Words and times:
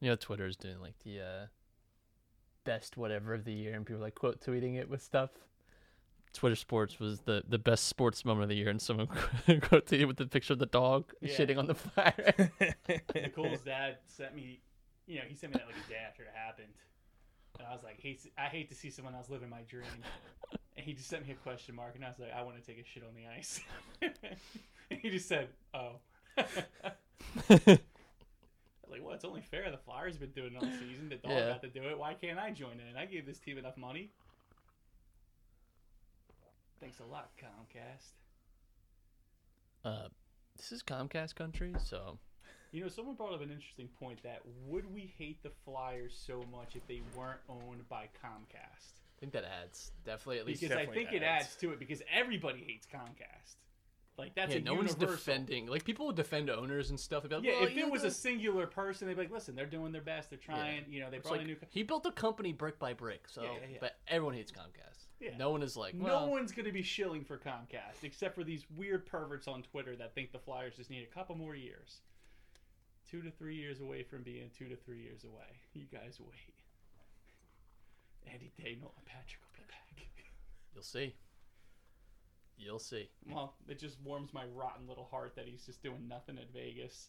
You 0.00 0.08
know, 0.08 0.16
Twitter's 0.16 0.56
doing 0.56 0.80
like 0.80 0.98
the 1.04 1.20
uh, 1.20 1.46
best 2.64 2.96
whatever 2.96 3.34
of 3.34 3.44
the 3.44 3.52
year, 3.52 3.74
and 3.74 3.84
people 3.84 4.00
are, 4.00 4.04
like 4.06 4.14
quote 4.14 4.40
tweeting 4.40 4.78
it 4.78 4.88
with 4.88 5.02
stuff. 5.02 5.30
Twitter 6.32 6.54
Sports 6.56 6.98
was 7.00 7.20
the, 7.20 7.42
the 7.48 7.58
best 7.58 7.84
sports 7.88 8.24
moment 8.24 8.44
of 8.44 8.48
the 8.50 8.54
year, 8.56 8.68
and 8.68 8.80
someone 8.80 9.06
quoted 9.46 9.86
tweeted 9.86 10.06
with 10.06 10.16
the 10.16 10.26
picture 10.26 10.52
of 10.52 10.58
the 10.58 10.66
dog 10.66 11.12
Yeah. 11.20 11.36
shitting 11.36 11.58
on 11.58 11.66
the 11.66 11.74
fire. 11.74 12.50
Nicole's 13.14 13.60
dad 13.62 13.98
sent 14.06 14.34
me, 14.34 14.60
you 15.06 15.16
know, 15.16 15.24
he 15.28 15.34
sent 15.34 15.52
me 15.52 15.58
that 15.58 15.66
like 15.66 15.76
a 15.84 15.88
day 15.88 15.98
after 16.06 16.22
it 16.22 16.30
happened, 16.34 16.68
and 17.58 17.66
I 17.68 17.72
was 17.72 17.82
like, 17.82 18.00
hate, 18.00 18.20
I 18.38 18.44
hate 18.46 18.68
to 18.68 18.74
see 18.74 18.90
someone 18.90 19.14
else 19.14 19.28
living 19.28 19.50
my 19.50 19.62
dream, 19.62 19.86
and 20.76 20.86
he 20.86 20.92
just 20.92 21.08
sent 21.08 21.26
me 21.26 21.32
a 21.32 21.36
question 21.36 21.74
mark, 21.74 21.94
and 21.96 22.04
I 22.04 22.08
was 22.08 22.18
like, 22.18 22.32
I 22.32 22.42
want 22.42 22.56
to 22.56 22.62
take 22.66 22.78
a 22.80 22.86
shit 22.88 23.02
on 23.02 23.14
the 23.14 23.26
ice, 23.36 23.60
and 24.00 24.12
he 25.02 25.10
just 25.10 25.26
said, 25.28 25.48
oh. 25.74 25.96
like, 28.88 29.02
well, 29.02 29.12
it's 29.14 29.24
only 29.24 29.40
fair. 29.42 29.70
The 29.70 29.78
Flyers 29.78 30.14
have 30.14 30.20
been 30.20 30.30
doing 30.30 30.54
it 30.54 30.62
all 30.62 30.70
season. 30.78 31.08
The 31.08 31.16
dog 31.16 31.32
Yeah. 31.32 31.48
got 31.48 31.62
to 31.62 31.68
do 31.68 31.82
it. 31.88 31.98
Why 31.98 32.14
can't 32.14 32.38
I 32.38 32.50
join 32.50 32.80
in? 32.80 32.96
I 32.96 33.06
gave 33.06 33.26
this 33.26 33.38
team 33.38 33.58
enough 33.58 33.76
money. 33.76 34.10
Thanks 36.80 37.00
a 37.00 37.04
lot, 37.04 37.30
Comcast. 37.38 38.12
uh, 39.84 40.08
this 40.56 40.72
is 40.72 40.82
Comcast 40.82 41.34
country, 41.34 41.74
so 41.84 42.18
You 42.72 42.82
know, 42.82 42.88
someone 42.88 43.16
brought 43.16 43.34
up 43.34 43.42
an 43.42 43.50
interesting 43.50 43.88
point 43.98 44.22
that 44.22 44.40
would 44.66 44.92
we 44.92 45.12
hate 45.18 45.42
the 45.42 45.50
Flyers 45.64 46.18
so 46.26 46.44
much 46.50 46.76
if 46.76 46.86
they 46.86 47.02
weren't 47.16 47.40
owned 47.48 47.88
by 47.88 48.08
Comcast? 48.24 49.00
I 49.16 49.20
think 49.20 49.32
that 49.32 49.44
adds 49.44 49.92
definitely 50.04 50.38
at 50.38 50.46
least. 50.46 50.62
Because 50.62 50.76
I 50.76 50.86
think 50.86 51.12
it 51.12 51.22
adds. 51.22 51.46
adds 51.46 51.56
to 51.56 51.72
it 51.72 51.78
because 51.78 52.00
everybody 52.10 52.60
hates 52.66 52.86
Comcast. 52.86 53.56
Like 54.16 54.34
that's 54.34 54.52
yeah, 54.52 54.60
a 54.60 54.62
no 54.62 54.74
one's 54.74 54.94
defending. 54.94 55.66
Like 55.66 55.84
people 55.84 56.06
would 56.06 56.16
defend 56.16 56.50
owners 56.50 56.90
and 56.90 57.00
stuff. 57.00 57.24
Like, 57.24 57.42
Yeah, 57.42 57.52
well, 57.60 57.68
if 57.68 57.76
it 57.76 57.90
was 57.90 58.04
a 58.04 58.10
singular 58.10 58.66
person, 58.66 59.08
they'd 59.08 59.14
be 59.14 59.22
like, 59.22 59.30
"Listen, 59.30 59.54
they're 59.54 59.66
doing 59.66 59.92
their 59.92 60.02
best. 60.02 60.30
They're 60.30 60.38
trying. 60.38 60.84
You 60.88 61.00
know, 61.00 61.10
they 61.10 61.18
it's 61.18 61.28
brought 61.28 61.38
like, 61.38 61.46
a 61.46 61.48
new." 61.48 61.56
co- 61.56 61.66
he 61.70 61.82
built 61.82 62.04
a 62.06 62.12
company 62.12 62.52
brick 62.52 62.78
by 62.78 62.92
brick. 62.92 63.24
So, 63.28 63.42
Yeah, 63.42 63.52
yeah, 63.52 63.66
yeah. 63.72 63.78
but 63.80 63.96
everyone 64.08 64.34
hates 64.34 64.52
Comcast. 64.52 65.06
Yeah. 65.20 65.36
No 65.38 65.50
one 65.50 65.62
is 65.62 65.76
like, 65.76 65.94
no 65.94 66.04
well, 66.04 66.30
one's 66.30 66.50
going 66.50 66.64
to 66.64 66.72
be 66.72 66.82
shilling 66.82 67.24
for 67.24 67.36
Comcast 67.36 68.02
except 68.02 68.34
for 68.34 68.42
these 68.42 68.64
weird 68.74 69.04
perverts 69.06 69.46
on 69.46 69.62
Twitter 69.62 69.94
that 69.96 70.14
think 70.14 70.32
the 70.32 70.38
Flyers 70.38 70.76
just 70.76 70.88
need 70.88 71.02
a 71.02 71.14
couple 71.14 71.36
more 71.36 71.54
years. 71.54 72.00
Two 73.10 73.20
to 73.22 73.30
three 73.30 73.56
years 73.56 73.80
away 73.80 74.02
from 74.02 74.22
being 74.22 74.50
two 74.56 74.68
to 74.68 74.76
three 74.76 75.02
years 75.02 75.24
away. 75.24 75.60
You 75.74 75.84
guys 75.92 76.18
wait. 76.20 76.54
Andy 78.32 78.52
Daniel 78.56 78.94
and 78.96 79.06
Patrick 79.06 79.40
will 79.42 79.64
be 79.64 79.68
back. 79.68 80.06
You'll 80.74 80.82
see. 80.82 81.14
You'll 82.56 82.78
see. 82.78 83.08
Well, 83.26 83.54
it 83.68 83.78
just 83.78 83.96
warms 84.04 84.32
my 84.32 84.44
rotten 84.54 84.86
little 84.86 85.08
heart 85.10 85.34
that 85.36 85.46
he's 85.46 85.64
just 85.64 85.82
doing 85.82 86.06
nothing 86.08 86.38
at 86.38 86.52
Vegas. 86.52 87.08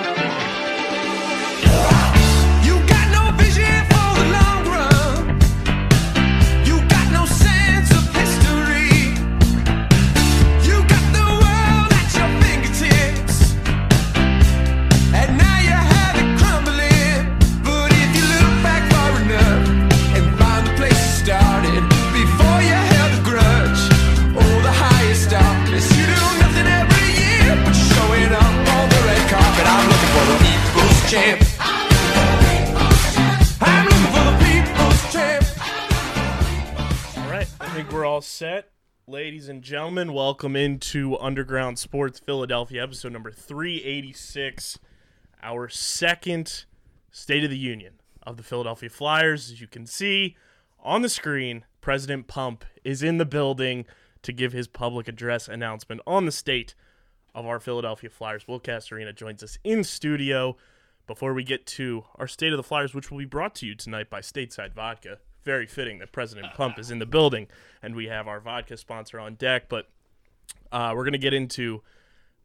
Set. 38.41 38.71
Ladies 39.05 39.49
and 39.49 39.61
gentlemen, 39.61 40.13
welcome 40.13 40.55
into 40.55 41.15
Underground 41.19 41.77
Sports 41.77 42.17
Philadelphia, 42.17 42.81
episode 42.81 43.13
number 43.13 43.29
386, 43.29 44.79
our 45.43 45.69
second 45.69 46.65
State 47.11 47.43
of 47.43 47.51
the 47.51 47.57
Union 47.59 47.99
of 48.23 48.37
the 48.37 48.43
Philadelphia 48.43 48.89
Flyers. 48.89 49.51
As 49.51 49.61
you 49.61 49.67
can 49.67 49.85
see 49.85 50.35
on 50.79 51.03
the 51.03 51.07
screen, 51.07 51.65
President 51.81 52.25
Pump 52.25 52.65
is 52.83 53.03
in 53.03 53.19
the 53.19 53.27
building 53.27 53.85
to 54.23 54.33
give 54.33 54.53
his 54.53 54.67
public 54.67 55.07
address 55.07 55.47
announcement 55.47 56.01
on 56.07 56.25
the 56.25 56.31
state 56.31 56.73
of 57.35 57.45
our 57.45 57.59
Philadelphia 57.59 58.09
Flyers. 58.09 58.47
Will 58.47 58.59
Castorina 58.59 59.15
joins 59.15 59.43
us 59.43 59.59
in 59.63 59.83
studio 59.83 60.57
before 61.05 61.35
we 61.35 61.43
get 61.43 61.67
to 61.67 62.05
our 62.15 62.27
State 62.27 62.53
of 62.53 62.57
the 62.57 62.63
Flyers, 62.63 62.95
which 62.95 63.11
will 63.11 63.19
be 63.19 63.25
brought 63.25 63.53
to 63.53 63.67
you 63.67 63.75
tonight 63.75 64.09
by 64.09 64.19
Stateside 64.19 64.73
Vodka. 64.73 65.19
Very 65.43 65.65
fitting 65.65 65.99
that 65.99 66.11
President 66.11 66.53
Pump 66.53 66.77
is 66.77 66.91
in 66.91 66.99
the 66.99 67.05
building 67.05 67.47
and 67.81 67.95
we 67.95 68.07
have 68.07 68.27
our 68.27 68.39
vodka 68.39 68.77
sponsor 68.77 69.19
on 69.19 69.35
deck. 69.35 69.69
But 69.69 69.89
uh, 70.71 70.93
we're 70.95 71.03
going 71.03 71.13
to 71.13 71.19
get 71.19 71.33
into 71.33 71.81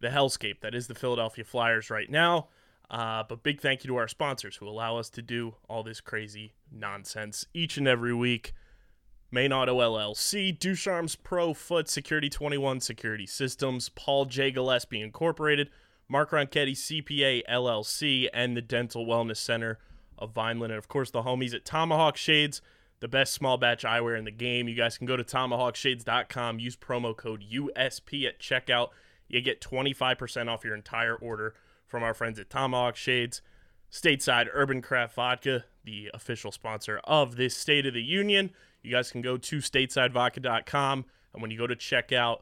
the 0.01 0.09
hellscape 0.09 0.61
that 0.61 0.75
is 0.75 0.87
the 0.87 0.95
Philadelphia 0.95 1.45
Flyers 1.45 1.91
right 1.91 2.11
now. 2.11 2.49
Uh, 2.91 3.25
but 3.29 3.43
big 3.43 3.61
thank 3.61 3.83
you 3.83 3.89
to 3.89 3.97
our 3.97 4.09
sponsors 4.09 4.57
who 4.57 4.69
allow 4.69 4.97
us 4.97 5.11
to 5.11 5.23
do 5.23 5.55
all 5.69 5.83
this 5.83 6.01
crazy 6.01 6.55
nonsense 6.71 7.47
each 7.53 7.77
and 7.77 7.89
every 7.89 8.15
week. 8.15 8.53
Main 9.31 9.53
Auto 9.53 9.81
LLC, 9.81 10.57
Ducharme's 10.57 11.17
Pro 11.17 11.53
Foot 11.53 11.89
Security 11.89 12.29
21 12.29 12.81
Security 12.81 13.27
Systems, 13.27 13.89
Paul 13.89 14.27
J. 14.27 14.53
Gillespie 14.53 15.01
Incorporated, 15.01 15.69
Mark 16.09 16.31
Ronchetti 16.31 16.73
CPA 16.73 17.43
LLC, 17.51 18.29
and 18.33 18.57
the 18.57 18.63
Dental 18.63 19.05
Wellness 19.05 19.39
Center 19.39 19.81
of 20.17 20.33
Vineland. 20.33 20.73
And 20.73 20.79
of 20.79 20.87
course, 20.87 21.11
the 21.11 21.23
homies 21.23 21.55
at 21.55 21.65
Tomahawk 21.65 22.17
Shades, 22.17 22.63
the 23.01 23.09
best 23.09 23.35
small 23.35 23.57
batch 23.57 23.85
eyewear 23.85 24.19
in 24.19 24.25
the 24.25 24.31
game. 24.31 24.69
You 24.69 24.75
guys 24.75 24.99
can 24.99 25.07
go 25.07 25.17
to 25.17 25.25
tomahawkshades.com, 25.25 26.59
use 26.59 26.77
promo 26.77 27.17
code 27.17 27.45
USP 27.53 28.27
at 28.27 28.41
checkout. 28.41 28.89
You 29.29 29.41
get 29.41 29.61
25% 29.61 30.49
off 30.49 30.65
your 30.65 30.75
entire 30.75 31.15
order 31.15 31.55
from 31.87 32.03
our 32.03 32.15
friends 32.15 32.39
at 32.39 32.51
Tomahawk 32.51 32.97
Shades. 32.97 33.43
Stateside 33.91 34.49
Urban 34.53 34.83
Craft 34.83 35.15
Vodka, 35.15 35.65
the 35.85 36.11
official 36.13 36.51
sponsor 36.51 37.01
of 37.05 37.37
this 37.37 37.57
State 37.57 37.87
of 37.87 37.95
the 37.95 38.03
Union. 38.03 38.51
You 38.83 38.91
guys 38.93 39.11
can 39.11 39.23
go 39.23 39.37
to 39.37 39.59
statesidevodka.com, 39.59 41.05
and 41.33 41.43
when 41.43 41.51
you 41.51 41.59
go 41.59 41.67
to 41.67 41.77
checkout 41.77 42.41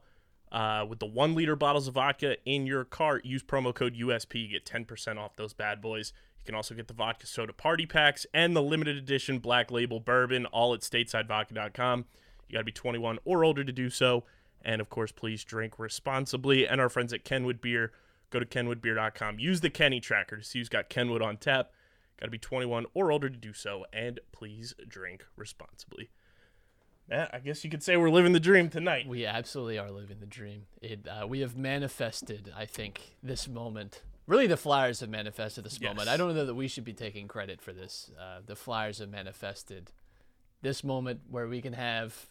uh, 0.52 0.86
with 0.88 1.00
the 1.00 1.06
one 1.06 1.34
liter 1.34 1.56
bottles 1.56 1.88
of 1.88 1.94
vodka 1.94 2.36
in 2.44 2.66
your 2.66 2.84
cart, 2.84 3.24
use 3.24 3.42
promo 3.42 3.74
code 3.74 3.94
USP. 3.94 4.42
You 4.42 4.48
get 4.48 4.64
10% 4.64 5.18
off 5.18 5.36
those 5.36 5.52
bad 5.52 5.80
boys. 5.80 6.12
You 6.44 6.52
can 6.52 6.56
also 6.56 6.74
get 6.74 6.88
the 6.88 6.94
vodka 6.94 7.26
soda 7.26 7.54
party 7.54 7.86
packs 7.86 8.26
and 8.34 8.54
the 8.54 8.60
limited 8.60 8.98
edition 8.98 9.38
black 9.38 9.70
label 9.70 9.98
bourbon, 9.98 10.44
all 10.44 10.74
at 10.74 10.80
statesidevodka.com. 10.80 12.04
You 12.48 12.52
got 12.52 12.58
to 12.58 12.64
be 12.64 12.72
21 12.72 13.18
or 13.24 13.44
older 13.44 13.64
to 13.64 13.72
do 13.72 13.88
so. 13.88 14.24
And 14.62 14.82
of 14.82 14.90
course, 14.90 15.10
please 15.10 15.42
drink 15.42 15.78
responsibly. 15.78 16.68
And 16.68 16.82
our 16.82 16.90
friends 16.90 17.14
at 17.14 17.24
Kenwood 17.24 17.62
Beer, 17.62 17.92
go 18.28 18.40
to 18.40 18.44
kenwoodbeer.com. 18.44 19.38
Use 19.38 19.62
the 19.62 19.70
Kenny 19.70 20.00
tracker 20.00 20.36
to 20.36 20.44
see 20.44 20.58
who's 20.58 20.68
got 20.68 20.90
Kenwood 20.90 21.22
on 21.22 21.38
tap. 21.38 21.70
Got 22.20 22.26
to 22.26 22.30
be 22.30 22.38
21 22.38 22.84
or 22.92 23.10
older 23.10 23.30
to 23.30 23.36
do 23.38 23.54
so. 23.54 23.86
And 23.90 24.20
please 24.30 24.74
drink 24.86 25.24
responsibly. 25.36 26.10
I 27.10 27.40
guess 27.42 27.64
you 27.64 27.70
could 27.70 27.82
say 27.82 27.96
we're 27.96 28.10
living 28.10 28.32
the 28.32 28.40
dream 28.40 28.68
tonight. 28.68 29.08
We 29.08 29.24
absolutely 29.24 29.78
are 29.78 29.90
living 29.90 30.20
the 30.20 30.26
dream. 30.26 30.66
It, 30.82 31.06
uh, 31.08 31.26
we 31.26 31.40
have 31.40 31.56
manifested, 31.56 32.52
I 32.54 32.66
think, 32.66 33.16
this 33.22 33.48
moment. 33.48 34.02
Really, 34.26 34.46
the 34.46 34.56
Flyers 34.56 35.00
have 35.00 35.10
manifested 35.10 35.64
this 35.64 35.80
moment. 35.80 36.08
I 36.08 36.16
don't 36.16 36.34
know 36.34 36.46
that 36.46 36.54
we 36.54 36.66
should 36.66 36.84
be 36.84 36.94
taking 36.94 37.28
credit 37.28 37.60
for 37.60 37.72
this. 37.72 38.10
Uh, 38.18 38.40
the 38.44 38.56
Flyers 38.56 38.98
have 38.98 39.10
manifested 39.10 39.92
this 40.62 40.82
moment 40.82 41.20
where 41.30 41.46
we 41.46 41.60
can 41.60 41.74
have 41.74 42.26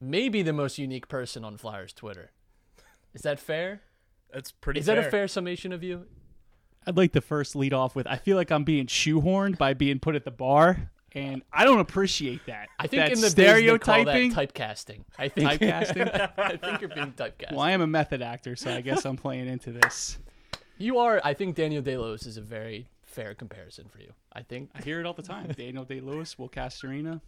maybe 0.00 0.42
the 0.42 0.52
most 0.52 0.78
unique 0.78 1.08
person 1.08 1.44
on 1.44 1.58
Flyers 1.58 1.92
Twitter. 1.92 2.30
Is 3.12 3.22
that 3.22 3.38
fair? 3.38 3.82
That's 4.32 4.50
pretty 4.50 4.80
Is 4.80 4.86
that 4.86 4.98
a 4.98 5.04
fair 5.04 5.28
summation 5.28 5.72
of 5.72 5.82
you? 5.82 6.06
I'd 6.86 6.96
like 6.96 7.12
to 7.12 7.20
first 7.20 7.54
lead 7.54 7.72
off 7.72 7.94
with 7.94 8.06
I 8.06 8.16
feel 8.16 8.36
like 8.36 8.50
I'm 8.50 8.64
being 8.64 8.86
shoehorned 8.86 9.58
by 9.58 9.74
being 9.74 10.00
put 10.00 10.14
at 10.14 10.24
the 10.24 10.30
bar, 10.30 10.90
and 11.14 11.42
I 11.52 11.64
don't 11.64 11.80
appreciate 11.80 12.44
that. 12.46 12.68
I 12.78 12.86
think 12.86 13.02
that 13.02 13.12
in 13.12 13.20
the 13.20 13.26
biz 13.26 13.34
they 13.34 13.44
call 13.44 13.54
stereotyping. 13.56 14.30
that 14.32 14.54
typecasting. 14.54 15.04
I 15.18 15.28
think 15.28 15.48
Typecasting? 15.50 16.30
I 16.38 16.56
think 16.56 16.80
you're 16.80 16.90
being 16.90 17.12
typecast. 17.12 17.52
well, 17.52 17.60
I 17.60 17.70
am 17.70 17.80
a 17.80 17.86
method 17.86 18.20
actor, 18.22 18.56
so 18.56 18.72
I 18.72 18.80
guess 18.80 19.04
I'm 19.04 19.16
playing 19.16 19.46
into 19.46 19.72
this. 19.72 20.18
You 20.78 20.98
are. 20.98 21.20
I 21.24 21.34
think 21.34 21.54
Daniel 21.54 21.82
Day 21.82 21.96
Lewis 21.96 22.26
is 22.26 22.36
a 22.36 22.40
very 22.42 22.88
fair 23.04 23.34
comparison 23.34 23.88
for 23.88 24.00
you. 24.00 24.12
I 24.32 24.42
think. 24.42 24.70
I 24.74 24.82
hear 24.82 24.98
it 24.98 25.06
all 25.06 25.14
the 25.14 25.22
time. 25.22 25.52
Daniel 25.56 25.84
Day 25.84 26.00
Lewis, 26.00 26.36
Will 26.38 26.48
Castorina, 26.48 27.20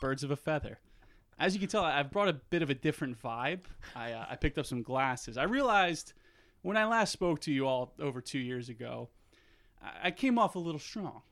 birds 0.00 0.22
of 0.22 0.30
a 0.30 0.36
feather. 0.36 0.78
As 1.38 1.52
you 1.52 1.60
can 1.60 1.68
tell, 1.68 1.84
I've 1.84 2.10
brought 2.10 2.28
a 2.28 2.32
bit 2.32 2.62
of 2.62 2.70
a 2.70 2.74
different 2.74 3.20
vibe. 3.20 3.60
I, 3.94 4.12
uh, 4.12 4.24
I 4.30 4.36
picked 4.36 4.56
up 4.56 4.64
some 4.64 4.82
glasses. 4.82 5.36
I 5.36 5.42
realized 5.42 6.14
when 6.62 6.76
I 6.76 6.86
last 6.86 7.12
spoke 7.12 7.40
to 7.42 7.52
you 7.52 7.66
all 7.66 7.92
over 8.00 8.20
two 8.20 8.38
years 8.38 8.68
ago, 8.70 9.10
I 10.02 10.10
came 10.10 10.38
off 10.38 10.54
a 10.54 10.58
little 10.58 10.80
strong, 10.80 11.22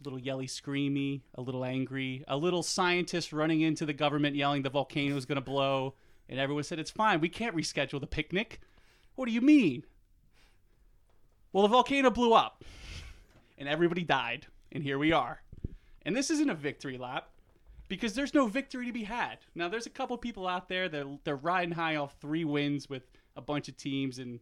a 0.00 0.04
little 0.04 0.18
yelly, 0.18 0.46
screamy, 0.46 1.20
a 1.34 1.42
little 1.42 1.64
angry, 1.64 2.24
a 2.26 2.36
little 2.36 2.62
scientist 2.62 3.32
running 3.32 3.60
into 3.60 3.84
the 3.84 3.92
government 3.92 4.36
yelling 4.36 4.62
the 4.62 4.70
volcano 4.70 5.16
is 5.16 5.26
going 5.26 5.36
to 5.36 5.42
blow, 5.42 5.94
and 6.28 6.40
everyone 6.40 6.64
said 6.64 6.78
it's 6.78 6.90
fine. 6.90 7.20
We 7.20 7.28
can't 7.28 7.56
reschedule 7.56 8.00
the 8.00 8.06
picnic. 8.06 8.60
What 9.14 9.26
do 9.26 9.32
you 9.32 9.40
mean? 9.40 9.84
Well, 11.52 11.62
the 11.62 11.68
volcano 11.68 12.10
blew 12.10 12.32
up 12.32 12.64
and 13.58 13.68
everybody 13.68 14.02
died, 14.02 14.46
and 14.72 14.82
here 14.82 14.98
we 14.98 15.12
are. 15.12 15.42
And 16.06 16.16
this 16.16 16.30
isn't 16.30 16.48
a 16.48 16.54
victory 16.54 16.96
lap 16.96 17.28
because 17.88 18.14
there's 18.14 18.32
no 18.32 18.46
victory 18.46 18.86
to 18.86 18.92
be 18.92 19.04
had. 19.04 19.38
Now, 19.54 19.68
there's 19.68 19.86
a 19.86 19.90
couple 19.90 20.16
people 20.16 20.46
out 20.46 20.68
there 20.68 20.88
that 20.88 21.18
they're 21.24 21.36
riding 21.36 21.74
high 21.74 21.96
off 21.96 22.14
three 22.20 22.44
wins 22.44 22.88
with 22.88 23.02
a 23.36 23.42
bunch 23.42 23.68
of 23.68 23.76
teams, 23.76 24.18
and 24.18 24.40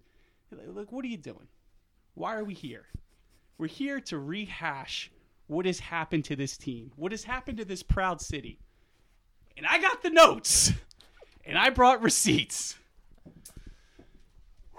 like, 0.53 0.93
what 0.93 1.05
are 1.05 1.09
you 1.09 1.17
doing? 1.17 1.49
Why 2.15 2.37
are 2.37 2.45
we 2.45 2.55
here? 2.55 2.87
We're 3.59 3.67
here 3.67 4.01
to 4.03 4.19
rehash 4.19 5.11
what 5.49 5.67
has 5.67 5.81
happened 5.81 6.25
to 6.27 6.37
this 6.37 6.57
team, 6.57 6.93
what 6.95 7.11
has 7.11 7.25
happened 7.25 7.59
to 7.59 7.65
this 7.65 7.83
proud 7.83 8.21
city. 8.21 8.61
And 9.57 9.67
I 9.67 9.81
got 9.81 10.03
the 10.05 10.11
notes, 10.11 10.73
and 11.45 11.59
I 11.59 11.71
brought 11.71 12.01
receipts. 12.01 12.77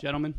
Gentlemen, 0.00 0.34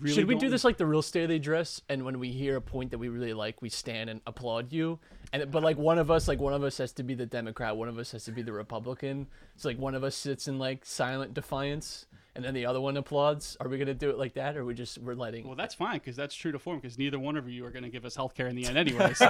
really 0.00 0.14
Should 0.14 0.26
we 0.26 0.34
don't- 0.34 0.40
do 0.40 0.48
this 0.50 0.64
like 0.64 0.76
the 0.76 0.86
real 0.86 1.02
state 1.02 1.24
of 1.24 1.28
the 1.30 1.36
address? 1.36 1.80
And 1.88 2.04
when 2.04 2.18
we 2.18 2.30
hear 2.30 2.56
a 2.56 2.60
point 2.60 2.90
that 2.92 2.98
we 2.98 3.08
really 3.08 3.32
like, 3.34 3.60
we 3.62 3.68
stand 3.68 4.08
and 4.10 4.20
applaud 4.26 4.72
you. 4.72 4.98
And 5.32 5.50
but 5.50 5.62
like 5.62 5.76
one 5.76 5.98
of 5.98 6.10
us, 6.10 6.26
like 6.28 6.38
one 6.40 6.54
of 6.54 6.62
us 6.64 6.78
has 6.78 6.92
to 6.92 7.02
be 7.02 7.14
the 7.14 7.26
Democrat, 7.26 7.76
one 7.76 7.88
of 7.88 7.98
us 7.98 8.12
has 8.12 8.24
to 8.24 8.32
be 8.32 8.42
the 8.42 8.52
Republican. 8.52 9.26
So 9.56 9.68
like 9.68 9.78
one 9.78 9.94
of 9.94 10.02
us 10.04 10.14
sits 10.16 10.48
in 10.48 10.58
like 10.58 10.84
silent 10.86 11.34
defiance, 11.34 12.06
and 12.34 12.44
then 12.44 12.54
the 12.54 12.64
other 12.64 12.80
one 12.80 12.96
applauds. 12.96 13.56
Are 13.60 13.68
we 13.68 13.76
gonna 13.78 13.92
do 13.94 14.08
it 14.10 14.16
like 14.18 14.34
that, 14.34 14.56
or 14.56 14.64
we 14.64 14.72
just 14.74 14.96
we're 14.98 15.14
letting? 15.14 15.46
Well, 15.46 15.56
that's 15.56 15.74
fine 15.74 15.94
because 15.98 16.16
that's 16.16 16.34
true 16.34 16.52
to 16.52 16.58
form 16.58 16.78
because 16.80 16.96
neither 16.96 17.18
one 17.18 17.36
of 17.36 17.48
you 17.48 17.64
are 17.66 17.70
going 17.70 17.82
to 17.82 17.90
give 17.90 18.04
us 18.06 18.14
health 18.16 18.34
care 18.34 18.46
in 18.46 18.56
the 18.56 18.64
end 18.66 18.78
anyway. 18.84 19.12
So 19.14 19.26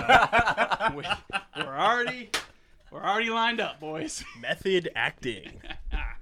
we, 0.94 1.02
we're 1.56 1.76
already 1.78 2.30
we're 2.92 3.02
already 3.02 3.30
lined 3.30 3.60
up, 3.60 3.80
boys. 3.80 4.22
Method 4.40 4.90
acting. 4.94 5.60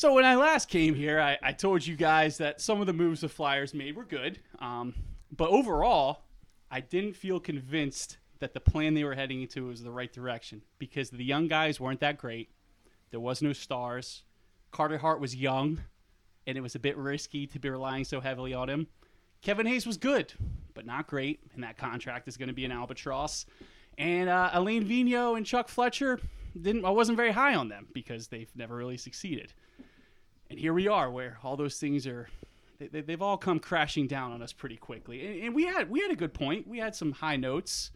So 0.00 0.14
when 0.14 0.24
I 0.24 0.34
last 0.34 0.70
came 0.70 0.94
here, 0.94 1.20
I, 1.20 1.36
I 1.42 1.52
told 1.52 1.86
you 1.86 1.94
guys 1.94 2.38
that 2.38 2.62
some 2.62 2.80
of 2.80 2.86
the 2.86 2.92
moves 2.94 3.20
the 3.20 3.28
Flyers 3.28 3.74
made 3.74 3.96
were 3.96 4.06
good, 4.06 4.40
um, 4.58 4.94
but 5.30 5.50
overall, 5.50 6.22
I 6.70 6.80
didn't 6.80 7.12
feel 7.12 7.38
convinced 7.38 8.16
that 8.38 8.54
the 8.54 8.60
plan 8.60 8.94
they 8.94 9.04
were 9.04 9.14
heading 9.14 9.42
into 9.42 9.66
was 9.66 9.82
the 9.82 9.90
right 9.90 10.10
direction 10.10 10.62
because 10.78 11.10
the 11.10 11.22
young 11.22 11.48
guys 11.48 11.78
weren't 11.78 12.00
that 12.00 12.16
great. 12.16 12.48
There 13.10 13.20
was 13.20 13.42
no 13.42 13.52
stars. 13.52 14.22
Carter 14.70 14.96
Hart 14.96 15.20
was 15.20 15.36
young, 15.36 15.82
and 16.46 16.56
it 16.56 16.62
was 16.62 16.74
a 16.74 16.78
bit 16.78 16.96
risky 16.96 17.46
to 17.48 17.58
be 17.58 17.68
relying 17.68 18.04
so 18.04 18.22
heavily 18.22 18.54
on 18.54 18.70
him. 18.70 18.86
Kevin 19.42 19.66
Hayes 19.66 19.86
was 19.86 19.98
good, 19.98 20.32
but 20.72 20.86
not 20.86 21.08
great, 21.08 21.40
and 21.52 21.62
that 21.62 21.76
contract 21.76 22.26
is 22.26 22.38
going 22.38 22.48
to 22.48 22.54
be 22.54 22.64
an 22.64 22.72
albatross. 22.72 23.44
And 23.98 24.30
uh, 24.30 24.48
Alain 24.54 24.82
Vigneault 24.82 25.36
and 25.36 25.44
Chuck 25.44 25.68
Fletcher 25.68 26.18
didn't. 26.58 26.86
I 26.86 26.90
wasn't 26.90 27.18
very 27.18 27.32
high 27.32 27.54
on 27.54 27.68
them 27.68 27.86
because 27.92 28.28
they've 28.28 28.50
never 28.56 28.76
really 28.76 28.96
succeeded. 28.96 29.52
And 30.50 30.58
here 30.58 30.72
we 30.72 30.88
are, 30.88 31.08
where 31.10 31.38
all 31.44 31.56
those 31.56 31.78
things 31.78 32.06
are. 32.08 32.28
They, 32.78 33.02
they've 33.02 33.22
all 33.22 33.36
come 33.36 33.60
crashing 33.60 34.08
down 34.08 34.32
on 34.32 34.42
us 34.42 34.52
pretty 34.52 34.76
quickly. 34.76 35.24
And, 35.26 35.44
and 35.44 35.54
we 35.54 35.64
had 35.64 35.88
we 35.88 36.00
had 36.00 36.10
a 36.10 36.16
good 36.16 36.34
point. 36.34 36.66
We 36.66 36.78
had 36.78 36.94
some 36.94 37.12
high 37.12 37.36
notes, 37.36 37.92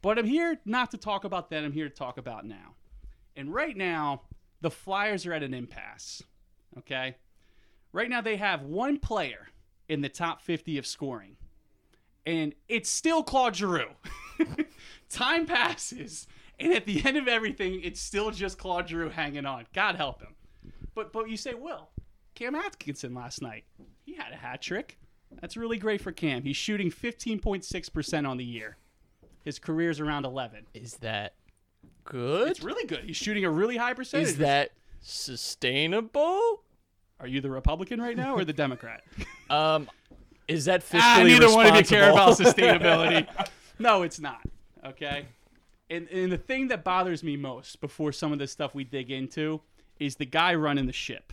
but 0.00 0.18
I'm 0.18 0.26
here 0.26 0.58
not 0.64 0.92
to 0.92 0.96
talk 0.96 1.24
about 1.24 1.50
that. 1.50 1.64
I'm 1.64 1.72
here 1.72 1.88
to 1.88 1.94
talk 1.94 2.18
about 2.18 2.46
now. 2.46 2.74
And 3.36 3.52
right 3.52 3.76
now, 3.76 4.22
the 4.60 4.70
Flyers 4.70 5.26
are 5.26 5.32
at 5.32 5.42
an 5.42 5.54
impasse. 5.54 6.22
Okay, 6.78 7.16
right 7.92 8.08
now 8.08 8.20
they 8.20 8.36
have 8.36 8.62
one 8.62 8.98
player 8.98 9.48
in 9.88 10.00
the 10.00 10.08
top 10.08 10.42
50 10.42 10.78
of 10.78 10.86
scoring, 10.86 11.36
and 12.24 12.54
it's 12.68 12.90
still 12.90 13.24
Claude 13.24 13.56
Giroux. 13.56 13.90
Time 15.08 15.46
passes, 15.46 16.28
and 16.60 16.72
at 16.72 16.86
the 16.86 17.04
end 17.04 17.16
of 17.16 17.26
everything, 17.26 17.80
it's 17.82 18.00
still 18.00 18.30
just 18.30 18.58
Claude 18.58 18.88
Giroux 18.88 19.08
hanging 19.08 19.46
on. 19.46 19.66
God 19.72 19.96
help 19.96 20.20
him. 20.20 20.34
But 20.98 21.12
but 21.12 21.30
you 21.30 21.36
say, 21.36 21.54
Will, 21.54 21.90
Cam 22.34 22.56
Atkinson 22.56 23.14
last 23.14 23.40
night, 23.40 23.62
he 24.04 24.14
had 24.14 24.32
a 24.32 24.36
hat 24.36 24.60
trick. 24.60 24.98
That's 25.40 25.56
really 25.56 25.78
great 25.78 26.00
for 26.00 26.10
Cam. 26.10 26.42
He's 26.42 26.56
shooting 26.56 26.90
15.6% 26.90 28.28
on 28.28 28.36
the 28.36 28.44
year. 28.44 28.78
His 29.44 29.60
career's 29.60 30.00
around 30.00 30.24
11. 30.24 30.66
Is 30.74 30.94
that 30.94 31.34
good? 32.02 32.48
It's 32.48 32.64
really 32.64 32.84
good. 32.84 33.04
He's 33.04 33.16
shooting 33.16 33.44
a 33.44 33.50
really 33.50 33.76
high 33.76 33.94
percentage. 33.94 34.26
Is 34.26 34.36
that 34.38 34.72
sustainable? 35.00 36.64
Are 37.20 37.28
you 37.28 37.40
the 37.40 37.50
Republican 37.50 38.00
right 38.00 38.16
now 38.16 38.34
or 38.34 38.44
the 38.44 38.52
Democrat? 38.52 39.04
Um, 39.50 39.88
is 40.46 40.66
that 40.66 40.82
fiscally 40.82 41.00
ah, 41.00 41.22
neither 41.22 41.50
one 41.50 41.64
of 41.64 41.74
you 41.74 41.82
care 41.82 42.10
about 42.10 42.36
sustainability. 42.36 43.26
no, 43.78 44.02
it's 44.02 44.20
not. 44.20 44.42
Okay. 44.84 45.24
And, 45.88 46.06
and 46.08 46.30
the 46.30 46.36
thing 46.36 46.68
that 46.68 46.84
bothers 46.84 47.22
me 47.22 47.38
most 47.38 47.80
before 47.80 48.12
some 48.12 48.30
of 48.30 48.38
the 48.38 48.46
stuff 48.46 48.74
we 48.74 48.84
dig 48.84 49.10
into 49.10 49.62
is 49.98 50.16
the 50.16 50.26
guy 50.26 50.54
running 50.54 50.86
the 50.86 50.92
ship. 50.92 51.32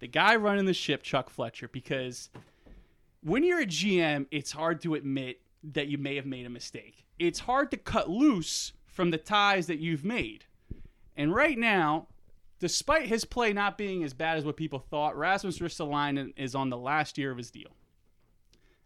The 0.00 0.06
guy 0.06 0.36
running 0.36 0.64
the 0.64 0.74
ship, 0.74 1.02
Chuck 1.02 1.28
Fletcher, 1.28 1.68
because 1.68 2.30
when 3.22 3.44
you're 3.44 3.60
a 3.60 3.66
GM, 3.66 4.26
it's 4.30 4.52
hard 4.52 4.80
to 4.82 4.94
admit 4.94 5.40
that 5.62 5.88
you 5.88 5.98
may 5.98 6.16
have 6.16 6.26
made 6.26 6.46
a 6.46 6.50
mistake. 6.50 7.04
It's 7.18 7.40
hard 7.40 7.70
to 7.72 7.76
cut 7.76 8.08
loose 8.08 8.72
from 8.86 9.10
the 9.10 9.18
ties 9.18 9.66
that 9.66 9.78
you've 9.78 10.04
made. 10.04 10.46
And 11.16 11.34
right 11.34 11.58
now, 11.58 12.08
despite 12.60 13.06
his 13.06 13.24
play 13.24 13.52
not 13.52 13.76
being 13.76 14.02
as 14.04 14.14
bad 14.14 14.38
as 14.38 14.44
what 14.44 14.56
people 14.56 14.78
thought, 14.78 15.16
Rasmus 15.16 15.58
Ristolainen 15.58 16.32
is 16.36 16.54
on 16.54 16.70
the 16.70 16.78
last 16.78 17.18
year 17.18 17.30
of 17.30 17.36
his 17.36 17.50
deal. 17.50 17.70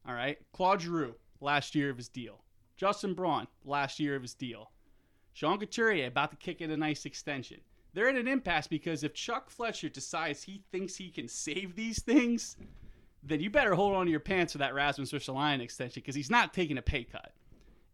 All 0.07 0.15
right. 0.15 0.39
Claude 0.53 0.83
Giroux, 0.83 1.15
last 1.41 1.75
year 1.75 1.91
of 1.91 1.97
his 1.97 2.09
deal. 2.09 2.41
Justin 2.77 3.15
Braun, 3.15 3.47
last 3.65 4.01
year 4.01 4.17
of 4.17 4.23
his 4.23 4.35
deal. 4.35 4.71
Sean 5.33 5.59
Couturier 5.59 6.07
about 6.07 6.31
to 6.31 6.37
kick 6.37 6.61
in 6.61 6.71
a 6.71 6.77
nice 6.77 7.07
extension. 7.07 7.61
They're 7.95 8.09
at 8.09 8.17
an 8.17 8.27
impasse 8.27 8.67
because 8.67 9.05
if 9.05 9.15
Chuck 9.15 9.49
Fletcher 9.49 9.89
decides 9.89 10.43
he 10.43 10.63
thinks 10.73 10.97
he 10.97 11.11
can 11.11 11.29
save 11.29 11.77
these 11.77 12.03
things, 12.03 12.57
then 13.23 13.41
you 13.41 13.51
better 13.51 13.75
hold 13.75 13.95
on 13.95 14.07
to 14.07 14.11
your 14.11 14.21
pants 14.21 14.53
for 14.53 14.59
that 14.59 14.75
Rasmus 14.75 15.13
Ristolainen 15.13 15.61
extension 15.61 16.03
because 16.03 16.17
he's 16.17 16.31
not 16.31 16.53
taking 16.53 16.77
a 16.77 16.83
pay 16.83 17.05
cut. 17.05 17.33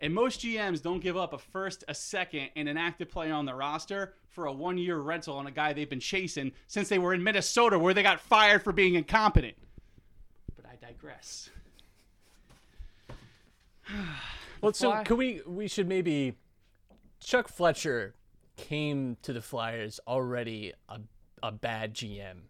And 0.01 0.15
most 0.15 0.41
GMs 0.41 0.83
don't 0.83 1.01
give 1.01 1.19
up 1.19 1.35
a 1.35 1.39
first, 1.39 1.85
a 1.87 1.95
second, 1.95 2.49
and 2.57 2.67
an 2.67 2.79
active 2.79 3.11
player 3.11 3.35
on 3.35 3.45
the 3.45 3.55
roster 3.55 4.15
for 4.31 4.47
a 4.47 4.53
one 4.53 4.79
year 4.79 4.97
rental 4.97 5.37
on 5.37 5.47
a 5.47 5.51
guy 5.51 5.75
they've 5.75 5.91
been 5.91 6.01
chasing 6.01 6.53
since 6.67 6.89
they 6.89 6.99
were 6.99 7.13
in 7.13 7.23
Minnesota 7.23 7.79
where 7.79 7.93
they 7.93 8.03
got 8.03 8.21
fired 8.21 8.63
for 8.63 8.73
being 8.73 8.95
incompetent. 8.95 9.57
But 10.57 10.65
I 10.65 10.77
digress. 10.85 11.51
Well, 14.63 14.73
so 14.73 15.03
can 15.05 15.17
we? 15.17 15.41
We 15.47 15.69
should 15.69 15.89
maybe. 15.89 16.37
Chuck 17.19 17.49
Fletcher 17.49 18.15
came 18.61 19.17
to 19.23 19.33
the 19.33 19.43
Flyers 19.43 20.01
already 20.07 20.73
a 20.89 21.01
a 21.43 21.51
bad 21.51 21.95
GM 21.95 22.43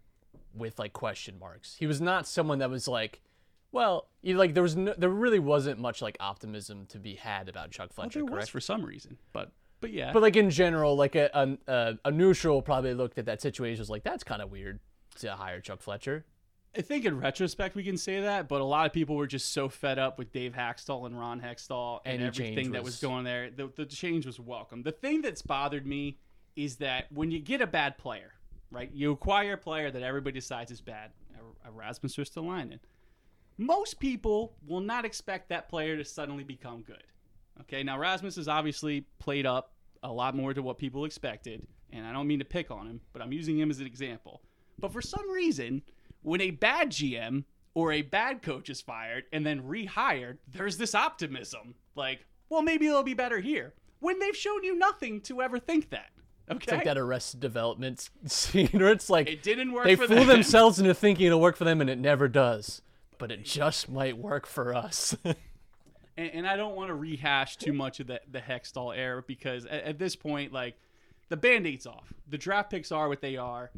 with 0.53 0.79
like 0.79 0.93
question 0.93 1.39
marks. 1.39 1.75
He 1.79 1.87
was 1.87 2.01
not 2.01 2.27
someone 2.27 2.59
that 2.59 2.69
was 2.69 2.87
like, 2.87 3.21
well, 3.71 4.07
you 4.21 4.37
like 4.37 4.53
there 4.53 4.63
was 4.63 4.75
no, 4.75 4.93
there 4.97 5.09
really 5.09 5.39
wasn't 5.39 5.79
much 5.79 6.01
like 6.01 6.17
optimism 6.19 6.85
to 6.87 6.99
be 6.99 7.15
had 7.15 7.49
about 7.49 7.71
Chuck 7.71 7.91
Well, 7.95 8.05
Fletcher, 8.05 8.25
there 8.25 8.35
was 8.35 8.49
for 8.49 8.59
some 8.59 8.83
reason, 8.83 9.17
but 9.33 9.51
but 9.79 9.91
yeah. 9.91 10.11
But 10.13 10.21
like 10.21 10.35
in 10.35 10.49
general, 10.49 10.95
like 10.95 11.15
a 11.15 11.29
a, 11.33 11.57
a, 11.71 11.97
a 12.05 12.11
neutral 12.11 12.61
probably 12.61 12.93
looked 12.93 13.17
at 13.17 13.25
that 13.25 13.41
situation 13.41 13.79
was 13.79 13.89
like 13.89 14.03
that's 14.03 14.23
kind 14.23 14.41
of 14.41 14.51
weird 14.51 14.79
to 15.19 15.31
hire 15.31 15.59
Chuck 15.59 15.81
Fletcher. 15.81 16.25
I 16.77 16.81
think 16.81 17.03
in 17.05 17.19
retrospect 17.19 17.75
we 17.75 17.83
can 17.83 17.97
say 17.97 18.21
that, 18.21 18.47
but 18.47 18.61
a 18.61 18.63
lot 18.63 18.85
of 18.85 18.93
people 18.93 19.15
were 19.17 19.27
just 19.27 19.51
so 19.53 19.67
fed 19.67 19.99
up 19.99 20.17
with 20.17 20.31
Dave 20.31 20.53
Hakstol 20.53 21.05
and 21.05 21.19
Ron 21.19 21.41
Hextall 21.41 21.99
and 22.05 22.21
Any 22.21 22.27
everything 22.27 22.71
that 22.71 22.83
was 22.83 22.93
was- 22.93 23.01
going 23.01 23.25
there. 23.25 23.49
The, 23.49 23.69
the 23.75 23.85
change 23.85 24.25
was 24.25 24.39
welcome. 24.39 24.81
The 24.83 24.91
thing 24.93 25.21
that's 25.21 25.41
bothered 25.41 25.85
me 25.85 26.17
is 26.55 26.77
that 26.77 27.11
when 27.11 27.29
you 27.29 27.39
get 27.39 27.59
a 27.61 27.67
bad 27.67 27.97
player, 27.97 28.33
right? 28.71 28.89
You 28.93 29.11
acquire 29.11 29.53
a 29.53 29.57
player 29.57 29.91
that 29.91 30.01
everybody 30.01 30.35
decides 30.39 30.71
is 30.71 30.79
bad, 30.79 31.11
a- 31.35 31.67
a 31.67 31.71
Rasmus 31.71 32.15
Ristolainen. 32.15 32.79
Most 33.57 33.99
people 33.99 34.53
will 34.65 34.79
not 34.79 35.03
expect 35.03 35.49
that 35.49 35.67
player 35.67 35.97
to 35.97 36.05
suddenly 36.05 36.43
become 36.45 36.81
good. 36.83 37.03
Okay, 37.61 37.83
now 37.83 37.99
Rasmus 37.99 38.37
has 38.37 38.47
obviously 38.47 39.05
played 39.19 39.45
up 39.45 39.73
a 40.03 40.11
lot 40.11 40.35
more 40.35 40.53
to 40.53 40.61
what 40.63 40.77
people 40.77 41.03
expected, 41.03 41.67
and 41.91 42.07
I 42.07 42.13
don't 42.13 42.27
mean 42.27 42.39
to 42.39 42.45
pick 42.45 42.71
on 42.71 42.87
him, 42.87 43.01
but 43.11 43.21
I'm 43.21 43.33
using 43.33 43.59
him 43.59 43.69
as 43.69 43.79
an 43.81 43.85
example. 43.85 44.41
But 44.79 44.91
for 44.93 45.01
some 45.01 45.29
reason, 45.29 45.83
when 46.21 46.41
a 46.41 46.51
bad 46.51 46.91
GM 46.91 47.43
or 47.73 47.91
a 47.91 48.01
bad 48.01 48.41
coach 48.41 48.69
is 48.69 48.81
fired 48.81 49.23
and 49.31 49.45
then 49.45 49.61
rehired, 49.63 50.37
there's 50.47 50.77
this 50.77 50.93
optimism. 50.95 51.75
Like, 51.95 52.25
well, 52.49 52.61
maybe 52.61 52.87
it'll 52.87 53.03
be 53.03 53.13
better 53.13 53.39
here. 53.39 53.73
When 53.99 54.19
they've 54.19 54.35
shown 54.35 54.63
you 54.63 54.77
nothing 54.77 55.21
to 55.21 55.41
ever 55.41 55.59
think 55.59 55.89
that. 55.91 56.09
Okay. 56.49 56.57
It's 56.63 56.71
like 56.71 56.83
that 56.85 56.97
Arrested 56.97 57.39
Development 57.39 58.09
scene 58.25 58.67
where 58.73 58.89
it's 58.89 59.09
like 59.09 59.29
It 59.29 59.41
didn't 59.43 59.71
work 59.71 59.85
they 59.85 59.95
fool 59.95 60.07
them. 60.07 60.27
themselves 60.27 60.79
into 60.79 60.93
thinking 60.93 61.27
it'll 61.27 61.39
work 61.39 61.55
for 61.55 61.63
them 61.63 61.79
and 61.81 61.89
it 61.89 61.99
never 61.99 62.27
does. 62.27 62.81
but 63.17 63.31
it 63.31 63.45
just 63.45 63.89
might 63.89 64.17
work 64.17 64.45
for 64.47 64.73
us. 64.75 65.15
and, 65.25 65.35
and 66.17 66.47
I 66.47 66.57
don't 66.57 66.75
want 66.75 66.89
to 66.89 66.95
rehash 66.95 67.57
too 67.57 67.71
much 67.73 67.99
of 67.99 68.07
the 68.07 68.19
the 68.29 68.39
Hextall 68.39 68.97
era 68.97 69.23
because 69.25 69.65
at, 69.65 69.83
at 69.83 69.99
this 69.99 70.15
point, 70.15 70.51
like 70.51 70.75
the 71.29 71.37
band-aid's 71.37 71.85
off. 71.87 72.11
The 72.27 72.37
draft 72.37 72.69
picks 72.71 72.91
are 72.91 73.07
what 73.07 73.21
they 73.21 73.37
are, 73.37 73.71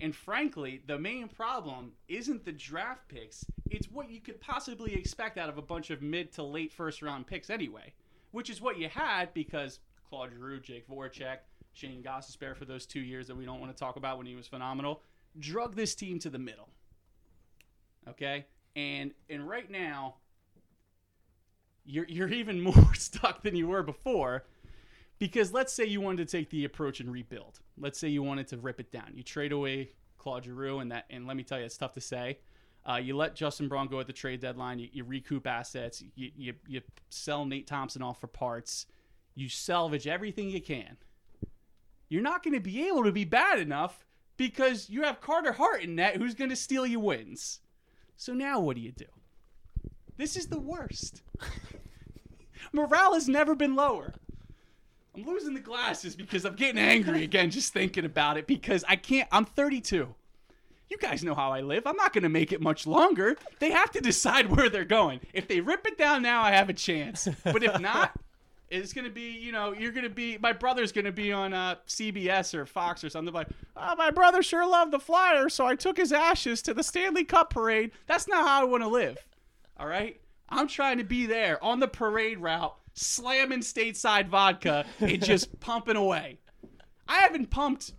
and, 0.00 0.14
frankly, 0.14 0.82
the 0.86 0.98
main 0.98 1.28
problem 1.28 1.92
isn't 2.08 2.44
the 2.44 2.52
draft 2.52 3.08
picks. 3.08 3.44
It's 3.70 3.90
what 3.90 4.10
you 4.10 4.20
could 4.20 4.40
possibly 4.40 4.94
expect 4.94 5.38
out 5.38 5.48
of 5.48 5.58
a 5.58 5.62
bunch 5.62 5.90
of 5.90 6.02
mid 6.02 6.32
to 6.34 6.42
late 6.42 6.72
first 6.72 7.02
round 7.02 7.26
picks 7.26 7.50
anyway, 7.50 7.92
which 8.32 8.50
is 8.50 8.60
what 8.60 8.78
you 8.78 8.88
had 8.88 9.32
because 9.34 9.80
Claude 10.08 10.32
Giroux, 10.32 10.60
Jake 10.60 10.88
Voracek, 10.88 11.38
Shayne 11.72 12.02
Gostisbehere 12.02 12.56
for 12.56 12.64
those 12.64 12.86
two 12.86 13.00
years 13.00 13.26
that 13.28 13.36
we 13.36 13.44
don't 13.44 13.60
want 13.60 13.74
to 13.74 13.78
talk 13.78 13.96
about 13.96 14.18
when 14.18 14.26
he 14.26 14.34
was 14.34 14.46
phenomenal, 14.46 15.02
drug 15.38 15.76
this 15.76 15.94
team 15.94 16.18
to 16.18 16.30
the 16.30 16.38
middle. 16.38 16.68
Okay, 18.08 18.46
and 18.74 19.12
and 19.28 19.48
right 19.48 19.70
now 19.70 20.16
you're 21.84 22.06
you're 22.08 22.28
even 22.28 22.60
more 22.62 22.94
stuck 22.94 23.42
than 23.42 23.54
you 23.54 23.68
were 23.68 23.82
before 23.82 24.44
because 25.18 25.52
let's 25.52 25.72
say 25.72 25.84
you 25.84 26.00
wanted 26.00 26.26
to 26.26 26.36
take 26.36 26.50
the 26.50 26.64
approach 26.64 27.00
and 27.00 27.12
rebuild. 27.12 27.60
Let's 27.80 27.98
say 27.98 28.08
you 28.08 28.22
wanted 28.22 28.48
to 28.48 28.58
rip 28.58 28.80
it 28.80 28.92
down. 28.92 29.12
You 29.14 29.22
trade 29.22 29.52
away 29.52 29.90
Claude 30.18 30.44
Giroux 30.44 30.80
and 30.80 30.92
that 30.92 31.06
and 31.10 31.26
let 31.26 31.36
me 31.36 31.42
tell 31.42 31.58
you 31.58 31.64
it's 31.64 31.76
tough 31.76 31.94
to 31.94 32.00
say. 32.00 32.38
Uh, 32.88 32.96
you 32.96 33.14
let 33.16 33.34
Justin 33.34 33.68
Braun 33.68 33.88
go 33.88 34.00
at 34.00 34.06
the 34.06 34.12
trade 34.12 34.40
deadline. 34.40 34.78
You, 34.78 34.88
you 34.92 35.04
recoup 35.04 35.46
assets. 35.46 36.02
You, 36.14 36.30
you 36.36 36.54
you 36.66 36.80
sell 37.10 37.44
Nate 37.44 37.66
Thompson 37.66 38.02
off 38.02 38.20
for 38.20 38.26
parts. 38.26 38.86
You 39.34 39.48
salvage 39.48 40.06
everything 40.06 40.50
you 40.50 40.60
can. 40.60 40.96
You're 42.08 42.22
not 42.22 42.42
going 42.42 42.54
to 42.54 42.60
be 42.60 42.88
able 42.88 43.04
to 43.04 43.12
be 43.12 43.24
bad 43.24 43.60
enough 43.60 44.04
because 44.36 44.88
you 44.90 45.02
have 45.02 45.20
Carter 45.20 45.52
Hart 45.52 45.82
in 45.82 45.94
net 45.94 46.16
who's 46.16 46.34
going 46.34 46.50
to 46.50 46.56
steal 46.56 46.86
you 46.86 46.98
wins. 46.98 47.60
So 48.16 48.32
now 48.32 48.60
what 48.60 48.76
do 48.76 48.82
you 48.82 48.92
do? 48.92 49.06
This 50.16 50.36
is 50.36 50.46
the 50.46 50.60
worst. 50.60 51.22
Morale 52.72 53.14
has 53.14 53.28
never 53.28 53.54
been 53.54 53.74
lower. 53.74 54.14
I'm 55.20 55.32
losing 55.32 55.54
the 55.54 55.60
glasses 55.60 56.16
because 56.16 56.44
I'm 56.44 56.54
getting 56.54 56.80
angry 56.80 57.22
again 57.24 57.50
just 57.50 57.72
thinking 57.72 58.04
about 58.04 58.36
it 58.36 58.46
because 58.46 58.84
I 58.88 58.96
can't. 58.96 59.28
I'm 59.30 59.44
32. 59.44 60.14
You 60.88 60.98
guys 60.98 61.22
know 61.22 61.34
how 61.34 61.52
I 61.52 61.60
live. 61.60 61.86
I'm 61.86 61.96
not 61.96 62.12
going 62.12 62.24
to 62.24 62.28
make 62.28 62.52
it 62.52 62.60
much 62.60 62.86
longer. 62.86 63.36
They 63.60 63.70
have 63.70 63.92
to 63.92 64.00
decide 64.00 64.50
where 64.50 64.68
they're 64.68 64.84
going. 64.84 65.20
If 65.32 65.46
they 65.46 65.60
rip 65.60 65.86
it 65.86 65.96
down 65.96 66.22
now, 66.22 66.42
I 66.42 66.50
have 66.50 66.68
a 66.68 66.72
chance. 66.72 67.28
But 67.44 67.62
if 67.62 67.78
not, 67.80 68.12
it's 68.70 68.92
going 68.92 69.04
to 69.04 69.10
be, 69.10 69.30
you 69.30 69.52
know, 69.52 69.72
you're 69.72 69.92
going 69.92 70.04
to 70.04 70.10
be, 70.10 70.36
my 70.38 70.52
brother's 70.52 70.90
going 70.90 71.04
to 71.04 71.12
be 71.12 71.30
on 71.30 71.52
uh, 71.52 71.76
CBS 71.86 72.54
or 72.54 72.66
Fox 72.66 73.04
or 73.04 73.08
something 73.08 73.32
like, 73.32 73.48
oh, 73.76 73.94
my 73.96 74.10
brother 74.10 74.42
sure 74.42 74.68
loved 74.68 74.92
the 74.92 74.98
Flyers, 74.98 75.54
so 75.54 75.66
I 75.66 75.76
took 75.76 75.96
his 75.96 76.12
ashes 76.12 76.60
to 76.62 76.74
the 76.74 76.82
Stanley 76.82 77.24
Cup 77.24 77.50
parade. 77.50 77.92
That's 78.08 78.26
not 78.26 78.46
how 78.46 78.62
I 78.62 78.64
want 78.64 78.82
to 78.82 78.88
live. 78.88 79.18
All 79.78 79.86
right? 79.86 80.20
I'm 80.48 80.66
trying 80.66 80.98
to 80.98 81.04
be 81.04 81.26
there 81.26 81.62
on 81.62 81.78
the 81.78 81.88
parade 81.88 82.38
route, 82.38 82.74
slamming 82.94 83.60
stateside 83.60 84.28
vodka 84.28 84.86
and 85.00 85.22
just 85.22 85.58
pumping 85.60 85.96
away. 85.96 86.38
I 87.08 87.18
haven't 87.18 87.50
pumped. 87.50 87.92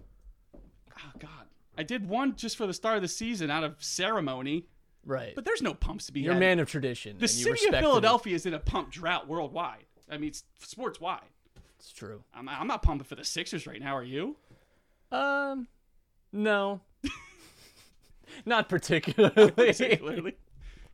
Oh, 0.56 1.12
God. 1.20 1.30
I 1.78 1.84
did 1.84 2.08
one 2.08 2.36
just 2.36 2.58
for 2.58 2.68
the 2.68 2.74
start 2.74 2.98
of 2.98 3.02
the 3.02 3.08
season 3.08 3.50
out 3.50 3.64
of 3.64 3.84
ceremony, 3.84 4.68
right. 5.06 5.34
but 5.36 5.46
there's 5.46 5.62
no 5.62 5.74
pumps 5.74 6.06
to 6.08 6.12
be 6.12 6.22
You're 6.22 6.36
a 6.36 6.40
man 6.40 6.60
of 6.60 6.70
tradition. 6.70 7.18
the 7.18 7.26
and 7.26 7.34
you 7.34 7.44
city 7.44 7.50
of 7.50 7.54
respect 7.54 7.76
it. 7.76 7.82
Philadelphia 7.82 8.36
is 8.36 8.46
in 8.46 8.54
a 8.54 8.60
pump 8.60 8.92
drought 8.92 9.28
worldwide. 9.28 9.86
I 10.10 10.18
mean, 10.18 10.30
it's 10.30 10.44
sports 10.60 11.00
wide. 11.00 11.22
It's 11.80 11.92
true. 11.92 12.24
I'm, 12.34 12.48
I'm 12.48 12.68
not 12.68 12.84
pumping 12.84 13.06
for 13.06 13.16
the 13.16 13.26
Sixers 13.26 13.66
right 13.66 13.80
now. 13.80 13.96
Are 13.96 14.04
you? 14.04 14.36
Um, 15.12 15.68
no. 16.32 16.82
Not 18.46 18.70
particularly. 18.70 19.52
Particularly. 19.52 20.36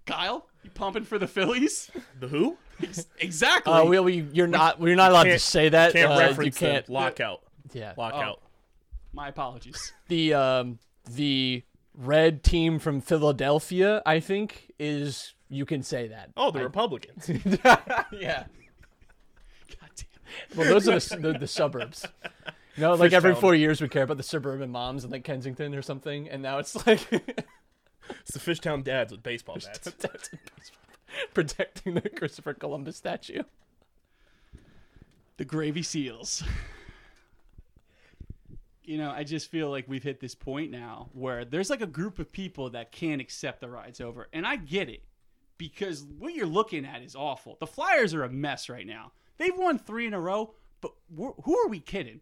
Kyle, 0.05 0.47
you 0.63 0.69
pumping 0.71 1.03
for 1.03 1.19
the 1.19 1.27
Phillies? 1.27 1.91
The 2.19 2.27
who? 2.27 2.57
exactly. 3.19 3.73
Uh, 3.73 3.85
we, 3.85 3.99
we, 3.99 4.21
you're 4.33 4.47
not. 4.47 4.79
We're 4.79 4.95
not 4.95 5.11
allowed 5.11 5.23
to 5.25 5.39
say 5.39 5.69
that. 5.69 5.93
Can't 5.93 6.11
uh, 6.11 6.19
reference 6.19 6.59
You 6.61 6.67
can't. 6.67 6.85
the 6.85 6.91
lockout. 6.91 7.41
Yeah. 7.73 7.93
Lockout. 7.97 8.41
My 9.13 9.29
apologies. 9.29 9.93
The 10.07 10.33
um 10.35 10.79
the 11.09 11.63
red 11.93 12.41
team 12.43 12.79
from 12.79 13.01
Philadelphia, 13.01 14.01
I 14.05 14.21
think, 14.21 14.71
is 14.79 15.33
you 15.49 15.65
can 15.65 15.83
say 15.83 16.07
that. 16.07 16.29
Oh, 16.37 16.51
the 16.51 16.59
I- 16.59 16.63
Republicans. 16.63 17.29
yeah. 17.63 17.99
God 18.11 19.89
damn. 19.95 20.57
Well, 20.57 20.69
those 20.69 20.87
are 20.87 20.99
the, 20.99 21.33
the, 21.33 21.39
the 21.39 21.47
suburbs. 21.47 22.05
You 22.77 22.83
know, 22.83 22.91
like 22.93 23.09
Fish 23.09 23.17
every 23.17 23.35
four 23.35 23.55
years 23.55 23.81
we 23.81 23.89
care 23.89 24.03
about 24.03 24.17
the 24.17 24.23
suburban 24.23 24.69
moms 24.69 25.03
in 25.03 25.09
like 25.09 25.23
Kensington 25.23 25.73
or 25.75 25.81
something, 25.81 26.29
and 26.29 26.41
now 26.41 26.59
it's 26.59 26.75
like 26.87 27.01
it's 27.11 28.31
the 28.31 28.39
Fishtown 28.39 28.83
dads 28.83 29.11
with 29.11 29.23
baseball 29.23 29.55
bats. 29.55 29.89
protecting 31.33 31.95
the 31.95 32.09
Christopher 32.09 32.53
Columbus 32.53 32.97
statue. 32.97 33.43
The 35.37 35.45
Gravy 35.45 35.83
Seals. 35.83 36.43
You 38.83 38.97
know, 38.97 39.11
I 39.11 39.23
just 39.23 39.51
feel 39.51 39.69
like 39.69 39.85
we've 39.87 40.03
hit 40.03 40.19
this 40.19 40.33
point 40.33 40.71
now 40.71 41.09
where 41.13 41.43
there's 41.43 41.69
like 41.69 41.81
a 41.81 41.87
group 41.87 42.19
of 42.19 42.31
people 42.31 42.69
that 42.69 42.91
can't 42.91 43.19
accept 43.19 43.59
the 43.59 43.69
ride's 43.69 43.99
over. 43.99 44.29
And 44.31 44.47
I 44.47 44.55
get 44.55 44.89
it 44.89 45.03
because 45.57 46.05
what 46.17 46.33
you're 46.33 46.45
looking 46.45 46.85
at 46.85 47.01
is 47.01 47.15
awful. 47.15 47.57
The 47.59 47.67
Flyers 47.67 48.13
are 48.13 48.23
a 48.23 48.29
mess 48.29 48.69
right 48.69 48.87
now. 48.87 49.11
They've 49.37 49.57
won 49.57 49.77
three 49.77 50.07
in 50.07 50.13
a 50.13 50.19
row, 50.19 50.53
but 50.81 50.93
who 51.15 51.57
are 51.57 51.67
we 51.67 51.79
kidding? 51.79 52.21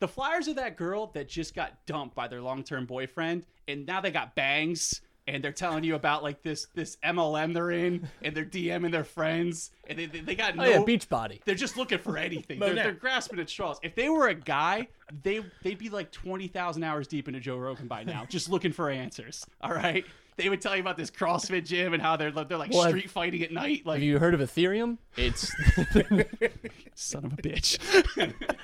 The 0.00 0.08
Flyers 0.08 0.48
are 0.48 0.54
that 0.54 0.76
girl 0.76 1.06
that 1.14 1.28
just 1.28 1.54
got 1.54 1.86
dumped 1.86 2.14
by 2.14 2.28
their 2.28 2.42
long 2.42 2.64
term 2.64 2.86
boyfriend, 2.86 3.46
and 3.68 3.86
now 3.86 4.00
they 4.00 4.10
got 4.10 4.34
bangs. 4.34 5.00
And 5.28 5.42
they're 5.42 5.52
telling 5.52 5.84
you 5.84 5.94
about 5.94 6.24
like 6.24 6.42
this 6.42 6.66
this 6.74 6.96
MLM 7.04 7.54
they're 7.54 7.70
in, 7.70 8.08
and 8.22 8.34
they're 8.36 8.44
DMing 8.44 8.90
their 8.90 9.04
friends, 9.04 9.70
and 9.86 9.96
they, 9.96 10.06
they, 10.06 10.18
they 10.20 10.34
got 10.34 10.58
Oh 10.58 10.64
yeah, 10.64 10.82
beach 10.82 11.08
body. 11.08 11.40
they're 11.44 11.54
just 11.54 11.76
looking 11.76 11.98
for 11.98 12.18
anything. 12.18 12.58
They're, 12.58 12.70
Monet. 12.70 12.82
they're 12.82 12.92
grasping 12.92 13.38
at 13.38 13.48
straws. 13.48 13.78
If 13.84 13.94
they 13.94 14.08
were 14.08 14.26
a 14.28 14.34
guy, 14.34 14.88
they 15.22 15.40
they'd 15.62 15.78
be 15.78 15.90
like 15.90 16.10
twenty 16.10 16.48
thousand 16.48 16.82
hours 16.82 17.06
deep 17.06 17.28
into 17.28 17.38
Joe 17.38 17.56
Rogan 17.56 17.86
by 17.86 18.02
now, 18.02 18.24
just 18.28 18.48
looking 18.50 18.72
for 18.72 18.90
answers. 18.90 19.46
All 19.60 19.72
right, 19.72 20.04
they 20.36 20.48
would 20.48 20.60
tell 20.60 20.74
you 20.74 20.80
about 20.80 20.96
this 20.96 21.10
CrossFit 21.10 21.66
gym 21.66 21.92
and 21.94 22.02
how 22.02 22.16
they're 22.16 22.32
they're 22.32 22.58
like 22.58 22.72
Well, 22.72 22.88
street 22.88 23.08
fighting 23.08 23.42
at 23.42 23.52
night. 23.52 23.86
Like 23.86 23.98
Have 23.98 24.02
you 24.02 24.18
heard 24.18 24.34
of 24.34 24.40
Ethereum? 24.40 24.98
It's 25.16 25.52
son 26.94 27.26
of 27.26 27.32
a 27.34 27.36
bitch. 27.36 27.78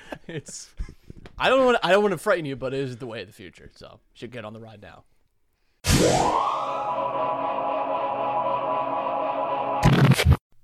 it's. 0.27 0.69
I 1.37 1.47
don't 1.47 1.65
want. 1.65 1.77
I 1.83 1.91
don't 1.91 2.01
want 2.03 2.11
to 2.13 2.17
frighten 2.17 2.45
you, 2.45 2.55
but 2.55 2.73
it 2.73 2.81
is 2.81 2.97
the 2.97 3.07
way 3.07 3.21
of 3.21 3.27
the 3.27 3.33
future. 3.33 3.71
So 3.75 3.99
should 4.13 4.31
get 4.31 4.43
on 4.43 4.51
the 4.53 4.59
ride 4.59 4.81
now. 4.81 5.03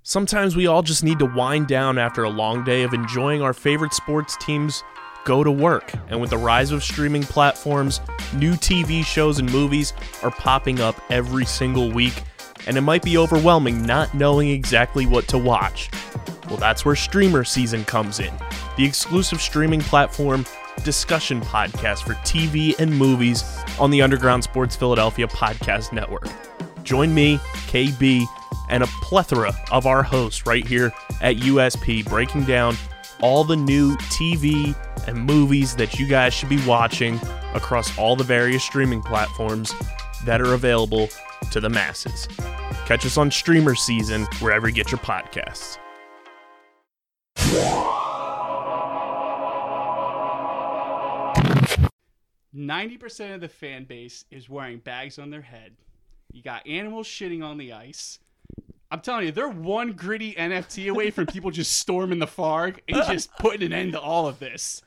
Sometimes 0.04 0.56
we 0.56 0.68
all 0.68 0.82
just 0.82 1.04
need 1.04 1.20
to 1.20 1.25
wind 1.25 1.68
down 1.68 1.98
after 1.98 2.24
a 2.24 2.30
long 2.30 2.63
day 2.63 2.84
of 2.84 2.94
enjoying 2.94 3.42
our 3.42 3.54
favorite 3.54 3.94
sports 3.94 4.38
teams 4.38 4.84
go 5.25 5.44
to 5.44 5.51
work. 5.51 5.92
And 6.08 6.22
with 6.22 6.30
the 6.30 6.38
rise 6.38 6.72
of 6.72 6.84
streaming 6.84 7.24
platforms, 7.24 8.00
new 8.34 8.54
TV 8.54 9.04
shows 9.04 9.39
and 9.39 9.51
movies 9.51 9.94
are 10.24 10.32
popping 10.32 10.80
up 10.80 10.96
every 11.10 11.44
single 11.44 11.92
week, 11.92 12.24
and 12.68 12.77
it 12.77 12.82
might 12.82 13.01
be 13.01 13.18
overwhelming 13.18 13.86
not 13.86 14.13
knowing 14.13 14.50
exactly 14.50 15.06
what 15.06 15.27
to 15.27 15.38
watch. 15.38 15.89
Well, 16.48 16.58
that's 16.58 16.86
where 16.86 16.96
Streamer 16.96 17.44
Season 17.44 17.84
comes 17.84 18.20
in, 18.20 18.34
the 18.77 18.86
exclusive 18.86 19.42
streaming 19.42 19.82
platform 19.82 20.46
discussion 20.84 21.41
podcast 21.41 22.03
for 22.03 22.13
TV 22.15 22.77
and 22.79 22.96
movies 22.96 23.44
on 23.79 23.91
the 23.91 24.01
Underground 24.01 24.44
Sports 24.44 24.75
Philadelphia 24.75 25.27
Podcast 25.27 25.91
Network. 25.91 26.27
Join 26.84 27.13
me, 27.13 27.38
KB, 27.67 28.25
and 28.70 28.84
a 28.84 28.88
plethora 29.01 29.53
of 29.72 29.86
our 29.86 30.03
hosts 30.03 30.46
right 30.46 30.65
here 30.65 30.91
at 31.22 31.38
USP 31.38 32.05
breaking 32.05 32.46
down 32.46 32.75
all 33.22 33.44
the 33.44 33.55
new 33.55 33.96
TV 33.98 34.75
and 35.08 35.17
movies 35.17 35.75
that 35.75 36.00
you 36.00 36.08
guys 36.08 36.34
should 36.34 36.50
be 36.50 36.63
watching 36.65 37.20
across 37.53 37.98
all 37.98 38.15
the 38.15 38.24
various 38.24 38.63
streaming 38.63 39.01
platforms 39.01 39.74
that 40.25 40.41
are 40.41 40.53
available 40.53 41.10
to 41.51 41.60
the 41.60 41.70
masses. 41.70 42.27
Catch 42.86 43.05
us 43.05 43.17
on 43.17 43.32
Streamer 43.32 43.75
Season 43.75 44.24
wherever 44.39 44.67
you 44.67 44.74
get 44.74 44.91
your 44.91 45.00
podcasts. 45.00 45.77
Ninety 52.58 52.98
percent 52.98 53.34
of 53.34 53.42
the 53.42 53.50
fan 53.50 53.84
base 53.84 54.24
is 54.32 54.50
wearing 54.50 54.80
bags 54.80 55.20
on 55.20 55.30
their 55.30 55.42
head. 55.42 55.74
You 56.32 56.42
got 56.42 56.66
animals 56.66 57.06
shitting 57.06 57.44
on 57.44 57.58
the 57.58 57.74
ice. 57.74 58.20
I'm 58.90 59.02
telling 59.02 59.26
you, 59.26 59.34
they're 59.34 59.50
one 59.50 59.92
gritty 59.92 60.34
NFT 60.36 60.90
away 60.90 61.12
from 61.12 61.26
people 61.26 61.52
just 61.52 61.78
storming 61.78 62.20
the 62.20 62.28
Farg 62.28 62.80
and 62.88 63.04
just 63.08 63.30
putting 63.40 63.64
an 63.64 63.74
end 63.74 63.92
to 63.92 64.00
all 64.00 64.26
of 64.26 64.40
this. 64.40 64.82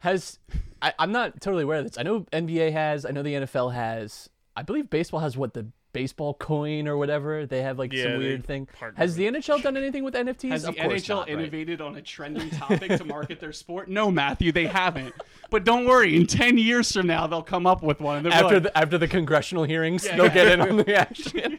Has 0.00 0.38
I, 0.82 0.92
I'm 0.98 1.12
not 1.12 1.40
totally 1.40 1.62
aware 1.62 1.78
of 1.78 1.84
this. 1.84 1.96
I 1.96 2.02
know 2.02 2.26
NBA 2.30 2.72
has. 2.72 3.06
I 3.06 3.10
know 3.10 3.22
the 3.22 3.32
NFL 3.32 3.72
has. 3.72 4.28
I 4.54 4.62
believe 4.62 4.90
baseball 4.90 5.20
has 5.20 5.34
what 5.34 5.54
the 5.54 5.68
baseball 5.94 6.34
coin 6.34 6.86
or 6.86 6.98
whatever. 6.98 7.46
They 7.46 7.62
have 7.62 7.78
like 7.78 7.90
Yeah, 7.94 8.02
some 8.02 8.18
weird 8.18 8.44
thing. 8.44 8.68
Has 8.96 9.16
the 9.16 9.26
NHL 9.26 9.62
done 9.62 9.78
anything 9.78 10.04
with 10.04 10.12
NFTs? 10.12 10.50
Has 10.50 10.62
the 10.64 10.68
of 10.68 10.76
course 10.76 11.04
NHL 11.04 11.08
not, 11.08 11.28
right? 11.28 11.38
innovated 11.38 11.80
on 11.80 11.96
a 11.96 12.02
trending 12.02 12.50
topic 12.58 12.98
to 12.98 13.04
market 13.04 13.40
their 13.40 13.52
sport? 13.52 13.88
No, 13.88 14.10
Matthew, 14.10 14.52
they 14.52 14.66
haven't. 14.66 15.14
But 15.50 15.64
don't 15.64 15.86
worry, 15.86 16.14
in 16.14 16.26
10 16.26 16.58
years 16.58 16.92
from 16.92 17.06
now, 17.06 17.26
they'll 17.26 17.42
come 17.42 17.66
up 17.66 17.82
with 17.82 18.00
one. 18.00 18.18
And 18.18 18.26
they'll 18.26 18.32
be 18.32 18.36
after 18.36 18.54
like, 18.56 18.62
the 18.64 18.78
after 18.78 18.98
the 18.98 19.08
congressional 19.08 19.64
hearings? 19.64 20.04
Yeah, 20.04 20.16
they'll 20.16 20.26
yeah. 20.26 20.34
get 20.34 20.46
in 20.48 20.60
on 20.68 20.76
the 20.76 20.94
action. 20.94 21.58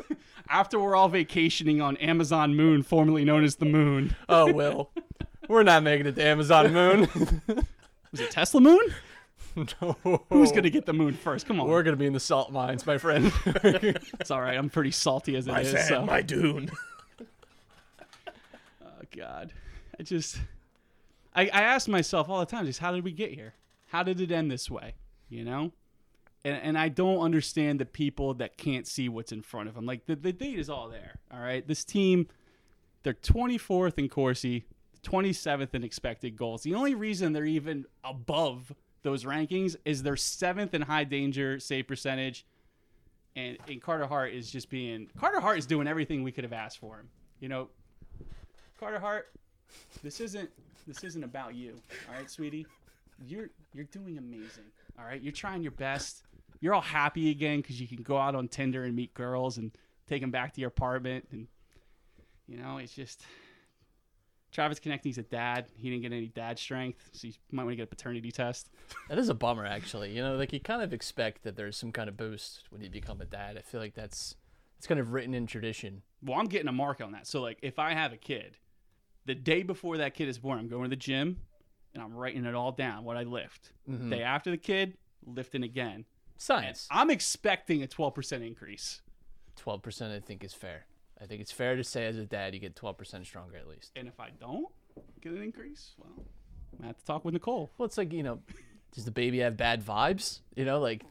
after 0.48 0.78
we're 0.78 0.94
all 0.94 1.08
vacationing 1.08 1.80
on 1.80 1.96
Amazon 1.96 2.54
Moon, 2.54 2.82
formerly 2.82 3.24
known 3.24 3.42
as 3.42 3.56
the 3.56 3.66
Moon. 3.66 4.14
Oh, 4.28 4.52
Will. 4.52 4.90
We're 5.48 5.62
not 5.64 5.82
making 5.82 6.06
it 6.06 6.14
to 6.16 6.22
Amazon 6.24 6.72
Moon. 6.72 7.08
Was 8.12 8.20
it 8.20 8.30
Tesla 8.30 8.60
Moon? 8.60 8.94
No. 9.56 9.96
Who's 10.30 10.52
gonna 10.52 10.70
get 10.70 10.86
the 10.86 10.92
moon 10.92 11.14
first? 11.14 11.46
Come 11.46 11.60
on. 11.60 11.68
We're 11.68 11.82
going 11.82 11.96
to 11.96 11.98
be 11.98 12.06
in 12.06 12.12
the 12.12 12.20
salt 12.20 12.52
mines, 12.52 12.86
my 12.86 12.98
friend. 12.98 13.32
it's 13.46 14.30
all 14.30 14.40
right. 14.40 14.56
I'm 14.56 14.70
pretty 14.70 14.90
salty 14.90 15.36
as 15.36 15.46
it 15.46 15.52
My 15.52 15.60
is. 15.60 15.70
sand, 15.70 15.86
so. 15.86 16.06
my 16.06 16.22
dune. 16.22 16.70
Oh 18.82 19.16
God, 19.16 19.52
I 19.98 20.02
just, 20.02 20.38
I, 21.34 21.42
I 21.42 21.62
ask 21.62 21.88
myself 21.88 22.28
all 22.28 22.38
the 22.40 22.46
time, 22.46 22.64
just 22.66 22.78
how 22.78 22.92
did 22.92 23.02
we 23.04 23.12
get 23.12 23.32
here? 23.32 23.54
How 23.88 24.02
did 24.02 24.20
it 24.20 24.30
end 24.30 24.50
this 24.50 24.70
way? 24.70 24.94
You 25.28 25.44
know, 25.44 25.72
and 26.44 26.56
and 26.62 26.78
I 26.78 26.88
don't 26.88 27.18
understand 27.18 27.80
the 27.80 27.86
people 27.86 28.34
that 28.34 28.56
can't 28.56 28.86
see 28.86 29.08
what's 29.08 29.32
in 29.32 29.42
front 29.42 29.68
of 29.68 29.74
them. 29.74 29.84
Like 29.84 30.06
the 30.06 30.16
the 30.16 30.32
date 30.32 30.58
is 30.58 30.70
all 30.70 30.88
there. 30.88 31.18
All 31.32 31.40
right, 31.40 31.66
this 31.66 31.84
team, 31.84 32.28
they're 33.02 33.14
24th 33.14 33.98
in 33.98 34.08
Corsi, 34.08 34.64
27th 35.02 35.74
in 35.74 35.82
expected 35.82 36.36
goals. 36.36 36.62
The 36.62 36.74
only 36.74 36.94
reason 36.94 37.32
they're 37.32 37.44
even 37.44 37.86
above 38.04 38.72
those 39.02 39.24
rankings 39.24 39.76
is 39.84 40.02
they're 40.02 40.16
seventh 40.16 40.74
in 40.74 40.82
high 40.82 41.04
danger 41.04 41.58
save 41.58 41.86
percentage. 41.86 42.44
And, 43.36 43.56
and 43.68 43.80
Carter 43.80 44.06
Hart 44.06 44.32
is 44.32 44.50
just 44.50 44.70
being 44.70 45.08
Carter 45.18 45.40
Hart 45.40 45.58
is 45.58 45.66
doing 45.66 45.86
everything 45.86 46.22
we 46.22 46.32
could 46.32 46.44
have 46.44 46.52
asked 46.52 46.78
for 46.78 46.98
him. 46.98 47.08
You 47.38 47.48
know, 47.48 47.68
Carter 48.78 48.98
Hart, 48.98 49.28
this 50.02 50.20
isn't 50.20 50.50
this 50.86 51.04
isn't 51.04 51.22
about 51.22 51.54
you. 51.54 51.74
All 52.08 52.16
right, 52.16 52.28
sweetie. 52.28 52.66
You're 53.26 53.50
you're 53.72 53.84
doing 53.84 54.18
amazing. 54.18 54.64
All 54.98 55.04
right, 55.04 55.22
you're 55.22 55.32
trying 55.32 55.62
your 55.62 55.72
best. 55.72 56.24
You're 56.60 56.74
all 56.74 56.80
happy 56.80 57.30
again 57.30 57.60
because 57.60 57.80
you 57.80 57.86
can 57.86 58.02
go 58.02 58.18
out 58.18 58.34
on 58.34 58.48
Tinder 58.48 58.84
and 58.84 58.94
meet 58.94 59.14
girls 59.14 59.58
and 59.58 59.70
take 60.08 60.20
them 60.20 60.30
back 60.30 60.52
to 60.54 60.60
your 60.60 60.68
apartment. 60.68 61.28
And 61.30 61.46
you 62.48 62.56
know, 62.56 62.78
it's 62.78 62.94
just 62.94 63.22
Travis 64.52 64.80
Konecny's 64.80 65.18
a 65.18 65.22
dad. 65.22 65.66
He 65.76 65.90
didn't 65.90 66.02
get 66.02 66.12
any 66.12 66.26
dad 66.26 66.58
strength, 66.58 67.10
so 67.12 67.28
you 67.28 67.34
might 67.52 67.64
want 67.64 67.72
to 67.72 67.76
get 67.76 67.84
a 67.84 67.86
paternity 67.86 68.32
test. 68.32 68.68
that 69.08 69.18
is 69.18 69.28
a 69.28 69.34
bummer, 69.34 69.64
actually. 69.64 70.10
You 70.10 70.22
know, 70.22 70.36
like 70.36 70.52
you 70.52 70.60
kind 70.60 70.82
of 70.82 70.92
expect 70.92 71.44
that 71.44 71.56
there's 71.56 71.76
some 71.76 71.92
kind 71.92 72.08
of 72.08 72.16
boost 72.16 72.64
when 72.70 72.82
you 72.82 72.90
become 72.90 73.20
a 73.20 73.24
dad. 73.24 73.56
I 73.56 73.62
feel 73.62 73.80
like 73.80 73.94
that's 73.94 74.36
it's 74.78 74.86
kind 74.86 74.98
of 74.98 75.12
written 75.12 75.34
in 75.34 75.46
tradition. 75.46 76.02
Well, 76.22 76.38
I'm 76.38 76.46
getting 76.46 76.68
a 76.68 76.72
mark 76.72 77.00
on 77.00 77.12
that. 77.12 77.26
So 77.26 77.42
like, 77.42 77.58
if 77.62 77.78
I 77.78 77.92
have 77.92 78.12
a 78.12 78.16
kid, 78.16 78.56
the 79.26 79.34
day 79.34 79.62
before 79.62 79.98
that 79.98 80.14
kid 80.14 80.28
is 80.28 80.38
born, 80.38 80.58
I'm 80.58 80.68
going 80.68 80.84
to 80.84 80.88
the 80.88 80.96
gym 80.96 81.36
and 81.94 82.02
I'm 82.02 82.14
writing 82.14 82.44
it 82.44 82.54
all 82.54 82.72
down 82.72 83.04
what 83.04 83.16
I 83.16 83.24
lift. 83.24 83.72
Mm-hmm. 83.88 84.10
Day 84.10 84.22
after 84.22 84.50
the 84.50 84.56
kid, 84.56 84.96
lifting 85.26 85.62
again. 85.62 86.06
Science. 86.38 86.88
I'm 86.90 87.10
expecting 87.10 87.82
a 87.82 87.86
12% 87.86 88.46
increase. 88.46 89.02
12% 89.62 90.16
I 90.16 90.20
think 90.20 90.42
is 90.42 90.54
fair. 90.54 90.86
I 91.20 91.26
think 91.26 91.40
it's 91.40 91.52
fair 91.52 91.76
to 91.76 91.84
say 91.84 92.06
as 92.06 92.16
a 92.16 92.24
dad 92.24 92.54
you 92.54 92.60
get 92.60 92.74
12% 92.74 93.24
stronger 93.26 93.56
at 93.56 93.68
least. 93.68 93.92
And 93.96 94.08
if 94.08 94.18
I 94.18 94.30
don't 94.40 94.66
get 95.20 95.32
an 95.32 95.42
increase, 95.42 95.92
well, 95.98 96.24
I 96.82 96.86
have 96.86 96.98
to 96.98 97.04
talk 97.04 97.24
with 97.24 97.34
Nicole. 97.34 97.70
Well, 97.76 97.86
it's 97.86 97.98
like, 97.98 98.12
you 98.12 98.22
know, 98.22 98.40
does 98.94 99.04
the 99.04 99.10
baby 99.10 99.40
have 99.40 99.56
bad 99.56 99.84
vibes? 99.84 100.40
You 100.56 100.64
know, 100.64 100.80
like 100.80 101.04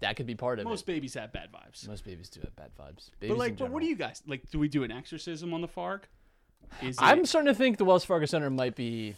that 0.00 0.16
could 0.16 0.26
be 0.26 0.34
part 0.34 0.58
of 0.58 0.66
it. 0.66 0.68
Most 0.68 0.82
it. 0.82 0.86
babies 0.86 1.14
have 1.14 1.32
bad 1.32 1.48
vibes. 1.52 1.88
Most 1.88 2.04
babies 2.04 2.28
do 2.28 2.40
have 2.40 2.54
bad 2.56 2.70
vibes. 2.78 3.10
Babies 3.20 3.30
But 3.30 3.38
like, 3.38 3.56
but 3.56 3.70
what 3.70 3.80
do 3.80 3.86
you 3.88 3.96
guys 3.96 4.22
like? 4.26 4.50
Do 4.50 4.58
we 4.58 4.68
do 4.68 4.84
an 4.84 4.92
exorcism 4.92 5.54
on 5.54 5.60
the 5.62 5.68
Farg? 5.68 6.00
Is 6.82 6.96
I'm 6.98 7.20
it- 7.20 7.28
starting 7.28 7.52
to 7.52 7.54
think 7.54 7.78
the 7.78 7.84
Wells 7.84 8.04
Fargo 8.04 8.26
Center 8.26 8.50
might 8.50 8.76
be 8.76 9.14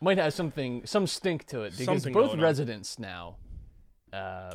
might 0.00 0.18
have 0.18 0.34
something 0.34 0.84
some 0.84 1.06
stink 1.06 1.46
to 1.46 1.62
it 1.62 1.76
because 1.78 2.04
both 2.04 2.12
going 2.12 2.30
on. 2.30 2.40
residents 2.40 2.98
now 2.98 3.36
uh, 4.12 4.54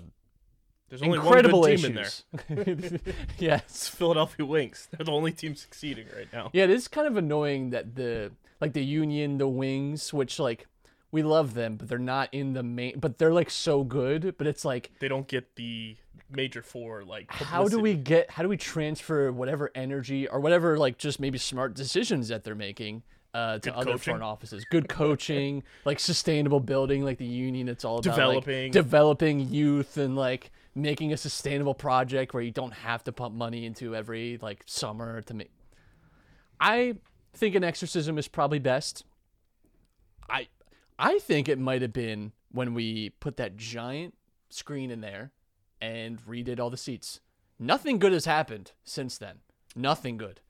There's 0.91 1.01
only 1.04 1.19
incredible 1.19 1.62
one 1.62 1.69
good 1.71 1.77
team 1.77 1.86
in 1.86 1.95
there. 1.95 2.04
issues. 2.04 2.99
yes. 3.39 3.63
It's 3.65 3.88
Philadelphia 3.88 4.45
Wings. 4.45 4.89
They're 4.91 5.06
the 5.06 5.12
only 5.13 5.32
team 5.32 5.56
succeeding 5.56 6.06
right 6.15 6.27
now. 6.34 6.49
Yeah, 6.51 6.65
it 6.65 6.69
is 6.69 6.89
kind 6.89 7.08
of 7.08 7.15
annoying 7.15 7.69
that 7.69 7.95
the 7.95 8.32
like 8.60 8.73
the 8.73 8.84
Union, 8.84 9.38
the 9.38 9.47
Wings, 9.47 10.13
which 10.13 10.38
like 10.38 10.67
we 11.12 11.23
love 11.23 11.54
them, 11.54 11.77
but 11.77 11.88
they're 11.88 11.97
not 11.97 12.27
in 12.34 12.51
the 12.51 12.62
main. 12.62 12.99
But 12.99 13.17
they're 13.19 13.32
like 13.34 13.49
so 13.49 13.86
good. 13.86 14.36
But 14.38 14.47
it's 14.47 14.65
like, 14.65 14.91
They 14.99 15.08
don't 15.08 15.27
get 15.30 15.56
the 15.56 15.95
major 16.30 16.62
four 16.62 17.06
like. 17.06 17.32
how 17.32 17.69
do 17.69 17.80
we 17.80 17.93
get? 17.95 18.30
How 18.32 18.43
do 18.43 18.49
we 18.49 18.58
transfer 18.58 19.32
whatever 19.32 19.71
energy 19.73 20.27
or 20.27 20.41
whatever 20.41 20.77
like 20.77 20.97
just 20.97 21.21
maybe 21.21 21.38
smart 21.38 21.73
decisions 21.73 22.27
that 22.27 22.43
they're 22.43 22.54
making? 22.54 23.04
Uh, 23.34 23.60
to 23.60 23.69
Good 23.69 23.73
other 23.75 23.86
coaching. 23.91 24.12
front 24.12 24.23
offices, 24.23 24.65
good 24.69 24.89
coaching, 24.89 25.63
like 25.86 26.01
sustainable 26.01 26.60
building, 26.60 27.06
like 27.06 27.17
the 27.17 27.23
union. 27.25 27.69
It's 27.69 27.86
all 27.86 27.99
about 27.99 28.17
like, 28.17 28.17
Developing. 28.43 28.71
developing 28.73 29.39
youth, 29.54 29.95
and 29.95 30.17
like 30.17 30.51
making 30.75 31.12
a 31.12 31.17
sustainable 31.17 31.73
project 31.73 32.34
where 32.34 32.43
you 32.43 32.51
don't 32.51 32.73
have 32.73 33.03
to 33.03 33.12
pump 33.12 33.36
money 33.36 33.65
into 33.65 33.95
every 33.95 34.38
like 34.41 34.63
summer 34.65 35.21
to 35.23 35.34
make. 35.34 35.51
I 36.60 36.95
think 37.34 37.55
an 37.55 37.63
exorcism 37.63 38.17
is 38.17 38.27
probably 38.27 38.60
best. 38.60 39.05
I 40.29 40.47
I 40.97 41.19
think 41.19 41.49
it 41.49 41.60
might 41.60 41.81
have 41.81 41.93
been 41.93 42.31
when 42.51 42.73
we 42.73 43.10
put 43.19 43.38
that 43.38 43.57
giant 43.57 44.13
screen 44.49 44.91
in 44.91 45.01
there 45.01 45.31
and 45.81 46.21
redid 46.25 46.60
all 46.60 46.69
the 46.69 46.77
seats. 46.77 47.19
Nothing 47.57 47.99
good 47.99 48.12
has 48.12 48.25
happened 48.25 48.71
since 48.84 49.17
then. 49.17 49.39
Nothing 49.75 50.17
good. 50.17 50.41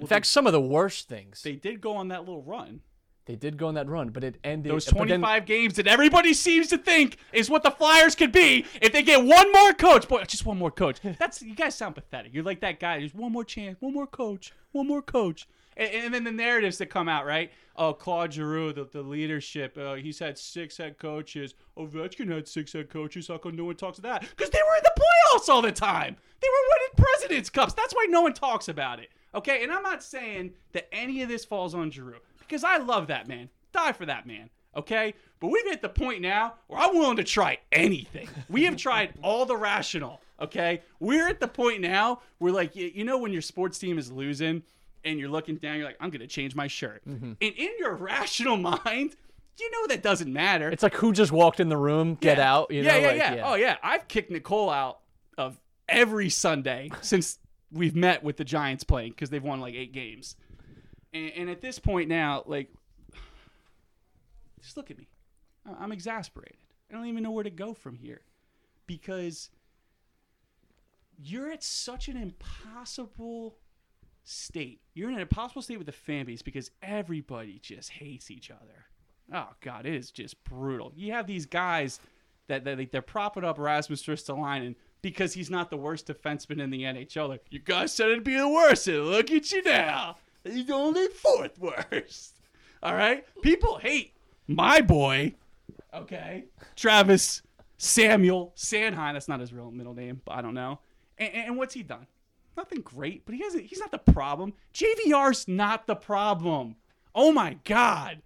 In 0.00 0.06
fact, 0.06 0.26
some 0.26 0.46
of 0.46 0.52
the 0.52 0.60
worst 0.60 1.08
things. 1.08 1.42
They 1.42 1.52
did 1.52 1.80
go 1.80 1.96
on 1.96 2.08
that 2.08 2.20
little 2.20 2.42
run. 2.42 2.80
They 3.24 3.36
did 3.36 3.56
go 3.56 3.68
on 3.68 3.74
that 3.74 3.88
run, 3.88 4.08
but 4.08 4.24
it 4.24 4.38
ended. 4.42 4.72
Those 4.72 4.86
but 4.86 4.98
then- 4.98 5.20
25 5.20 5.46
games 5.46 5.74
that 5.74 5.86
everybody 5.86 6.34
seems 6.34 6.68
to 6.68 6.78
think 6.78 7.18
is 7.32 7.48
what 7.48 7.62
the 7.62 7.70
Flyers 7.70 8.14
could 8.14 8.32
be 8.32 8.66
if 8.80 8.92
they 8.92 9.02
get 9.02 9.24
one 9.24 9.52
more 9.52 9.72
coach. 9.72 10.08
Boy, 10.08 10.24
just 10.24 10.44
one 10.44 10.58
more 10.58 10.72
coach. 10.72 10.98
That's 11.18 11.40
you 11.40 11.54
guys 11.54 11.74
sound 11.76 11.94
pathetic. 11.94 12.34
You're 12.34 12.44
like 12.44 12.60
that 12.60 12.80
guy. 12.80 12.98
There's 12.98 13.14
one 13.14 13.32
more 13.32 13.44
chance, 13.44 13.76
one 13.80 13.94
more 13.94 14.08
coach, 14.08 14.52
one 14.72 14.88
more 14.88 15.02
coach. 15.02 15.46
And, 15.76 15.90
and 15.90 16.14
then 16.14 16.24
the 16.24 16.32
narratives 16.32 16.78
that 16.78 16.86
come 16.86 17.08
out, 17.08 17.24
right? 17.24 17.52
Oh, 17.76 17.94
Claude 17.94 18.32
Giroux, 18.32 18.72
the, 18.72 18.84
the 18.84 19.02
leadership. 19.02 19.78
Uh, 19.78 19.94
he's 19.94 20.18
had 20.18 20.36
six 20.36 20.76
head 20.76 20.98
coaches. 20.98 21.54
Ovechkin 21.78 22.28
had 22.30 22.48
six 22.48 22.72
head 22.72 22.90
coaches. 22.90 23.28
How 23.28 23.38
come 23.38 23.56
no 23.56 23.64
one 23.64 23.76
talks 23.76 23.98
about 23.98 24.20
that? 24.20 24.30
Because 24.30 24.50
they 24.50 24.58
were 24.58 24.76
in 24.76 24.82
the 24.82 25.00
playoffs 25.00 25.48
all 25.48 25.62
the 25.62 25.72
time. 25.72 26.16
They 26.40 26.48
were 26.48 26.68
winning 26.74 26.96
President's 26.96 27.50
Cups. 27.50 27.72
That's 27.72 27.94
why 27.94 28.06
no 28.10 28.22
one 28.22 28.34
talks 28.34 28.68
about 28.68 28.98
it. 28.98 29.10
Okay, 29.34 29.62
and 29.62 29.72
I'm 29.72 29.82
not 29.82 30.02
saying 30.02 30.52
that 30.72 30.88
any 30.92 31.22
of 31.22 31.28
this 31.28 31.44
falls 31.44 31.74
on 31.74 31.90
Giroux 31.90 32.18
because 32.46 32.64
I 32.64 32.78
love 32.78 33.08
that 33.08 33.28
man. 33.28 33.48
Die 33.72 33.92
for 33.92 34.06
that 34.06 34.26
man. 34.26 34.50
Okay, 34.74 35.12
but 35.38 35.48
we've 35.48 35.66
hit 35.66 35.82
the 35.82 35.88
point 35.88 36.22
now 36.22 36.54
where 36.66 36.80
I'm 36.80 36.94
willing 36.96 37.18
to 37.18 37.24
try 37.24 37.58
anything. 37.72 38.28
We 38.48 38.64
have 38.64 38.76
tried 38.76 39.12
all 39.22 39.44
the 39.44 39.56
rational. 39.56 40.20
Okay, 40.40 40.80
we're 40.98 41.28
at 41.28 41.40
the 41.40 41.48
point 41.48 41.80
now 41.82 42.20
where 42.38 42.52
like 42.52 42.74
you, 42.74 43.04
know 43.04 43.18
when 43.18 43.32
your 43.32 43.42
sports 43.42 43.78
team 43.78 43.98
is 43.98 44.10
losing 44.10 44.62
and 45.04 45.18
you're 45.18 45.28
looking 45.28 45.56
down, 45.56 45.76
you're 45.76 45.84
like, 45.86 45.98
I'm 46.00 46.10
gonna 46.10 46.26
change 46.26 46.54
my 46.54 46.68
shirt. 46.68 47.02
Mm-hmm. 47.06 47.32
And 47.40 47.54
in 47.54 47.70
your 47.78 47.94
rational 47.94 48.56
mind, 48.84 49.14
you 49.60 49.70
know 49.70 49.86
that 49.88 50.02
doesn't 50.02 50.32
matter. 50.32 50.70
It's 50.70 50.82
like 50.82 50.94
who 50.94 51.12
just 51.12 51.32
walked 51.32 51.60
in 51.60 51.68
the 51.68 51.76
room, 51.76 52.14
get 52.20 52.38
Yeah. 52.38 52.52
out. 52.52 52.70
You 52.70 52.82
yeah, 52.82 52.92
know, 52.92 52.98
yeah, 52.98 53.06
like, 53.06 53.16
yeah, 53.16 53.42
Oh 53.44 53.54
yeah, 53.54 53.76
I've 53.82 54.08
kicked 54.08 54.30
Nicole 54.30 54.70
out 54.70 55.00
of 55.36 55.60
every 55.88 56.30
Sunday 56.30 56.90
since 57.02 57.38
we've 57.70 57.94
met 57.94 58.22
with 58.24 58.36
the 58.38 58.44
Giants 58.44 58.84
playing 58.84 59.10
because 59.10 59.28
they've 59.30 59.42
won 59.42 59.60
like 59.60 59.74
eight 59.74 59.92
games. 59.92 60.34
And, 61.12 61.32
and 61.36 61.50
at 61.50 61.60
this 61.60 61.78
point 61.78 62.08
now, 62.08 62.42
like, 62.46 62.68
just 64.60 64.76
look 64.76 64.90
at 64.90 64.98
me. 64.98 65.08
I'm 65.78 65.92
exasperated. 65.92 66.56
I 66.90 66.94
don't 66.94 67.06
even 67.06 67.22
know 67.22 67.30
where 67.30 67.44
to 67.44 67.50
go 67.50 67.74
from 67.74 67.96
here 67.96 68.22
because 68.86 69.50
you're 71.18 71.50
at 71.50 71.62
such 71.62 72.08
an 72.08 72.16
impossible 72.16 73.56
state. 74.24 74.80
You're 74.94 75.08
in 75.08 75.14
an 75.14 75.20
impossible 75.20 75.62
state 75.62 75.78
with 75.78 75.86
the 75.86 75.92
fan 75.92 76.26
base 76.26 76.42
because 76.42 76.70
everybody 76.82 77.58
just 77.62 77.90
hates 77.90 78.30
each 78.30 78.50
other. 78.50 78.86
Oh 79.32 79.50
God, 79.60 79.86
it 79.86 79.94
is 79.94 80.10
just 80.10 80.42
brutal. 80.44 80.92
You 80.94 81.12
have 81.12 81.26
these 81.26 81.46
guys 81.46 82.00
that, 82.48 82.64
that 82.64 82.92
they're 82.92 83.02
propping 83.02 83.44
up 83.44 83.58
Rasmus 83.58 84.04
Ristolainen 84.04 84.74
because 85.00 85.32
he's 85.32 85.50
not 85.50 85.70
the 85.70 85.76
worst 85.76 86.06
defenseman 86.06 86.60
in 86.60 86.70
the 86.70 86.82
NHL. 86.82 87.28
Like 87.28 87.44
you 87.50 87.58
guys 87.58 87.92
said 87.92 88.10
it'd 88.10 88.24
be 88.24 88.36
the 88.36 88.48
worst, 88.48 88.86
and 88.88 89.06
look 89.06 89.30
at 89.30 89.50
you 89.52 89.62
now. 89.62 90.16
He's 90.44 90.70
only 90.70 91.08
fourth 91.08 91.58
worst. 91.58 92.40
All 92.82 92.94
right, 92.94 93.24
people 93.42 93.78
hate 93.78 94.14
my 94.48 94.80
boy. 94.80 95.34
Okay, 95.94 96.44
Travis 96.74 97.42
Samuel 97.76 98.52
Sanheim. 98.56 99.12
That's 99.12 99.28
not 99.28 99.40
his 99.40 99.52
real 99.52 99.70
middle 99.70 99.94
name, 99.94 100.20
but 100.24 100.32
I 100.32 100.42
don't 100.42 100.54
know. 100.54 100.80
And, 101.18 101.34
and 101.34 101.56
what's 101.56 101.74
he 101.74 101.82
done? 101.82 102.06
Nothing 102.56 102.80
great, 102.80 103.24
but 103.24 103.34
he 103.34 103.42
hasn't. 103.42 103.64
He's 103.64 103.78
not 103.78 103.90
the 103.90 104.12
problem. 104.12 104.52
JVR's 104.74 105.48
not 105.48 105.86
the 105.86 105.94
problem. 105.94 106.76
Oh 107.14 107.32
my 107.32 107.58
God. 107.64 108.22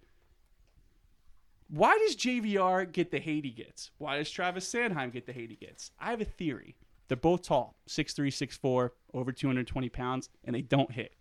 Why 1.69 1.97
does 2.05 2.15
JVR 2.15 2.89
get 2.91 3.11
the 3.11 3.19
hate 3.19 3.43
he 3.43 3.51
gets? 3.51 3.91
Why 3.97 4.17
does 4.17 4.31
Travis 4.31 4.71
Sanheim 4.71 5.11
get 5.11 5.25
the 5.25 5.33
hate 5.33 5.49
he 5.49 5.57
gets? 5.57 5.91
I 5.99 6.11
have 6.11 6.21
a 6.21 6.25
theory. 6.25 6.75
They're 7.07 7.17
both 7.17 7.43
tall, 7.43 7.75
6'3, 7.87 8.27
6'4, 8.27 8.89
over 9.13 9.31
220 9.31 9.89
pounds, 9.89 10.29
and 10.43 10.55
they 10.55 10.61
don't 10.61 10.91
hit. 10.91 11.13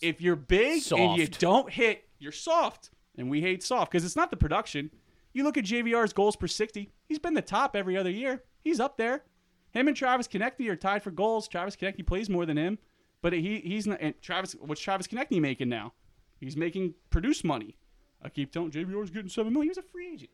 If 0.00 0.20
you're 0.20 0.36
big 0.36 0.82
and 0.92 1.16
you 1.16 1.26
don't 1.26 1.70
hit, 1.70 2.04
you're 2.18 2.32
soft. 2.32 2.90
And 3.16 3.28
we 3.30 3.40
hate 3.40 3.62
soft 3.62 3.92
because 3.92 4.04
it's 4.04 4.16
not 4.16 4.30
the 4.30 4.36
production. 4.36 4.90
You 5.32 5.44
look 5.44 5.56
at 5.56 5.64
JVR's 5.64 6.12
goals 6.12 6.36
per 6.36 6.46
60, 6.46 6.90
he's 7.06 7.18
been 7.18 7.34
the 7.34 7.42
top 7.42 7.76
every 7.76 7.96
other 7.96 8.10
year. 8.10 8.42
He's 8.60 8.80
up 8.80 8.96
there. 8.96 9.24
Him 9.72 9.88
and 9.88 9.96
Travis 9.96 10.28
Konecny 10.28 10.68
are 10.68 10.76
tied 10.76 11.02
for 11.02 11.10
goals. 11.10 11.48
Travis 11.48 11.76
Konecny 11.76 12.06
plays 12.06 12.28
more 12.28 12.44
than 12.44 12.56
him, 12.56 12.78
but 13.22 13.32
he 13.32 13.60
he's 13.60 13.86
not. 13.86 13.98
And 14.00 14.14
Travis, 14.20 14.54
what's 14.60 14.80
Travis 14.80 15.06
Konecny 15.06 15.40
making 15.40 15.68
now? 15.68 15.94
He's 16.38 16.56
making 16.56 16.94
produce 17.10 17.42
money. 17.42 17.76
I 18.22 18.28
keep 18.28 18.52
telling 18.52 18.70
JVR's 18.70 19.10
getting 19.10 19.30
seven 19.30 19.52
million. 19.52 19.66
He 19.66 19.68
was 19.70 19.78
a 19.78 19.82
free 19.82 20.12
agent. 20.12 20.30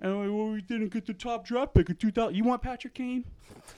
And 0.00 0.18
well, 0.36 0.48
we 0.48 0.60
didn't 0.60 0.88
get 0.88 1.06
the 1.06 1.14
top 1.14 1.46
draft 1.46 1.74
pick 1.74 1.88
of 1.88 1.98
2000. 1.98 2.34
You 2.34 2.44
want 2.44 2.62
Patrick 2.62 2.94
Kane? 2.94 3.24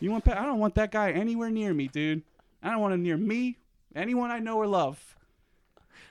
You 0.01 0.11
want? 0.11 0.27
I 0.29 0.45
don't 0.45 0.59
want 0.59 0.75
that 0.77 0.91
guy 0.91 1.13
anywhere 1.13 1.51
near 1.51 1.75
me, 1.75 1.89
dude. 1.89 2.23
I 2.63 2.71
don't 2.71 2.81
want 2.81 2.95
him 2.95 3.03
near 3.03 3.17
me. 3.17 3.59
Anyone 3.95 4.31
I 4.31 4.39
know 4.39 4.57
or 4.57 4.67
love. 4.67 5.17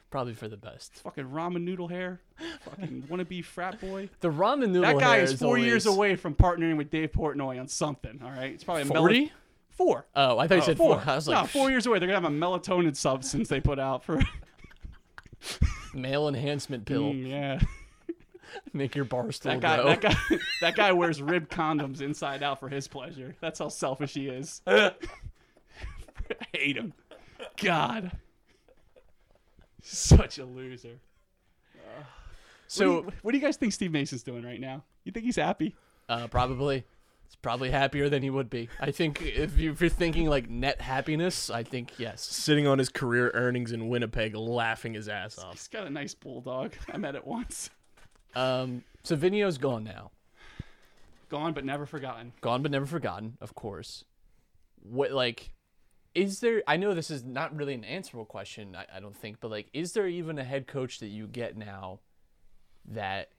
Probably 0.10 0.34
for 0.34 0.48
the 0.48 0.58
best. 0.58 0.96
Fucking 1.04 1.26
ramen 1.26 1.63
noodle 1.63 1.90
hair. 1.90 2.22
Fucking 2.63 3.04
wannabe 3.10 3.44
frat 3.44 3.80
boy. 3.82 4.10
The 4.22 4.32
ramen 4.32 4.70
noodle 4.70 4.82
That 4.84 5.00
guy 5.00 5.16
hair 5.16 5.24
is 5.24 5.34
four 5.34 5.58
years 5.58 5.86
away 5.86 6.16
from 6.16 6.34
partnering 6.34 6.78
with 6.78 6.90
Dave 6.90 7.12
Portnoy 7.12 7.60
on 7.60 7.68
something. 7.68 8.22
All 8.24 8.30
right, 8.32 8.54
it's 8.54 8.63
probably 8.63 8.84
a 8.84 8.86
mel- 8.86 9.02
40? 9.04 9.32
Four. 9.72 10.08
Oh, 10.16 10.40
I 10.40 10.48
thought 10.48 10.56
you 10.56 10.62
said 10.62 10.78
four. 10.78 11.04
I 11.06 11.16
was 11.16 11.28
like, 11.28 11.40
no, 11.40 11.46
four 11.46 11.70
years 11.70 11.86
away. 11.86 12.00
They're 12.00 12.08
gonna 12.08 12.22
have 12.22 12.32
a 12.32 12.36
melatonin 12.36 12.96
substance 12.96 13.48
they 13.48 13.60
put 13.60 13.78
out 13.78 14.04
for. 14.04 14.20
male 15.94 16.28
enhancement 16.28 16.86
pill. 16.86 17.13
Mm, 17.13 17.28
yeah, 17.30 17.60
Make 18.74 18.96
your 18.96 19.06
bar 19.06 19.32
stool 19.32 19.52
that 19.52 19.62
guy. 19.62 19.84
That 19.84 20.02
guy. 20.02 20.16
That 20.62 20.76
guy 20.76 20.92
wears 20.94 21.22
rib 21.22 21.50
condoms 21.50 22.02
inside 22.02 22.42
out 22.42 22.60
for 22.60 22.70
his 22.70 22.88
pleasure. 22.88 23.36
That's 23.40 23.60
how 23.60 23.68
selfish 23.70 24.16
he 24.16 24.30
is. 24.30 24.62
I 24.66 24.94
hate 26.54 26.76
him. 26.76 26.94
God, 27.58 28.12
such 29.82 30.38
a 30.38 30.46
loser. 30.46 31.00
so 32.67 32.96
what 32.96 33.02
do, 33.02 33.06
you, 33.06 33.13
what 33.22 33.32
do 33.32 33.38
you 33.38 33.43
guys 33.43 33.58
think 33.58 33.74
Steve 33.74 33.91
Mason's 33.91 34.24
doing 34.24 34.43
right 34.43 34.60
now? 34.60 34.84
You 35.04 35.12
think 35.12 35.26
he's 35.26 35.36
happy? 35.38 35.76
uh, 36.10 36.28
probably, 36.28 36.86
it's 37.26 37.36
probably 37.36 37.70
happier 37.70 38.10
than 38.10 38.24
he 38.24 38.30
would 38.30 38.50
be. 38.50 38.70
I 38.80 38.91
think 38.91 39.22
if, 39.22 39.58
you, 39.58 39.72
if 39.72 39.82
you're 39.82 39.89
thinking 39.89 40.30
like 40.30 40.50
net 40.50 40.82
happiness, 40.82 41.50
I 41.50 41.63
think 41.63 41.98
yes. 41.98 42.22
Sitting 42.22 42.67
on 42.67 42.80
his 42.80 42.89
career 42.89 43.32
earnings 43.34 43.72
in 43.72 43.89
Winnipeg, 43.89 44.36
laughing 44.36 44.93
his 44.93 45.10
ass 45.10 45.38
off. 45.38 45.54
He's 45.54 45.67
got 45.67 45.86
a 45.88 45.89
nice 45.89 46.13
bulldog. 46.13 46.74
I 46.91 46.98
met 46.98 47.15
it 47.15 47.26
once. 47.26 47.70
Um, 48.36 48.84
Savino's 49.04 49.58
gone 49.58 49.84
now. 49.84 50.12
Gone 51.30 51.54
but 51.54 51.65
never 51.65 51.86
forgotten. 51.86 52.32
Gone 52.39 52.62
but 52.62 52.72
never 52.72 52.86
forgotten, 52.86 53.38
of 53.41 53.54
course. 53.56 54.06
What 54.82 55.12
like 55.12 55.52
is 56.17 56.39
there 56.39 56.63
I 56.67 56.77
know 56.77 56.95
this 56.95 57.12
is 57.12 57.23
not 57.23 57.56
really 57.56 57.75
an 57.75 57.84
answerable 57.84 58.25
question, 58.25 58.75
I, 58.75 58.97
I 58.97 58.99
don't 58.99 59.15
think, 59.15 59.38
but 59.39 59.51
like 59.51 59.67
is 59.71 59.93
there 59.93 60.08
even 60.08 60.39
a 60.39 60.43
head 60.43 60.65
coach 60.67 60.99
that 60.99 61.08
you 61.08 61.27
get 61.27 61.56
now 61.56 61.99
that 62.86 63.30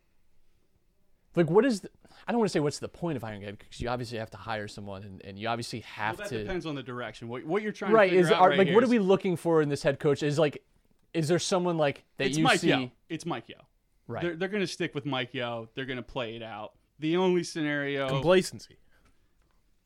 like 1.34 1.50
what 1.50 1.64
is 1.64 1.80
the, 1.80 1.90
I 2.26 2.32
don't 2.32 2.38
want 2.38 2.50
to 2.50 2.52
say 2.52 2.60
what's 2.60 2.78
the 2.78 2.88
point 2.88 3.16
of 3.16 3.22
hiring 3.22 3.42
a 3.42 3.46
head 3.46 3.58
because 3.58 3.80
you 3.80 3.88
obviously 3.88 4.18
have 4.18 4.30
to 4.30 4.36
hire 4.36 4.68
someone 4.68 5.02
and, 5.02 5.24
and 5.24 5.38
you 5.38 5.48
obviously 5.48 5.80
have 5.80 6.18
Well, 6.18 6.28
that 6.28 6.34
to 6.36 6.42
depends 6.42 6.66
on 6.66 6.76
the 6.76 6.82
direction. 6.82 7.28
What, 7.28 7.44
what 7.44 7.62
you're 7.62 7.72
trying 7.72 7.92
right 7.92 8.10
to 8.10 8.10
figure 8.10 8.26
is 8.26 8.32
out 8.32 8.42
are, 8.42 8.48
right 8.50 8.58
like 8.58 8.68
here 8.68 8.74
what 8.76 8.84
are 8.84 8.88
we 8.88 9.00
looking 9.00 9.36
for 9.36 9.60
in 9.60 9.68
this 9.68 9.82
head 9.82 9.98
coach 9.98 10.22
is 10.22 10.38
like 10.38 10.62
is 11.14 11.26
there 11.26 11.38
someone 11.40 11.78
like 11.78 12.04
that 12.18 12.28
It's 12.28 12.38
you 12.38 12.44
Mike 12.44 12.60
see 12.60 12.68
Yo. 12.68 12.90
It's 13.08 13.26
Mike 13.26 13.48
Yeo. 13.48 13.58
right 14.06 14.22
They're, 14.22 14.36
they're 14.36 14.48
going 14.48 14.62
to 14.62 14.66
stick 14.68 14.94
with 14.94 15.04
Mike 15.04 15.34
Yeo. 15.34 15.68
They're 15.74 15.86
going 15.86 15.96
to 15.96 16.02
play 16.02 16.36
it 16.36 16.42
out. 16.42 16.74
The 17.00 17.16
only 17.16 17.42
scenario 17.42 18.08
Complacency. 18.08 18.76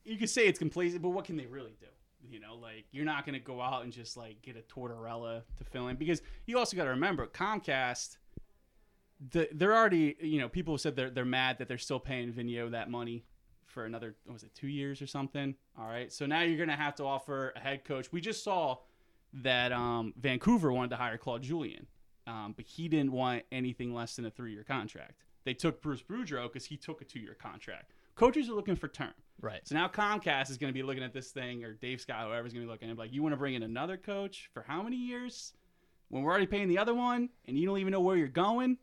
you 0.04 0.16
could 0.18 0.30
say 0.30 0.46
it's 0.46 0.58
complacent, 0.58 1.00
but 1.00 1.10
what 1.10 1.24
can 1.24 1.36
they 1.36 1.46
really 1.46 1.74
do? 1.80 1.86
You 2.28 2.40
know, 2.40 2.54
like 2.54 2.84
you're 2.92 3.04
not 3.04 3.26
going 3.26 3.34
to 3.34 3.44
go 3.44 3.60
out 3.60 3.84
and 3.84 3.92
just 3.92 4.16
like 4.16 4.42
get 4.42 4.56
a 4.56 4.60
Tortorella 4.60 5.42
to 5.58 5.64
fill 5.64 5.88
in 5.88 5.96
because 5.96 6.22
you 6.46 6.58
also 6.58 6.76
got 6.76 6.84
to 6.84 6.90
remember 6.90 7.26
Comcast. 7.26 8.16
The, 9.30 9.48
they're 9.52 9.74
already, 9.74 10.16
you 10.20 10.40
know, 10.40 10.48
people 10.48 10.76
said 10.78 10.96
they're 10.96 11.10
they're 11.10 11.24
mad 11.24 11.58
that 11.58 11.68
they're 11.68 11.78
still 11.78 12.00
paying 12.00 12.32
Vigneault 12.32 12.72
that 12.72 12.90
money 12.90 13.24
for 13.66 13.84
another 13.86 14.14
was 14.30 14.42
it 14.42 14.54
two 14.54 14.68
years 14.68 15.02
or 15.02 15.06
something. 15.06 15.54
All 15.78 15.86
right, 15.86 16.12
so 16.12 16.26
now 16.26 16.42
you're 16.42 16.56
going 16.56 16.68
to 16.68 16.76
have 16.76 16.94
to 16.96 17.04
offer 17.04 17.52
a 17.56 17.60
head 17.60 17.84
coach. 17.84 18.12
We 18.12 18.20
just 18.20 18.44
saw 18.44 18.78
that 19.32 19.72
um, 19.72 20.12
Vancouver 20.18 20.72
wanted 20.72 20.90
to 20.90 20.96
hire 20.96 21.16
Claude 21.16 21.42
Julien, 21.42 21.86
um, 22.26 22.52
but 22.56 22.66
he 22.66 22.88
didn't 22.88 23.12
want 23.12 23.44
anything 23.50 23.94
less 23.94 24.16
than 24.16 24.26
a 24.26 24.30
three 24.30 24.52
year 24.52 24.64
contract. 24.64 25.22
They 25.44 25.54
took 25.54 25.82
Bruce 25.82 26.02
Boudreau 26.02 26.44
because 26.44 26.66
he 26.66 26.76
took 26.76 27.00
a 27.00 27.04
two 27.04 27.20
year 27.20 27.34
contract. 27.34 27.92
Coaches 28.14 28.48
are 28.48 28.52
looking 28.54 28.76
for 28.76 28.88
term. 28.88 29.14
Right 29.40 29.60
So 29.64 29.74
now 29.74 29.88
Comcast 29.88 30.50
is 30.50 30.56
going 30.56 30.72
to 30.72 30.74
be 30.74 30.82
looking 30.82 31.02
at 31.02 31.12
this 31.12 31.30
thing, 31.30 31.64
or 31.64 31.74
Dave 31.74 32.00
Scott, 32.00 32.26
whoever's 32.26 32.52
going 32.52 32.64
to 32.64 32.66
be 32.66 32.72
looking 32.72 32.88
at 32.88 32.92
it, 32.92 32.98
like, 32.98 33.12
you 33.12 33.22
want 33.22 33.32
to 33.32 33.36
bring 33.36 33.54
in 33.54 33.62
another 33.62 33.96
coach 33.96 34.50
for 34.54 34.62
how 34.62 34.82
many 34.82 34.96
years? 34.96 35.52
When 36.08 36.22
we're 36.22 36.30
already 36.30 36.46
paying 36.46 36.68
the 36.68 36.78
other 36.78 36.94
one, 36.94 37.30
and 37.46 37.58
you 37.58 37.66
don't 37.66 37.78
even 37.78 37.90
know 37.90 38.00
where 38.00 38.16
you're 38.16 38.28
going. 38.28 38.76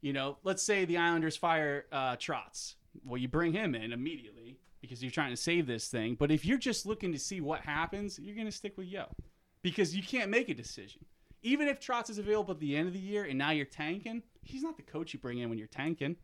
You 0.00 0.12
know, 0.12 0.38
let's 0.42 0.62
say 0.62 0.84
the 0.84 0.96
Islanders 0.96 1.36
fire 1.36 1.84
uh, 1.92 2.16
Trotz. 2.16 2.74
Well, 3.04 3.18
you 3.18 3.28
bring 3.28 3.52
him 3.52 3.74
in 3.74 3.92
immediately 3.92 4.58
because 4.80 5.02
you're 5.02 5.10
trying 5.10 5.30
to 5.30 5.36
save 5.36 5.66
this 5.66 5.88
thing. 5.88 6.14
But 6.14 6.30
if 6.30 6.44
you're 6.44 6.58
just 6.58 6.86
looking 6.86 7.12
to 7.12 7.18
see 7.18 7.40
what 7.40 7.60
happens, 7.60 8.18
you're 8.18 8.34
going 8.34 8.46
to 8.46 8.52
stick 8.52 8.76
with 8.76 8.86
Yeo 8.86 9.14
because 9.62 9.96
you 9.96 10.02
can't 10.02 10.30
make 10.30 10.48
a 10.48 10.54
decision. 10.54 11.04
Even 11.42 11.68
if 11.68 11.80
Trotz 11.80 12.10
is 12.10 12.18
available 12.18 12.52
at 12.52 12.60
the 12.60 12.76
end 12.76 12.86
of 12.86 12.94
the 12.94 13.00
year 13.00 13.24
and 13.24 13.38
now 13.38 13.50
you're 13.50 13.66
tanking, 13.66 14.22
he's 14.42 14.62
not 14.62 14.76
the 14.76 14.82
coach 14.82 15.12
you 15.12 15.20
bring 15.20 15.38
in 15.38 15.48
when 15.48 15.58
you're 15.58 15.68
tanking. 15.68 16.16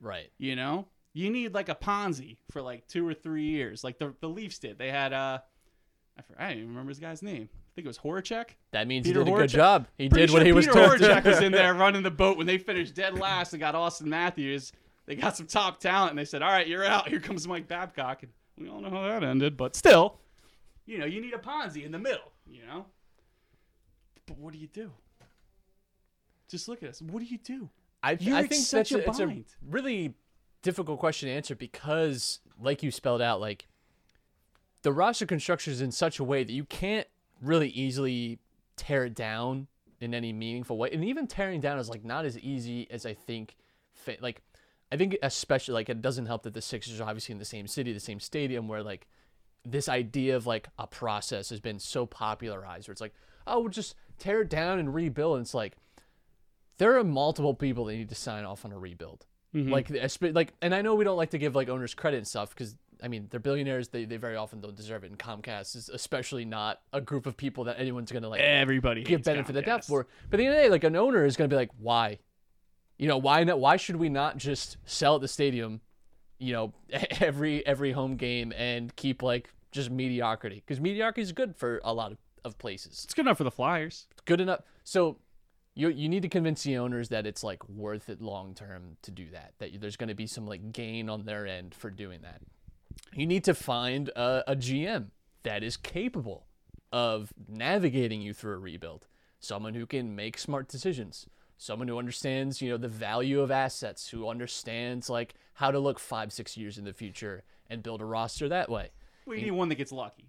right 0.00 0.30
You 0.38 0.56
know, 0.56 0.86
you 1.12 1.30
need 1.30 1.54
like 1.54 1.68
a 1.68 1.74
Ponzi 1.74 2.36
for 2.50 2.62
like 2.62 2.86
two 2.86 3.06
or 3.06 3.14
three 3.14 3.44
years, 3.44 3.82
like 3.82 3.98
the 3.98 4.14
the 4.20 4.28
Leafs 4.28 4.58
did. 4.58 4.78
They 4.78 4.90
had 4.90 5.12
uh, 5.12 5.38
I, 6.18 6.22
for, 6.22 6.40
I 6.40 6.48
don't 6.48 6.58
even 6.58 6.68
remember 6.70 6.90
his 6.90 6.98
guy's 6.98 7.22
name. 7.22 7.48
I 7.52 7.70
think 7.74 7.86
it 7.86 7.88
was 7.88 7.98
Horachek. 7.98 8.50
that 8.72 8.88
means 8.88 9.06
Peter 9.06 9.20
he 9.20 9.24
did 9.24 9.34
a 9.34 9.36
good 9.36 9.50
job 9.50 9.86
he 9.96 10.08
Pretty 10.08 10.26
did 10.26 10.32
what 10.32 10.40
sure 10.40 10.46
he 10.46 10.52
was 10.52 10.66
Peter 10.66 10.86
told 10.86 10.98
to 10.98 11.04
Horacek 11.04 11.24
was 11.24 11.40
in 11.40 11.52
there 11.52 11.74
running 11.74 12.02
the 12.02 12.10
boat 12.10 12.36
when 12.36 12.46
they 12.46 12.58
finished 12.58 12.94
dead 12.94 13.18
last 13.18 13.52
and 13.52 13.60
got 13.60 13.74
Auston 13.74 14.06
Matthews. 14.06 14.72
They 15.06 15.14
got 15.14 15.36
some 15.36 15.46
top 15.46 15.80
talent 15.80 16.10
and 16.10 16.18
they 16.18 16.24
said, 16.24 16.42
"All 16.42 16.50
right, 16.50 16.66
you're 16.66 16.84
out. 16.84 17.08
Here 17.08 17.20
comes 17.20 17.46
Mike 17.48 17.66
Babcock." 17.66 18.24
And 18.24 18.32
we 18.58 18.68
all 18.68 18.80
know 18.80 18.90
how 18.90 19.02
that 19.02 19.24
ended, 19.24 19.56
but 19.56 19.74
still, 19.74 20.18
you 20.86 20.98
know, 20.98 21.06
you 21.06 21.20
need 21.20 21.34
a 21.34 21.38
Ponzi 21.38 21.84
in 21.84 21.92
the 21.92 21.98
middle. 21.98 22.32
You 22.46 22.66
know, 22.66 22.86
but 24.26 24.38
what 24.38 24.52
do 24.52 24.58
you 24.58 24.66
do? 24.66 24.90
Just 26.48 26.68
look 26.68 26.82
at 26.82 26.90
us. 26.90 27.00
What 27.00 27.20
do 27.20 27.26
you 27.26 27.38
do? 27.38 27.70
I, 28.02 28.12
I 28.12 28.16
think 28.16 28.64
such 28.64 28.90
that's 28.90 29.06
a 29.06 29.08
it's 29.08 29.20
a 29.20 29.44
really 29.68 30.14
difficult 30.62 30.98
question 30.98 31.28
to 31.28 31.34
answer 31.34 31.54
because, 31.54 32.40
like 32.60 32.82
you 32.82 32.90
spelled 32.90 33.22
out, 33.22 33.40
like 33.40 33.66
the 34.82 34.92
roster 34.92 35.26
construction 35.26 35.72
is 35.72 35.80
in 35.80 35.92
such 35.92 36.18
a 36.18 36.24
way 36.24 36.44
that 36.44 36.52
you 36.52 36.64
can't 36.64 37.06
really 37.42 37.68
easily 37.68 38.38
tear 38.76 39.04
it 39.04 39.14
down 39.14 39.66
in 40.00 40.14
any 40.14 40.32
meaningful 40.32 40.78
way, 40.78 40.90
and 40.92 41.04
even 41.04 41.26
tearing 41.26 41.60
down 41.60 41.78
is 41.78 41.88
like 41.88 42.04
not 42.04 42.24
as 42.24 42.38
easy 42.38 42.88
as 42.90 43.04
I 43.04 43.14
think. 43.14 43.56
Like, 44.20 44.42
I 44.90 44.96
think 44.96 45.18
especially 45.22 45.74
like 45.74 45.88
it 45.88 46.00
doesn't 46.00 46.26
help 46.26 46.44
that 46.44 46.54
the 46.54 46.62
Sixers 46.62 47.00
are 47.00 47.04
obviously 47.04 47.32
in 47.32 47.38
the 47.38 47.44
same 47.44 47.66
city, 47.66 47.92
the 47.92 48.00
same 48.00 48.20
stadium, 48.20 48.68
where 48.68 48.82
like 48.82 49.06
this 49.64 49.88
idea 49.88 50.36
of 50.36 50.46
like 50.46 50.68
a 50.78 50.86
process 50.86 51.50
has 51.50 51.60
been 51.60 51.78
so 51.78 52.06
popularized, 52.06 52.88
where 52.88 52.92
it's 52.92 53.00
like, 53.00 53.14
oh, 53.46 53.60
we'll 53.60 53.68
just 53.68 53.94
tear 54.18 54.40
it 54.42 54.48
down 54.48 54.78
and 54.78 54.94
rebuild. 54.94 55.36
And 55.36 55.44
it's 55.44 55.54
like 55.54 55.76
there 56.78 56.96
are 56.96 57.04
multiple 57.04 57.54
people 57.54 57.84
that 57.86 57.94
need 57.94 58.08
to 58.08 58.14
sign 58.14 58.44
off 58.44 58.64
on 58.64 58.72
a 58.72 58.78
rebuild. 58.78 59.26
Mm-hmm. 59.54 59.72
Like, 59.72 59.88
espe- 59.88 60.34
like, 60.34 60.52
and 60.60 60.74
I 60.74 60.82
know 60.82 60.94
we 60.94 61.04
don't 61.04 61.16
like 61.16 61.30
to 61.30 61.38
give 61.38 61.54
like 61.54 61.68
owners 61.68 61.94
credit 61.94 62.18
and 62.18 62.26
stuff 62.26 62.50
because 62.50 62.76
I 63.02 63.08
mean 63.08 63.28
they're 63.30 63.40
billionaires. 63.40 63.88
They, 63.88 64.04
they 64.04 64.16
very 64.16 64.36
often 64.36 64.60
don't 64.60 64.76
deserve 64.76 65.04
it. 65.04 65.10
And 65.10 65.18
Comcast 65.18 65.74
is 65.74 65.88
especially 65.88 66.44
not 66.44 66.80
a 66.92 67.00
group 67.00 67.26
of 67.26 67.36
people 67.36 67.64
that 67.64 67.78
anyone's 67.78 68.12
gonna 68.12 68.28
like 68.28 68.40
Everybody 68.40 69.04
give 69.04 69.22
benefit 69.22 69.50
of 69.50 69.54
the 69.54 69.62
doubt 69.62 69.84
for. 69.84 70.06
But 70.30 70.38
at 70.38 70.42
the 70.42 70.46
end 70.46 70.54
of 70.54 70.60
the 70.60 70.66
day, 70.66 70.70
like 70.70 70.84
an 70.84 70.96
owner 70.96 71.24
is 71.24 71.36
gonna 71.36 71.48
be 71.48 71.56
like, 71.56 71.70
why? 71.78 72.18
You 72.98 73.08
know, 73.08 73.16
why 73.16 73.44
not? 73.44 73.60
Why 73.60 73.76
should 73.76 73.96
we 73.96 74.08
not 74.08 74.36
just 74.36 74.76
sell 74.84 75.16
at 75.16 75.20
the 75.20 75.28
stadium? 75.28 75.80
You 76.38 76.52
know, 76.52 76.72
every 77.20 77.66
every 77.66 77.92
home 77.92 78.16
game 78.16 78.52
and 78.56 78.94
keep 78.96 79.22
like 79.22 79.50
just 79.70 79.90
mediocrity 79.90 80.62
because 80.66 80.80
mediocrity 80.80 81.22
is 81.22 81.32
good 81.32 81.54
for 81.56 81.80
a 81.84 81.92
lot 81.92 82.12
of, 82.12 82.18
of 82.44 82.58
places 82.58 83.04
It's 83.04 83.14
good 83.14 83.26
enough 83.26 83.38
for 83.38 83.44
the 83.44 83.50
Flyers. 83.50 84.06
It's 84.12 84.22
good 84.22 84.40
enough. 84.40 84.60
So 84.84 85.18
you 85.78 85.90
you 85.90 86.08
need 86.08 86.22
to 86.22 86.28
convince 86.28 86.64
the 86.64 86.76
owners 86.76 87.08
that 87.10 87.24
it's 87.24 87.44
like 87.44 87.66
worth 87.68 88.08
it 88.08 88.20
long 88.20 88.52
term 88.52 88.96
to 89.02 89.12
do 89.12 89.26
that. 89.30 89.52
That 89.58 89.80
there's 89.80 89.96
going 89.96 90.08
to 90.08 90.14
be 90.14 90.26
some 90.26 90.44
like 90.44 90.72
gain 90.72 91.08
on 91.08 91.24
their 91.24 91.46
end 91.46 91.72
for 91.72 91.88
doing 91.88 92.20
that. 92.22 92.40
You 93.14 93.26
need 93.26 93.44
to 93.44 93.54
find 93.54 94.08
a, 94.10 94.42
a 94.48 94.56
GM 94.56 95.06
that 95.44 95.62
is 95.62 95.76
capable 95.76 96.46
of 96.92 97.32
navigating 97.48 98.20
you 98.20 98.34
through 98.34 98.54
a 98.54 98.58
rebuild. 98.58 99.06
Someone 99.38 99.74
who 99.74 99.86
can 99.86 100.16
make 100.16 100.36
smart 100.36 100.66
decisions. 100.66 101.28
Someone 101.58 101.86
who 101.86 101.98
understands, 101.98 102.60
you 102.60 102.70
know, 102.70 102.76
the 102.76 102.88
value 102.88 103.40
of 103.40 103.52
assets, 103.52 104.08
who 104.08 104.28
understands 104.28 105.08
like 105.08 105.34
how 105.54 105.70
to 105.70 105.78
look 105.78 106.00
five, 106.00 106.32
six 106.32 106.56
years 106.56 106.78
in 106.78 106.84
the 106.84 106.92
future 106.92 107.44
and 107.70 107.84
build 107.84 108.00
a 108.00 108.04
roster 108.04 108.48
that 108.48 108.68
way. 108.68 108.90
We 109.26 109.42
need 109.42 109.52
one 109.52 109.68
that 109.68 109.76
gets 109.76 109.92
lucky. 109.92 110.28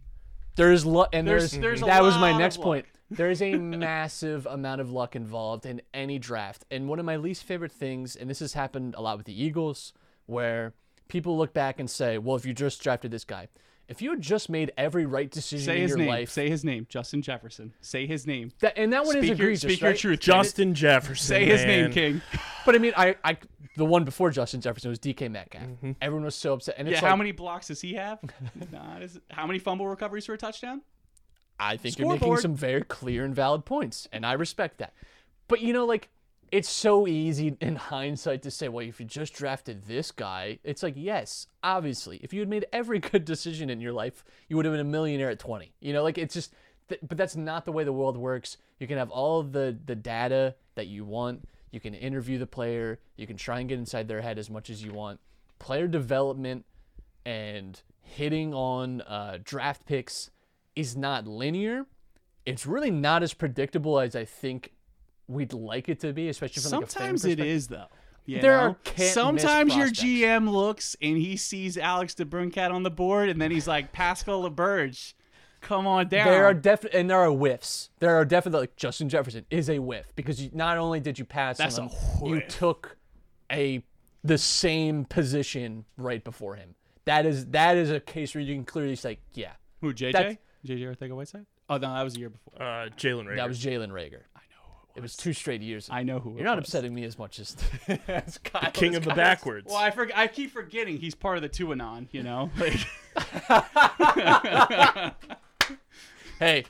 There's 0.59 0.85
luck, 0.85 1.09
and 1.13 1.25
There's- 1.27 1.51
there's, 1.51 1.61
there's 1.61 1.81
that 1.81 2.03
was 2.03 2.15
my 2.17 2.37
next 2.37 2.57
point. 2.61 2.85
There 3.11 3.31
is 3.31 3.41
a 3.41 3.55
massive 3.55 4.45
amount 4.45 4.81
of 4.81 4.91
luck 4.91 5.15
involved 5.15 5.65
in 5.65 5.81
any 5.95 6.19
draft, 6.19 6.63
and 6.69 6.87
one 6.87 6.99
of 6.99 7.05
my 7.05 7.15
least 7.15 7.43
favorite 7.43 7.71
things, 7.71 8.15
and 8.15 8.29
this 8.29 8.37
has 8.39 8.53
happened 8.53 8.93
a 8.95 9.01
lot 9.01 9.17
with 9.17 9.25
the 9.25 9.43
Eagles, 9.43 9.93
where 10.27 10.75
people 11.07 11.35
look 11.35 11.51
back 11.51 11.79
and 11.79 11.89
say, 11.89 12.19
"Well, 12.19 12.35
if 12.35 12.45
you 12.45 12.53
just 12.53 12.83
drafted 12.83 13.09
this 13.09 13.25
guy, 13.25 13.47
if 13.89 14.01
you 14.01 14.11
had 14.11 14.21
just 14.21 14.49
made 14.49 14.71
every 14.77 15.05
right 15.05 15.29
decision 15.29 15.65
Say 15.65 15.75
in 15.77 15.81
his 15.81 15.89
your 15.89 15.97
name. 15.97 16.07
life, 16.07 16.29
Say 16.29 16.47
his 16.49 16.63
name. 16.63 16.85
Justin 16.89 17.21
Jefferson. 17.23 17.73
Say 17.81 18.05
his 18.05 18.25
name. 18.27 18.51
that, 18.59 18.77
and 18.77 18.93
that 18.93 19.03
one 19.03 19.17
is 19.17 19.21
speak 19.25 19.29
your, 19.29 19.47
egregious, 19.47 19.61
speak 19.61 19.81
your 19.81 19.89
right? 19.89 19.99
truth. 19.99 20.19
Justin 20.19 20.75
Jefferson. 20.75 21.27
Say 21.27 21.45
his 21.45 21.65
name. 21.65 21.91
King. 21.91 22.21
But 22.65 22.75
I 22.75 22.77
mean, 22.77 22.93
I, 22.95 23.15
I 23.23 23.37
the 23.77 23.85
one 23.85 24.03
before 24.03 24.29
Justin 24.29 24.61
Jefferson 24.61 24.89
was 24.89 24.99
DK 24.99 25.31
Metcalf. 25.31 25.63
Mm-hmm. 25.63 25.91
Everyone 26.01 26.25
was 26.25 26.35
so 26.35 26.53
upset. 26.53 26.75
And 26.77 26.87
Yeah, 26.87 26.95
it's 26.95 27.01
how 27.01 27.15
many 27.15 27.31
blocks 27.31 27.67
does 27.69 27.81
he 27.81 27.93
have? 27.95 28.19
Not 28.71 29.01
as, 29.01 29.19
how 29.31 29.47
many 29.47 29.57
fumble 29.57 29.87
recoveries 29.87 30.27
for 30.27 30.33
a 30.33 30.37
touchdown? 30.37 30.81
I 31.59 31.77
think 31.77 31.97
you're 31.97 32.09
making 32.09 32.37
some 32.37 32.55
very 32.55 32.83
clear 32.83 33.25
and 33.25 33.33
valid 33.33 33.65
points, 33.65 34.07
and 34.11 34.23
I 34.25 34.33
respect 34.33 34.77
that. 34.77 34.93
But 35.47 35.61
you 35.61 35.73
know, 35.73 35.85
like 35.85 36.09
it's 36.51 36.69
so 36.69 37.07
easy 37.07 37.55
in 37.59 37.75
hindsight 37.93 38.41
to 38.43 38.51
say, 38.51 38.69
well, 38.69 38.85
if 38.85 38.99
you 38.99 39.05
just 39.05 39.33
drafted 39.33 39.83
this 39.83 40.11
guy, 40.11 40.59
it's 40.63 40.83
like, 40.83 40.93
yes, 40.97 41.47
obviously, 41.63 42.17
if 42.17 42.33
you 42.33 42.39
had 42.39 42.49
made 42.49 42.65
every 42.71 42.99
good 43.11 43.25
decision 43.25 43.69
in 43.69 43.81
your 43.81 43.93
life, 43.93 44.23
you 44.47 44.55
would 44.55 44.65
have 44.65 44.73
been 44.73 44.81
a 44.81 44.85
millionaire 44.85 45.29
at 45.29 45.39
20. 45.39 45.71
You 45.79 45.93
know, 45.93 46.03
like 46.03 46.17
it's 46.17 46.33
just, 46.33 46.53
th- 46.87 47.01
but 47.07 47.17
that's 47.17 47.35
not 47.35 47.65
the 47.65 47.71
way 47.71 47.83
the 47.83 47.93
world 47.93 48.17
works. 48.17 48.57
You 48.79 48.87
can 48.87 48.97
have 48.97 49.09
all 49.09 49.43
the 49.43 49.77
the 49.85 49.95
data 49.95 50.55
that 50.75 50.87
you 50.87 51.05
want. 51.05 51.43
You 51.71 51.79
can 51.79 51.93
interview 51.93 52.37
the 52.37 52.47
player. 52.47 52.99
You 53.15 53.27
can 53.27 53.37
try 53.37 53.59
and 53.59 53.69
get 53.69 53.77
inside 53.77 54.07
their 54.07 54.21
head 54.21 54.39
as 54.39 54.49
much 54.49 54.69
as 54.69 54.83
you 54.83 54.93
want. 54.93 55.19
Player 55.59 55.87
development 55.87 56.65
and 57.25 57.81
hitting 58.01 58.53
on 58.53 59.01
uh, 59.01 59.37
draft 59.43 59.85
picks 59.85 60.31
is 60.75 60.95
not 60.95 61.27
linear. 61.27 61.85
It's 62.45 62.65
really 62.65 62.89
not 62.89 63.21
as 63.21 63.33
predictable 63.33 63.99
as 63.99 64.15
I 64.15 64.25
think 64.25 64.71
we'd 65.29 65.53
like 65.53 65.87
it 65.87 65.99
to 66.01 66.11
be, 66.11 66.27
especially 66.27 66.61
from 66.63 66.71
like 66.71 66.81
a 66.83 66.87
fan 66.87 66.99
Sometimes 67.17 67.25
it 67.25 67.37
perspective. 67.37 67.67
though. 67.69 67.95
You 68.25 68.41
There 68.41 68.57
know? 68.57 68.75
are 68.97 69.03
Sometimes 69.05 69.75
your. 69.75 69.87
GM 69.87 70.51
looks 70.51 70.95
and 71.01 71.15
he 71.17 71.37
sees 71.37 71.77
Alex 71.77 72.13
DeBrincat 72.15 72.71
on 72.71 72.83
the 72.83 72.91
board, 72.91 73.29
and 73.29 73.41
then 73.41 73.49
he's 73.49 73.67
like, 73.67 73.91
Pascal 73.91 74.47
Laberge, 74.47 75.13
come 75.61 75.87
on 75.87 76.09
down. 76.09 76.27
There 76.27 76.45
are 76.45 76.53
definitely 76.53 76.99
and 76.99 77.09
there 77.09 77.19
are 77.19 77.31
whiffs. 77.31 77.89
There 77.99 78.15
are 78.15 78.25
definitely 78.25 78.61
like 78.61 78.75
Justin 78.75 79.09
Jefferson 79.09 79.45
is 79.49 79.69
a 79.69 79.79
whiff 79.79 80.11
because 80.15 80.41
you, 80.41 80.49
not 80.53 80.77
only 80.77 80.99
did 80.99 81.17
you 81.17 81.25
pass 81.25 81.57
That's 81.57 81.79
on 81.79 81.87
a 81.87 81.89
him, 81.89 82.25
you 82.35 82.41
took 82.41 82.97
a 83.51 83.83
the 84.23 84.37
same 84.37 85.05
position 85.05 85.85
right 85.97 86.23
before 86.23 86.55
him. 86.55 86.75
That 87.05 87.25
is 87.25 87.47
that 87.47 87.77
is 87.77 87.89
a 87.89 87.99
case 87.99 88.35
where 88.35 88.43
you 88.43 88.53
can 88.53 88.65
clearly 88.65 88.95
say, 88.95 89.19
yeah, 89.33 89.53
Who 89.81 89.91
JJ? 89.93 90.11
That's- 90.11 90.37
JJ 90.67 90.95
Arcega-Whiteside? 90.95 91.45
Oh 91.69 91.75
no, 91.77 91.93
that 91.93 92.03
was 92.03 92.15
a 92.15 92.19
year 92.19 92.29
before. 92.29 92.61
Uh, 92.61 92.89
Jalen 92.97 93.25
Reagor. 93.25 93.35
that 93.37 93.47
was 93.47 93.63
Jalen 93.63 93.89
Reagor. 93.91 94.21
I 94.99 95.01
know 95.01 95.03
it 95.03 95.03
was 95.03 95.15
two 95.17 95.33
straight 95.33 95.61
years. 95.61 95.87
I 95.91 96.03
know 96.03 96.19
who. 96.19 96.31
You're 96.31 96.41
it 96.41 96.43
not 96.43 96.57
was. 96.57 96.67
upsetting 96.67 96.93
me 96.93 97.03
as 97.05 97.17
much 97.17 97.39
as, 97.39 97.55
as 98.07 98.37
Kyle. 98.39 98.71
King 98.71 98.91
is. 98.91 98.97
of 98.97 99.03
the 99.03 99.09
Kyle's- 99.11 99.17
backwards. 99.17 99.67
Well, 99.67 99.77
I 99.77 99.91
forg 99.91 100.11
I 100.15 100.27
keep 100.27 100.51
forgetting 100.51 100.97
he's 100.97 101.15
part 101.15 101.37
of 101.37 101.41
the 101.41 101.49
two 101.49 101.71
anon. 101.71 102.07
You 102.11 102.23
know, 102.23 102.49
like 102.57 102.79
Hey, 106.39 106.63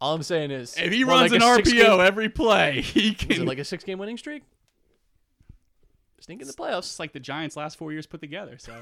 all 0.00 0.14
I'm 0.14 0.22
saying 0.24 0.50
is 0.50 0.76
if 0.76 0.92
he 0.92 1.04
runs 1.04 1.30
like 1.32 1.40
an 1.40 1.46
RPO 1.46 1.64
six-game- 1.64 2.00
every 2.00 2.28
play, 2.28 2.80
he 2.80 3.10
is 3.10 3.14
can. 3.16 3.42
it 3.42 3.46
like 3.46 3.58
a 3.58 3.64
six 3.64 3.84
game 3.84 3.98
winning 3.98 4.18
streak? 4.18 4.42
Sneak 6.20 6.40
in 6.40 6.46
the 6.46 6.54
playoffs. 6.54 6.78
it's 6.78 6.98
like 6.98 7.12
the 7.12 7.20
Giants' 7.20 7.54
last 7.56 7.76
four 7.76 7.92
years 7.92 8.06
put 8.06 8.20
together. 8.20 8.56
So 8.58 8.72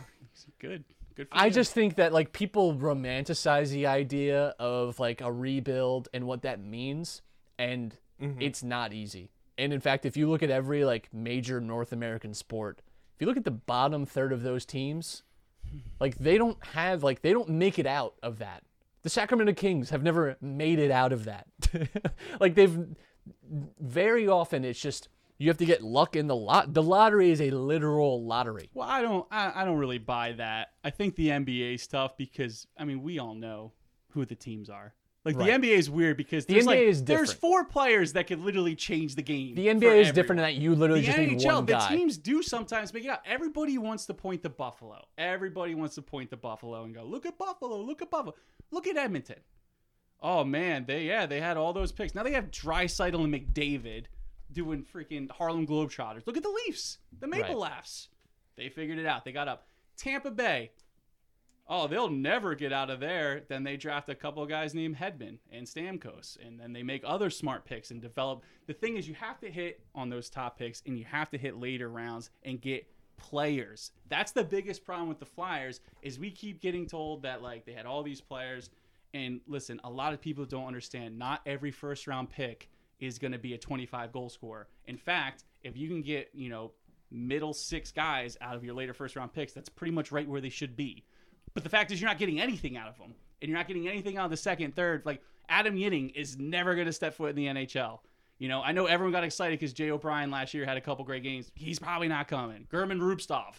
good, 0.60 0.84
good. 1.16 1.28
For 1.28 1.36
I 1.36 1.46
you. 1.46 1.50
just 1.52 1.72
think 1.72 1.96
that 1.96 2.12
like 2.12 2.32
people 2.32 2.74
romanticize 2.74 3.70
the 3.70 3.86
idea 3.86 4.54
of 4.58 4.98
like 5.00 5.20
a 5.20 5.30
rebuild 5.30 6.08
and 6.14 6.26
what 6.26 6.42
that 6.42 6.60
means, 6.60 7.20
and 7.58 7.94
Mm-hmm. 8.22 8.40
it's 8.40 8.62
not 8.62 8.92
easy. 8.92 9.30
And 9.58 9.72
in 9.72 9.80
fact, 9.80 10.06
if 10.06 10.16
you 10.16 10.30
look 10.30 10.42
at 10.42 10.50
every 10.50 10.84
like 10.84 11.08
major 11.12 11.60
North 11.60 11.92
American 11.92 12.34
sport, 12.34 12.80
if 13.14 13.20
you 13.20 13.26
look 13.26 13.36
at 13.36 13.44
the 13.44 13.50
bottom 13.50 14.06
third 14.06 14.32
of 14.32 14.42
those 14.42 14.64
teams, 14.64 15.22
like 16.00 16.16
they 16.18 16.38
don't 16.38 16.62
have 16.74 17.02
like 17.02 17.22
they 17.22 17.32
don't 17.32 17.48
make 17.48 17.78
it 17.78 17.86
out 17.86 18.14
of 18.22 18.38
that. 18.38 18.62
The 19.02 19.10
Sacramento 19.10 19.54
Kings 19.54 19.90
have 19.90 20.02
never 20.02 20.36
made 20.40 20.78
it 20.78 20.90
out 20.90 21.12
of 21.12 21.24
that. 21.24 21.46
like 22.40 22.54
they've 22.54 22.78
very 23.80 24.28
often 24.28 24.64
it's 24.64 24.80
just 24.80 25.08
you 25.38 25.48
have 25.48 25.58
to 25.58 25.64
get 25.64 25.82
luck 25.82 26.14
in 26.14 26.28
the 26.28 26.36
lot. 26.36 26.72
The 26.72 26.82
lottery 26.82 27.30
is 27.30 27.40
a 27.40 27.50
literal 27.50 28.24
lottery. 28.24 28.70
Well, 28.74 28.88
I 28.88 29.02
don't. 29.02 29.26
I, 29.30 29.62
I 29.62 29.64
don't 29.64 29.78
really 29.78 29.98
buy 29.98 30.32
that. 30.32 30.68
I 30.84 30.90
think 30.90 31.16
the 31.16 31.28
NBA 31.28 31.88
tough 31.88 32.16
because 32.16 32.66
I 32.78 32.84
mean 32.84 33.02
we 33.02 33.18
all 33.18 33.34
know 33.34 33.72
who 34.10 34.24
the 34.24 34.36
teams 34.36 34.70
are. 34.70 34.94
Like 35.24 35.36
Right. 35.36 35.60
the 35.60 35.68
NBA 35.68 35.74
is 35.78 35.88
weird 35.88 36.16
because 36.16 36.46
The 36.46 36.54
there's 36.54 36.64
NBA 36.64 36.66
like, 36.66 36.78
is 36.80 37.04
There's 37.04 37.32
four 37.32 37.64
players 37.64 38.14
that 38.14 38.26
could 38.26 38.40
literally 38.40 38.74
change 38.74 39.14
the 39.14 39.22
game. 39.22 39.54
The 39.54 39.68
NBA 39.68 39.74
is 39.76 39.82
everyone. 40.08 40.14
different 40.14 40.40
in 40.40 40.44
that 40.46 40.54
you 40.54 40.74
literally 40.74 41.00
the 41.02 41.06
just 41.06 41.18
need 41.18 41.38
NHL, 41.38 41.54
one 41.54 41.66
the 41.66 41.72
guy. 41.74 41.88
teams 41.96 42.18
do 42.18 42.42
sometimes 42.42 42.92
make 42.92 43.04
it 43.04 43.08
out. 43.10 43.20
Everybody 43.24 43.78
wants 43.78 44.06
to 44.06 44.14
point 44.14 44.42
to 44.42 44.48
Buffalo. 44.48 45.04
Everybody 45.16 45.74
wants 45.76 45.94
to 45.94 46.02
point 46.02 46.30
to 46.30 46.36
Buffalo 46.36 46.82
and 46.82 46.92
go, 46.92 47.04
"Look 47.04 47.24
at 47.24 47.38
Buffalo! 47.38 47.80
Look 47.80 48.02
at 48.02 48.10
Buffalo! 48.10 48.34
Look 48.72 48.88
at 48.88 48.96
Edmonton!" 48.96 49.38
Oh 50.20 50.42
man, 50.44 50.84
they 50.86 51.04
yeah 51.06 51.26
they 51.26 51.40
had 51.40 51.56
all 51.56 51.72
those 51.72 51.92
picks. 51.92 52.14
Now 52.14 52.22
they 52.24 52.32
have 52.32 52.50
Draisaitl 52.50 53.22
and 53.24 53.32
McDavid 53.32 54.06
doing 54.50 54.84
freaking 54.84 55.30
Harlem 55.30 55.66
Globetrotters. 55.66 56.26
Look 56.26 56.36
at 56.36 56.42
the 56.42 56.48
Leafs, 56.66 56.98
the 57.20 57.26
Maple 57.28 57.48
Right. 57.50 57.56
Laughs. 57.58 58.08
They 58.56 58.68
figured 58.68 58.98
it 58.98 59.06
out. 59.06 59.24
They 59.24 59.32
got 59.32 59.48
up. 59.48 59.66
Tampa 59.96 60.30
Bay. 60.30 60.72
Oh, 61.68 61.86
they'll 61.86 62.10
never 62.10 62.54
get 62.54 62.72
out 62.72 62.90
of 62.90 63.00
there. 63.00 63.42
Then 63.48 63.62
they 63.62 63.76
draft 63.76 64.08
a 64.08 64.14
couple 64.14 64.44
guys 64.46 64.74
named 64.74 64.96
Hedman 64.96 65.38
and 65.50 65.66
Stamkos, 65.66 66.36
and 66.44 66.58
then 66.58 66.72
they 66.72 66.82
make 66.82 67.02
other 67.04 67.30
smart 67.30 67.64
picks 67.64 67.90
and 67.90 68.00
develop. 68.00 68.42
The 68.66 68.74
thing 68.74 68.96
is, 68.96 69.08
you 69.08 69.14
have 69.14 69.38
to 69.40 69.50
hit 69.50 69.80
on 69.94 70.10
those 70.10 70.28
top 70.28 70.58
picks, 70.58 70.82
and 70.86 70.98
you 70.98 71.04
have 71.04 71.30
to 71.30 71.38
hit 71.38 71.56
later 71.56 71.88
rounds 71.88 72.30
and 72.42 72.60
get 72.60 72.86
players. 73.16 73.92
That's 74.08 74.32
the 74.32 74.44
biggest 74.44 74.84
problem 74.84 75.08
with 75.08 75.20
the 75.20 75.26
Flyers 75.26 75.80
is 76.02 76.18
we 76.18 76.30
keep 76.30 76.60
getting 76.60 76.86
told 76.86 77.22
that 77.22 77.42
like 77.42 77.64
they 77.64 77.72
had 77.72 77.86
all 77.86 78.02
these 78.02 78.20
players, 78.20 78.70
and 79.14 79.40
listen, 79.46 79.80
a 79.84 79.90
lot 79.90 80.12
of 80.12 80.20
people 80.20 80.44
don't 80.44 80.66
understand. 80.66 81.18
Not 81.18 81.40
every 81.46 81.70
first 81.70 82.06
round 82.06 82.30
pick 82.30 82.68
is 82.98 83.18
going 83.18 83.32
to 83.32 83.38
be 83.38 83.54
a 83.54 83.58
25 83.58 84.12
goal 84.12 84.28
scorer. 84.28 84.68
In 84.86 84.96
fact, 84.96 85.44
if 85.62 85.76
you 85.76 85.88
can 85.88 86.02
get 86.02 86.30
you 86.34 86.48
know 86.48 86.72
middle 87.10 87.52
six 87.52 87.92
guys 87.92 88.36
out 88.40 88.56
of 88.56 88.64
your 88.64 88.74
later 88.74 88.94
first 88.94 89.16
round 89.16 89.32
picks, 89.32 89.52
that's 89.52 89.68
pretty 89.68 89.92
much 89.92 90.10
right 90.10 90.28
where 90.28 90.40
they 90.40 90.48
should 90.48 90.76
be. 90.76 91.04
But 91.54 91.62
the 91.64 91.68
fact 91.70 91.90
is, 91.92 92.00
you're 92.00 92.08
not 92.08 92.18
getting 92.18 92.40
anything 92.40 92.76
out 92.76 92.88
of 92.88 92.96
them, 92.98 93.14
and 93.40 93.48
you're 93.48 93.58
not 93.58 93.68
getting 93.68 93.88
anything 93.88 94.16
out 94.18 94.24
of 94.26 94.30
the 94.30 94.36
second, 94.36 94.74
third. 94.74 95.02
Like 95.04 95.22
Adam 95.48 95.76
Ginning 95.78 96.10
is 96.10 96.38
never 96.38 96.74
going 96.74 96.86
to 96.86 96.92
step 96.92 97.14
foot 97.14 97.30
in 97.30 97.36
the 97.36 97.46
NHL. 97.46 97.98
You 98.38 98.48
know, 98.48 98.60
I 98.62 98.72
know 98.72 98.86
everyone 98.86 99.12
got 99.12 99.22
excited 99.24 99.58
because 99.60 99.72
Jay 99.72 99.90
O'Brien 99.90 100.30
last 100.30 100.52
year 100.54 100.64
had 100.64 100.76
a 100.76 100.80
couple 100.80 101.04
great 101.04 101.22
games. 101.22 101.50
He's 101.54 101.78
probably 101.78 102.08
not 102.08 102.26
coming. 102.26 102.66
German 102.70 103.00
Rubtsov. 103.00 103.54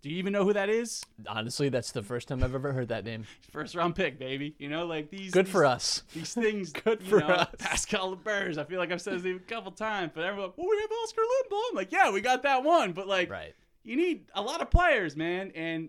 Do 0.00 0.10
you 0.10 0.16
even 0.18 0.32
know 0.32 0.44
who 0.44 0.52
that 0.52 0.68
is? 0.68 1.04
Honestly, 1.26 1.70
that's 1.70 1.90
the 1.90 2.02
first 2.04 2.28
time 2.28 2.44
I've 2.44 2.54
ever 2.54 2.72
heard 2.72 2.88
that 2.88 3.04
name. 3.04 3.24
First 3.50 3.74
round 3.74 3.96
pick, 3.96 4.16
baby. 4.16 4.54
You 4.58 4.68
know, 4.68 4.86
like 4.86 5.10
these. 5.10 5.32
Good 5.32 5.46
these- 5.46 5.52
for 5.52 5.64
us. 5.64 6.04
These 6.14 6.34
things, 6.34 6.72
Good 6.84 7.02
for 7.02 7.18
know, 7.18 7.26
us. 7.26 7.48
Pascal 7.58 8.14
Laberge. 8.14 8.58
I 8.58 8.64
feel 8.64 8.78
like 8.78 8.92
I've 8.92 9.00
said 9.02 9.14
his 9.14 9.24
name 9.24 9.36
a 9.44 9.50
couple 9.52 9.72
times, 9.72 10.12
but 10.14 10.22
everyone, 10.24 10.52
well, 10.56 10.68
we 10.70 10.80
have 10.80 10.90
Oscar 11.02 11.22
Lindblom. 11.22 11.62
I'm 11.70 11.76
like, 11.76 11.90
yeah, 11.90 12.10
we 12.12 12.20
got 12.20 12.42
that 12.44 12.62
one, 12.62 12.92
but 12.92 13.08
like, 13.08 13.28
Right. 13.28 13.54
you 13.82 13.96
need 13.96 14.26
a 14.34 14.42
lot 14.42 14.60
of 14.62 14.70
players, 14.70 15.16
man, 15.16 15.50
and 15.56 15.88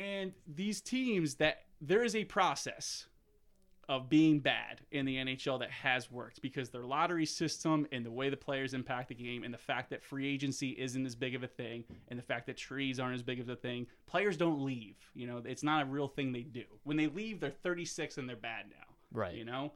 and 0.00 0.32
these 0.46 0.80
teams 0.80 1.34
that 1.36 1.64
there 1.80 2.02
is 2.02 2.16
a 2.16 2.24
process 2.24 3.06
of 3.88 4.08
being 4.08 4.38
bad 4.38 4.80
in 4.92 5.04
the 5.04 5.16
NHL 5.16 5.58
that 5.58 5.70
has 5.70 6.12
worked 6.12 6.40
because 6.42 6.70
their 6.70 6.84
lottery 6.84 7.26
system 7.26 7.88
and 7.90 8.06
the 8.06 8.10
way 8.10 8.30
the 8.30 8.36
players 8.36 8.72
impact 8.72 9.08
the 9.08 9.14
game 9.16 9.42
and 9.42 9.52
the 9.52 9.58
fact 9.58 9.90
that 9.90 10.00
free 10.00 10.32
agency 10.32 10.70
isn't 10.78 11.04
as 11.04 11.16
big 11.16 11.34
of 11.34 11.42
a 11.42 11.48
thing 11.48 11.84
and 12.06 12.16
the 12.16 12.22
fact 12.22 12.46
that 12.46 12.56
trees 12.56 13.00
aren't 13.00 13.16
as 13.16 13.22
big 13.22 13.40
of 13.40 13.48
a 13.48 13.56
thing 13.56 13.86
players 14.06 14.36
don't 14.36 14.64
leave 14.64 14.96
you 15.14 15.26
know? 15.26 15.42
It's 15.44 15.64
not 15.64 15.82
a 15.82 15.86
real 15.86 16.06
thing 16.06 16.30
they 16.32 16.42
do. 16.42 16.62
When 16.84 16.96
they 16.96 17.08
leave 17.08 17.40
they're 17.40 17.50
36 17.50 18.16
and 18.18 18.28
they're 18.28 18.36
bad 18.36 18.66
now 18.70 18.94
Right. 19.12 19.34
you 19.34 19.44
know? 19.44 19.72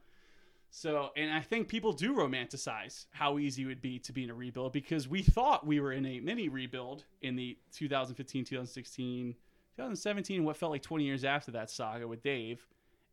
So 0.70 1.10
and 1.16 1.32
i 1.32 1.40
think 1.40 1.66
people 1.66 1.92
do 1.92 2.14
romanticize 2.14 3.06
how 3.10 3.38
easy 3.38 3.62
it 3.62 3.66
would 3.66 3.82
be 3.82 3.98
to 3.98 4.12
be 4.12 4.22
in 4.22 4.30
a 4.30 4.34
rebuild 4.34 4.72
because 4.72 5.08
we 5.08 5.22
thought 5.22 5.66
we 5.66 5.80
were 5.80 5.92
in 5.92 6.06
a 6.06 6.20
mini 6.20 6.48
rebuild 6.48 7.04
in 7.22 7.34
the 7.34 7.58
2015 7.72 8.44
2016 8.44 9.34
2017 9.76 10.44
what 10.44 10.56
felt 10.56 10.72
like 10.72 10.82
20 10.82 11.04
years 11.04 11.24
after 11.24 11.50
that 11.52 11.70
saga 11.70 12.06
with 12.06 12.22
dave 12.22 12.66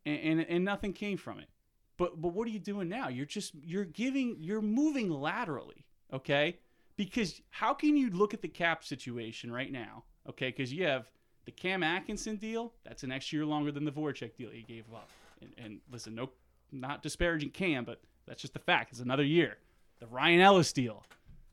and, 0.06 0.20
and, 0.20 0.46
and 0.48 0.64
nothing 0.64 0.92
came 0.92 1.16
from 1.16 1.38
it. 1.38 1.48
But 1.96 2.20
but 2.20 2.32
what 2.32 2.46
are 2.46 2.50
you 2.50 2.58
doing 2.58 2.88
now? 2.88 3.08
You're 3.08 3.26
just 3.26 3.54
you're 3.62 3.84
giving 3.84 4.36
you're 4.40 4.62
moving 4.62 5.10
laterally 5.10 5.84
okay? 6.12 6.58
Because 6.96 7.40
how 7.50 7.74
can 7.74 7.96
you 7.96 8.10
look 8.10 8.34
at 8.34 8.42
the 8.42 8.48
cap 8.48 8.84
situation 8.84 9.52
right 9.52 9.70
now 9.70 10.04
okay? 10.28 10.48
Because 10.48 10.72
you 10.72 10.84
have 10.84 11.10
the 11.44 11.50
cam 11.50 11.82
atkinson 11.82 12.36
deal 12.36 12.72
that's 12.84 13.02
an 13.02 13.12
extra 13.12 13.38
year 13.38 13.46
longer 13.46 13.72
than 13.72 13.84
the 13.84 13.92
voracek 13.92 14.36
deal 14.36 14.50
he 14.50 14.62
gave 14.62 14.84
up. 14.94 15.08
And, 15.40 15.50
and 15.58 15.80
listen 15.90 16.14
no 16.14 16.30
not 16.70 17.02
disparaging 17.02 17.50
cam 17.50 17.84
but 17.84 18.00
that's 18.26 18.40
just 18.40 18.54
the 18.54 18.60
fact. 18.60 18.90
It's 18.92 19.00
another 19.00 19.24
year. 19.24 19.58
The 20.00 20.06
ryan 20.06 20.40
ellis 20.40 20.72
deal 20.72 21.04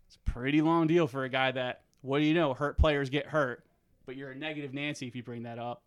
it's 0.08 0.15
a 0.15 0.32
pretty 0.32 0.62
long 0.62 0.88
deal 0.88 1.06
for 1.06 1.24
a 1.24 1.30
guy 1.30 1.52
that 1.52 1.82
what 2.02 2.19
do 2.19 2.26
you 2.26 2.34
know 2.34 2.54
hurt 2.54 2.78
players 2.78 3.10
get 3.10 3.28
hurt 3.28 3.63
but 4.10 4.17
you're 4.17 4.32
a 4.32 4.36
negative 4.36 4.74
nancy 4.74 5.06
if 5.06 5.15
you 5.15 5.22
bring 5.22 5.43
that 5.43 5.60
up 5.60 5.84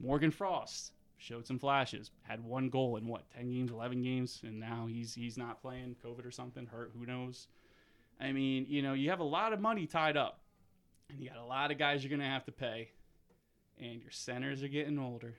morgan 0.00 0.32
frost 0.32 0.90
showed 1.18 1.46
some 1.46 1.56
flashes 1.56 2.10
had 2.22 2.42
one 2.42 2.68
goal 2.68 2.96
in 2.96 3.06
what 3.06 3.30
10 3.30 3.48
games 3.48 3.70
11 3.70 4.02
games 4.02 4.40
and 4.42 4.58
now 4.58 4.88
he's 4.88 5.14
he's 5.14 5.38
not 5.38 5.62
playing 5.62 5.94
covid 6.04 6.26
or 6.26 6.32
something 6.32 6.66
hurt 6.66 6.90
who 6.98 7.06
knows 7.06 7.46
i 8.20 8.32
mean 8.32 8.66
you 8.68 8.82
know 8.82 8.92
you 8.92 9.08
have 9.08 9.20
a 9.20 9.24
lot 9.24 9.52
of 9.52 9.60
money 9.60 9.86
tied 9.86 10.16
up 10.16 10.40
and 11.10 11.20
you 11.20 11.28
got 11.28 11.38
a 11.38 11.44
lot 11.44 11.70
of 11.70 11.78
guys 11.78 12.02
you're 12.02 12.10
going 12.10 12.18
to 12.18 12.26
have 12.26 12.44
to 12.44 12.50
pay 12.50 12.88
and 13.80 14.02
your 14.02 14.10
centers 14.10 14.64
are 14.64 14.68
getting 14.68 14.98
older 14.98 15.36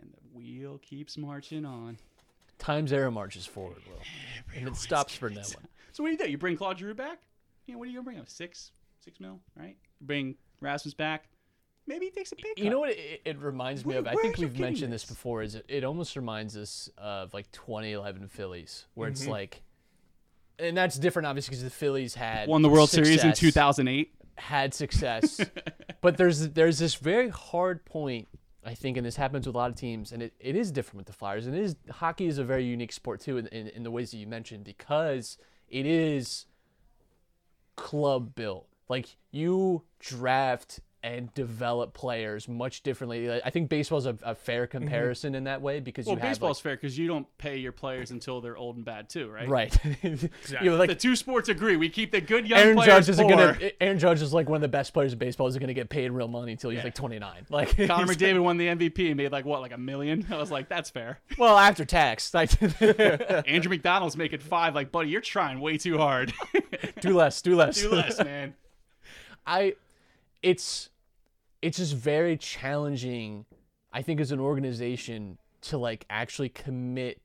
and 0.00 0.10
the 0.10 0.38
wheel 0.38 0.78
keeps 0.78 1.18
marching 1.18 1.66
on 1.66 1.98
Times 2.58 2.92
arrow 2.92 3.12
marches 3.12 3.46
forward, 3.46 3.80
Will. 3.86 4.02
And 4.56 4.66
it 4.66 4.74
stops 4.74 5.14
for 5.14 5.30
no 5.30 5.42
one. 5.42 5.68
so 5.92 6.02
what 6.02 6.08
do 6.08 6.12
you 6.14 6.18
do 6.18 6.28
you 6.28 6.38
bring 6.38 6.56
claude 6.56 6.76
Giroux 6.76 6.92
back 6.92 7.20
you 7.68 7.74
know, 7.74 7.78
what 7.78 7.84
are 7.84 7.90
you 7.90 7.98
gonna 7.98 8.04
bring 8.04 8.16
him? 8.16 8.26
Six, 8.26 8.72
six 9.04 9.20
mil, 9.20 9.38
right? 9.54 9.76
Bring 10.00 10.34
Rasmus 10.60 10.94
back. 10.94 11.28
Maybe 11.86 12.06
he 12.06 12.10
takes 12.10 12.32
a 12.32 12.36
pay 12.36 12.48
cut. 12.48 12.58
You 12.58 12.70
know 12.70 12.80
what 12.80 12.90
it, 12.90 13.22
it 13.24 13.38
reminds 13.38 13.86
me 13.86 13.94
Where- 13.94 14.00
of? 14.00 14.06
I 14.06 14.14
think 14.14 14.38
we've 14.38 14.58
mentioned 14.58 14.92
this 14.92 15.02
this? 15.02 15.10
before. 15.10 15.42
Is 15.42 15.54
it, 15.54 15.64
it 15.68 15.84
almost 15.84 16.16
reminds 16.16 16.56
us 16.56 16.90
of 16.98 17.32
like 17.32 17.50
2011 17.52 18.28
Phillies, 18.28 18.86
where 18.94 19.08
it's 19.08 19.22
mm-hmm. 19.22 19.30
like, 19.30 19.62
and 20.58 20.76
that's 20.76 20.98
different 20.98 21.26
obviously 21.26 21.52
because 21.52 21.64
the 21.64 21.70
Phillies 21.70 22.14
had 22.14 22.48
Won 22.48 22.62
the 22.62 22.68
World 22.68 22.90
Series 22.90 23.24
in 23.24 23.32
2008. 23.32 24.12
had 24.36 24.74
success, 24.74 25.40
but 26.02 26.16
there's 26.16 26.50
there's 26.50 26.78
this 26.78 26.94
very 26.96 27.30
hard 27.30 27.84
point 27.86 28.28
I 28.68 28.74
think, 28.74 28.98
and 28.98 29.06
this 29.06 29.16
happens 29.16 29.46
with 29.46 29.54
a 29.54 29.58
lot 29.58 29.70
of 29.70 29.76
teams, 29.76 30.12
and 30.12 30.22
it, 30.22 30.34
it 30.38 30.54
is 30.54 30.70
different 30.70 30.98
with 30.98 31.06
the 31.06 31.12
Flyers, 31.14 31.46
and 31.46 31.56
it 31.56 31.62
is 31.62 31.76
hockey 31.90 32.26
is 32.26 32.36
a 32.36 32.44
very 32.44 32.64
unique 32.64 32.92
sport 32.92 33.20
too 33.20 33.38
in, 33.38 33.46
in, 33.46 33.68
in 33.68 33.82
the 33.82 33.90
ways 33.90 34.10
that 34.10 34.18
you 34.18 34.26
mentioned 34.26 34.64
because 34.64 35.38
it 35.68 35.86
is 35.86 36.44
club 37.76 38.34
built. 38.34 38.67
Like 38.88 39.16
you 39.30 39.82
draft 39.98 40.80
and 41.02 41.32
develop 41.34 41.94
players 41.94 42.48
much 42.48 42.82
differently. 42.82 43.30
I 43.30 43.50
think 43.50 43.68
baseball's 43.68 44.06
a, 44.06 44.16
a 44.22 44.34
fair 44.34 44.66
mm-hmm. 44.66 44.78
comparison 44.78 45.34
in 45.34 45.44
that 45.44 45.62
way 45.62 45.78
because 45.78 46.06
Well, 46.06 46.16
you 46.16 46.20
have 46.20 46.30
baseball's 46.30 46.58
like, 46.58 46.62
fair 46.62 46.76
because 46.76 46.98
you 46.98 47.06
don't 47.06 47.26
pay 47.38 47.56
your 47.56 47.70
players 47.72 48.10
until 48.10 48.40
they're 48.40 48.56
old 48.56 48.76
and 48.76 48.84
bad 48.84 49.08
too, 49.08 49.30
right? 49.30 49.48
right. 49.48 49.78
you 50.02 50.28
know, 50.62 50.76
like 50.76 50.88
The 50.88 50.96
two 50.96 51.14
sports 51.14 51.48
agree. 51.48 51.76
We 51.76 51.88
keep 51.88 52.10
the 52.10 52.20
good 52.20 52.48
young 52.48 52.58
Aaron 52.58 52.76
players 52.76 53.06
Judge 53.06 53.08
isn't 53.10 53.28
poor. 53.28 53.36
gonna. 53.36 53.70
Aaron 53.80 53.98
Judge 53.98 54.22
is 54.22 54.34
like 54.34 54.48
one 54.48 54.56
of 54.56 54.62
the 54.62 54.68
best 54.68 54.92
players 54.92 55.12
in 55.12 55.18
baseball. 55.18 55.46
Isn't 55.46 55.60
gonna 55.60 55.72
get 55.72 55.88
paid 55.88 56.10
real 56.10 56.28
money 56.28 56.52
until 56.52 56.70
he's 56.70 56.78
Yeah. 56.78 56.84
like 56.84 56.94
29. 56.94 57.46
Like 57.50 57.76
Connor 57.76 58.06
McDavid 58.06 58.42
won 58.42 58.56
the 58.56 58.66
MVP 58.66 59.08
and 59.08 59.16
made 59.16 59.32
like 59.32 59.44
what, 59.44 59.60
like 59.60 59.72
a 59.72 59.78
million? 59.78 60.26
I 60.30 60.36
was 60.36 60.50
like, 60.50 60.68
that's 60.68 60.90
fair. 60.90 61.18
Well, 61.38 61.56
after 61.56 61.84
tax, 61.84 62.32
like, 62.34 62.50
Andrew 63.48 63.70
MacDonald's 63.70 64.16
making 64.16 64.40
five. 64.40 64.74
Like, 64.74 64.92
buddy, 64.92 65.08
you're 65.08 65.20
trying 65.20 65.60
way 65.60 65.78
too 65.78 65.98
hard. 65.98 66.32
do 67.00 67.16
less, 67.16 67.40
do 67.42 67.56
less, 67.56 67.80
Do 67.80 67.90
less, 67.90 68.22
man. 68.22 68.54
I, 69.48 69.74
it's, 70.42 70.90
it's 71.62 71.78
just 71.78 71.96
very 71.96 72.36
challenging. 72.36 73.46
I 73.92 74.02
think 74.02 74.20
as 74.20 74.30
an 74.30 74.40
organization 74.40 75.38
to 75.62 75.78
like 75.78 76.04
actually 76.10 76.50
commit 76.50 77.20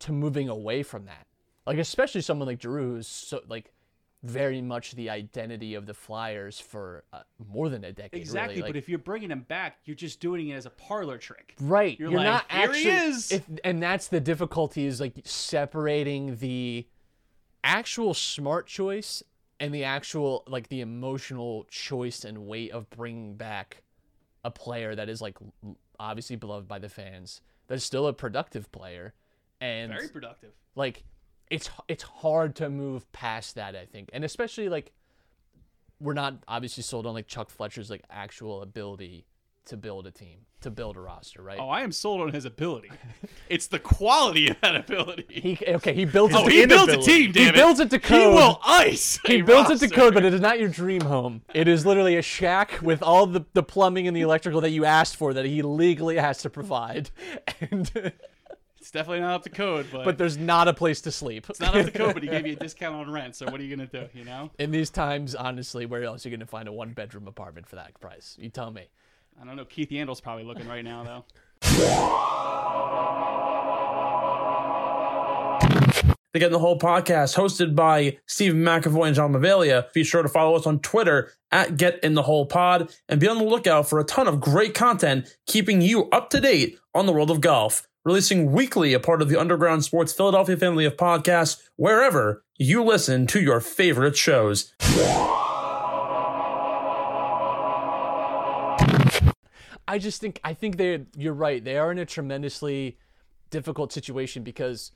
to 0.00 0.12
moving 0.12 0.48
away 0.48 0.82
from 0.82 1.04
that. 1.06 1.26
Like 1.66 1.78
especially 1.78 2.22
someone 2.22 2.48
like 2.48 2.60
Giroux, 2.60 2.94
who's 2.94 3.06
so 3.06 3.40
like 3.48 3.72
very 4.22 4.60
much 4.60 4.92
the 4.92 5.08
identity 5.08 5.74
of 5.74 5.86
the 5.86 5.94
Flyers 5.94 6.60
for 6.60 7.04
uh, 7.12 7.20
more 7.52 7.68
than 7.68 7.84
a 7.84 7.92
decade. 7.92 8.20
Exactly. 8.20 8.56
really. 8.56 8.62
Like, 8.62 8.72
but 8.72 8.76
if 8.76 8.88
you're 8.88 8.98
bringing 8.98 9.30
him 9.30 9.46
back, 9.48 9.78
you're 9.84 9.96
just 9.96 10.20
doing 10.20 10.48
it 10.48 10.54
as 10.54 10.66
a 10.66 10.70
parlor 10.70 11.16
trick. 11.16 11.54
Right. 11.60 11.98
You're 11.98 12.10
You're, 12.10 12.20
like, 12.20 12.26
not 12.26 12.50
"Here 12.50 12.72
he 12.72 12.88
actually 12.88 13.08
is." 13.10 13.32
If, 13.32 13.42
and 13.64 13.82
that's 13.82 14.08
the 14.08 14.20
difficulty 14.20 14.86
is 14.86 15.00
like 15.00 15.14
separating 15.24 16.36
the 16.36 16.86
actual 17.62 18.14
smart 18.14 18.66
choice 18.66 19.22
and 19.60 19.74
the 19.74 19.84
actual 19.84 20.42
like 20.48 20.68
the 20.68 20.80
emotional 20.80 21.66
choice 21.70 22.24
and 22.24 22.46
weight 22.46 22.72
of 22.72 22.88
bringing 22.90 23.36
back 23.36 23.82
a 24.42 24.50
player 24.50 24.94
that 24.94 25.08
is 25.08 25.20
like 25.20 25.36
obviously 26.00 26.34
beloved 26.34 26.66
by 26.66 26.78
the 26.78 26.88
fans, 26.88 27.42
that 27.68 27.74
is 27.74 27.84
still 27.84 28.06
a 28.06 28.12
productive 28.12 28.72
player 28.72 29.14
and 29.60 29.92
Very 29.92 30.08
productive. 30.08 30.52
like 30.74 31.04
it's 31.50 31.68
it's 31.88 32.02
hard 32.02 32.56
to 32.56 32.70
move 32.70 33.10
past 33.12 33.54
that 33.56 33.76
I 33.76 33.84
think. 33.84 34.08
And 34.12 34.24
especially 34.24 34.68
like 34.68 34.92
we're 36.00 36.14
not 36.14 36.42
obviously 36.48 36.82
sold 36.82 37.06
on 37.06 37.12
like 37.12 37.26
Chuck 37.26 37.50
Fletcher's 37.50 37.90
like 37.90 38.02
actual 38.10 38.62
ability 38.62 39.26
to 39.66 39.76
build 39.76 40.06
a 40.06 40.10
team, 40.10 40.40
to 40.62 40.70
build 40.70 40.96
a 40.96 41.00
roster, 41.00 41.42
right? 41.42 41.58
Oh, 41.60 41.68
I 41.68 41.82
am 41.82 41.92
sold 41.92 42.20
on 42.20 42.32
his 42.32 42.44
ability. 42.44 42.90
it's 43.48 43.66
the 43.66 43.78
quality 43.78 44.48
of 44.48 44.60
that 44.60 44.76
ability. 44.76 45.26
He 45.28 45.58
okay. 45.66 45.94
He 45.94 46.04
builds. 46.04 46.34
oh, 46.34 46.46
he 46.46 46.62
to 46.62 46.68
builds 46.68 46.92
a 46.92 46.96
team, 46.98 47.32
damn 47.32 47.42
He 47.42 47.48
it. 47.50 47.54
builds 47.54 47.80
it 47.80 47.90
to 47.90 47.98
code. 47.98 48.20
He 48.20 48.26
will 48.26 48.60
ice. 48.64 49.18
He 49.26 49.42
builds 49.42 49.70
it 49.70 49.78
to 49.88 49.94
code, 49.94 50.14
but 50.14 50.24
it 50.24 50.34
is 50.34 50.40
not 50.40 50.58
your 50.58 50.68
dream 50.68 51.02
home. 51.02 51.42
It 51.54 51.68
is 51.68 51.86
literally 51.86 52.16
a 52.16 52.22
shack 52.22 52.78
with 52.82 53.02
all 53.02 53.26
the, 53.26 53.44
the 53.52 53.62
plumbing 53.62 54.08
and 54.08 54.16
the 54.16 54.22
electrical 54.22 54.60
that 54.62 54.70
you 54.70 54.84
asked 54.84 55.16
for 55.16 55.34
that 55.34 55.44
he 55.44 55.62
legally 55.62 56.16
has 56.16 56.38
to 56.38 56.50
provide. 56.50 57.10
And 57.60 57.90
It's 58.80 58.90
definitely 58.90 59.20
not 59.20 59.34
up 59.34 59.42
to 59.42 59.50
code, 59.50 59.86
but, 59.92 60.06
but 60.06 60.16
there's 60.16 60.38
not 60.38 60.66
a 60.66 60.72
place 60.72 61.02
to 61.02 61.12
sleep. 61.12 61.46
it's 61.50 61.60
not 61.60 61.76
up 61.76 61.84
to 61.84 61.92
code. 61.92 62.14
But 62.14 62.22
he 62.22 62.30
gave 62.30 62.46
you 62.46 62.54
a 62.54 62.56
discount 62.60 62.94
on 62.96 63.10
rent. 63.10 63.36
So 63.36 63.44
what 63.44 63.60
are 63.60 63.62
you 63.62 63.76
gonna 63.76 63.86
do? 63.86 64.08
You 64.14 64.24
know? 64.24 64.50
In 64.58 64.70
these 64.70 64.88
times, 64.88 65.34
honestly, 65.34 65.84
where 65.84 66.02
else 66.02 66.24
are 66.24 66.30
you 66.30 66.36
going 66.36 66.44
to 66.44 66.50
find 66.50 66.66
a 66.66 66.72
one 66.72 66.92
bedroom 66.94 67.28
apartment 67.28 67.68
for 67.68 67.76
that 67.76 68.00
price? 68.00 68.36
You 68.40 68.48
tell 68.48 68.70
me. 68.70 68.88
I 69.40 69.44
don't 69.44 69.56
know. 69.56 69.64
Keith 69.64 69.90
Yandle's 69.90 70.20
probably 70.20 70.44
looking 70.44 70.68
right 70.68 70.84
now 70.84 71.04
though. 71.04 71.24
The 76.32 76.38
Get 76.38 76.46
in 76.46 76.52
the 76.52 76.60
Hole 76.60 76.78
podcast, 76.78 77.34
hosted 77.34 77.74
by 77.74 78.18
Stephen 78.26 78.62
McAvoy 78.62 79.08
and 79.08 79.16
John 79.16 79.32
Mavalia. 79.32 79.92
Be 79.92 80.04
sure 80.04 80.22
to 80.22 80.28
follow 80.28 80.54
us 80.54 80.64
on 80.64 80.78
Twitter 80.78 81.32
at 81.50 81.76
Get 81.76 81.98
in 82.04 82.14
the 82.14 82.22
Hole 82.22 82.46
Pod 82.46 82.94
and 83.08 83.18
be 83.18 83.26
on 83.26 83.38
the 83.38 83.44
lookout 83.44 83.88
for 83.88 83.98
a 83.98 84.04
ton 84.04 84.28
of 84.28 84.40
great 84.40 84.72
content 84.72 85.36
keeping 85.48 85.80
you 85.80 86.08
up 86.10 86.30
to 86.30 86.40
date 86.40 86.78
on 86.94 87.06
the 87.06 87.12
world 87.12 87.32
of 87.32 87.40
golf. 87.40 87.88
Releasing 88.04 88.52
weekly, 88.52 88.92
a 88.92 89.00
part 89.00 89.20
of 89.20 89.28
the 89.28 89.40
Underground 89.40 89.84
Sports 89.84 90.12
Philadelphia 90.12 90.56
family 90.56 90.84
of 90.84 90.96
podcasts, 90.96 91.60
wherever 91.74 92.44
you 92.56 92.84
listen 92.84 93.26
to 93.26 93.40
your 93.40 93.60
favorite 93.60 94.16
shows. 94.16 94.72
I 99.90 99.98
just 99.98 100.20
think 100.20 100.38
I 100.44 100.54
think 100.54 100.76
they 100.76 101.04
you're 101.16 101.34
right. 101.34 101.62
They 101.62 101.76
are 101.76 101.90
in 101.90 101.98
a 101.98 102.06
tremendously 102.06 102.96
difficult 103.50 103.92
situation 103.92 104.44
because 104.44 104.92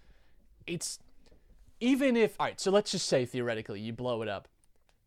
it's 0.69 1.01
even 1.81 2.17
if 2.17 2.37
all 2.39 2.47
right, 2.47 2.61
so 2.61 2.71
let's 2.71 2.93
just 2.93 3.09
say 3.09 3.27
theoretically 3.27 3.81
you 3.81 3.93
blow 3.93 4.23
it 4.23 4.29
up. 4.29 4.47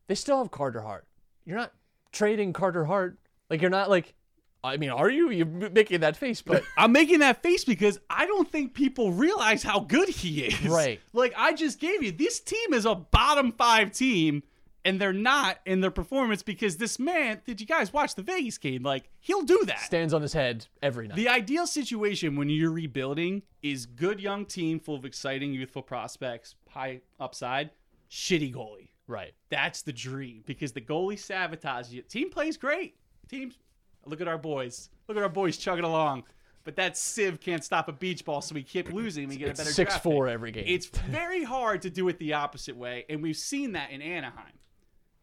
They 0.07 0.15
still 0.15 0.39
have 0.39 0.51
Carter 0.51 0.81
Hart. 0.81 1.07
You're 1.45 1.57
not 1.57 1.71
trading 2.11 2.51
Carter 2.51 2.83
Hart. 2.83 3.17
Like 3.49 3.61
you're 3.61 3.69
not 3.69 3.89
like 3.89 4.13
I 4.61 4.75
mean, 4.75 4.89
are 4.89 5.09
you? 5.09 5.29
You're 5.29 5.45
making 5.45 6.01
that 6.01 6.17
face, 6.17 6.41
but 6.41 6.63
I'm 6.77 6.91
making 6.91 7.19
that 7.19 7.41
face 7.41 7.63
because 7.63 7.97
I 8.09 8.25
don't 8.25 8.51
think 8.51 8.73
people 8.73 9.13
realize 9.13 9.63
how 9.63 9.79
good 9.79 10.09
he 10.09 10.41
is. 10.41 10.67
Right. 10.67 10.99
Like 11.13 11.33
I 11.37 11.53
just 11.53 11.79
gave 11.79 12.03
you, 12.03 12.11
this 12.11 12.41
team 12.41 12.73
is 12.73 12.85
a 12.85 12.93
bottom 12.95 13.53
five 13.53 13.93
team, 13.93 14.43
and 14.87 15.01
they're 15.01 15.11
not 15.11 15.59
in 15.65 15.81
their 15.81 15.91
performance 15.91 16.41
because 16.41 16.77
this 16.77 16.97
man. 16.97 17.41
Did 17.45 17.59
you 17.59 17.67
guys 17.67 17.91
watch 17.91 18.15
the 18.15 18.21
Vegas 18.21 18.57
game? 18.57 18.83
Like 18.83 19.09
he'll 19.19 19.41
do 19.41 19.61
that. 19.65 19.81
stands 19.81 20.13
on 20.13 20.21
his 20.21 20.31
head 20.31 20.65
every 20.81 21.09
night. 21.09 21.17
The 21.17 21.27
ideal 21.27 21.67
situation 21.67 22.37
when 22.37 22.49
you're 22.49 22.71
rebuilding 22.71 23.43
is 23.61 23.85
good 23.85 24.21
young 24.21 24.45
team 24.45 24.79
full 24.79 24.95
of 24.95 25.03
exciting 25.03 25.53
youthful 25.53 25.81
prospects, 25.81 26.55
high 26.69 27.01
upside, 27.19 27.71
shitty 28.09 28.53
goalie. 28.53 28.87
right. 29.07 29.33
That's 29.49 29.81
the 29.81 29.91
dream 29.91 30.43
because 30.45 30.71
the 30.71 30.81
goalie 30.81 31.15
sabotages 31.15 31.91
you. 31.91 32.01
Team 32.03 32.29
plays 32.29 32.55
great. 32.55 32.95
Teams, 33.27 33.57
look 34.05 34.21
at 34.21 34.29
our 34.29 34.37
boys. 34.37 34.89
Look 35.09 35.17
at 35.17 35.23
our 35.23 35.29
boys 35.29 35.57
chugging 35.57 35.83
along. 35.83 36.23
But 36.63 36.77
that 36.77 36.97
sieve 36.97 37.39
can't 37.41 37.63
stop 37.63 37.89
a 37.89 37.93
beach 37.93 38.23
ball, 38.23 38.41
so 38.41 38.55
we 38.55 38.63
keep 38.63 38.91
losing. 38.91 39.27
We 39.27 39.35
get 39.37 39.49
a 39.49 39.53
better 39.53 39.69
six 39.69 39.97
four 39.97 40.29
every 40.29 40.51
game. 40.51 40.65
It's 40.67 40.87
very 40.87 41.43
hard 41.43 41.81
to 41.81 41.89
do 41.89 42.07
it 42.07 42.19
the 42.19 42.33
opposite 42.33 42.75
way, 42.75 43.05
and 43.09 43.21
we've 43.21 43.37
seen 43.37 43.73
that 43.73 43.91
in 43.91 44.01
Anaheim. 44.01 44.53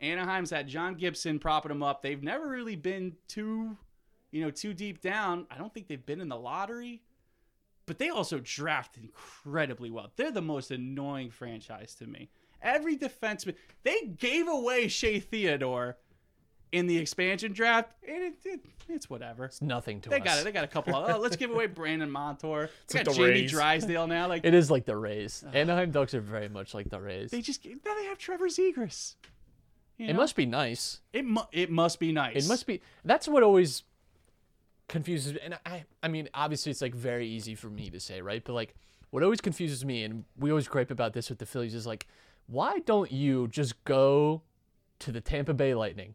Anaheim's 0.05 0.51
had 0.51 0.69
John 0.69 0.95
Gibson 0.95 1.39
propping 1.39 1.71
them 1.71 1.83
up. 1.83 2.03
They've 2.03 2.23
never 2.23 2.47
really 2.49 2.77
been 2.77 3.15
too, 3.29 3.77
you 4.31 4.43
know, 4.43 4.51
too 4.51 4.75
deep 4.75 5.01
down. 5.01 5.47
I 5.51 5.57
don't 5.59 5.73
think 5.73 5.89
they've 5.89 6.05
been 6.05 6.21
in 6.21 6.29
the 6.29 6.37
lottery, 6.39 7.03
but 7.87 7.99
they 7.99 8.09
also 8.11 8.39
draft 8.43 8.97
incredibly 8.97 9.91
well. 9.91 10.11
They're 10.17 10.31
the 10.31 10.43
most 10.43 10.71
annoying 10.71 11.31
franchise 11.31 11.95
to 11.97 12.07
me. 12.07 12.29
Every 12.63 12.97
defenseman, 12.97 13.55
they 13.83 14.07
gave 14.19 14.49
away 14.49 14.89
Shea 14.89 15.21
Theodore 15.21 15.99
in 16.73 16.87
the 16.89 16.97
expansion 16.97 17.53
draft, 17.53 17.93
and 18.09 18.25
it, 18.25 18.35
it, 18.45 18.61
it's 18.89 19.09
whatever. 19.09 19.45
it's 19.45 19.63
nothing 19.63 20.01
to 20.01 20.09
They 20.09 20.17
us. 20.19 20.25
got 20.25 20.39
it. 20.39 20.45
They 20.45 20.51
got 20.51 20.65
a 20.65 20.69
couple 20.69 20.97
of. 20.97 21.15
Oh, 21.15 21.19
let's 21.21 21.37
give 21.37 21.51
away 21.51 21.67
Brandon 21.67 22.11
Montour. 22.11 22.69
They 22.89 22.99
like 22.99 23.07
got 23.07 23.13
the 23.15 23.17
Jamie 23.19 23.41
Rays. 23.43 23.51
Drysdale 23.53 24.07
now. 24.09 24.27
Like 24.29 24.45
It 24.45 24.55
is 24.55 24.71
like 24.73 24.85
the 24.87 24.97
Rays. 24.97 25.45
Anaheim 25.53 25.91
Ducks 25.93 26.15
are 26.15 26.21
very 26.21 26.49
much 26.49 26.75
like 26.75 26.89
the 26.91 27.01
Rays. 27.01 27.31
they 27.31 27.43
just 27.43 27.65
now 27.65 27.95
they 27.95 28.07
have 28.07 28.19
Trevor 28.19 28.49
Zegras. 28.49 29.15
You 29.99 30.09
it 30.09 30.13
know? 30.13 30.19
must 30.19 30.35
be 30.37 30.47
nice. 30.47 31.01
It 31.13 31.25
mu- 31.25 31.43
it 31.53 31.71
must 31.71 32.01
be 32.01 32.11
nice. 32.13 32.45
It 32.45 32.49
must 32.49 32.67
be. 32.67 32.81
That's 33.05 33.29
what 33.29 33.43
always 33.43 33.85
confuses 34.89 35.35
me. 35.35 35.41
And 35.45 35.59
I, 35.65 35.85
I 36.03 36.09
mean, 36.09 36.29
obviously, 36.35 36.71
it's 36.71 36.83
like 36.83 36.95
very 36.95 37.29
easy 37.29 37.55
for 37.55 37.69
me 37.69 37.91
to 37.91 38.01
say, 38.01 38.21
right? 38.21 38.43
But 38.45 38.55
like, 38.55 38.75
what 39.11 39.23
always 39.23 39.41
confuses 39.41 39.85
me, 39.85 40.03
and 40.05 40.25
we 40.39 40.51
always 40.51 40.69
gripe 40.69 40.91
about 40.91 41.13
this 41.13 41.29
with 41.31 41.39
the 41.39 41.47
Phillies, 41.47 41.75
is 41.75 41.87
like, 41.87 42.07
why 42.47 42.81
don't 42.81 43.11
you 43.13 43.49
just 43.49 43.83
go 43.85 44.43
to 44.99 45.13
the 45.13 45.21
Tampa 45.21 45.55
Bay 45.55 45.75
Lightning 45.75 46.15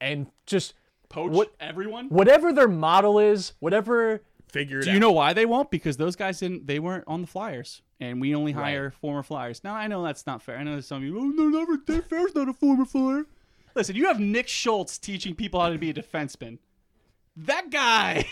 and 0.00 0.26
just 0.46 0.74
poach 1.08 1.32
what- 1.32 1.52
everyone. 1.60 2.08
whatever 2.08 2.52
their 2.52 2.68
model 2.68 3.18
is, 3.18 3.52
whatever. 3.60 4.22
Figure 4.48 4.78
it 4.80 4.84
Do 4.84 4.90
out. 4.90 4.94
you 4.94 5.00
know 5.00 5.12
why 5.12 5.32
they 5.32 5.46
won't? 5.46 5.70
Because 5.70 5.96
those 5.96 6.16
guys 6.16 6.40
didn't. 6.40 6.66
They 6.66 6.78
weren't 6.78 7.04
on 7.06 7.20
the 7.20 7.26
Flyers, 7.26 7.82
and 8.00 8.20
we 8.20 8.34
only 8.34 8.52
hire 8.52 8.90
former 8.90 9.22
Flyers. 9.22 9.62
Now 9.62 9.74
I 9.74 9.86
know 9.86 10.02
that's 10.02 10.26
not 10.26 10.42
fair. 10.42 10.56
I 10.58 10.62
know 10.64 10.72
there's 10.72 10.86
some 10.86 10.98
of 10.98 11.04
you. 11.04 11.18
Oh, 11.18 11.24
no, 11.24 11.48
never. 11.48 11.76
Dave 11.76 12.04
Fair's 12.06 12.34
not 12.34 12.48
a 12.48 12.52
former 12.54 12.84
Flyer. 12.84 13.26
Listen, 13.74 13.94
you 13.96 14.06
have 14.06 14.18
Nick 14.20 14.48
Schultz 14.48 14.98
teaching 14.98 15.34
people 15.34 15.60
how 15.60 15.68
to 15.68 15.78
be 15.78 15.90
a 15.90 15.94
defenseman. 15.94 16.58
That 17.36 17.70
guy 17.70 18.24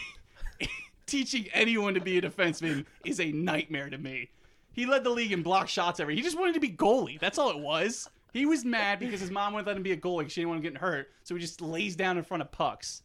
teaching 1.07 1.47
anyone 1.53 1.95
to 1.95 2.01
be 2.01 2.19
a 2.19 2.23
defenseman 2.23 2.85
is 3.05 3.21
a 3.21 3.31
nightmare 3.31 3.91
to 3.91 3.99
me. 3.99 4.31
He 4.73 4.87
led 4.87 5.05
the 5.05 5.11
league 5.11 5.33
in 5.33 5.43
block 5.43 5.69
shots 5.69 6.01
every. 6.01 6.17
He 6.17 6.23
just 6.23 6.39
wanted 6.39 6.55
to 6.55 6.61
be 6.61 6.71
goalie. 6.71 7.19
That's 7.21 7.39
all 7.39 7.51
it 7.51 7.59
was. 7.59 8.09
He 8.33 8.45
was 8.45 8.65
mad 8.65 8.99
because 8.99 9.21
his 9.21 9.31
mom 9.31 9.55
wouldn't 9.55 9.67
let 9.67 9.77
him 9.77 9.83
be 9.83 9.93
a 9.93 9.97
goalie 9.97 10.21
because 10.21 10.33
she 10.33 10.41
didn't 10.41 10.51
want 10.51 10.59
him 10.59 10.63
getting 10.65 10.81
hurt. 10.81 11.09
So 11.23 11.35
he 11.35 11.41
just 11.41 11.61
lays 11.63 11.97
down 11.97 12.19
in 12.19 12.25
front 12.25 12.43
of 12.43 12.53
pucks. 12.53 13.03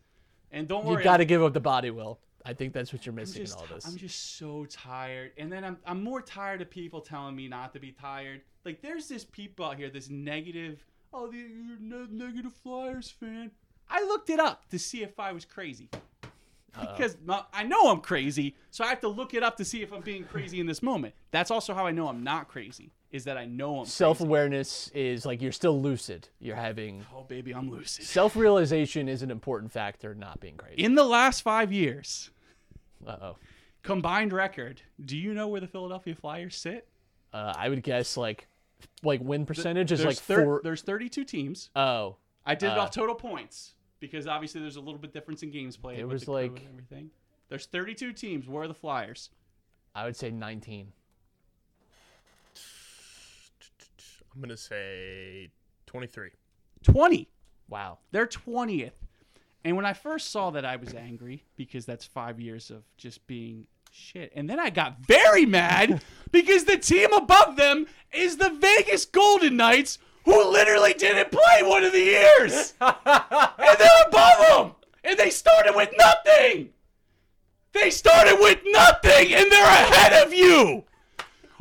And 0.51 0.67
don't 0.67 0.83
worry, 0.83 0.97
You 0.97 1.03
got 1.05 1.17
to 1.17 1.25
give 1.25 1.41
up 1.41 1.53
the 1.53 1.61
body, 1.61 1.89
Will. 1.91 2.19
I 2.45 2.53
think 2.53 2.73
that's 2.73 2.91
what 2.91 3.05
you're 3.05 3.13
missing 3.13 3.43
just, 3.43 3.55
in 3.55 3.61
all 3.61 3.67
this. 3.73 3.85
I'm 3.85 3.97
just 3.97 4.37
so 4.37 4.65
tired. 4.65 5.31
And 5.37 5.51
then 5.51 5.63
I'm, 5.63 5.77
I'm 5.85 6.03
more 6.03 6.21
tired 6.21 6.61
of 6.61 6.69
people 6.69 7.01
telling 7.01 7.35
me 7.35 7.47
not 7.47 7.73
to 7.73 7.79
be 7.79 7.91
tired. 7.91 8.41
Like, 8.65 8.81
there's 8.81 9.07
this 9.07 9.25
people 9.25 9.65
out 9.65 9.77
here, 9.77 9.89
this 9.89 10.09
negative, 10.09 10.83
oh, 11.13 11.27
the- 11.27 11.37
you're 11.37 12.03
a 12.03 12.07
negative 12.07 12.53
Flyers 12.53 13.09
fan. 13.09 13.51
I 13.89 14.03
looked 14.03 14.29
it 14.29 14.39
up 14.39 14.69
to 14.69 14.79
see 14.79 15.03
if 15.03 15.19
I 15.19 15.31
was 15.33 15.45
crazy. 15.45 15.89
Because 16.79 17.17
I 17.53 17.63
know 17.63 17.89
I'm 17.91 17.99
crazy, 18.01 18.55
so 18.69 18.83
I 18.85 18.87
have 18.87 19.01
to 19.01 19.07
look 19.09 19.33
it 19.33 19.43
up 19.43 19.57
to 19.57 19.65
see 19.65 19.81
if 19.81 19.91
I'm 19.91 20.01
being 20.01 20.23
crazy 20.23 20.59
in 20.59 20.65
this 20.67 20.81
moment. 20.81 21.13
That's 21.31 21.51
also 21.51 21.73
how 21.73 21.85
I 21.85 21.91
know 21.91 22.07
I'm 22.07 22.23
not 22.23 22.47
crazy, 22.47 22.91
is 23.11 23.25
that 23.25 23.37
I 23.37 23.45
know 23.45 23.79
I'm 23.81 23.85
self 23.85 24.21
awareness 24.21 24.89
is 24.93 25.25
like 25.25 25.41
you're 25.41 25.51
still 25.51 25.79
lucid. 25.81 26.29
You're 26.39 26.55
having 26.55 27.05
Oh, 27.13 27.23
baby, 27.23 27.53
I'm 27.53 27.69
lucid. 27.69 28.05
self 28.05 28.35
realization 28.37 29.09
is 29.09 29.21
an 29.21 29.31
important 29.31 29.71
factor, 29.71 30.15
not 30.15 30.39
being 30.39 30.55
crazy. 30.55 30.81
In 30.81 30.95
the 30.95 31.03
last 31.03 31.41
five 31.41 31.73
years, 31.73 32.31
Uh 33.05 33.17
oh. 33.21 33.35
combined 33.83 34.31
record, 34.31 34.81
do 35.03 35.17
you 35.17 35.33
know 35.33 35.47
where 35.49 35.59
the 35.61 35.67
Philadelphia 35.67 36.15
Flyers 36.15 36.55
sit? 36.55 36.87
Uh, 37.33 37.53
I 37.57 37.67
would 37.69 37.83
guess 37.83 38.15
like 38.15 38.47
like 39.03 39.19
win 39.21 39.45
percentage 39.45 39.91
is 39.91 40.03
like 40.05 40.17
thir- 40.17 40.43
four. 40.43 40.61
There's 40.63 40.81
32 40.81 41.23
teams. 41.25 41.69
Oh, 41.75 42.15
I 42.45 42.55
did 42.55 42.67
it 42.71 42.77
Uh, 42.77 42.81
off 42.83 42.91
total 42.91 43.13
points 43.15 43.73
because 44.01 44.27
obviously 44.27 44.59
there's 44.59 44.75
a 44.75 44.81
little 44.81 44.99
bit 44.99 45.13
difference 45.13 45.43
in 45.43 45.51
games 45.51 45.77
played. 45.77 45.99
It 45.99 46.03
with 46.03 46.11
was 46.13 46.21
the 46.23 46.25
crew 46.25 46.33
like- 46.35 46.59
and 46.59 46.67
everything. 46.67 47.09
There's 47.47 47.65
32 47.67 48.11
teams. 48.13 48.47
Where 48.49 48.63
are 48.63 48.67
the 48.67 48.73
Flyers? 48.73 49.29
I 49.95 50.03
would 50.05 50.15
say 50.17 50.31
19. 50.31 50.91
I'm 54.33 54.41
gonna 54.41 54.55
say 54.57 55.49
23. 55.87 56.29
20. 56.83 57.29
Wow. 57.69 57.99
They're 58.11 58.27
20th. 58.27 58.91
And 59.63 59.75
when 59.75 59.85
I 59.85 59.93
first 59.93 60.31
saw 60.31 60.49
that, 60.51 60.65
I 60.65 60.77
was 60.77 60.93
angry 60.95 61.43
because 61.55 61.85
that's 61.85 62.05
five 62.05 62.39
years 62.39 62.71
of 62.71 62.83
just 62.97 63.25
being 63.27 63.67
shit. 63.91 64.31
And 64.35 64.49
then 64.49 64.59
I 64.59 64.69
got 64.69 65.05
very 65.05 65.45
mad 65.45 66.01
because 66.31 66.63
the 66.63 66.77
team 66.77 67.11
above 67.13 67.57
them 67.57 67.85
is 68.13 68.37
the 68.37 68.49
Vegas 68.49 69.05
Golden 69.05 69.57
Knights, 69.57 69.99
who 70.25 70.51
literally 70.51 70.93
didn't 70.93 71.31
play 71.31 71.63
one 71.63 71.83
of 71.83 71.91
the 71.91 71.99
years. 71.99 72.73
and 72.81 73.77
they're 73.79 74.07
above 74.07 74.47
them. 74.47 74.71
And 75.03 75.17
they 75.17 75.29
started 75.29 75.73
with 75.75 75.89
nothing. 75.97 76.69
They 77.73 77.89
started 77.89 78.37
with 78.39 78.59
nothing, 78.65 79.33
and 79.33 79.51
they're 79.51 79.65
ahead 79.65 80.25
of 80.25 80.33
you. 80.33 80.83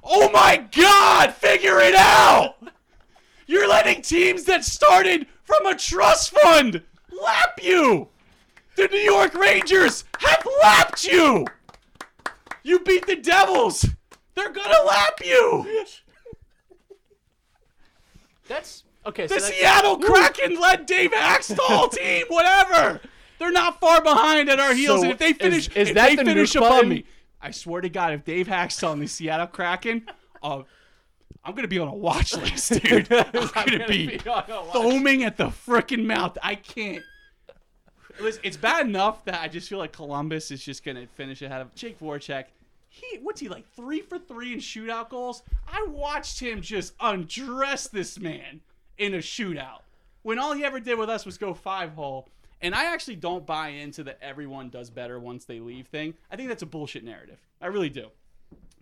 Oh 0.02 0.30
my 0.30 0.56
God, 0.72 1.32
figure 1.34 1.80
it 1.80 1.94
out. 1.94 2.56
You're 3.46 3.68
letting 3.68 4.02
teams 4.02 4.44
that 4.44 4.64
started 4.64 5.26
from 5.44 5.66
a 5.66 5.76
trust 5.76 6.30
fund 6.30 6.82
lap 7.22 7.61
you. 7.62 8.08
The 8.76 8.88
New 8.88 8.98
York 8.98 9.34
Rangers 9.34 10.04
have 10.18 10.46
lapped 10.62 11.04
you. 11.04 11.46
You 12.62 12.80
beat 12.80 13.06
the 13.06 13.16
Devils. 13.16 13.86
They're 14.34 14.52
gonna 14.52 14.82
lap 14.86 15.20
you. 15.24 15.86
That's 18.51 18.82
okay. 19.07 19.28
The 19.28 19.38
so 19.38 19.46
Seattle 19.46 19.96
Kraken 19.98 20.61
led 20.61 20.84
Dave 20.84 21.12
Hakstol 21.12 21.92
team, 21.96 22.26
whatever. 22.28 23.01
They're 23.38 23.53
not 23.53 23.78
far 23.78 24.03
behind 24.03 24.51
at 24.51 24.59
our 24.59 24.74
heels. 24.74 25.01
So 25.01 25.05
and 25.05 25.12
if 25.12 25.18
they 25.18 25.32
finish, 25.32 25.68
is 25.68 25.90
if 25.90 25.94
that 25.94 26.09
they 26.09 26.16
the 26.16 26.24
finish 26.24 26.57
above 26.57 26.70
button? 26.70 26.88
me, 26.88 27.05
I 27.40 27.53
swear 27.53 27.80
to 27.80 27.88
God, 27.88 28.12
if 28.12 28.24
Dave 28.24 28.48
Hakstol 28.48 28.92
and 28.92 29.01
the 29.01 29.07
Seattle 29.07 29.46
Kraken, 29.46 30.05
uh, 30.42 30.62
I'm 31.44 31.55
gonna 31.55 31.68
be 31.68 31.78
on 31.78 31.86
a 31.86 31.94
watch 31.94 32.36
list, 32.36 32.72
dude. 32.82 33.11
I'm 33.12 33.30
gonna 33.32 33.86
be 33.86 34.18
foaming 34.72 35.22
at 35.22 35.36
the 35.36 35.46
freaking 35.46 36.05
mouth. 36.05 36.36
I 36.42 36.57
can't. 36.57 37.05
Listen, 38.18 38.40
it's 38.44 38.57
bad 38.57 38.84
enough 38.84 39.24
that 39.26 39.40
I 39.40 39.46
just 39.46 39.68
feel 39.68 39.78
like 39.78 39.92
Columbus 39.92 40.51
is 40.51 40.62
just 40.62 40.84
gonna 40.84 41.07
finish 41.07 41.40
ahead 41.40 41.61
of 41.61 41.72
Jake 41.76 42.01
Voracek. 42.01 42.46
He 42.91 43.18
what's 43.22 43.41
he 43.41 43.49
like 43.49 43.66
three 43.74 44.03
for 44.03 44.18
three 44.18 44.53
in 44.53 44.59
shootout 44.59 45.09
goals? 45.11 45.43
I 45.66 45.86
watched 45.88 46.41
him 46.41 46.61
just 46.61 46.93
undress 47.01 47.86
this 47.86 48.18
man 48.18 48.61
in 48.99 49.14
a 49.14 49.18
shootout 49.18 49.82
when 50.22 50.38
all 50.38 50.53
he 50.53 50.64
ever 50.64 50.80
did 50.80 50.99
with 50.99 51.09
us 51.09 51.24
was 51.24 51.38
go 51.38 51.55
five 51.55 51.93
hole. 51.93 52.28
And 52.61 52.74
I 52.74 52.93
actually 52.93 53.16
don't 53.16 53.47
buy 53.47 53.68
into 53.68 54.05
the 54.05 54.22
everyone 54.22 54.68
does 54.68 54.91
better 54.91 55.18
once 55.18 55.47
they 55.47 55.61
leave 55.61 55.86
thing. 55.86 56.14
I 56.30 56.36
think 56.36 56.49
that's 56.49 56.62
a 56.62 56.66
bullshit 56.66 57.05
narrative. 57.05 57.38
I 57.62 57.68
really 57.68 57.88
do 57.88 58.09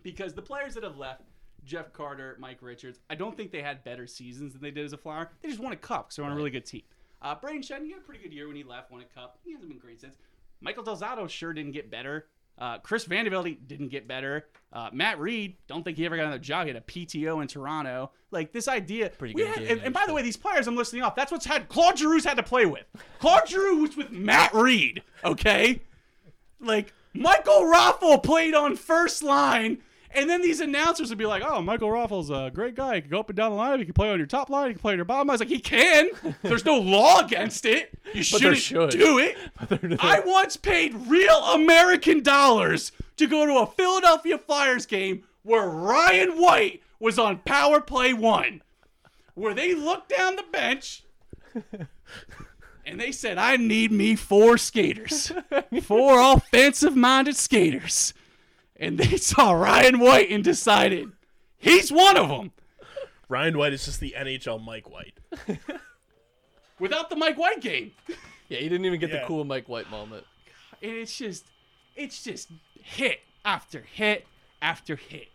because 0.03 0.33
the 0.33 0.41
players 0.41 0.73
that 0.73 0.83
have 0.83 0.97
left, 0.97 1.21
Jeff 1.63 1.93
Carter, 1.93 2.35
Mike 2.39 2.57
Richards, 2.61 2.99
I 3.09 3.15
don't 3.15 3.37
think 3.37 3.51
they 3.51 3.61
had 3.61 3.83
better 3.83 4.07
seasons 4.07 4.53
than 4.53 4.61
they 4.61 4.71
did 4.71 4.85
as 4.85 4.93
a 4.93 4.97
Flower. 4.97 5.29
They 5.41 5.49
just 5.49 5.61
won 5.61 5.71
a 5.71 5.77
cup 5.77 6.07
because 6.07 6.15
they're 6.15 6.25
on 6.25 6.31
a 6.31 6.35
really 6.35 6.49
good 6.49 6.65
team. 6.65 6.81
Uh, 7.21 7.35
Brayden 7.35 7.59
Schenn, 7.59 7.83
he 7.83 7.91
had 7.91 7.99
a 7.99 8.03
pretty 8.03 8.23
good 8.23 8.33
year 8.33 8.47
when 8.47 8.55
he 8.55 8.63
left, 8.63 8.91
won 8.91 9.01
a 9.01 9.19
cup. 9.19 9.37
He 9.43 9.51
hasn't 9.51 9.69
been 9.69 9.77
great 9.77 10.01
since. 10.01 10.15
Michael 10.61 10.83
Del 10.83 10.97
Zotto 10.97 11.29
sure 11.29 11.53
didn't 11.53 11.73
get 11.73 11.91
better. 11.91 12.27
Uh, 12.59 12.77
Chris 12.79 13.05
VandeVelde 13.05 13.57
didn't 13.67 13.87
get 13.87 14.07
better. 14.07 14.45
Uh, 14.73 14.89
Matt 14.91 15.19
Read, 15.19 15.55
don't 15.67 15.83
think 15.83 15.97
he 15.97 16.05
ever 16.05 16.15
got 16.17 16.23
another 16.23 16.39
job. 16.39 16.67
He 16.67 16.73
had 16.73 16.75
a 16.75 16.85
PTO 16.85 17.41
in 17.41 17.47
Toronto. 17.47 18.11
Like 18.31 18.51
this 18.51 18.67
idea. 18.67 19.09
Pretty 19.09 19.33
good 19.33 19.47
had- 19.47 19.59
game, 19.59 19.67
and, 19.71 19.81
and 19.81 19.93
by 19.93 20.03
the 20.05 20.13
way, 20.13 20.21
these 20.21 20.37
players 20.37 20.67
I'm 20.67 20.75
listing 20.75 21.01
off, 21.01 21.15
that's 21.15 21.31
what's 21.31 21.45
had 21.45 21.69
Claude 21.69 21.95
Giroux's 21.95 22.25
had 22.25 22.37
to 22.37 22.43
play 22.43 22.65
with. 22.65 22.85
Claude 23.19 23.47
Giroux 23.47 23.77
was 23.77 23.95
with 23.97 24.11
Matt 24.11 24.53
Read. 24.53 25.01
Okay, 25.23 25.81
like 26.59 26.93
Michael 27.13 27.61
Raffl 27.63 28.21
played 28.21 28.53
on 28.53 28.75
first 28.75 29.23
line, 29.23 29.79
and 30.11 30.29
then 30.29 30.41
these 30.41 30.59
announcers 30.59 31.09
would 31.09 31.17
be 31.17 31.25
like, 31.25 31.43
"Oh, 31.45 31.61
Michael 31.61 31.89
Raffl's 31.89 32.29
a 32.29 32.51
great 32.53 32.75
guy. 32.75 32.95
He 32.95 33.01
can 33.01 33.09
go 33.09 33.19
up 33.19 33.29
and 33.29 33.37
down 33.37 33.51
the 33.51 33.57
line. 33.57 33.79
He 33.79 33.85
can 33.85 33.93
play 33.93 34.09
on 34.09 34.17
your 34.17 34.27
top 34.27 34.49
line. 34.49 34.67
He 34.67 34.73
can 34.73 34.81
play 34.81 34.93
on 34.93 34.97
your 34.97 35.05
bottom 35.05 35.27
line." 35.27 35.33
I 35.33 35.35
was 35.35 35.41
like, 35.41 35.49
"He 35.49 35.59
can. 35.59 36.09
There's 36.41 36.65
no 36.65 36.77
law 36.77 37.19
against 37.19 37.65
it. 37.65 37.97
You 38.13 38.23
shouldn't 38.23 38.57
should. 38.57 38.91
do 38.91 39.19
it." 39.19 39.37
I 40.01 40.21
once 40.25 40.57
paid 40.57 40.95
real 41.07 41.37
American 41.53 42.23
dollars 42.23 42.91
to 43.17 43.27
go 43.27 43.45
to 43.45 43.57
a 43.59 43.67
Philadelphia 43.67 44.37
Flyers 44.37 44.85
game 44.85 45.23
where 45.43 45.67
Ryan 45.67 46.31
White 46.31 46.81
was 46.99 47.17
on 47.17 47.37
power 47.39 47.79
play 47.79 48.13
one, 48.13 48.61
where 49.35 49.53
they 49.53 49.73
looked 49.73 50.09
down 50.09 50.35
the 50.35 50.43
bench 50.51 51.03
and 52.85 52.99
they 52.99 53.11
said, 53.11 53.37
I 53.37 53.57
need 53.57 53.91
me 53.91 54.15
four 54.15 54.57
skaters, 54.57 55.31
four 55.83 56.19
offensive 56.33 56.95
minded 56.95 57.35
skaters. 57.35 58.13
And 58.79 58.97
they 58.97 59.17
saw 59.17 59.51
Ryan 59.51 59.99
White 59.99 60.29
and 60.31 60.43
decided 60.43 61.11
he's 61.57 61.91
one 61.91 62.15
of 62.17 62.29
them. 62.29 62.51
Ryan 63.27 63.57
White 63.57 63.73
is 63.73 63.85
just 63.85 63.99
the 63.99 64.15
NHL 64.17 64.63
Mike 64.63 64.89
White. 64.89 65.13
Without 66.79 67.09
the 67.09 67.15
Mike 67.15 67.37
White 67.37 67.61
game. 67.61 67.91
Yeah, 68.47 68.59
he 68.59 68.69
didn't 68.69 68.85
even 68.85 68.99
get 68.99 69.09
Yeah. 69.11 69.21
the 69.21 69.25
cool 69.27 69.43
Mike 69.43 69.67
White 69.69 69.89
moment. 69.91 70.25
and 70.81 70.91
it's 70.93 71.17
just 71.17 71.45
it's 71.95 72.23
just 72.23 72.47
hit 72.81 73.19
after 73.43 73.81
hit 73.81 74.25
after 74.61 74.95
hit 74.95 75.27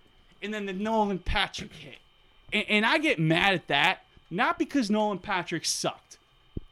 and 0.42 0.52
then 0.54 0.64
the 0.66 0.72
nolan 0.72 1.18
patrick 1.18 1.72
hit 1.72 1.98
and, 2.52 2.64
and 2.70 2.86
i 2.86 2.96
get 2.96 3.18
mad 3.18 3.52
at 3.54 3.66
that 3.68 3.98
not 4.30 4.58
because 4.58 4.90
nolan 4.90 5.18
patrick 5.18 5.64
sucked 5.66 6.16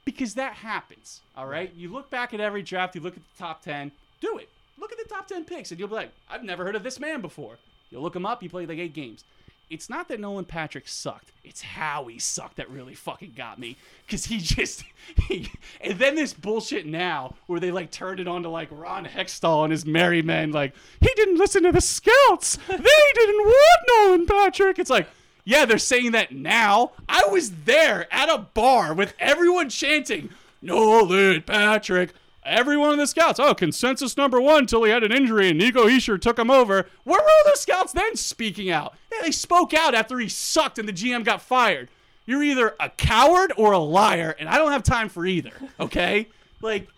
because 0.07 0.33
that 0.35 0.55
happens 0.55 1.21
all 1.37 1.47
right 1.47 1.75
you 1.77 1.91
look 1.93 2.09
back 2.09 2.33
at 2.33 2.41
every 2.41 2.63
draft 2.63 2.95
you 2.95 3.01
look 3.03 3.15
at 3.17 3.23
the 3.23 3.39
top 3.39 3.61
10 3.63 3.93
do 4.23 4.39
it 4.39 4.49
look 4.83 4.93
at 4.93 4.99
the 4.99 5.15
top 5.15 5.27
10 5.27 5.45
picks 5.45 5.71
and 5.71 5.81
you'll 5.81 5.89
be 5.89 5.95
like 5.95 6.13
i've 6.29 6.45
never 6.45 6.65
heard 6.65 6.77
of 6.77 6.83
this 6.83 7.01
man 7.01 7.21
before 7.21 7.57
you'll 7.91 8.03
look 8.03 8.17
him 8.17 8.27
up 8.27 8.43
he 8.43 8.49
played 8.49 8.69
like 8.69 8.79
eight 8.79 8.95
games 8.95 9.25
it's 9.73 9.89
not 9.89 10.09
that 10.09 10.21
Nolan 10.21 10.45
Patrick 10.45 10.87
sucked. 10.87 11.33
It's 11.43 11.63
how 11.63 12.05
he 12.05 12.19
sucked 12.19 12.57
that 12.57 12.69
really 12.69 12.95
fucking 12.95 13.33
got 13.35 13.59
me. 13.59 13.79
Cause 14.07 14.27
he 14.27 14.37
just 14.43 14.85
he, 15.17 15.51
and 15.81 15.99
then 15.99 16.15
this 16.15 16.35
bullshit 16.35 16.85
now 16.85 17.35
where 17.47 17.59
they 17.59 17.71
like 17.71 17.91
turned 17.91 18.21
it 18.21 18.29
on 18.29 18.43
to 18.43 18.51
like 18.51 18.69
Ron 18.71 19.07
Hextall 19.07 19.65
and 19.65 19.73
his 19.73 19.87
merry 19.87 20.21
men, 20.21 20.53
like, 20.53 20.75
he 21.01 21.09
didn't 21.17 21.39
listen 21.39 21.63
to 21.63 21.73
the 21.73 21.81
scouts. 21.81 22.59
They 22.69 22.77
didn't 22.77 23.47
want 23.47 23.89
Nolan 23.89 24.27
Patrick. 24.27 24.79
It's 24.79 24.91
like, 24.91 25.09
yeah, 25.45 25.65
they're 25.65 25.79
saying 25.79 26.13
that 26.13 26.33
now. 26.33 26.93
I 27.09 27.25
was 27.31 27.51
there 27.65 28.13
at 28.13 28.29
a 28.29 28.39
bar 28.39 28.93
with 28.93 29.15
everyone 29.19 29.71
chanting, 29.71 30.29
Nolan 30.61 31.43
Patrick. 31.43 32.13
Every 32.45 32.77
one 32.77 32.91
of 32.91 32.99
the 32.99 33.07
scouts, 33.07 33.39
oh, 33.39 33.55
consensus 33.55 34.17
number 34.17 34.41
one 34.41 34.61
until 34.61 34.83
he 34.83 34.91
had 34.91 35.05
an 35.05 35.13
injury 35.13 35.49
and 35.49 35.59
Nico 35.59 35.87
Hischier 35.87 36.21
took 36.21 36.39
him 36.39 36.51
over. 36.51 36.89
Where 37.05 37.21
were 37.21 37.25
all 37.25 37.45
those 37.45 37.61
scouts 37.61 37.93
then 37.93 38.17
speaking 38.17 38.71
out? 38.71 38.95
Yeah, 39.13 39.23
they 39.23 39.31
spoke 39.31 39.73
out 39.73 39.95
after 39.95 40.19
he 40.19 40.29
sucked 40.29 40.79
and 40.79 40.89
the 40.89 40.93
GM 40.93 41.25
got 41.25 41.41
fired. 41.41 41.89
You're 42.27 42.43
either 42.43 42.75
a 42.81 42.89
coward 42.91 43.53
or 43.57 43.73
a 43.73 43.79
liar, 43.79 44.35
and 44.39 44.49
I 44.49 44.57
don't 44.57 44.73
have 44.73 44.83
time 44.83 45.09
for 45.09 45.27
either, 45.27 45.53
okay? 45.81 46.29
like, 46.61 46.89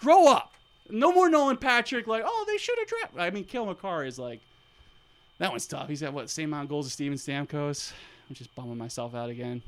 grow 0.00 0.26
up. 0.26 0.54
No 0.88 1.12
more 1.12 1.28
Nolan 1.28 1.58
Patrick, 1.58 2.06
like, 2.06 2.22
oh, 2.26 2.44
they 2.46 2.56
should 2.56 2.78
have 2.78 2.88
drafted. 2.88 3.20
I 3.20 3.30
mean, 3.30 3.44
Cale 3.44 3.66
Makar 3.66 4.04
is 4.04 4.18
like, 4.18 4.40
that 5.38 5.50
one's 5.50 5.66
tough. 5.66 5.88
He's 5.88 6.00
got, 6.00 6.12
what, 6.12 6.28
same 6.28 6.50
amount 6.50 6.64
of 6.64 6.70
goals 6.70 6.86
as 6.86 6.92
Steven 6.92 7.16
Stamkos? 7.16 7.92
I'm 8.28 8.34
just 8.34 8.54
bumming 8.54 8.78
myself 8.78 9.14
out 9.14 9.30
again. 9.30 9.62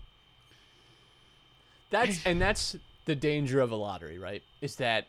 That's 1.91 2.25
and 2.25 2.41
that's 2.41 2.77
the 3.05 3.15
danger 3.15 3.61
of 3.61 3.71
a 3.71 3.77
lottery, 3.77 4.19
right? 4.19 4.43
Is 4.63 4.77
that 4.77 5.09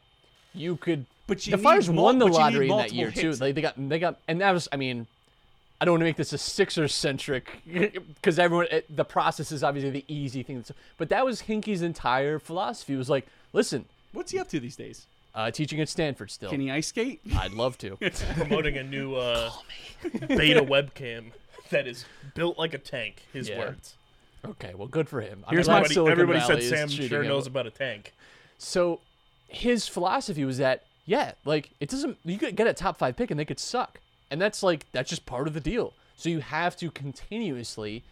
you 0.54 0.76
could. 0.78 1.06
But 1.28 1.46
you 1.48 1.52
the 1.52 1.58
need 1.58 1.64
Flyers 1.64 1.90
mul- 1.90 2.04
won 2.04 2.20
the 2.20 2.26
but 2.26 2.34
you 2.34 2.38
need 2.38 2.44
lottery 2.44 2.66
in 2.66 2.70
that 2.70 2.76
multiple 2.76 2.98
year 2.98 3.12
too. 3.12 3.28
hits. 3.30 3.42
Like 3.42 3.56
they 3.56 3.62
got 3.62 3.90
they 3.90 4.00
got 4.00 4.18
and 4.28 4.42
that 4.42 4.52
was 4.52 4.68
I 4.72 4.76
mean, 4.78 5.08
I 5.80 5.86
don't 5.86 5.94
want 5.94 6.02
to 6.02 6.06
make 6.06 6.18
this 6.18 6.34
a 6.34 6.38
Sixers 6.38 6.94
centric 6.94 7.62
because 7.66 8.38
everyone 8.46 8.68
it, 8.72 8.96
the 8.96 9.06
process 9.06 9.52
is 9.52 9.64
obviously 9.64 9.90
the 9.92 10.06
easy 10.08 10.44
thing. 10.44 10.58
That's, 10.58 10.72
but 10.98 11.10
that 11.10 11.26
was 11.26 11.42
Hinkie's 11.44 11.82
entire 11.82 12.40
philosophy. 12.40 12.96
Was 12.96 13.10
like, 13.10 13.26
listen, 13.54 13.86
What's 14.12 14.32
he 14.32 14.40
up 14.40 14.48
to 14.50 14.60
these 14.60 14.76
days? 14.76 15.06
uh, 15.36 15.50
teaching 15.50 15.82
at 15.82 15.90
Stanford 15.90 16.30
still. 16.30 16.50
Can 16.52 16.60
he 16.62 16.70
ice 16.70 16.88
skate? 16.88 17.20
I'd 17.36 17.54
love 17.54 17.78
to. 17.80 17.98
It's 18.00 18.24
promoting 18.36 18.78
a 18.78 18.84
new 18.84 19.16
uh, 19.16 19.50
beta 20.28 20.62
webcam 20.62 21.32
that 21.72 21.88
is 21.88 22.06
built 22.36 22.60
like 22.60 22.74
a 22.76 22.78
tank. 22.78 23.24
His 23.34 23.50
Yeah. 23.50 23.58
words. 23.60 23.96
okay, 24.46 24.74
well, 24.76 24.88
good 24.88 25.10
for 25.10 25.22
him. 25.22 25.44
I'm 25.48 25.54
Here's 25.56 25.66
glad 25.66 25.74
my- 25.76 25.80
Everybody, 25.80 25.94
Silicon 25.96 26.12
everybody 26.12 26.62
said 26.62 26.78
Sam 26.78 26.88
treating 26.90 27.08
sure 27.10 27.22
him- 27.24 27.30
knows 27.30 27.48
about 27.48 27.66
a 27.66 27.72
tank. 27.72 28.14
So 28.60 29.00
his 29.54 29.88
philosophy 29.88 30.44
was 30.46 30.58
that 30.58 30.84
yeah, 31.06 31.34
like 31.46 31.70
it 31.80 31.90
doesn't 31.90 32.18
you 32.24 32.38
could 32.38 32.56
get 32.56 32.68
a 32.68 32.74
top 32.74 32.98
five 32.98 33.16
pick 33.16 33.32
and 33.32 33.40
they 33.40 33.46
could 33.46 33.60
suck, 33.60 34.00
and 34.32 34.42
that's 34.42 34.64
like 34.64 34.86
that's 34.92 35.10
just 35.10 35.26
part 35.26 35.48
of 35.48 35.54
the 35.54 35.60
deal. 35.60 35.94
So 36.16 36.30
you 36.30 36.40
have 36.40 36.76
to 36.78 36.92
continuously 36.92 38.04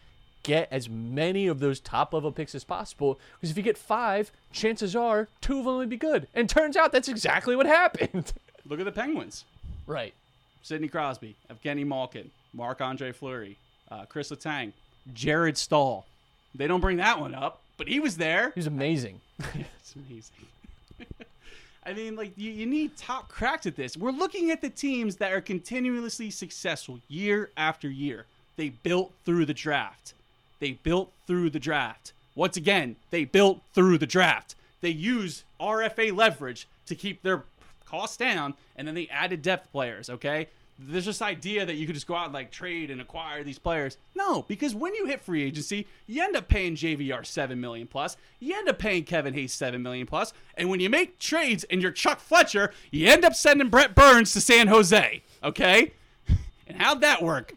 get 0.42 0.68
as 0.72 0.88
many 0.88 1.46
of 1.46 1.60
those 1.60 1.78
top 1.80 2.12
level 2.12 2.32
picks 2.32 2.54
as 2.54 2.64
possible 2.64 3.18
because 3.34 3.50
if 3.50 3.56
you 3.56 3.62
get 3.62 3.78
five, 3.78 4.32
chances 4.52 4.96
are 4.96 5.28
two 5.40 5.60
of 5.60 5.64
them 5.64 5.76
would 5.76 5.88
be 5.88 5.96
good. 5.96 6.26
And 6.34 6.48
turns 6.48 6.76
out 6.76 6.92
that's 6.92 7.08
exactly 7.08 7.54
what 7.54 7.66
happened. 7.66 8.32
Look 8.66 8.80
at 8.80 8.84
the 8.84 8.92
Penguins. 8.92 9.44
right. 9.86 10.14
Sidney 10.64 10.86
Crosby, 10.86 11.34
Evgeny 11.50 11.84
Malkin, 11.84 12.30
Marc 12.52 12.80
Andre 12.80 13.10
Fleury, 13.10 13.56
uh, 13.90 14.04
Chris 14.04 14.30
Letang, 14.30 14.72
Jared 15.12 15.56
Staal. 15.58 16.06
They 16.54 16.68
don't 16.68 16.80
bring 16.80 16.98
that 16.98 17.18
one 17.18 17.34
up, 17.34 17.62
but 17.78 17.88
he 17.88 17.98
was 17.98 18.16
there. 18.16 18.50
He 18.54 18.60
was 18.60 18.68
amazing. 18.68 19.20
It's 19.80 19.96
amazing. 19.96 20.46
I 21.84 21.92
mean, 21.94 22.14
like 22.14 22.32
you, 22.36 22.50
you 22.50 22.66
need 22.66 22.96
top 22.96 23.28
cracks 23.28 23.66
at 23.66 23.76
this. 23.76 23.96
We're 23.96 24.12
looking 24.12 24.50
at 24.50 24.60
the 24.60 24.70
teams 24.70 25.16
that 25.16 25.32
are 25.32 25.40
continuously 25.40 26.30
successful 26.30 27.00
year 27.08 27.50
after 27.56 27.88
year. 27.90 28.26
They 28.56 28.70
built 28.70 29.12
through 29.24 29.46
the 29.46 29.54
draft. 29.54 30.14
They 30.60 30.72
built 30.72 31.12
through 31.26 31.50
the 31.50 31.58
draft. 31.58 32.12
Once 32.34 32.56
again, 32.56 32.96
they 33.10 33.24
built 33.24 33.60
through 33.74 33.98
the 33.98 34.06
draft. 34.06 34.54
They 34.80 34.90
use 34.90 35.44
RFA 35.60 36.16
leverage 36.16 36.68
to 36.86 36.94
keep 36.94 37.22
their 37.22 37.44
costs 37.84 38.16
down, 38.16 38.54
and 38.76 38.86
then 38.86 38.94
they 38.94 39.08
added 39.08 39.42
depth 39.42 39.70
players. 39.72 40.08
Okay, 40.08 40.48
there's 40.86 41.04
this 41.04 41.22
idea 41.22 41.64
that 41.66 41.74
you 41.74 41.86
could 41.86 41.94
just 41.94 42.06
go 42.06 42.14
out 42.14 42.26
and 42.26 42.34
like 42.34 42.50
trade 42.50 42.90
and 42.90 43.00
acquire 43.00 43.42
these 43.42 43.58
players. 43.58 43.96
No, 44.14 44.42
because 44.42 44.74
when 44.74 44.94
you 44.94 45.06
hit 45.06 45.20
free 45.20 45.42
agency, 45.42 45.86
you 46.06 46.22
end 46.22 46.36
up 46.36 46.48
paying 46.48 46.74
JVR 46.74 47.24
seven 47.24 47.60
million 47.60 47.86
plus. 47.86 48.16
You 48.40 48.56
end 48.56 48.68
up 48.68 48.78
paying 48.78 49.04
Kevin 49.04 49.34
Hayes 49.34 49.52
seven 49.52 49.82
million 49.82 50.06
plus, 50.06 50.32
plus. 50.32 50.40
and 50.56 50.68
when 50.68 50.80
you 50.80 50.90
make 50.90 51.18
trades 51.18 51.64
and 51.64 51.82
you're 51.82 51.90
Chuck 51.90 52.20
Fletcher, 52.20 52.72
you 52.90 53.08
end 53.08 53.24
up 53.24 53.34
sending 53.34 53.68
Brent 53.68 53.94
Burns 53.94 54.32
to 54.32 54.40
San 54.40 54.68
Jose. 54.68 55.22
Okay, 55.42 55.92
and 56.66 56.80
how'd 56.80 57.00
that 57.00 57.22
work, 57.22 57.54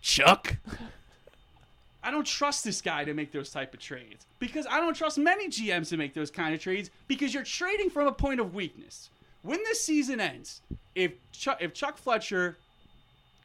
Chuck? 0.00 0.56
I 2.02 2.10
don't 2.10 2.26
trust 2.26 2.64
this 2.64 2.80
guy 2.80 3.04
to 3.04 3.12
make 3.12 3.30
those 3.30 3.50
type 3.50 3.74
of 3.74 3.80
trades 3.80 4.26
because 4.38 4.66
I 4.66 4.80
don't 4.80 4.94
trust 4.94 5.18
many 5.18 5.48
GMs 5.48 5.90
to 5.90 5.96
make 5.96 6.14
those 6.14 6.30
kind 6.30 6.54
of 6.54 6.60
trades 6.60 6.90
because 7.08 7.34
you're 7.34 7.44
trading 7.44 7.90
from 7.90 8.06
a 8.06 8.12
point 8.12 8.40
of 8.40 8.54
weakness. 8.54 9.10
When 9.42 9.58
this 9.64 9.82
season 9.84 10.20
ends, 10.20 10.62
if 10.94 11.12
Chuck, 11.32 11.58
if 11.60 11.72
Chuck 11.72 11.96
Fletcher 11.96 12.56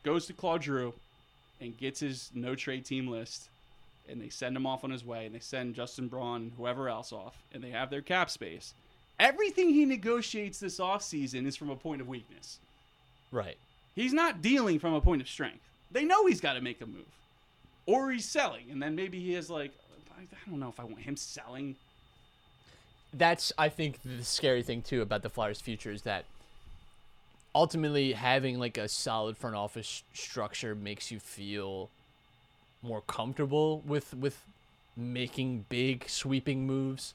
goes 0.03 0.25
to 0.27 0.33
Claude 0.33 0.63
Giroux 0.63 0.93
and 1.61 1.77
gets 1.77 1.99
his 1.99 2.31
no 2.33 2.55
trade 2.55 2.85
team 2.85 3.07
list 3.07 3.49
and 4.07 4.21
they 4.21 4.29
send 4.29 4.55
him 4.55 4.65
off 4.67 4.83
on 4.83 4.91
his 4.91 5.03
way 5.03 5.25
and 5.25 5.33
they 5.33 5.39
send 5.39 5.75
Justin 5.75 6.07
Braun, 6.07 6.51
whoever 6.57 6.89
else 6.89 7.11
off, 7.11 7.43
and 7.53 7.63
they 7.63 7.71
have 7.71 7.89
their 7.89 8.01
cap 8.01 8.29
space, 8.29 8.73
everything 9.19 9.69
he 9.69 9.85
negotiates 9.85 10.59
this 10.59 10.79
offseason 10.79 11.45
is 11.47 11.55
from 11.55 11.69
a 11.69 11.75
point 11.75 12.01
of 12.01 12.07
weakness. 12.07 12.59
Right. 13.31 13.57
He's 13.95 14.13
not 14.13 14.41
dealing 14.41 14.77
from 14.79 14.93
a 14.93 15.01
point 15.01 15.21
of 15.21 15.27
strength. 15.27 15.63
They 15.91 16.05
know 16.05 16.25
he's 16.27 16.41
got 16.41 16.53
to 16.53 16.61
make 16.61 16.81
a 16.81 16.85
move. 16.85 17.05
Or 17.87 18.11
he's 18.11 18.25
selling, 18.25 18.65
and 18.71 18.81
then 18.81 18.95
maybe 18.95 19.19
he 19.19 19.33
has 19.33 19.49
like 19.49 19.71
I 20.17 20.21
I 20.21 20.49
don't 20.49 20.59
know 20.59 20.69
if 20.69 20.79
I 20.79 20.83
want 20.83 20.99
him 20.99 21.15
selling. 21.15 21.75
that's 23.13 23.53
I 23.57 23.69
think 23.69 23.99
the 24.03 24.23
scary 24.23 24.63
thing 24.63 24.81
too 24.81 25.01
about 25.01 25.21
the 25.23 25.29
Flyers' 25.29 25.61
future 25.61 25.91
is 25.91 26.01
that 26.03 26.25
ultimately 27.55 28.11
having 28.13 28.59
like 28.59 28.77
a 28.77 28.87
solid 28.87 29.37
front 29.37 29.55
office 29.55 30.03
structure 30.13 30.75
makes 30.75 31.09
you 31.09 31.19
feel 31.19 31.89
more 32.83 33.01
comfortable 33.01 33.81
with 33.87 34.13
with 34.13 34.43
making 34.97 35.65
big 35.69 36.07
sweeping 36.09 36.67
moves. 36.67 37.13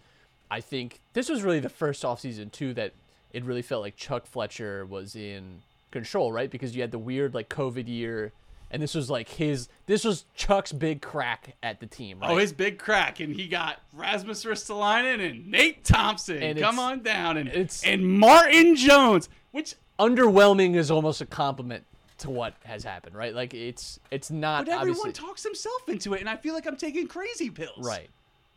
I 0.51 0.61
think 0.61 1.01
this 1.13 1.29
was 1.29 1.43
really 1.43 1.61
the 1.61 1.69
first 1.69 2.03
offseason 2.03 2.51
too 2.51 2.75
that 2.75 2.93
it 3.33 3.45
really 3.45 3.63
felt 3.63 3.83
like 3.83 3.95
Chuck 3.97 4.27
Fletcher 4.27 4.85
was 4.85 5.15
in 5.15 5.63
control, 5.93 6.33
right? 6.33 6.51
Because 6.51 6.75
you 6.75 6.81
had 6.81 6.91
the 6.91 6.99
weird 6.99 7.35
like 7.35 7.49
COVID 7.49 7.87
year 7.87 8.33
and 8.73 8.83
this 8.83 8.95
was 8.95 9.11
like 9.11 9.29
his 9.29 9.69
this 9.87 10.05
was 10.05 10.25
Chuck's 10.35 10.73
big 10.73 11.03
crack 11.03 11.55
at 11.63 11.81
the 11.81 11.87
team, 11.87 12.21
right? 12.21 12.31
Oh, 12.31 12.37
his 12.37 12.53
big 12.53 12.79
crack, 12.79 13.19
and 13.21 13.35
he 13.35 13.49
got 13.49 13.81
Rasmus 13.93 14.45
Ristolainen 14.45 15.29
and 15.29 15.49
Nate 15.51 15.85
Thompson. 15.85 16.43
And 16.43 16.59
Come 16.59 16.79
on 16.79 17.03
down, 17.03 17.37
and 17.37 17.49
it's- 17.49 17.83
and 17.85 18.07
Martin 18.09 18.77
Jones, 18.77 19.29
which 19.51 19.75
underwhelming 20.01 20.75
is 20.75 20.91
almost 20.91 21.21
a 21.21 21.27
compliment 21.27 21.85
to 22.19 22.31
what 22.31 22.55
has 22.65 22.83
happened, 22.85 23.15
right? 23.15 23.35
Like 23.35 23.55
it's 23.55 24.01
it's 24.11 24.31
not 24.31 24.67
but 24.67 24.73
everyone 24.73 24.99
obviously 24.99 25.13
talks 25.13 25.43
himself 25.43 25.89
into 25.89 26.15
it, 26.15 26.21
and 26.21 26.29
I 26.29 26.37
feel 26.37 26.55
like 26.55 26.67
I'm 26.67 26.77
taking 26.77 27.07
crazy 27.07 27.51
pills. 27.51 27.85
right. 27.85 28.09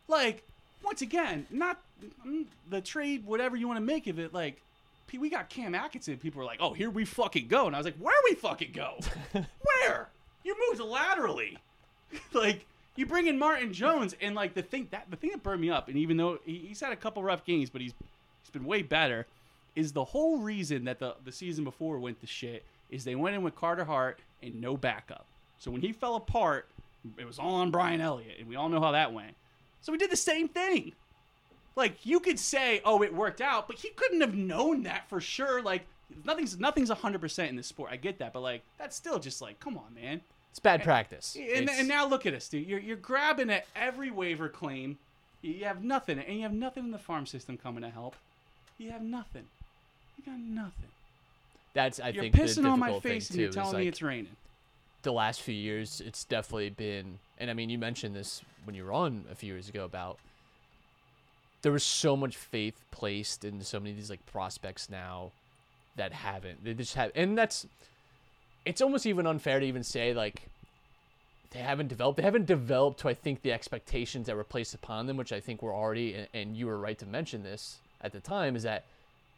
Like 0.08 0.44
once 0.82 1.02
again, 1.02 1.46
not 1.50 1.80
mm, 2.26 2.44
the 2.68 2.80
trade, 2.80 3.24
whatever 3.24 3.56
you 3.56 3.66
want 3.66 3.78
to 3.78 3.84
make 3.84 4.06
of 4.06 4.18
it. 4.18 4.34
Like 4.34 4.60
we 5.18 5.30
got 5.30 5.48
Cam 5.48 5.74
Atkinson. 5.74 6.16
People 6.18 6.40
were 6.40 6.44
like, 6.44 6.58
"Oh, 6.60 6.72
here 6.72 6.90
we 6.90 7.04
fucking 7.04 7.46
go," 7.46 7.66
and 7.66 7.76
I 7.76 7.78
was 7.78 7.84
like, 7.84 7.96
"Where 7.98 8.14
we 8.28 8.34
fucking 8.34 8.72
go? 8.72 8.98
Where? 9.32 10.08
You 10.42 10.56
moved 10.68 10.80
laterally, 10.80 11.58
like." 12.32 12.66
You 12.96 13.06
bring 13.06 13.26
in 13.26 13.40
Martin 13.40 13.72
Jones, 13.72 14.14
and 14.20 14.36
like 14.36 14.54
the 14.54 14.62
thing 14.62 14.86
that 14.92 15.10
the 15.10 15.16
thing 15.16 15.30
that 15.30 15.42
burned 15.42 15.60
me 15.60 15.68
up, 15.68 15.88
and 15.88 15.96
even 15.96 16.16
though 16.16 16.38
he, 16.44 16.58
he's 16.68 16.78
had 16.78 16.92
a 16.92 16.96
couple 16.96 17.24
rough 17.24 17.44
games, 17.44 17.68
but 17.68 17.80
he's 17.80 17.92
he's 18.40 18.50
been 18.52 18.64
way 18.64 18.82
better, 18.82 19.26
is 19.76 19.92
the 19.92 20.04
whole 20.04 20.38
reason 20.38 20.84
that 20.84 20.98
the 20.98 21.14
the 21.24 21.32
season 21.32 21.64
before 21.64 21.98
went 21.98 22.20
to 22.20 22.26
shit 22.26 22.64
is 22.90 23.04
they 23.04 23.14
went 23.14 23.34
in 23.34 23.42
with 23.42 23.56
Carter 23.56 23.84
Hart 23.84 24.18
and 24.42 24.60
no 24.60 24.76
backup. 24.76 25.24
So 25.58 25.70
when 25.70 25.80
he 25.80 25.92
fell 25.92 26.14
apart, 26.16 26.66
it 27.18 27.26
was 27.26 27.38
all 27.38 27.54
on 27.56 27.70
Brian 27.70 28.00
Elliott, 28.00 28.36
and 28.38 28.48
we 28.48 28.56
all 28.56 28.68
know 28.68 28.80
how 28.80 28.92
that 28.92 29.12
went. 29.12 29.34
So 29.82 29.92
we 29.92 29.98
did 29.98 30.10
the 30.10 30.16
same 30.16 30.48
thing. 30.48 30.92
Like 31.76 32.06
you 32.06 32.20
could 32.20 32.38
say, 32.38 32.80
"Oh, 32.84 33.02
it 33.02 33.12
worked 33.12 33.40
out," 33.40 33.66
but 33.66 33.76
he 33.78 33.88
couldn't 33.90 34.20
have 34.20 34.34
known 34.34 34.84
that 34.84 35.08
for 35.08 35.20
sure. 35.20 35.60
Like 35.62 35.82
nothing's 36.24 36.58
nothing's 36.58 36.90
hundred 36.90 37.20
percent 37.20 37.50
in 37.50 37.56
this 37.56 37.66
sport. 37.66 37.90
I 37.92 37.96
get 37.96 38.18
that, 38.18 38.32
but 38.32 38.40
like 38.40 38.62
that's 38.78 38.94
still 38.94 39.18
just 39.18 39.42
like, 39.42 39.58
come 39.60 39.76
on, 39.76 39.92
man. 39.94 40.20
It's 40.50 40.60
bad 40.60 40.84
practice. 40.84 41.34
And, 41.34 41.44
It's- 41.64 41.78
and 41.80 41.88
now 41.88 42.06
look 42.06 42.26
at 42.26 42.34
us, 42.34 42.48
dude. 42.48 42.68
You're 42.68 42.78
you're 42.78 42.96
grabbing 42.96 43.50
at 43.50 43.66
every 43.74 44.10
waiver 44.12 44.48
claim. 44.48 44.98
You 45.42 45.64
have 45.64 45.82
nothing, 45.82 46.18
and 46.20 46.36
you 46.36 46.42
have 46.42 46.52
nothing 46.52 46.84
in 46.84 46.90
the 46.92 46.98
farm 46.98 47.26
system 47.26 47.58
coming 47.58 47.82
to 47.82 47.90
help. 47.90 48.14
You 48.78 48.90
have 48.92 49.02
nothing. 49.02 49.46
You 50.24 50.32
got 50.32 50.40
nothing. 50.40 50.88
that's 51.74 52.00
I 52.00 52.08
You're 52.10 52.22
think 52.24 52.34
the 52.34 52.42
pissing 52.42 52.70
on 52.70 52.78
my 52.78 52.86
difficult 52.86 53.02
thing, 53.02 53.12
face 53.12 53.30
and 53.30 53.40
you're 53.40 53.50
telling 53.50 53.72
me 53.72 53.78
like, 53.84 53.88
it's 53.88 54.02
raining. 54.02 54.36
the 55.02 55.12
last 55.12 55.42
few 55.42 55.54
years, 55.54 56.00
it's 56.04 56.24
definitely 56.24 56.70
been, 56.70 57.18
and 57.38 57.50
I 57.50 57.54
mean, 57.54 57.68
you 57.70 57.78
mentioned 57.78 58.14
this 58.14 58.42
when 58.64 58.74
you 58.74 58.84
were 58.84 58.92
on 58.92 59.24
a 59.30 59.34
few 59.34 59.52
years 59.52 59.68
ago 59.68 59.84
about 59.84 60.18
there 61.62 61.72
was 61.72 61.82
so 61.84 62.16
much 62.16 62.36
faith 62.36 62.80
placed 62.90 63.44
in 63.44 63.60
so 63.62 63.80
many 63.80 63.90
of 63.90 63.96
these 63.96 64.10
like 64.10 64.24
prospects 64.26 64.88
now 64.90 65.30
that 65.96 66.12
haven't. 66.12 66.64
They 66.64 66.74
just 66.74 66.94
have, 66.94 67.10
and 67.14 67.36
that's, 67.38 67.66
it's 68.64 68.80
almost 68.80 69.06
even 69.06 69.26
unfair 69.26 69.60
to 69.60 69.66
even 69.66 69.82
say 69.82 70.12
like 70.14 70.42
they 71.50 71.60
haven't 71.60 71.88
developed. 71.88 72.16
They 72.16 72.22
haven't 72.22 72.46
developed 72.46 73.00
to 73.00 73.08
I 73.08 73.14
think 73.14 73.42
the 73.42 73.52
expectations 73.52 74.26
that 74.26 74.36
were 74.36 74.44
placed 74.44 74.74
upon 74.74 75.06
them, 75.06 75.16
which 75.16 75.32
I 75.32 75.40
think 75.40 75.62
were 75.62 75.72
already, 75.72 76.14
and, 76.14 76.28
and 76.34 76.56
you 76.56 76.66
were 76.66 76.78
right 76.78 76.98
to 76.98 77.06
mention 77.06 77.42
this 77.42 77.78
at 78.00 78.12
the 78.12 78.20
time, 78.20 78.56
is 78.56 78.64
that 78.64 78.84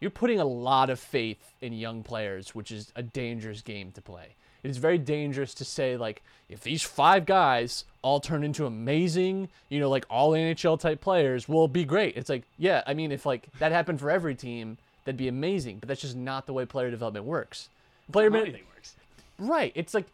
you're 0.00 0.10
putting 0.10 0.40
a 0.40 0.44
lot 0.44 0.90
of 0.90 1.00
faith 1.00 1.52
in 1.60 1.72
young 1.72 2.02
players, 2.02 2.54
which 2.54 2.70
is 2.70 2.92
a 2.94 3.02
dangerous 3.02 3.62
game 3.62 3.92
to 3.92 4.02
play. 4.02 4.34
It 4.62 4.70
is 4.70 4.78
very 4.78 4.98
dangerous 4.98 5.54
to 5.54 5.64
say 5.64 5.96
like 5.96 6.22
if 6.48 6.60
these 6.62 6.82
five 6.82 7.26
guys 7.26 7.84
all 8.02 8.20
turn 8.20 8.44
into 8.44 8.66
amazing, 8.66 9.48
you 9.68 9.80
know, 9.80 9.88
like 9.88 10.06
all 10.08 10.32
NHL 10.32 10.78
type 10.78 11.00
players, 11.00 11.48
will 11.48 11.68
be 11.68 11.84
great. 11.84 12.16
It's 12.16 12.28
like, 12.28 12.44
yeah, 12.58 12.82
I 12.86 12.94
mean, 12.94 13.12
if 13.12 13.26
like 13.26 13.46
that 13.58 13.72
happened 13.72 14.00
for 14.00 14.10
every 14.10 14.34
team, 14.34 14.78
that'd 15.04 15.16
be 15.16 15.28
amazing. 15.28 15.78
But 15.78 15.88
that's 15.88 16.00
just 16.00 16.16
not 16.16 16.46
the 16.46 16.52
way 16.52 16.66
player 16.66 16.90
development 16.90 17.24
works. 17.26 17.68
Player 18.10 18.34
anything 18.36 18.62
works. 18.74 18.94
Right. 19.38 19.72
It's 19.74 19.94
like 19.94 20.06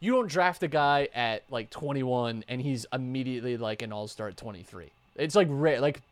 you 0.00 0.12
don't 0.12 0.28
draft 0.28 0.62
a 0.64 0.68
guy 0.68 1.08
at 1.14 1.44
like 1.50 1.70
21 1.70 2.44
and 2.48 2.60
he's 2.60 2.86
immediately 2.92 3.56
like 3.56 3.82
an 3.82 3.92
all-star 3.92 4.28
at 4.28 4.36
23. 4.36 4.90
It's 5.16 5.36
like 5.36 5.46
rare. 5.50 5.80
Like 5.80 6.02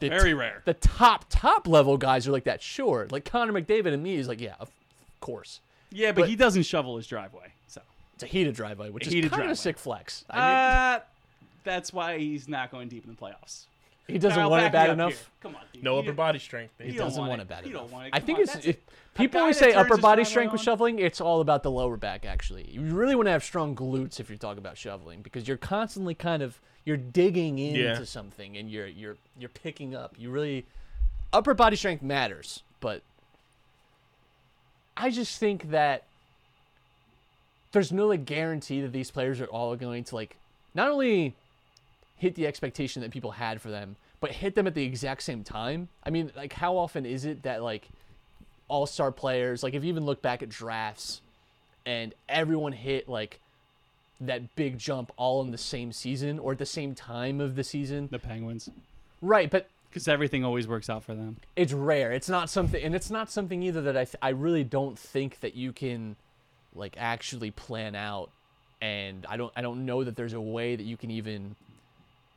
the 0.00 0.08
Very 0.08 0.34
rare. 0.34 0.62
The 0.64 0.74
top 0.74 1.26
top 1.28 1.66
level 1.66 1.96
guys 1.96 2.26
are 2.28 2.32
like 2.32 2.44
that. 2.44 2.62
Sure. 2.62 3.06
Like 3.10 3.24
Connor 3.24 3.52
McDavid 3.52 3.92
and 3.92 4.02
me 4.02 4.16
is 4.16 4.28
like, 4.28 4.40
yeah, 4.40 4.54
of 4.60 4.70
course. 5.20 5.60
Yeah, 5.90 6.12
but, 6.12 6.22
but- 6.22 6.28
he 6.28 6.36
doesn't 6.36 6.64
shovel 6.64 6.96
his 6.96 7.06
driveway. 7.06 7.52
So 7.68 7.80
It's 8.14 8.22
a 8.22 8.26
heated 8.26 8.54
driveway, 8.54 8.90
which 8.90 9.04
A 9.04 9.08
is 9.08 9.12
heated 9.12 9.30
kind 9.30 9.40
driveway. 9.40 9.52
of 9.52 9.58
a 9.58 9.60
sick 9.60 9.78
flex. 9.78 10.24
I 10.30 10.34
mean, 10.36 10.42
uh, 10.44 11.00
that's 11.64 11.92
why 11.92 12.18
he's 12.18 12.48
not 12.48 12.70
going 12.70 12.88
deep 12.88 13.04
in 13.04 13.10
the 13.10 13.16
playoffs. 13.16 13.66
He 14.08 14.18
doesn't 14.18 14.38
Kyle, 14.38 14.50
want 14.50 14.62
it 14.62 14.66
back 14.66 14.86
bad 14.86 14.90
enough. 14.90 15.10
here. 15.14 15.20
Come 15.42 15.56
on, 15.56 15.62
dude. 15.72 15.82
No 15.82 15.94
You 15.94 16.00
upper 16.02 16.12
body 16.12 16.38
strength. 16.38 16.78
baby. 16.78 16.92
He 16.92 16.96
doesn't 16.98 17.18
want 17.18 17.28
want 17.30 17.40
it. 17.40 17.44
it 17.44 17.48
bad 17.48 17.66
You 17.66 17.72
don't 17.72 17.82
enough. 17.82 17.92
want 17.92 18.06
it. 18.06 18.10
I 18.12 18.20
think 18.20 18.38
on, 18.38 18.44
it's 18.44 18.54
if 18.64 18.76
people 19.14 19.38
guy 19.38 19.40
always 19.40 19.58
say 19.58 19.72
upper 19.72 19.96
body 19.96 20.22
driveway 20.22 20.24
strength 20.24 20.52
with 20.52 20.60
shoveling. 20.60 20.98
It's 21.00 21.20
all 21.20 21.40
about 21.40 21.64
the 21.64 21.72
lower 21.72 21.96
back. 21.96 22.24
Actually, 22.24 22.70
you 22.70 22.82
really 22.82 23.16
want 23.16 23.26
to 23.26 23.32
have 23.32 23.42
strong 23.42 23.74
glutes 23.74 24.20
if 24.20 24.28
you're 24.28 24.38
talking 24.38 24.58
about 24.58 24.78
shoveling 24.78 25.22
because 25.22 25.48
you're 25.48 25.56
constantly 25.56 26.14
kind 26.14 26.40
of 26.40 26.60
you're 26.86 26.96
digging 26.96 27.58
into 27.58 27.78
Yeah. 27.82 28.04
something 28.04 28.56
and 28.56 28.70
you're 28.70 28.86
you're 28.86 29.16
you're 29.38 29.50
picking 29.50 29.94
up. 29.94 30.14
You 30.16 30.30
really 30.30 30.64
upper 31.34 31.52
body 31.52 31.76
strength 31.76 32.02
matters, 32.02 32.62
but 32.80 33.02
I 34.96 35.10
just 35.10 35.38
think 35.38 35.70
that 35.70 36.04
there's 37.72 37.92
no 37.92 38.06
like 38.06 38.24
guarantee 38.24 38.80
that 38.80 38.92
these 38.92 39.10
players 39.10 39.40
are 39.40 39.46
all 39.46 39.76
going 39.76 40.04
to 40.04 40.14
like 40.14 40.36
not 40.74 40.88
only 40.90 41.34
hit 42.16 42.34
the 42.34 42.46
expectation 42.46 43.02
that 43.02 43.10
people 43.10 43.32
had 43.32 43.60
for 43.60 43.68
them, 43.70 43.96
but 44.20 44.30
hit 44.30 44.54
them 44.54 44.66
at 44.66 44.74
the 44.74 44.84
exact 44.84 45.22
same 45.22 45.44
time. 45.44 45.88
I 46.02 46.10
mean, 46.10 46.32
like 46.34 46.54
how 46.54 46.76
often 46.78 47.04
is 47.04 47.24
it 47.26 47.42
that 47.42 47.62
like 47.62 47.88
all-star 48.68 49.12
players, 49.12 49.62
like 49.62 49.74
if 49.74 49.82
you 49.84 49.88
even 49.90 50.06
look 50.06 50.22
back 50.22 50.42
at 50.42 50.48
drafts 50.48 51.20
and 51.84 52.14
everyone 52.28 52.72
hit 52.72 53.08
like 53.08 53.38
that 54.20 54.54
big 54.56 54.78
jump 54.78 55.12
all 55.16 55.42
in 55.42 55.50
the 55.50 55.58
same 55.58 55.92
season 55.92 56.38
or 56.38 56.52
at 56.52 56.58
the 56.58 56.66
same 56.66 56.94
time 56.94 57.40
of 57.40 57.54
the 57.56 57.64
season. 57.64 58.08
The 58.10 58.18
Penguins, 58.18 58.70
Right, 59.22 59.50
but 59.50 59.68
because 59.90 60.08
everything 60.08 60.44
always 60.44 60.68
works 60.68 60.90
out 60.90 61.04
for 61.04 61.14
them. 61.14 61.36
it's 61.56 61.72
rare. 61.72 62.12
It's 62.12 62.28
not 62.28 62.50
something, 62.50 62.82
and 62.82 62.94
it's 62.94 63.10
not 63.10 63.30
something 63.30 63.62
either 63.62 63.80
that 63.82 63.96
I 63.96 64.04
th- 64.04 64.16
I 64.22 64.28
really 64.30 64.64
don't 64.64 64.98
think 64.98 65.40
that 65.40 65.54
you 65.54 65.72
can 65.72 66.16
like 66.74 66.94
actually 66.98 67.50
plan 67.50 67.94
out. 67.94 68.30
And 68.82 69.24
I 69.28 69.36
don't 69.38 69.52
I 69.56 69.62
don't 69.62 69.86
know 69.86 70.04
that 70.04 70.16
there's 70.16 70.34
a 70.34 70.40
way 70.40 70.76
that 70.76 70.82
you 70.84 70.96
can 70.98 71.10
even 71.10 71.56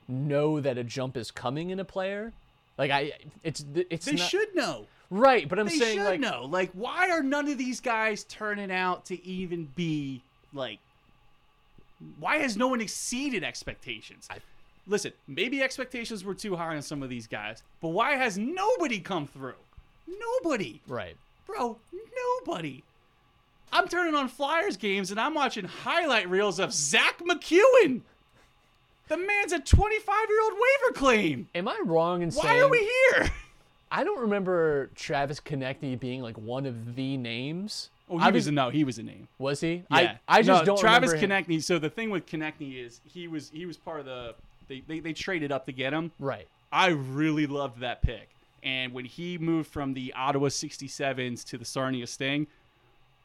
know 0.07 0.59
that 0.61 0.77
a 0.77 0.84
jump 0.84 1.17
is 1.17 1.32
coming 1.32 1.69
in 1.69 1.80
a 1.80 1.86
player. 1.86 2.32
Like 2.77 2.91
I, 2.91 3.11
it's 3.43 3.65
it's 3.89 4.05
They 4.05 4.13
not, 4.13 4.30
should 4.30 4.55
know. 4.55 4.86
right, 5.09 5.47
but 5.49 5.59
I'm 5.59 5.67
saying 5.67 5.80
they 5.80 5.86
saying 5.86 5.97
should 5.99 6.05
like 6.05 6.19
know. 6.21 6.45
Like, 6.45 6.71
why 6.73 7.09
are 7.11 7.21
none 7.21 7.49
of 7.49 7.57
these 7.57 7.82
guys 7.82 8.23
turning 8.23 8.71
out 8.71 9.05
to 9.07 9.25
even 9.25 9.65
be 9.75 10.21
like? 10.53 10.80
Why 12.20 12.38
has 12.38 12.56
no 12.58 12.68
one 12.68 12.82
exceeded 12.82 13.43
expectations? 13.43 14.28
Listen, 14.88 15.14
maybe 15.28 15.62
expectations 15.62 16.24
were 16.24 16.34
too 16.34 16.56
high 16.56 16.76
on 16.76 16.82
some 16.82 17.04
of 17.04 17.10
these 17.10 17.28
guys, 17.28 17.62
but 17.82 17.89
why 17.89 18.14
has 18.16 18.38
nobody 18.38 19.00
come 19.00 19.28
through? 19.28 19.54
Nobody, 20.08 20.82
right. 20.88 21.16
bro. 21.45 21.78
Nobody. 22.41 22.84
I'm 23.72 23.88
turning 23.88 24.16
on 24.16 24.30
Flyers 24.30 24.78
games 24.78 25.12
and 25.12 25.20
I'm 25.20 25.36
watching 25.36 25.66
highlight 25.66 26.30
reels 26.30 26.60
of 26.60 26.74
Zack 26.74 27.20
MacEwen. 27.20 28.02
The 29.10 29.18
man's 29.18 29.52
a 29.52 29.60
25 29.60 30.16
year 30.30 30.43
old 30.43 30.54
waiver 30.54 30.93
claim. 30.93 31.47
Am 31.54 31.68
I 31.68 31.80
wrong 31.86 32.22
in 32.22 32.32
saying? 32.32 32.47
Why 32.47 32.60
are 32.60 32.70
we 32.70 32.80
here? 32.80 33.32
I 33.91 34.04
don't 34.04 34.22
remember 34.22 34.91
Travis 34.95 35.39
Konecny 35.39 36.00
being 36.00 36.22
like 36.22 36.38
one 36.38 36.66
of 36.66 36.95
the 36.95 37.18
names. 37.18 37.89
Oh, 38.10 38.18
he 38.18 38.24
I 38.26 38.30
was 38.32 38.47
a 38.47 38.51
no. 38.51 38.70
He 38.70 38.84
was 38.84 38.97
a 38.97 39.03
name. 39.03 39.28
Was 39.38 39.62
he? 39.62 39.84
Yeah. 39.91 40.18
I 40.28 40.38
I 40.39 40.41
just 40.41 40.62
No, 40.62 40.66
don't 40.66 40.80
Travis 40.80 41.14
Konecny. 41.14 41.62
So 41.64 41.78
the 41.80 41.89
thing 41.89 42.10
with 42.10 42.26
Konecny 42.26 42.84
is 42.84 43.01
he 43.05 43.28
was 43.28 43.49
he 43.53 43.66
was 43.66 43.78
part 43.78 43.99
of 43.99 44.05
the 44.05 44.34
they, 44.68 44.82
they 44.88 44.99
they 44.99 45.14
traded 45.14 45.51
up 45.51 45.66
to 45.68 45.72
get 45.72 45.93
him. 45.93 46.12
Right. 46.20 46.47
I 46.72 46.88
really 46.89 47.47
loved 47.47 47.82
that 47.82 48.01
pick. 48.01 48.30
And 48.64 48.93
when 48.93 49.05
he 49.05 49.38
moved 49.38 49.72
from 49.72 49.93
the 49.93 50.14
Ottawa 50.16 50.47
67s 50.47 51.45
to 51.45 51.57
the 51.57 51.66
Sarnia 51.66 52.05
Sting, 52.05 52.47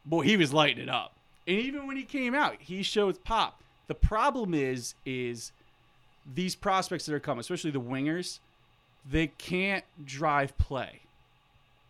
boy, 0.07 0.23
he 0.23 0.37
was 0.37 0.53
lighting 0.53 0.83
it 0.85 0.89
up. 0.89 1.13
And 1.47 1.59
even 1.59 1.87
when 1.87 1.97
he 1.97 2.05
came 2.05 2.35
out, 2.35 2.57
he 2.61 2.83
showed 2.83 3.23
pop. 3.25 3.61
The 3.87 3.95
problem 3.95 4.55
is 4.55 4.95
is 5.05 5.53
these 6.35 6.55
prospects 6.55 7.07
that 7.07 7.15
are 7.15 7.21
coming, 7.21 7.41
especially 7.41 7.71
the 7.71 7.81
wingers, 7.81 8.39
they 9.11 9.27
can't 9.27 9.85
drive 10.05 10.57
play. 10.57 11.01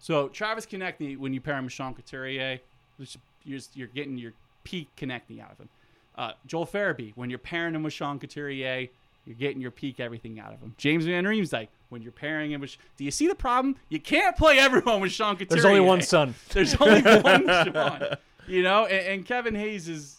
So 0.00 0.28
Travis 0.28 0.66
Konecny, 0.66 1.16
when 1.16 1.32
you 1.32 1.40
pair 1.40 1.56
him 1.56 1.64
with 1.64 1.72
Sean 1.72 1.94
Couturier, 1.94 2.58
which 2.96 3.16
you're, 3.44 3.60
you're 3.74 3.88
getting 3.88 4.18
your 4.18 4.32
peak 4.64 4.88
Konecny 4.96 5.40
out 5.40 5.52
of 5.52 5.58
him. 5.58 5.68
Uh, 6.16 6.32
Joel 6.46 6.66
Farabee, 6.66 7.12
when 7.16 7.30
you're 7.30 7.38
pairing 7.38 7.74
him 7.74 7.82
with 7.82 7.92
Sean 7.92 8.18
Couturier, 8.18 8.88
you're 9.26 9.36
getting 9.36 9.60
your 9.60 9.70
peak 9.70 10.00
everything 10.00 10.38
out 10.38 10.52
of 10.52 10.60
him. 10.60 10.74
James 10.78 11.06
Van 11.06 11.24
Riemsdyk, 11.24 11.68
when 11.88 12.02
you're 12.02 12.12
pairing 12.12 12.52
him 12.52 12.60
with, 12.60 12.76
do 12.96 13.04
you 13.04 13.10
see 13.10 13.26
the 13.26 13.34
problem? 13.34 13.76
You 13.88 14.00
can't 14.00 14.36
play 14.36 14.58
everyone 14.58 15.00
with 15.00 15.12
Sean 15.12 15.36
Couturier. 15.36 15.62
There's 15.62 15.64
only 15.64 15.80
one 15.80 16.02
son. 16.02 16.34
There's 16.50 16.74
only 16.76 17.02
one 17.20 17.46
Sean. 17.46 18.16
You 18.46 18.62
know, 18.62 18.84
and, 18.84 19.06
and 19.06 19.26
Kevin 19.26 19.54
Hayes 19.54 19.88
is 19.88 20.18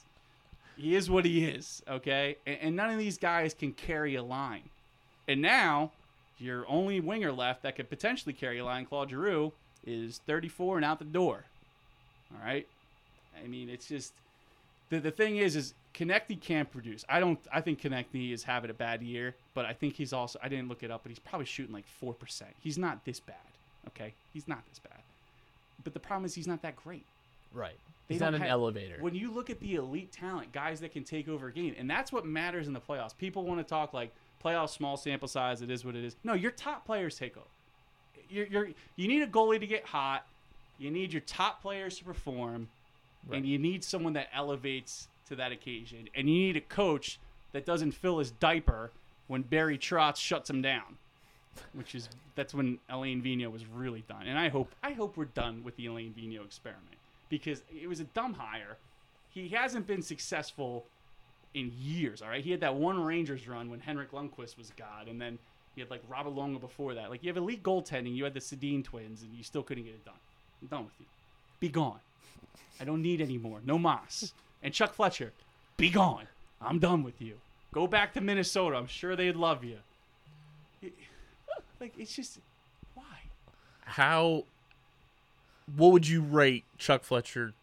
he 0.76 0.96
is 0.96 1.10
what 1.10 1.26
he 1.26 1.46
is, 1.46 1.82
okay? 1.88 2.38
And, 2.46 2.58
and 2.62 2.76
none 2.76 2.90
of 2.90 2.98
these 2.98 3.18
guys 3.18 3.54
can 3.54 3.72
carry 3.72 4.16
a 4.16 4.24
line. 4.24 4.70
And 5.28 5.42
now 5.42 5.92
your 6.38 6.66
only 6.68 7.00
winger 7.00 7.32
left 7.32 7.64
that 7.64 7.76
could 7.76 7.90
potentially 7.90 8.34
carry 8.34 8.60
a 8.60 8.66
line, 8.66 8.86
Claude 8.86 9.10
Giroux, 9.10 9.54
is 9.86 10.20
34 10.26 10.78
and 10.78 10.86
out 10.86 11.00
the 11.00 11.06
door. 11.06 11.46
All 12.34 12.46
right. 12.46 12.68
I 13.44 13.48
mean, 13.48 13.70
it's 13.70 13.88
just 13.88 14.14
the 14.90 15.00
the 15.00 15.12
thing 15.12 15.38
is, 15.38 15.56
is 15.56 15.74
Konecny 15.94 16.40
can't 16.40 16.70
produce. 16.72 17.04
I 17.10 17.20
don't. 17.20 17.40
I 17.54 17.62
think 17.62 17.82
Konecny 17.82 18.32
is 18.34 18.44
having 18.44 18.70
a 18.70 18.74
bad 18.74 19.02
year, 19.02 19.36
but 19.54 19.66
I 19.66 19.74
think 19.74 19.96
he's 19.96 20.14
also. 20.14 20.40
I 20.42 20.50
didn't 20.50 20.68
look 20.70 20.84
it 20.84 20.92
up, 20.92 21.02
but 21.04 21.10
he's 21.10 21.20
probably 21.20 21.46
shooting 21.46 21.74
like 21.74 21.86
four 21.88 22.14
percent. 22.14 22.52
He's 22.62 22.78
not 22.78 23.04
this 23.06 23.20
bad. 23.20 23.36
Okay, 23.90 24.14
he's 24.34 24.48
not 24.48 24.66
this 24.70 24.80
bad. 24.80 25.00
But 25.84 25.94
the 25.94 26.00
problem 26.00 26.26
is, 26.26 26.34
he's 26.34 26.48
not 26.48 26.62
that 26.64 26.76
great. 26.76 27.06
Right. 27.54 27.76
They 28.08 28.16
He's 28.16 28.22
not 28.22 28.34
an 28.36 28.42
have- 28.42 28.50
elevator. 28.50 28.98
When 29.00 29.16
you 29.16 29.32
look 29.32 29.50
at 29.50 29.60
the 29.60 29.76
elite 29.76 30.12
talent, 30.12 30.52
guys 30.52 30.80
that 30.82 30.92
can 30.92 31.04
take 31.04 31.28
over 31.28 31.48
a 31.48 31.52
game, 31.52 31.74
and 31.78 31.90
that's 31.90 32.12
what 32.12 32.26
matters 32.26 32.68
in 32.68 32.74
the 32.74 32.80
playoffs. 32.82 33.18
People 33.18 33.44
want 33.44 33.60
to 33.60 33.64
talk 33.64 33.94
like 33.94 34.12
playoff 34.44 34.70
small 34.70 34.96
sample 34.98 35.28
size. 35.28 35.62
It 35.62 35.72
is 35.72 35.84
what 35.86 35.96
it 35.96 36.04
is. 36.04 36.16
No, 36.24 36.34
your 36.34 36.52
top 36.52 36.86
players 36.86 37.18
take 37.18 37.36
over. 37.38 37.46
You're, 38.30 38.48
you're 38.48 38.68
you 38.96 39.08
need 39.08 39.22
a 39.22 39.28
goalie 39.28 39.60
to 39.60 39.68
get 39.68 39.86
hot. 39.86 40.26
You 40.78 40.92
need 40.92 41.14
your 41.14 41.22
top 41.22 41.62
players 41.62 41.98
to 42.00 42.04
perform, 42.04 42.68
and 43.32 43.46
you 43.46 43.58
need 43.58 43.84
someone 43.84 44.14
that 44.14 44.28
elevates 44.34 45.08
to 45.30 45.36
that 45.38 45.52
occasion. 45.52 46.10
And 46.16 46.30
you 46.30 46.36
need 46.36 46.58
a 46.58 46.62
coach 46.62 47.20
that 47.54 47.66
doesn't 47.66 47.94
fill 47.94 48.20
his 48.20 48.32
diaper 48.32 48.92
when 49.28 49.42
Barry 49.42 49.78
Trotz 49.78 50.18
shuts 50.18 50.50
him 50.50 50.62
down. 50.62 50.98
Which 51.74 51.96
is 51.96 52.10
that's 52.36 52.54
when 52.54 52.80
Alain 52.90 53.22
Vigneault 53.22 53.52
was 53.52 53.66
really 53.66 54.04
done. 54.10 54.28
And 54.28 54.38
I 54.38 54.50
hope 54.50 54.76
I 54.84 54.92
hope 54.92 55.16
we're 55.16 55.26
done 55.26 55.64
with 55.64 55.78
the 55.78 55.86
Alain 55.86 56.14
Vigneault 56.18 56.44
experiment 56.44 56.98
because 57.30 57.64
it 57.82 57.88
was 57.88 58.02
a 58.02 58.04
dumb 58.04 58.34
hire. 58.34 58.76
He 59.34 59.48
hasn't 59.50 59.88
been 59.88 60.02
successful 60.02 60.86
in 61.54 61.72
years. 61.80 62.22
All 62.22 62.28
right, 62.28 62.44
he 62.44 62.52
had 62.52 62.60
that 62.60 62.76
one 62.76 63.02
Rangers 63.02 63.48
run 63.48 63.70
when 63.70 63.80
Henrik 63.80 64.12
Lundqvist 64.12 64.58
was 64.58 64.72
god, 64.76 65.08
and 65.08 65.20
then 65.20 65.40
you 65.76 65.84
had 65.84 65.90
like 65.90 66.02
Roberto 66.10 66.36
Luongo 66.36 66.60
before 66.60 66.94
that. 66.96 67.10
Like 67.10 67.24
you 67.24 67.30
have 67.30 67.38
elite 67.38 67.64
goaltending. 67.64 68.16
You 68.16 68.26
had 68.26 68.34
the 68.34 68.42
Sedin 68.42 68.84
twins, 68.84 69.22
and 69.22 69.34
you 69.34 69.44
still 69.44 69.64
couldn't 69.64 69.86
get 69.86 69.94
it 69.94 70.06
done. 70.06 70.16
I'm 70.62 70.68
done 70.68 70.84
with 70.86 70.94
you. 71.00 71.06
Be 71.60 71.70
gone. 71.70 72.00
I 72.80 72.84
don't 72.86 73.02
need 73.02 73.22
any 73.22 73.38
more. 73.38 73.60
No 73.66 73.78
Moss 73.78 74.34
and 74.64 74.74
Chuck 74.74 74.94
Fletcher. 74.94 75.32
Be 75.78 75.90
gone. 75.90 76.28
I'm 76.62 76.80
done 76.80 77.04
with 77.04 77.22
you. 77.22 77.36
Go 77.74 77.88
back 77.88 78.14
to 78.14 78.22
Minnesota. 78.22 78.78
I'm 78.78 78.88
sure 78.88 79.16
they'd 79.16 79.36
love 79.36 79.64
you. 79.64 79.78
It- 80.82 80.94
like 81.80 81.94
it's 81.98 82.16
just 82.16 82.40
why? 82.94 83.04
How? 83.82 84.44
What 85.76 85.92
would 85.92 86.08
you 86.08 86.22
rate 86.22 86.64
Chuck 86.78 87.04
Fletcher 87.04 87.54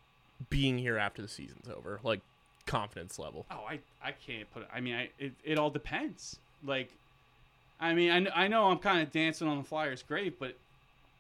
being 0.51 0.79
here 0.79 0.99
after 0.99 1.23
the 1.23 1.29
season's 1.29 1.69
over? 1.69 2.01
Like 2.03 2.21
confidence 2.67 3.19
level. 3.19 3.47
Oh, 3.51 3.65
I 3.69 3.79
I 4.05 4.13
can't 4.13 4.53
put 4.53 4.63
it. 4.65 4.69
I 4.73 4.81
mean, 4.81 4.95
I 4.95 5.09
it, 5.19 5.33
it 5.45 5.59
all 5.59 5.71
depends. 5.71 6.39
Like, 6.65 6.91
I 7.81 7.95
mean, 7.95 8.29
I, 8.29 8.45
I 8.45 8.49
know 8.49 8.67
I'm 8.67 8.79
kind 8.79 9.03
of 9.03 9.11
dancing 9.13 9.49
on 9.49 9.59
the 9.59 9.65
Flyers' 9.65 10.03
grave, 10.03 10.35
but 10.39 10.57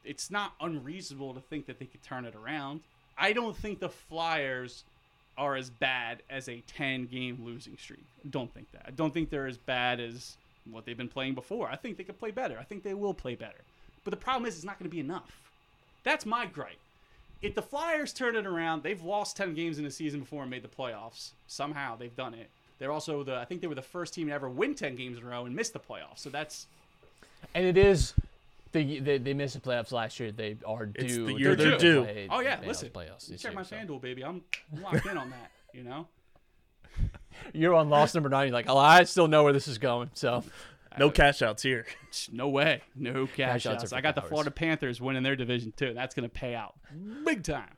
it's 0.05 0.31
not 0.31 0.55
unreasonable 0.61 1.35
to 1.35 1.41
think 1.41 1.67
that 1.67 1.79
they 1.79 1.87
could 1.87 2.03
turn 2.03 2.25
it 2.25 2.35
around. 2.35 2.81
I 3.17 3.33
don't 3.33 3.57
think 3.57 3.81
the 3.81 3.89
Flyers 3.89 4.85
are 5.39 5.57
as 5.57 5.71
bad 5.71 6.23
as 6.29 6.49
a 6.49 6.63
10 6.67 7.07
game 7.07 7.39
losing 7.45 7.77
streak. 7.77 8.05
Don't 8.31 8.53
think 8.53 8.71
that. 8.73 8.83
I 8.87 8.91
don't 8.91 9.13
think 9.15 9.31
they're 9.31 9.47
as 9.47 9.57
bad 9.57 10.01
as 10.01 10.37
what 10.71 10.85
they've 10.85 10.97
been 10.97 11.09
playing 11.09 11.35
before. 11.35 11.69
I 11.69 11.77
think 11.77 11.97
they 11.97 12.05
could 12.05 12.19
play 12.19 12.31
better. 12.31 12.59
I 12.59 12.65
think 12.65 12.83
they 12.83 12.95
will 12.95 13.15
play 13.15 13.35
better. 13.35 13.61
But 14.05 14.11
the 14.11 14.17
problem 14.17 14.47
is, 14.47 14.57
it's 14.57 14.65
not 14.65 14.79
going 14.79 14.91
to 14.91 14.95
be 14.95 15.01
enough. 15.01 15.41
That's 16.05 16.27
my 16.27 16.47
gripe. 16.47 16.79
If 17.41 17.55
the 17.55 17.63
Flyers 17.63 18.13
turn 18.13 18.37
it 18.37 18.47
around, 18.47 18.83
they've 18.83 19.03
lost 19.03 19.37
10 19.37 19.55
games 19.55 19.79
in 19.79 19.87
a 19.87 19.91
season 19.91 20.21
before 20.21 20.43
and 20.43 20.51
made 20.51 20.63
the 20.63 20.69
playoffs. 20.69 21.31
Somehow 21.47 21.97
they've 21.97 22.15
done 22.15 22.35
it. 22.35 22.51
They're 22.79 22.93
also 22.93 23.23
the 23.23 23.37
I 23.37 23.45
think 23.45 23.61
they 23.61 23.67
were 23.67 23.75
the 23.77 23.83
first 23.83 24.15
team 24.15 24.29
to 24.29 24.33
ever 24.33 24.49
win 24.49 24.75
10 24.75 24.97
games 24.97 25.19
in 25.19 25.25
a 25.25 25.29
row 25.29 25.45
and 25.47 25.55
miss 25.55 25.71
the 25.71 25.79
playoffs. 25.79 26.19
So 26.19 26.31
that's 26.31 26.67
and 27.55 27.65
it 27.65 27.77
is. 27.77 28.15
They, 28.73 28.99
they, 29.01 29.19
they 29.19 29.35
missed 29.35 29.55
the 29.55 29.61
playoffs 29.61 29.93
last 29.93 30.19
year. 30.19 30.33
They 30.33 30.57
are 30.67 30.87
due. 30.87 31.05
It's 31.05 31.17
the 31.17 31.35
year 31.35 31.55
they're 31.55 31.73
to 31.73 31.79
due. 31.79 32.03
play 32.05 32.29
Oh 32.31 32.41
yeah, 32.41 32.57
playoffs- 32.57 32.67
listen. 32.67 32.89
Playoffs 32.91 33.27
this 33.29 33.43
check 33.43 33.53
year, 33.53 33.61
my 33.61 33.63
so. 33.65 33.77
FanDuel 33.77 34.01
baby. 34.01 34.25
I'm 34.25 34.43
I'm 34.75 34.83
locked 34.83 35.07
in 35.07 35.17
on 35.19 35.31
that, 35.31 35.51
you 35.75 35.83
know? 35.85 36.09
You're 37.53 37.75
on 37.75 37.89
loss 37.91 38.15
number 38.15 38.29
nine. 38.29 38.49
You're 38.49 38.55
like, 38.55 38.69
oh, 38.69 38.79
I 38.79 39.05
still 39.05 39.29
know 39.29 39.45
where 39.45 39.53
this 39.53 39.69
is 39.69 39.79
going. 39.79 40.11
So 40.15 40.45
No 40.99 41.11
cash 41.11 41.41
outs 41.43 41.63
here. 41.63 41.87
No 42.31 42.49
way. 42.49 42.83
No 42.95 43.27
cash, 43.27 43.63
Cash 43.65 43.67
outs 43.67 43.83
outs. 43.85 43.93
I 43.95 44.01
got 44.03 44.15
the 44.15 44.21
cowards. 44.21 44.31
Florida 44.31 44.51
Panthers 44.51 45.01
winning 45.01 45.23
their 45.23 45.37
division 45.37 45.73
too. 45.75 45.95
That's 45.95 46.15
going 46.15 46.29
to 46.29 46.33
pay 46.35 46.55
out 46.55 46.75
big 47.25 47.43
time. 47.43 47.71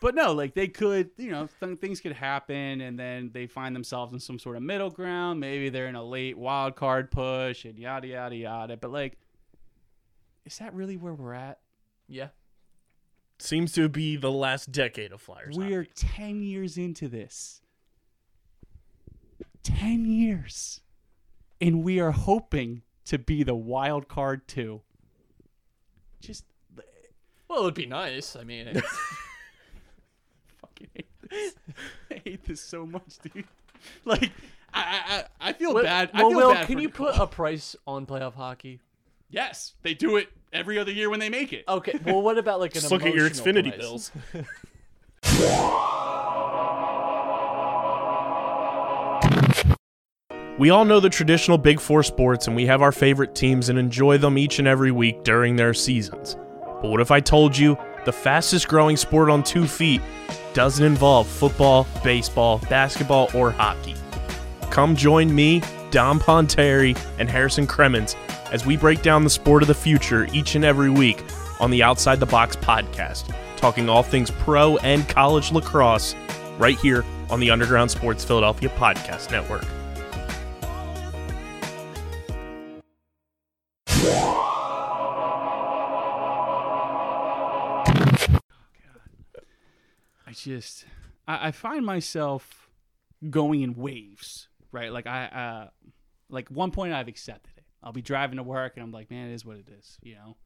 but 0.00 0.14
no, 0.14 0.32
like 0.32 0.54
they 0.54 0.68
could, 0.68 1.10
you 1.16 1.30
know, 1.32 1.48
th- 1.60 1.78
things 1.80 2.00
could 2.00 2.12
happen 2.12 2.80
and 2.80 2.96
then 2.98 3.30
they 3.32 3.46
find 3.48 3.74
themselves 3.74 4.12
in 4.12 4.20
some 4.20 4.38
sort 4.38 4.56
of 4.56 4.62
middle 4.62 4.90
ground. 4.90 5.40
Maybe 5.40 5.68
they're 5.68 5.88
in 5.88 5.96
a 5.96 6.04
late 6.04 6.38
wild 6.38 6.76
card 6.76 7.10
push 7.10 7.64
and 7.64 7.76
yada, 7.78 8.06
yada, 8.06 8.36
yada. 8.36 8.76
But 8.76 8.92
like, 8.92 9.18
is 10.46 10.56
that 10.58 10.72
really 10.72 10.96
where 10.96 11.12
we're 11.12 11.34
at? 11.34 11.58
Yeah. 12.08 12.28
Seems 13.38 13.72
to 13.72 13.88
be 13.90 14.16
the 14.16 14.30
last 14.32 14.72
decade 14.72 15.12
of 15.12 15.20
Flyers. 15.20 15.56
We're 15.58 15.84
10 15.84 16.42
years 16.42 16.78
into 16.78 17.06
this. 17.08 17.60
10 19.62 20.06
years. 20.06 20.80
And 21.60 21.82
we 21.82 22.00
are 22.00 22.12
hoping 22.12 22.82
to 23.06 23.18
be 23.18 23.42
the 23.42 23.54
wild 23.54 24.08
card 24.08 24.46
too. 24.48 24.80
Just 26.20 26.44
Well, 27.48 27.60
it 27.60 27.64
would 27.64 27.74
be 27.74 27.86
nice. 27.86 28.36
I 28.36 28.44
mean, 28.44 28.68
it's- 28.68 28.82
fucking 30.60 30.88
hate 30.94 31.06
this. 31.28 31.54
I 32.10 32.20
hate 32.24 32.44
this 32.44 32.60
so 32.60 32.86
much, 32.86 33.18
dude. 33.22 33.44
Like, 34.04 34.30
I 34.72 34.80
I, 34.82 35.16
I 35.16 35.24
I 35.50 35.52
feel 35.52 35.74
Well- 35.74 35.84
bad. 35.84 36.10
I 36.14 36.22
well, 36.22 36.30
feel 36.30 36.38
Will, 36.38 36.52
bad 36.54 36.66
can 36.66 36.76
for 36.76 36.82
you 36.82 36.88
Nicole. 36.88 37.06
put 37.12 37.20
a 37.20 37.26
price 37.26 37.76
on 37.86 38.06
playoff 38.06 38.34
hockey? 38.34 38.80
Yes, 39.28 39.74
they 39.82 39.94
do 39.94 40.16
it 40.16 40.28
every 40.52 40.78
other 40.78 40.92
year 40.92 41.10
when 41.10 41.20
they 41.20 41.28
make 41.28 41.52
it. 41.52 41.64
Okay. 41.68 41.98
Well, 42.04 42.22
what 42.22 42.38
about 42.38 42.60
like 42.60 42.74
an 42.74 42.80
Just 42.80 42.92
look 42.92 43.04
at 43.04 43.14
your 43.14 43.26
emotional 43.26 43.52
Xfinity 43.52 43.68
price? 43.68 43.80
bills. 43.80 44.12
We 50.58 50.70
all 50.70 50.86
know 50.86 51.00
the 51.00 51.10
traditional 51.10 51.58
Big 51.58 51.78
Four 51.80 52.02
sports, 52.02 52.46
and 52.46 52.56
we 52.56 52.64
have 52.64 52.80
our 52.80 52.92
favorite 52.92 53.34
teams 53.34 53.68
and 53.68 53.78
enjoy 53.78 54.16
them 54.16 54.38
each 54.38 54.58
and 54.58 54.66
every 54.66 54.90
week 54.90 55.22
during 55.22 55.54
their 55.56 55.74
seasons. 55.74 56.34
But 56.80 56.88
what 56.88 57.02
if 57.02 57.10
I 57.10 57.20
told 57.20 57.56
you 57.58 57.76
the 58.06 58.12
fastest 58.12 58.66
growing 58.66 58.96
sport 58.96 59.28
on 59.28 59.42
two 59.42 59.66
feet 59.66 60.00
doesn't 60.54 60.82
involve 60.84 61.26
football, 61.26 61.86
baseball, 62.02 62.58
basketball, 62.70 63.28
or 63.34 63.50
hockey? 63.50 63.96
Come 64.70 64.96
join 64.96 65.34
me, 65.34 65.60
Dom 65.90 66.18
Ponteri, 66.20 66.98
and 67.18 67.28
Harrison 67.28 67.66
Cremens 67.66 68.16
as 68.52 68.64
we 68.64 68.76
break 68.76 69.02
down 69.02 69.24
the 69.24 69.30
sport 69.30 69.62
of 69.62 69.68
the 69.68 69.74
future 69.74 70.26
each 70.32 70.54
and 70.54 70.64
every 70.64 70.90
week 70.90 71.22
on 71.60 71.70
the 71.70 71.82
Outside 71.82 72.20
the 72.20 72.26
Box 72.26 72.56
podcast, 72.56 73.34
talking 73.56 73.88
all 73.88 74.02
things 74.02 74.30
pro 74.30 74.76
and 74.78 75.08
college 75.08 75.52
lacrosse 75.52 76.14
right 76.58 76.78
here 76.78 77.04
on 77.30 77.40
the 77.40 77.50
Underground 77.50 77.90
Sports 77.90 78.24
Philadelphia 78.24 78.68
Podcast 78.70 79.30
Network. 79.30 79.64
I 90.26 90.32
just 90.32 90.84
I, 91.26 91.48
I 91.48 91.50
find 91.50 91.84
myself 91.84 92.68
going 93.28 93.62
in 93.62 93.74
waves, 93.74 94.48
right? 94.70 94.92
Like 94.92 95.06
I 95.06 95.24
uh 95.26 95.68
like 96.28 96.48
one 96.48 96.70
point 96.70 96.92
I've 96.92 97.08
accepted. 97.08 97.55
I'll 97.86 97.92
be 97.92 98.02
driving 98.02 98.38
to 98.38 98.42
work 98.42 98.72
and 98.74 98.82
I'm 98.82 98.90
like, 98.90 99.12
man, 99.12 99.30
it 99.30 99.34
is 99.34 99.44
what 99.44 99.58
it 99.58 99.68
is, 99.78 99.96
you 100.02 100.16
know. 100.16 100.36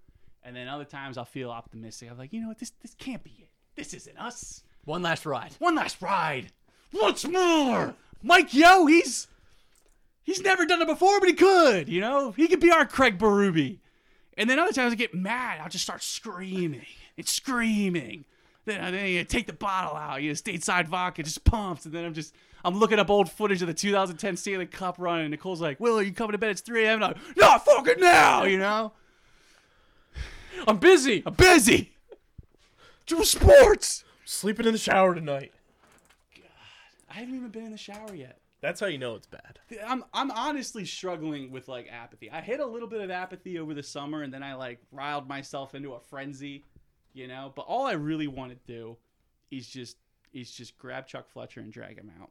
And 0.43 0.55
then 0.55 0.69
other 0.69 0.85
times 0.85 1.17
I'll 1.17 1.25
feel 1.25 1.51
optimistic. 1.51 2.11
I'm 2.11 2.19
like, 2.19 2.35
you 2.35 2.43
know 2.43 2.49
what, 2.49 2.59
this 2.59 2.73
this 2.83 2.93
can't 2.93 3.25
be 3.25 3.31
it. 3.41 3.49
This 3.77 3.95
isn't 3.95 4.19
us. 4.19 4.63
One 4.85 5.01
last 5.01 5.25
ride. 5.25 5.53
One 5.59 5.75
last 5.75 6.03
ride. 6.03 6.53
Once 6.93 7.27
more. 7.27 7.95
Mike 8.23 8.53
Yeo, 8.53 8.85
he's 8.85 9.27
he's 10.23 10.43
never 10.43 10.67
done 10.67 10.83
it 10.83 10.87
before, 10.87 11.19
but 11.19 11.31
he 11.31 11.35
could, 11.35 11.89
you 11.89 12.03
know? 12.03 12.33
He 12.33 12.47
could 12.47 12.61
be 12.61 12.71
our 12.71 12.85
Craig 12.85 13.17
Berube. 13.17 13.79
And 14.37 14.51
then 14.51 14.59
other 14.59 14.73
times 14.73 14.93
I 14.93 14.97
get 14.97 15.15
mad. 15.15 15.61
I'll 15.63 15.71
just 15.71 15.85
start 15.85 16.03
screaming 16.03 16.85
and 17.17 17.27
screaming. 17.27 18.27
Then 18.67 18.83
I 18.83 18.91
then 18.91 19.07
you 19.07 19.25
take 19.25 19.47
the 19.47 19.55
bottle 19.55 19.97
out, 19.97 20.21
you 20.21 20.29
know, 20.29 20.35
stateside 20.35 20.89
vodka 20.89 21.23
just 21.23 21.43
pumps, 21.45 21.87
and 21.87 21.95
then 21.95 22.05
I'm 22.05 22.13
just 22.13 22.35
I'm 22.65 22.79
looking 22.79 22.99
up 22.99 23.11
old 23.11 23.31
footage 23.31 23.63
of 23.63 23.69
the 23.69 23.75
2010 23.75 24.37
Stanley 24.37 24.67
Cup 24.67 24.97
run, 24.99 25.21
and 25.21 25.31
Nicole's 25.31 25.61
like, 25.61 25.81
"Will, 25.81 25.99
are 25.99 26.03
you 26.03 26.13
coming 26.13 26.33
to 26.33 26.39
bed? 26.39 26.51
It's 26.51 26.61
3 26.61 26.85
a.m." 26.85 27.03
I'm 27.03 27.13
like, 27.13 27.37
"Not 27.37 27.65
fucking 27.65 28.01
now," 28.01 28.45
you 28.45 28.59
know. 28.59 28.93
I'm 30.67 30.79
busy. 30.79 31.23
I'm 31.25 31.35
busy. 31.35 31.93
Do 33.07 33.25
sports. 33.25 34.05
Sleeping 34.25 34.67
in 34.67 34.73
the 34.73 34.79
shower 34.79 35.15
tonight. 35.15 35.53
God, 36.35 36.45
I 37.09 37.15
haven't 37.15 37.35
even 37.35 37.49
been 37.49 37.65
in 37.65 37.73
the 37.73 37.79
shower 37.79 38.15
yet. 38.15 38.39
That's 38.61 38.79
how 38.79 38.87
you 38.87 38.99
know 38.99 39.15
it's 39.15 39.27
bad. 39.27 39.59
I'm 39.87 40.05
I'm 40.13 40.31
honestly 40.31 40.85
struggling 40.85 41.51
with 41.51 41.67
like 41.67 41.89
apathy. 41.91 42.31
I 42.31 42.41
hit 42.41 42.61
a 42.61 42.67
little 42.67 42.89
bit 42.89 43.01
of 43.01 43.11
apathy 43.11 43.59
over 43.59 43.73
the 43.73 43.83
summer, 43.83 44.23
and 44.23 44.33
then 44.33 44.43
I 44.43 44.55
like 44.55 44.81
riled 44.93 45.27
myself 45.27 45.75
into 45.75 45.95
a 45.95 46.01
frenzy, 46.01 46.65
you 47.15 47.27
know. 47.27 47.53
But 47.57 47.63
all 47.63 47.87
I 47.87 47.93
really 47.93 48.27
want 48.27 48.53
to 48.53 48.73
do 48.73 48.97
is 49.51 49.67
just 49.67 49.97
is 50.33 50.51
just 50.51 50.77
grab 50.79 51.07
Chuck 51.07 51.31
Fletcher 51.31 51.61
and 51.61 51.73
drag 51.73 51.99
him 51.99 52.13
out, 52.21 52.31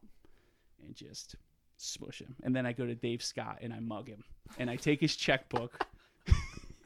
and 0.85 0.95
just 0.95 1.35
smush 1.77 2.21
him. 2.21 2.35
And 2.43 2.55
then 2.55 2.65
I 2.65 2.73
go 2.73 2.85
to 2.85 2.95
Dave 2.95 3.23
Scott 3.23 3.59
and 3.61 3.73
I 3.73 3.79
mug 3.79 4.07
him, 4.07 4.23
and 4.57 4.69
I 4.69 4.75
take 4.75 5.01
his 5.01 5.15
checkbook. 5.15 5.85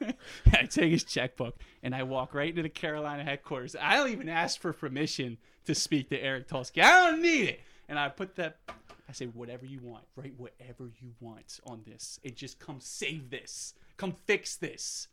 I 0.52 0.64
take 0.64 0.90
his 0.90 1.04
checkbook 1.04 1.56
and 1.82 1.94
I 1.94 2.02
walk 2.02 2.34
right 2.34 2.50
into 2.50 2.62
the 2.62 2.68
Carolina 2.68 3.24
headquarters. 3.24 3.74
I 3.80 3.96
don't 3.96 4.10
even 4.10 4.28
ask 4.28 4.60
for 4.60 4.72
permission 4.72 5.38
to 5.64 5.74
speak 5.74 6.10
to 6.10 6.20
Eric 6.20 6.48
Tulsky. 6.48 6.82
I 6.82 7.10
don't 7.10 7.22
need 7.22 7.48
it. 7.48 7.60
And 7.88 7.98
I 7.98 8.08
put 8.10 8.36
that 8.36 8.58
I 9.08 9.12
say, 9.12 9.26
whatever 9.26 9.66
you 9.66 9.80
want, 9.82 10.04
write 10.16 10.34
whatever 10.38 10.90
you 11.00 11.12
want 11.20 11.60
on 11.66 11.82
this. 11.86 12.18
It 12.22 12.36
just 12.36 12.58
come 12.58 12.80
save 12.80 13.30
this. 13.30 13.74
Come 13.96 14.16
fix 14.26 14.56
this. 14.56 15.08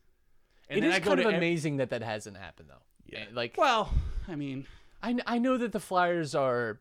And 0.70 0.84
It 0.84 0.88
is 0.88 1.00
kind 1.00 1.20
of 1.20 1.26
amazing 1.26 1.78
that 1.78 1.90
that 1.90 2.02
hasn't 2.02 2.38
happened 2.38 2.70
though. 2.70 2.84
Yeah. 3.06 3.20
Eh, 3.20 3.26
like 3.34 3.56
Well, 3.58 3.92
I 4.28 4.36
mean, 4.36 4.66
I, 5.04 5.18
I 5.28 5.38
know 5.38 5.58
that 5.58 5.72
the 5.72 5.80
Flyers 5.80 6.34
are. 6.34 6.80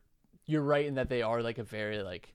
You're 0.50 0.62
right 0.62 0.84
in 0.84 0.94
that 0.94 1.08
they 1.08 1.22
are 1.22 1.42
like 1.42 1.58
a 1.58 1.62
very 1.62 2.02
like 2.02 2.34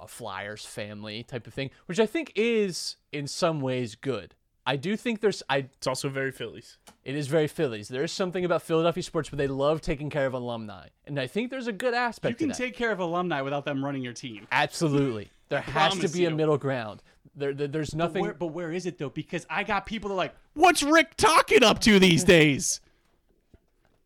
a 0.00 0.06
Flyers 0.06 0.64
family 0.64 1.22
type 1.22 1.46
of 1.46 1.54
thing, 1.54 1.70
which 1.86 1.98
I 1.98 2.06
think 2.06 2.32
is 2.36 2.96
in 3.12 3.26
some 3.26 3.60
ways 3.60 3.94
good. 3.94 4.34
I 4.68 4.76
do 4.76 4.96
think 4.96 5.20
there's 5.20 5.42
I 5.48 5.58
It's 5.58 5.86
also 5.86 6.08
very 6.08 6.32
Phillies. 6.32 6.78
it 7.04 7.14
is 7.14 7.28
very 7.28 7.46
Phillies. 7.46 7.88
There 7.88 8.02
is 8.04 8.12
something 8.12 8.44
about 8.44 8.62
Philadelphia 8.62 9.02
sports 9.02 9.30
where 9.30 9.36
they 9.36 9.46
love 9.46 9.80
taking 9.80 10.10
care 10.10 10.26
of 10.26 10.34
alumni, 10.34 10.88
and 11.06 11.18
I 11.20 11.26
think 11.26 11.50
there's 11.50 11.66
a 11.68 11.72
good 11.72 11.94
aspect. 11.94 12.40
you 12.40 12.46
can 12.46 12.54
take 12.56 12.76
care 12.76 12.90
of 12.92 12.98
alumni 13.00 13.42
without 13.42 13.64
them 13.64 13.84
running 13.84 14.02
your 14.02 14.12
team. 14.12 14.46
absolutely. 14.52 15.30
There 15.48 15.60
has 15.60 15.92
to 15.92 15.98
promise 15.98 16.12
be 16.12 16.24
a 16.26 16.30
you. 16.30 16.36
middle 16.36 16.58
ground. 16.58 17.02
There, 17.36 17.54
there 17.54 17.68
there's 17.68 17.94
nothing. 17.94 18.22
where, 18.22 18.34
but 18.34 18.48
where 18.48 18.72
is 18.72 18.86
it 18.86 18.98
though? 18.98 19.10
Because 19.10 19.46
I 19.48 19.62
got 19.62 19.86
people 19.86 20.08
that 20.08 20.14
are 20.14 20.18
like, 20.18 20.34
what's 20.54 20.82
Rick 20.82 21.16
talking 21.16 21.62
up 21.62 21.78
to 21.82 21.98
these 22.00 22.24
days? 22.24 22.80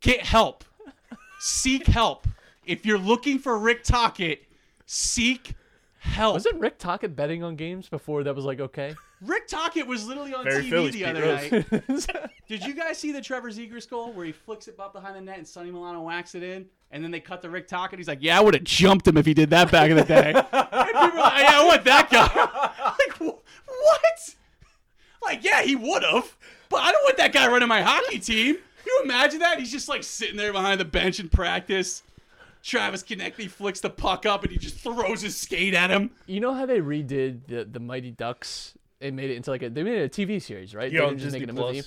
Get 0.01 0.23
help. 0.25 0.65
Seek 1.39 1.87
help. 1.87 2.27
If 2.65 2.85
you're 2.87 2.99
looking 2.99 3.39
for 3.39 3.59
Rick 3.59 3.85
Tocchet, 3.85 4.45
seek 4.87 5.55
help. 5.99 6.35
Wasn't 6.35 6.61
Rick 6.61 6.79
Tocchet 6.79 7.17
betting 7.17 7.43
on 7.43 7.57
games 7.57 7.89
before 7.89 8.25
that 8.25 8.35
was 8.35 8.45
like 8.45 8.61
okay? 8.61 8.95
Rick 9.21 9.49
Tocchet 9.49 9.87
was 9.87 10.07
literally 10.07 10.33
on 10.35 10.45
Very 10.45 10.65
TV 10.65 10.71
Phillies, 10.71 10.93
the 10.95 11.05
Pete 11.05 11.07
other 11.07 12.17
night. 12.17 12.31
Did 12.49 12.65
you 12.65 12.75
guys 12.75 12.97
see 12.99 13.13
the 13.13 13.21
Trevor 13.21 13.51
Zegras 13.51 13.89
goal 13.89 14.13
where 14.13 14.25
he 14.25 14.33
flicks 14.33 14.67
it 14.67 14.77
up 14.79 14.95
behind 14.95 15.15
the 15.15 15.21
net 15.21 15.37
and 15.39 15.47
Sonny 15.47 15.71
Milano 15.71 16.01
whacks 16.03 16.35
it 16.35 16.43
in? 16.43 16.67
And 16.91 17.05
then 17.05 17.11
they 17.11 17.21
cut 17.21 17.43
the 17.43 17.51
Rick 17.51 17.69
Tocchet. 17.69 17.99
He's 17.99 18.09
like, 18.09 18.19
"Yeah, 18.23 18.39
I 18.39 18.41
would 18.41 18.55
have 18.55 18.65
jumped 18.65 19.07
him 19.07 19.17
if 19.17 19.27
he 19.27 19.35
did 19.35 19.51
that 19.51 19.71
back 19.71 19.91
in 19.91 19.97
the 19.97 20.05
day." 20.05 20.33
and 20.35 20.35
people 20.35 20.61
are 20.61 21.17
like, 21.17 21.43
"Yeah, 21.43 21.61
I 21.61 21.65
want 21.67 21.85
that 21.85 22.11
guy." 22.11 22.95
like, 22.99 23.17
wh- 23.19 23.39
what? 23.67 24.35
Like, 25.23 25.45
yeah, 25.45 25.63
he 25.63 25.77
would 25.77 26.03
have, 26.03 26.37
but 26.71 26.79
I 26.79 26.91
don't 26.91 27.05
want 27.05 27.19
that 27.19 27.33
guy 27.33 27.47
running 27.47 27.69
my 27.69 27.83
hockey 27.83 28.19
team. 28.19 28.57
you 28.87 29.01
imagine 29.05 29.41
that? 29.41 29.59
He's 29.59 29.71
just 29.71 29.89
like 29.89 30.03
sitting 30.03 30.37
there 30.37 30.53
behind 30.53 30.81
the 30.81 30.85
bench 30.87 31.21
in 31.21 31.29
practice. 31.29 32.03
Travis 32.63 33.03
Konecny 33.03 33.49
flicks 33.49 33.81
the 33.81 33.91
puck 33.91 34.27
up 34.27 34.43
and 34.43 34.53
he 34.53 34.59
just 34.59 34.77
throws 34.77 35.23
his 35.23 35.37
skate 35.37 35.75
at 35.75 35.91
him. 35.91 36.11
You 36.27 36.41
know 36.41 36.53
how 36.55 36.67
they 36.67 36.81
redid 36.81 37.47
the 37.47 37.65
the 37.65 37.81
Mighty 37.81 38.11
Ducks? 38.11 38.75
They 38.99 39.11
made 39.11 39.31
it 39.31 39.37
into 39.37 39.51
like 39.51 39.63
a 39.63 39.71
they 39.71 39.83
made 39.83 39.99
it 39.99 40.19
a 40.19 40.27
TV 40.27 40.41
series, 40.41 40.75
right? 40.75 40.91
Yeah, 40.93 41.01
they 41.01 41.05
on 41.05 41.11
didn't 41.13 41.21
just 41.21 41.33
Disney 41.33 41.47
make 41.47 41.57
it 41.57 41.59
a 41.59 41.67
movie. 41.67 41.83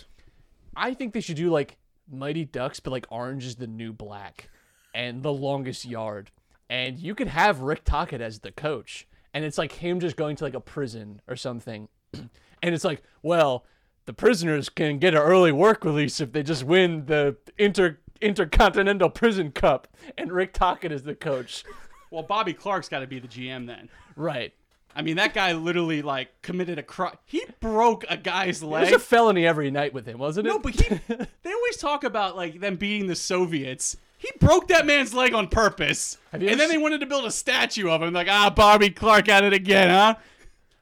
I 0.75 0.93
think 0.93 1.13
they 1.13 1.21
should 1.21 1.35
do 1.35 1.49
like 1.49 1.77
Mighty 2.11 2.45
Ducks, 2.45 2.79
but 2.79 2.91
like 2.91 3.05
Orange 3.09 3.45
is 3.45 3.55
the 3.55 3.67
New 3.67 3.93
Black, 3.93 4.49
and 4.95 5.21
The 5.21 5.31
Longest 5.31 5.85
Yard, 5.85 6.31
and 6.69 6.97
you 6.97 7.13
could 7.15 7.27
have 7.27 7.61
Rick 7.61 7.83
Tocchet 7.85 8.21
as 8.21 8.39
the 8.39 8.51
coach, 8.51 9.07
and 9.33 9.45
it's 9.45 9.57
like 9.57 9.73
him 9.73 9.99
just 9.99 10.15
going 10.15 10.35
to 10.37 10.43
like 10.43 10.55
a 10.55 10.59
prison 10.59 11.21
or 11.27 11.35
something, 11.35 11.87
and 12.13 12.29
it's 12.63 12.83
like, 12.83 13.03
well, 13.21 13.65
the 14.05 14.13
prisoners 14.13 14.69
can 14.69 14.97
get 14.99 15.13
an 15.13 15.21
early 15.21 15.51
work 15.51 15.85
release 15.85 16.19
if 16.19 16.31
they 16.31 16.43
just 16.43 16.63
win 16.63 17.05
the 17.05 17.37
inter 17.57 17.99
intercontinental 18.23 19.09
prison 19.09 19.51
cup, 19.51 19.87
and 20.17 20.31
Rick 20.31 20.53
Tocchet 20.53 20.91
is 20.91 21.03
the 21.03 21.15
coach, 21.15 21.63
Well, 22.09 22.23
Bobby 22.23 22.53
Clarke's 22.53 22.89
got 22.89 22.99
to 22.99 23.07
be 23.07 23.19
the 23.19 23.27
GM 23.27 23.67
then. 23.67 23.89
right? 24.15 24.53
I 24.95 25.01
mean, 25.01 25.15
that 25.15 25.33
guy 25.33 25.53
literally 25.53 26.01
like 26.03 26.41
committed 26.43 26.77
a 26.77 26.83
crime. 26.83 27.15
He 27.25 27.43
broke 27.59 28.05
a 28.09 28.15
guy's 28.17 28.61
leg. 28.61 28.83
There's 28.83 29.01
a 29.01 29.03
felony 29.03 29.45
every 29.45 29.71
night 29.71 29.91
with 29.93 30.05
him, 30.05 30.19
wasn't 30.19 30.45
it? 30.45 30.51
no, 30.51 30.59
but 30.59 30.73
he. 30.79 30.99
they 31.07 31.51
always 31.53 31.77
talk 31.77 32.03
about 32.03 32.35
like 32.35 32.59
them 32.59 32.75
beating 32.75 33.07
the 33.07 33.15
Soviets. 33.15 33.97
He 34.19 34.29
broke 34.39 34.67
that 34.67 34.85
man's 34.85 35.13
leg 35.13 35.33
on 35.33 35.47
purpose, 35.47 36.17
and 36.31 36.41
then 36.43 36.61
ever 36.61 36.67
they 36.71 36.77
wanted 36.77 36.99
to 36.99 37.07
build 37.07 37.25
a 37.25 37.31
statue 37.31 37.89
of 37.89 38.01
him. 38.03 38.13
Like, 38.13 38.27
ah, 38.29 38.51
Bobby 38.55 38.89
Clark 38.91 39.27
at 39.29 39.43
it 39.43 39.51
again, 39.51 39.89
huh? 39.89 40.15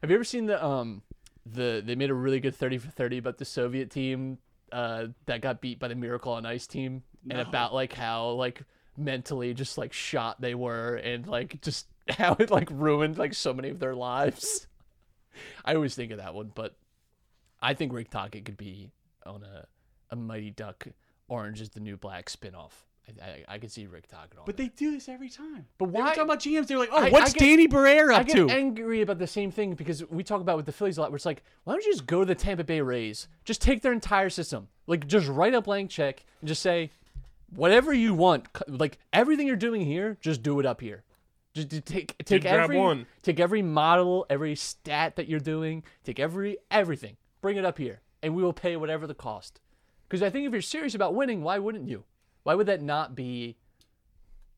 Have 0.02 0.10
you 0.10 0.16
ever 0.16 0.24
seen 0.26 0.46
the 0.46 0.64
um 0.64 1.02
the 1.46 1.82
they 1.84 1.96
made 1.96 2.10
a 2.10 2.14
really 2.14 2.40
good 2.40 2.56
30 2.56 2.80
for 2.80 2.90
30 2.90 3.18
about 3.18 3.38
the 3.38 3.46
Soviet 3.46 3.90
team 3.90 4.38
uh, 4.72 5.08
that 5.26 5.42
got 5.42 5.62
beat 5.62 5.80
by 5.80 5.88
the 5.88 5.96
Miracle 5.96 6.34
on 6.34 6.46
Ice 6.46 6.68
team 6.68 7.04
and 7.30 7.40
about 7.40 7.74
like 7.74 7.94
how 7.94 8.30
like 8.32 8.64
mentally 8.98 9.54
just 9.54 9.78
like 9.78 9.94
shot 9.94 10.40
they 10.42 10.54
were 10.56 10.96
and 10.96 11.26
like 11.28 11.62
just 11.62 11.88
how 12.10 12.36
it 12.40 12.52
like 12.52 12.68
ruined 12.72 13.18
like 13.18 13.34
so 13.34 13.54
many 13.54 13.70
of 13.70 13.80
their 13.80 13.96
lives. 13.96 14.68
I 15.66 15.76
always 15.76 15.96
think 15.96 16.12
of 16.12 16.18
that 16.18 16.34
one, 16.34 16.52
but 16.54 16.76
I 17.62 17.74
think 17.74 17.94
Rick 17.94 18.10
Tocchet 18.10 18.44
could 18.46 18.58
be 18.58 18.90
on 19.26 19.44
a 19.44 19.66
a 20.10 20.16
Mighty 20.16 20.52
Duck 20.52 20.88
Orange 21.30 21.62
is 21.62 21.70
the 21.70 21.80
New 21.80 21.96
Black 21.96 22.26
spinoff. 22.30 22.72
I, 23.22 23.26
I, 23.26 23.44
I 23.56 23.58
could 23.60 23.72
see 23.72 23.88
Rick 23.88 24.08
Tocchet 24.08 24.38
on 24.38 24.44
But 24.46 24.58
they 24.58 24.68
do 24.68 24.92
this 24.92 25.08
every 25.08 25.30
time. 25.30 25.66
But 25.78 25.92
They 25.94 26.00
why- 26.00 26.08
talking 26.10 26.24
about 26.24 26.40
GMs. 26.40 26.68
They're 26.68 26.78
like, 26.78 26.90
oh, 26.92 26.98
I- 26.98 27.10
what's 27.10 27.32
I 27.32 27.38
get- 27.38 27.40
Danny 27.46 27.68
Briere 27.68 28.12
I 28.12 28.18
up 28.20 28.28
get 28.28 28.36
to? 28.36 28.50
angry 28.50 29.02
about 29.02 29.20
the 29.20 29.28
same 29.28 29.52
thing 29.52 29.74
because 29.74 30.04
we 30.10 30.24
talk 30.24 30.42
about 30.42 30.58
with 30.58 30.66
the 30.66 30.72
Phillies 30.74 30.98
a 30.98 31.02
lot. 31.02 31.12
Where 31.12 31.16
it's 31.16 31.26
like, 31.26 31.44
why 31.64 31.74
don't 31.74 31.84
you 31.86 31.92
just 31.94 32.06
go 32.06 32.20
to 32.20 32.26
the 32.26 32.36
Tampa 32.36 32.64
Bay 32.66 32.82
Rays? 32.82 33.28
Just 33.46 33.62
take 33.62 33.82
their 33.82 33.94
entire 33.94 34.30
system. 34.30 34.68
Like, 34.86 35.08
just 35.08 35.28
write 35.30 35.54
a 35.54 35.62
blank 35.62 35.90
check 35.90 36.26
and 36.42 36.48
just 36.50 36.62
say, 36.62 36.92
whatever 37.56 37.94
you 37.94 38.14
want. 38.14 38.48
Like 38.68 38.98
everything 39.14 39.48
you're 39.48 39.56
doing 39.56 39.82
here, 39.86 40.18
just 40.22 40.44
do 40.44 40.60
it 40.60 40.66
up 40.66 40.82
here. 40.82 41.04
Just 41.54 41.86
take 41.86 42.18
take 42.24 42.44
grab 42.44 42.62
every 42.62 42.78
one. 42.78 43.06
take 43.24 43.40
every 43.40 43.62
model, 43.62 44.26
every 44.30 44.56
stat 44.56 45.18
that 45.18 45.28
you're 45.28 45.40
doing, 45.40 45.84
take 46.04 46.20
every 46.20 46.58
everything, 46.70 47.18
bring 47.42 47.58
it 47.58 47.66
up 47.66 47.78
here, 47.78 48.02
and 48.24 48.36
we 48.36 48.42
will 48.44 48.54
pay 48.54 48.78
whatever 48.78 49.06
the 49.06 49.14
cost. 49.14 49.60
Because 50.08 50.24
I 50.24 50.30
think 50.30 50.46
if 50.46 50.54
you're 50.54 50.62
serious 50.62 50.96
about 50.96 51.14
winning, 51.14 51.42
why 51.42 51.60
wouldn't 51.60 51.88
you? 51.90 52.06
Why 52.44 52.56
would 52.56 52.68
that 52.68 52.82
not 52.82 53.16
be 53.16 53.58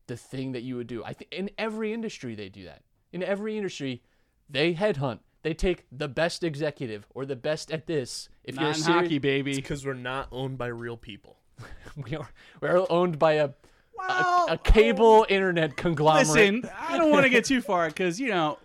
the 0.06 0.16
thing 0.16 0.52
that 0.52 0.62
you 0.62 0.76
would 0.76 0.86
do? 0.86 1.02
I 1.04 1.12
think 1.12 1.32
in 1.32 1.50
every 1.58 1.92
industry 1.92 2.34
they 2.34 2.48
do 2.48 2.64
that. 2.64 2.82
In 3.12 3.22
every 3.22 3.56
industry, 3.56 4.02
they 4.48 4.74
headhunt. 4.74 5.20
They 5.42 5.52
take 5.54 5.84
the 5.92 6.08
best 6.08 6.42
executive 6.42 7.06
or 7.14 7.26
the 7.26 7.36
best 7.36 7.70
at 7.70 7.86
this. 7.86 8.28
If 8.44 8.54
you're 8.54 8.64
Not 8.64 8.76
in 8.76 8.82
serious, 8.82 9.02
hockey, 9.02 9.18
baby. 9.18 9.54
because 9.54 9.84
we're 9.84 9.94
not 9.94 10.28
owned 10.32 10.58
by 10.58 10.68
real 10.68 10.96
people. 10.96 11.36
we 11.96 12.16
are 12.16 12.28
we're 12.60 12.86
owned 12.90 13.18
by 13.18 13.34
a 13.34 13.50
Well, 13.96 14.46
a, 14.48 14.52
a 14.52 14.58
cable 14.58 15.24
oh, 15.24 15.26
internet 15.28 15.76
conglomerate. 15.76 16.28
Listen, 16.28 16.70
I 16.76 16.98
don't 16.98 17.10
want 17.10 17.24
to 17.24 17.30
get 17.30 17.44
too 17.44 17.60
far 17.62 17.88
because 17.88 18.20
you 18.20 18.28
know, 18.28 18.58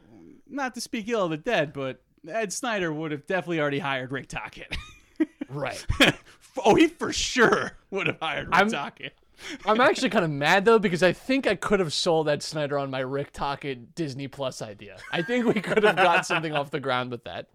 not 0.49 0.75
to 0.75 0.81
speak 0.81 1.07
ill 1.07 1.25
of 1.25 1.31
the 1.31 1.37
dead, 1.37 1.73
but 1.73 2.01
Ed 2.27 2.51
Snider 2.51 2.91
would 2.91 3.11
have 3.11 3.25
definitely 3.25 3.59
already 3.59 3.79
hired 3.79 4.11
Rick 4.11 4.27
Tocchet. 4.27 4.75
right. 5.49 5.85
oh, 6.63 6.75
he 6.75 6.87
for 6.87 7.13
sure 7.13 7.77
would 7.91 8.07
have 8.07 8.19
hired 8.19 8.47
Rick 8.47 8.55
I'm- 8.55 8.69
Tocchet. 8.69 9.13
I'm 9.65 9.79
actually 9.79 10.09
kind 10.09 10.25
of 10.25 10.31
mad 10.31 10.65
though 10.65 10.79
because 10.79 11.01
I 11.01 11.13
think 11.13 11.47
I 11.47 11.55
could 11.55 11.79
have 11.79 11.93
sold 11.93 12.27
Ed 12.27 12.43
Snider 12.43 12.77
on 12.77 12.89
my 12.89 12.99
Rick 12.99 13.31
Tocchet 13.31 13.95
Disney 13.95 14.27
Plus 14.27 14.61
idea. 14.61 14.97
I 15.13 15.21
think 15.21 15.45
we 15.45 15.61
could 15.61 15.81
have 15.81 15.95
got 15.95 16.25
something 16.25 16.53
off 16.53 16.71
the 16.71 16.81
ground 16.81 17.09
with 17.09 17.23
that. 17.23 17.47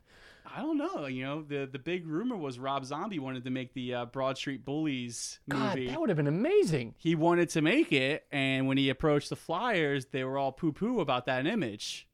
I 0.56 0.60
don't 0.60 0.78
know. 0.78 1.06
You 1.06 1.24
know, 1.24 1.42
the 1.42 1.68
the 1.70 1.78
big 1.78 2.06
rumor 2.06 2.36
was 2.36 2.58
Rob 2.58 2.84
Zombie 2.84 3.18
wanted 3.18 3.44
to 3.44 3.50
make 3.50 3.74
the 3.74 3.94
uh, 3.94 4.04
Broad 4.06 4.38
Street 4.38 4.64
Bullies 4.64 5.40
movie. 5.46 5.86
God, 5.86 5.94
that 5.94 6.00
would 6.00 6.10
have 6.10 6.16
been 6.16 6.26
amazing. 6.28 6.94
he 6.96 7.14
wanted 7.14 7.48
to 7.50 7.62
make 7.62 7.92
it, 7.92 8.24
and 8.30 8.68
when 8.68 8.76
he 8.76 8.88
approached 8.88 9.30
the 9.30 9.36
Flyers, 9.36 10.06
they 10.06 10.22
were 10.22 10.38
all 10.38 10.52
poo 10.52 10.72
poo 10.72 11.00
about 11.00 11.26
that 11.26 11.46
image. 11.46 12.06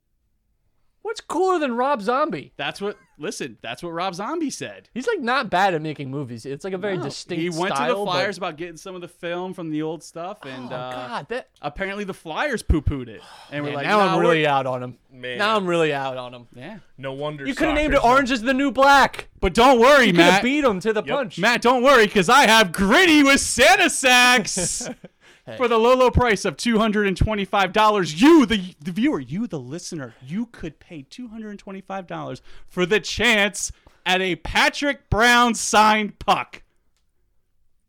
What's 1.02 1.20
cooler 1.22 1.58
than 1.58 1.76
Rob 1.76 2.02
Zombie? 2.02 2.52
That's 2.56 2.80
what. 2.80 2.96
Listen, 3.18 3.58
that's 3.60 3.82
what 3.82 3.90
Rob 3.90 4.14
Zombie 4.14 4.48
said. 4.48 4.88
He's 4.94 5.06
like 5.06 5.20
not 5.20 5.50
bad 5.50 5.74
at 5.74 5.82
making 5.82 6.10
movies. 6.10 6.46
It's 6.46 6.64
like 6.64 6.72
a 6.72 6.78
very 6.78 6.96
No, 6.96 7.04
distinct 7.04 7.40
He 7.42 7.50
went 7.50 7.74
style. 7.74 7.88
to 7.88 7.92
the 7.92 8.04
but- 8.06 8.12
Flyers 8.12 8.38
about 8.38 8.56
getting 8.56 8.78
some 8.78 8.94
of 8.94 9.02
the 9.02 9.08
film 9.08 9.52
from 9.52 9.70
the 9.70 9.82
old 9.82 10.02
stuff, 10.02 10.38
and 10.46 10.72
oh 10.72 10.76
uh, 10.76 10.92
God, 11.08 11.28
that 11.28 11.48
apparently 11.60 12.04
the 12.04 12.14
Flyers 12.14 12.62
poo 12.62 12.80
pooed 12.80 13.08
it, 13.08 13.20
and 13.50 13.62
we're 13.62 13.70
man, 13.70 13.76
like, 13.76 13.86
now 13.86 13.98
nah, 13.98 14.06
I'm 14.06 14.16
we're- 14.18 14.28
really 14.28 14.46
out 14.46 14.66
on 14.66 14.82
him. 14.82 14.96
Man. 15.12 15.36
Now 15.38 15.56
I'm 15.56 15.66
really 15.66 15.92
out 15.92 16.16
on 16.16 16.32
him. 16.32 16.46
yeah. 16.54 16.78
No 16.96 17.12
wonder 17.12 17.46
You 17.46 17.54
could 17.54 17.66
have 17.68 17.76
named 17.76 17.92
it 17.92 17.96
soccer's 17.98 18.04
not- 18.08 18.12
Orange 18.14 18.30
is 18.30 18.42
the 18.42 18.54
New 18.54 18.70
Black. 18.70 19.28
But 19.40 19.52
don't 19.54 19.78
worry, 19.80 20.06
You 20.06 20.12
could 20.12 20.20
have 20.22 20.32
Matt. 20.34 20.42
beat 20.42 20.64
him 20.64 20.80
to 20.80 20.92
the 20.94 21.02
Yep. 21.02 21.14
punch. 21.16 21.38
Matt, 21.38 21.60
don't 21.62 21.82
worry, 21.82 22.06
because 22.06 22.28
I 22.30 22.46
have 22.46 22.72
Gritty 22.72 23.22
with 23.22 23.40
Santa 23.40 23.90
Sacks. 23.90 24.88
For 25.56 25.68
the 25.68 25.78
low, 25.78 25.94
low 25.94 26.10
price 26.10 26.44
of 26.44 26.56
$225, 26.56 28.20
you, 28.20 28.46
the, 28.46 28.74
the 28.80 28.92
viewer, 28.92 29.20
you, 29.20 29.46
the 29.46 29.58
listener, 29.60 30.14
you 30.24 30.46
could 30.46 30.78
pay 30.80 31.02
$225 31.04 32.40
for 32.68 32.86
the 32.86 33.00
chance 33.00 33.72
at 34.06 34.20
a 34.20 34.36
Patrick 34.36 35.08
Brown 35.10 35.54
signed 35.54 36.18
puck. 36.18 36.62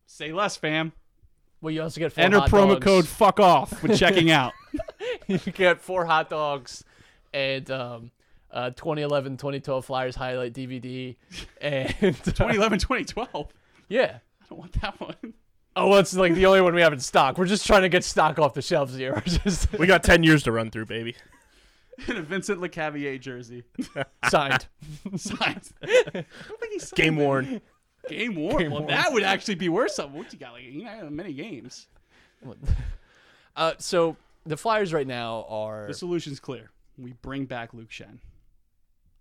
Say 0.05 0.32
less, 0.32 0.55
fam. 0.55 0.91
Well, 1.62 1.72
you 1.72 1.82
also 1.84 1.99
get 1.99 2.12
four 2.14 2.24
Enter 2.24 2.39
hot 2.39 2.49
promo 2.49 2.74
dogs. 2.74 2.84
code 2.84 3.07
fuck 3.07 3.39
off 3.39 3.84
when 3.84 3.95
checking 3.95 4.32
out. 4.32 4.53
you 5.28 5.38
get 5.38 5.82
four 5.82 6.05
hot 6.05 6.30
dogs 6.30 6.84
and 7.34 7.70
um, 7.70 8.12
uh, 8.51 8.72
2011 8.72 9.38
2012 9.38 9.86
Flyers 9.86 10.16
highlight 10.16 10.53
DVD. 10.53 11.16
And 11.62 11.88
2011, 11.99 12.80
2012. 12.80 13.53
yeah. 13.89 14.18
I 14.41 14.45
don't 14.49 14.59
want 14.59 14.82
that 14.82 14.99
one. 14.99 15.34
Oh, 15.76 15.88
well, 15.88 15.99
it's 15.99 16.13
like 16.13 16.34
the 16.34 16.45
only 16.45 16.61
one 16.61 16.76
we 16.76 16.82
have 16.82 16.91
in 16.93 16.99
stock. 16.99 17.38
We're 17.38 17.45
just 17.45 17.65
trying 17.65 17.84
to 17.84 17.89
get 17.89 18.03
stock 18.03 18.39
off 18.39 18.53
the 18.53 18.61
shelves 18.61 18.95
here. 18.95 19.13
We're 19.15 19.22
just 19.22 19.72
We 19.74 19.88
got 19.88 20.03
ten 20.03 20.24
years 20.24 20.43
to 20.43 20.51
run 20.51 20.69
through, 20.69 20.86
baby. 20.86 21.15
In 22.07 22.17
a 22.17 22.22
Vincent 22.22 22.59
Lecavalier 22.59 23.19
jersey. 23.19 23.63
signed. 24.30 24.67
Signed. 25.15 25.69
I 25.84 25.86
don't 26.11 26.59
think 26.59 26.74
he 26.74 26.80
signed 26.80 26.95
Game 26.95 27.15
worn. 27.15 27.61
Game 28.09 28.36
worn. 28.36 28.57
Game 28.57 28.72
well, 28.72 28.82
worn. 28.82 28.91
that 28.91 29.13
would 29.13 29.24
actually 29.24 29.55
be 29.55 29.69
worse. 29.69 29.95
Something. 29.95 30.17
What 30.17 30.34
you 30.34 30.39
got? 30.39 30.53
Like 30.53 30.63
you 30.63 30.84
know, 30.84 31.09
many 31.09 31.34
games. 31.34 31.88
Uh, 33.55 33.74
so 33.78 34.15
the 34.45 34.57
Flyers 34.57 34.93
right 34.93 35.05
now 35.05 35.45
are, 35.47 35.88
The 35.88 35.93
solution's 35.93 36.39
clear. 36.39 36.72
We 36.97 37.13
bring 37.22 37.45
back 37.45 37.74
Luke 37.74 37.89
Schenn. 37.89 38.17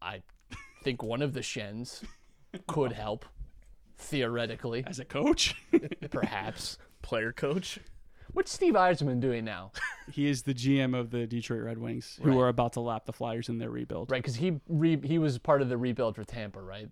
I 0.00 0.22
think 0.82 1.02
one 1.02 1.20
of 1.20 1.34
the 1.34 1.42
Schenns 1.42 2.02
could 2.66 2.92
help, 2.92 3.26
theoretically, 4.00 4.84
as 4.86 4.98
a 4.98 5.04
coach. 5.04 5.54
perhaps. 6.10 6.78
Player 7.02 7.32
coach. 7.32 7.78
What's 8.32 8.52
Steve 8.52 8.74
Yzerman 8.74 9.18
doing 9.20 9.44
now? 9.44 9.72
he 10.12 10.26
is 10.28 10.42
the 10.42 10.54
GM 10.54 10.98
of 10.98 11.10
the 11.10 11.26
Detroit 11.26 11.62
Red 11.62 11.78
Wings, 11.78 12.18
who 12.22 12.30
Right. 12.30 12.38
are 12.38 12.48
about 12.48 12.74
to 12.74 12.80
lap 12.80 13.04
the 13.06 13.12
Flyers 13.12 13.48
in 13.48 13.58
their 13.58 13.70
rebuild. 13.70 14.10
Right, 14.10 14.22
because 14.22 14.36
he 14.36 14.60
re- 14.68 15.00
he 15.04 15.18
was 15.18 15.38
part 15.38 15.62
of 15.62 15.68
the 15.68 15.76
rebuild 15.76 16.14
for 16.14 16.24
Tampa, 16.24 16.60
right? 16.60 16.88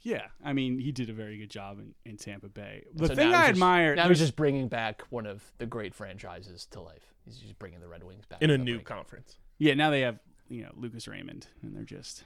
Yeah, 0.00 0.22
I 0.44 0.52
mean, 0.52 0.78
he 0.78 0.92
did 0.92 1.08
a 1.08 1.12
very 1.14 1.38
good 1.38 1.50
job 1.50 1.78
in, 1.78 1.94
in 2.04 2.16
Tampa 2.18 2.48
Bay. 2.48 2.84
The 2.94 3.06
So 3.08 3.14
thing 3.14 3.30
now 3.30 3.36
I 3.36 3.40
he's 3.42 3.48
just- 3.50 3.50
admire 3.56 3.94
now 3.94 4.02
there's- 4.02 4.18
he's 4.18 4.26
just 4.26 4.36
bringing 4.36 4.68
back 4.68 5.02
one 5.10 5.26
of 5.26 5.42
the 5.58 5.66
great 5.66 5.94
franchises 5.94 6.66
to 6.72 6.80
life. 6.80 7.14
He's 7.24 7.38
just 7.38 7.58
bringing 7.58 7.80
the 7.80 7.88
Red 7.88 8.02
Wings 8.02 8.26
back 8.26 8.42
In 8.42 8.50
a 8.50 8.58
to 8.58 8.62
new 8.62 8.74
break. 8.76 8.86
conference. 8.86 9.36
Yeah, 9.58 9.74
now 9.74 9.90
they 9.90 10.00
have 10.02 10.18
you 10.48 10.62
know 10.64 10.72
Lucas 10.74 11.06
Raymond, 11.08 11.46
and 11.62 11.74
they're 11.74 11.84
just. 11.84 12.24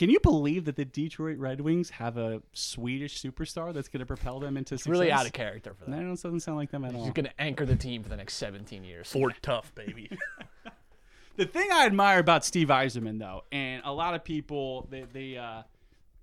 Can 0.00 0.08
you 0.08 0.18
believe 0.18 0.64
that 0.64 0.76
the 0.76 0.86
Detroit 0.86 1.36
Red 1.36 1.60
Wings 1.60 1.90
have 1.90 2.16
a 2.16 2.40
Swedish 2.54 3.20
superstar 3.22 3.74
that's 3.74 3.88
going 3.88 4.00
to 4.00 4.06
propel 4.06 4.40
them 4.40 4.56
into 4.56 4.72
It's 4.72 4.84
success? 4.84 4.90
really 4.98 5.12
out 5.12 5.26
of 5.26 5.34
character 5.34 5.74
for 5.74 5.90
No, 5.90 5.98
that. 5.98 6.04
it 6.04 6.22
doesn't 6.22 6.40
sound 6.40 6.56
like 6.56 6.70
them 6.70 6.86
at 6.86 6.94
all. 6.94 7.04
He's 7.04 7.12
going 7.12 7.26
to 7.26 7.38
anchor 7.38 7.66
the 7.66 7.76
team 7.76 8.02
for 8.02 8.08
the 8.08 8.16
next 8.16 8.36
17 8.36 8.82
years. 8.82 9.12
Fort 9.12 9.34
Tough, 9.42 9.74
baby. 9.74 10.10
The 11.36 11.44
thing 11.44 11.68
I 11.70 11.84
admire 11.84 12.18
about 12.18 12.46
Steve 12.46 12.68
Yzerman, 12.68 13.18
though, 13.18 13.44
and 13.52 13.82
a 13.84 13.92
lot 13.92 14.14
of 14.14 14.24
people 14.24 14.86
they 14.90 15.04
they 15.10 15.38
uh, 15.38 15.62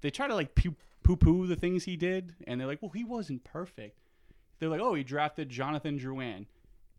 they 0.01 0.11
try 0.11 0.27
to 0.27 0.35
like 0.35 0.53
poo 0.53 0.75
poo 1.15 1.47
the 1.47 1.55
things 1.55 1.85
he 1.85 1.95
did, 1.95 2.33
and 2.45 2.59
they're 2.59 2.67
like, 2.67 2.81
well, 2.83 2.91
he 2.91 3.03
wasn't 3.03 3.43
perfect. 3.43 3.97
They're 4.59 4.69
like, 4.69 4.81
oh, 4.81 4.93
he 4.93 5.03
drafted 5.03 5.49
Jonathan 5.49 5.97
Drouin, 5.97 6.45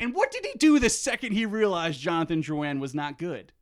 and 0.01 0.15
what 0.15 0.33
did 0.33 0.45
he 0.47 0.53
do 0.59 0.79
the 0.81 0.91
second 0.91 1.33
he 1.33 1.45
realized 1.47 2.01
Jonathan 2.01 2.43
Drouin 2.43 2.81
was 2.81 2.95
not 2.95 3.19
good? 3.19 3.53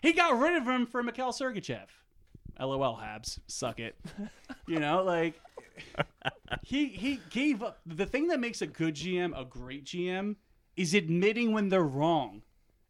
He 0.00 0.12
got 0.12 0.38
rid 0.38 0.56
of 0.56 0.66
him 0.66 0.86
for 0.86 1.02
Mikhail 1.02 1.32
Sergachev. 1.32 1.88
LOL, 2.60 2.96
Habs, 2.96 3.38
suck 3.46 3.78
it. 3.80 3.96
You 4.66 4.80
know, 4.80 5.02
like 5.02 5.40
he 6.62 6.88
he 6.88 7.20
gave 7.30 7.62
up. 7.62 7.80
The 7.86 8.04
thing 8.04 8.26
that 8.28 8.38
makes 8.40 8.60
a 8.60 8.66
good 8.66 8.94
GM 8.94 9.32
a 9.40 9.44
great 9.46 9.84
GM 9.86 10.36
is 10.76 10.92
admitting 10.92 11.52
when 11.52 11.70
they're 11.70 11.82
wrong 11.82 12.42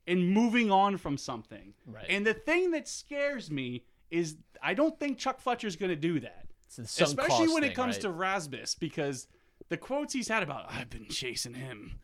and 0.06 0.30
moving 0.32 0.70
on 0.72 0.96
from 0.96 1.16
something. 1.16 1.74
Right. 1.86 2.06
And 2.08 2.26
the 2.26 2.34
thing 2.34 2.72
that 2.72 2.88
scares 2.88 3.50
me 3.50 3.84
is 4.10 4.36
I 4.62 4.74
don't 4.74 4.98
think 4.98 5.18
Chuck 5.18 5.40
Fletcher's 5.40 5.76
going 5.76 5.90
to 5.90 5.96
do 5.96 6.18
that. 6.20 6.46
It's 6.64 6.76
the 6.76 7.04
Especially 7.04 7.48
when 7.48 7.62
thing, 7.62 7.70
it 7.70 7.74
comes 7.74 7.96
right? 7.96 8.02
to 8.02 8.10
Rasmus 8.10 8.74
because 8.74 9.28
the 9.68 9.76
quotes 9.76 10.12
he's 10.12 10.28
had 10.28 10.42
about 10.42 10.66
I've 10.72 10.90
been 10.90 11.06
chasing 11.08 11.54
him 11.54 12.00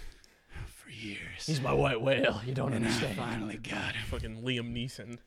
for 0.66 0.90
years. 0.90 1.46
He's 1.46 1.60
my 1.60 1.72
white 1.72 2.00
whale. 2.00 2.40
You 2.44 2.52
don't 2.52 2.72
and 2.74 2.84
I 2.84 2.88
understand. 2.88 3.16
finally 3.16 3.56
got 3.56 3.94
him. 3.94 4.04
Fucking 4.10 4.42
Liam 4.42 4.74
Neeson. 4.74 5.18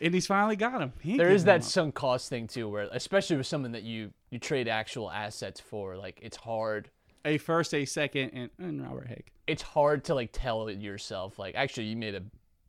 And 0.00 0.12
he's 0.14 0.26
finally 0.26 0.56
got 0.56 0.80
him. 0.80 0.92
He 1.00 1.16
There 1.16 1.30
is 1.30 1.44
that 1.44 1.64
sunk 1.64 1.94
cost 1.94 2.28
thing 2.28 2.46
too, 2.46 2.68
where 2.68 2.88
especially 2.92 3.36
with 3.36 3.46
someone 3.46 3.72
that 3.72 3.82
you 3.84 4.12
you 4.30 4.38
trade 4.38 4.68
actual 4.68 5.10
assets 5.10 5.60
for, 5.60 5.96
like 5.96 6.18
it's 6.22 6.36
hard. 6.36 6.90
a 7.24 7.38
first, 7.38 7.72
a 7.74 7.84
second, 7.84 8.30
and, 8.34 8.50
and 8.58 8.82
Robert 8.82 9.06
Hagg. 9.08 9.30
It's 9.46 9.62
hard 9.62 10.04
to 10.04 10.14
like 10.14 10.30
tell 10.32 10.70
yourself 10.70 11.38
like 11.38 11.54
actually 11.54 11.84
you 11.86 11.96
made 11.96 12.14
a 12.14 12.22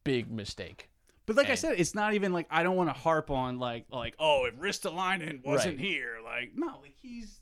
big 0.04 0.32
mistake. 0.32 0.90
But 1.26 1.36
like 1.38 1.50
I 1.50 1.56
said, 1.56 1.80
it's 1.80 1.96
not 1.96 2.14
even 2.14 2.32
like 2.34 2.46
I 2.52 2.62
don't 2.64 2.76
want 2.76 2.90
to 2.90 2.94
harp 2.94 3.32
on 3.32 3.58
like 3.60 3.86
like 3.92 4.14
oh 4.20 4.46
if 4.46 4.56
Ristolainen 4.60 5.44
wasn't 5.44 5.78
Right. 5.78 5.86
here, 5.86 6.18
like 6.24 6.52
no, 6.56 6.68
like 6.82 6.94
he's 7.02 7.40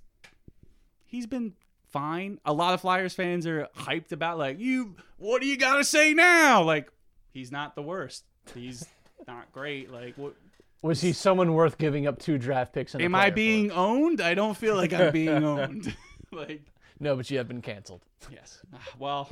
he's 1.06 1.28
been 1.28 1.54
fine. 1.92 2.40
A 2.46 2.54
lot 2.54 2.74
of 2.74 2.82
Flyers 2.82 3.14
fans 3.14 3.46
are 3.46 3.68
hyped 3.78 4.12
about 4.14 4.38
like 4.38 4.60
you. 4.60 4.96
What 5.18 5.42
do 5.42 5.48
you 5.48 5.58
got 5.58 5.76
to 5.78 5.84
say 5.84 6.14
now? 6.14 6.64
Like 6.64 6.90
he's 7.34 7.52
not 7.52 7.76
the 7.76 7.82
worst. 7.84 8.24
He's 8.56 8.86
not 9.28 9.51
great. 9.51 9.91
Like 9.91 10.15
what? 10.17 10.34
Was 10.82 10.99
he 11.01 11.13
someone 11.13 11.53
worth 11.53 11.78
giving 11.78 12.07
up 12.07 12.19
two 12.19 12.38
draft 12.38 12.74
picks? 12.74 12.93
And 12.93 13.03
Am 13.03 13.15
I 13.15 13.19
player 13.21 13.32
for? 13.32 13.36
being 13.36 13.71
owned? 13.71 14.19
I 14.21 14.34
don't 14.34 14.55
feel 14.57 14.76
like 14.76 14.91
I'm 14.93 15.11
being 15.13 15.30
owned. 15.45 15.95
like, 16.32 16.61
No, 16.99 17.15
but 17.15 17.30
you 17.32 17.38
have 17.38 17.47
been 17.47 17.61
canceled. 17.61 18.01
yes. 18.30 18.61
Ah, 18.74 18.80
Well, 18.99 19.30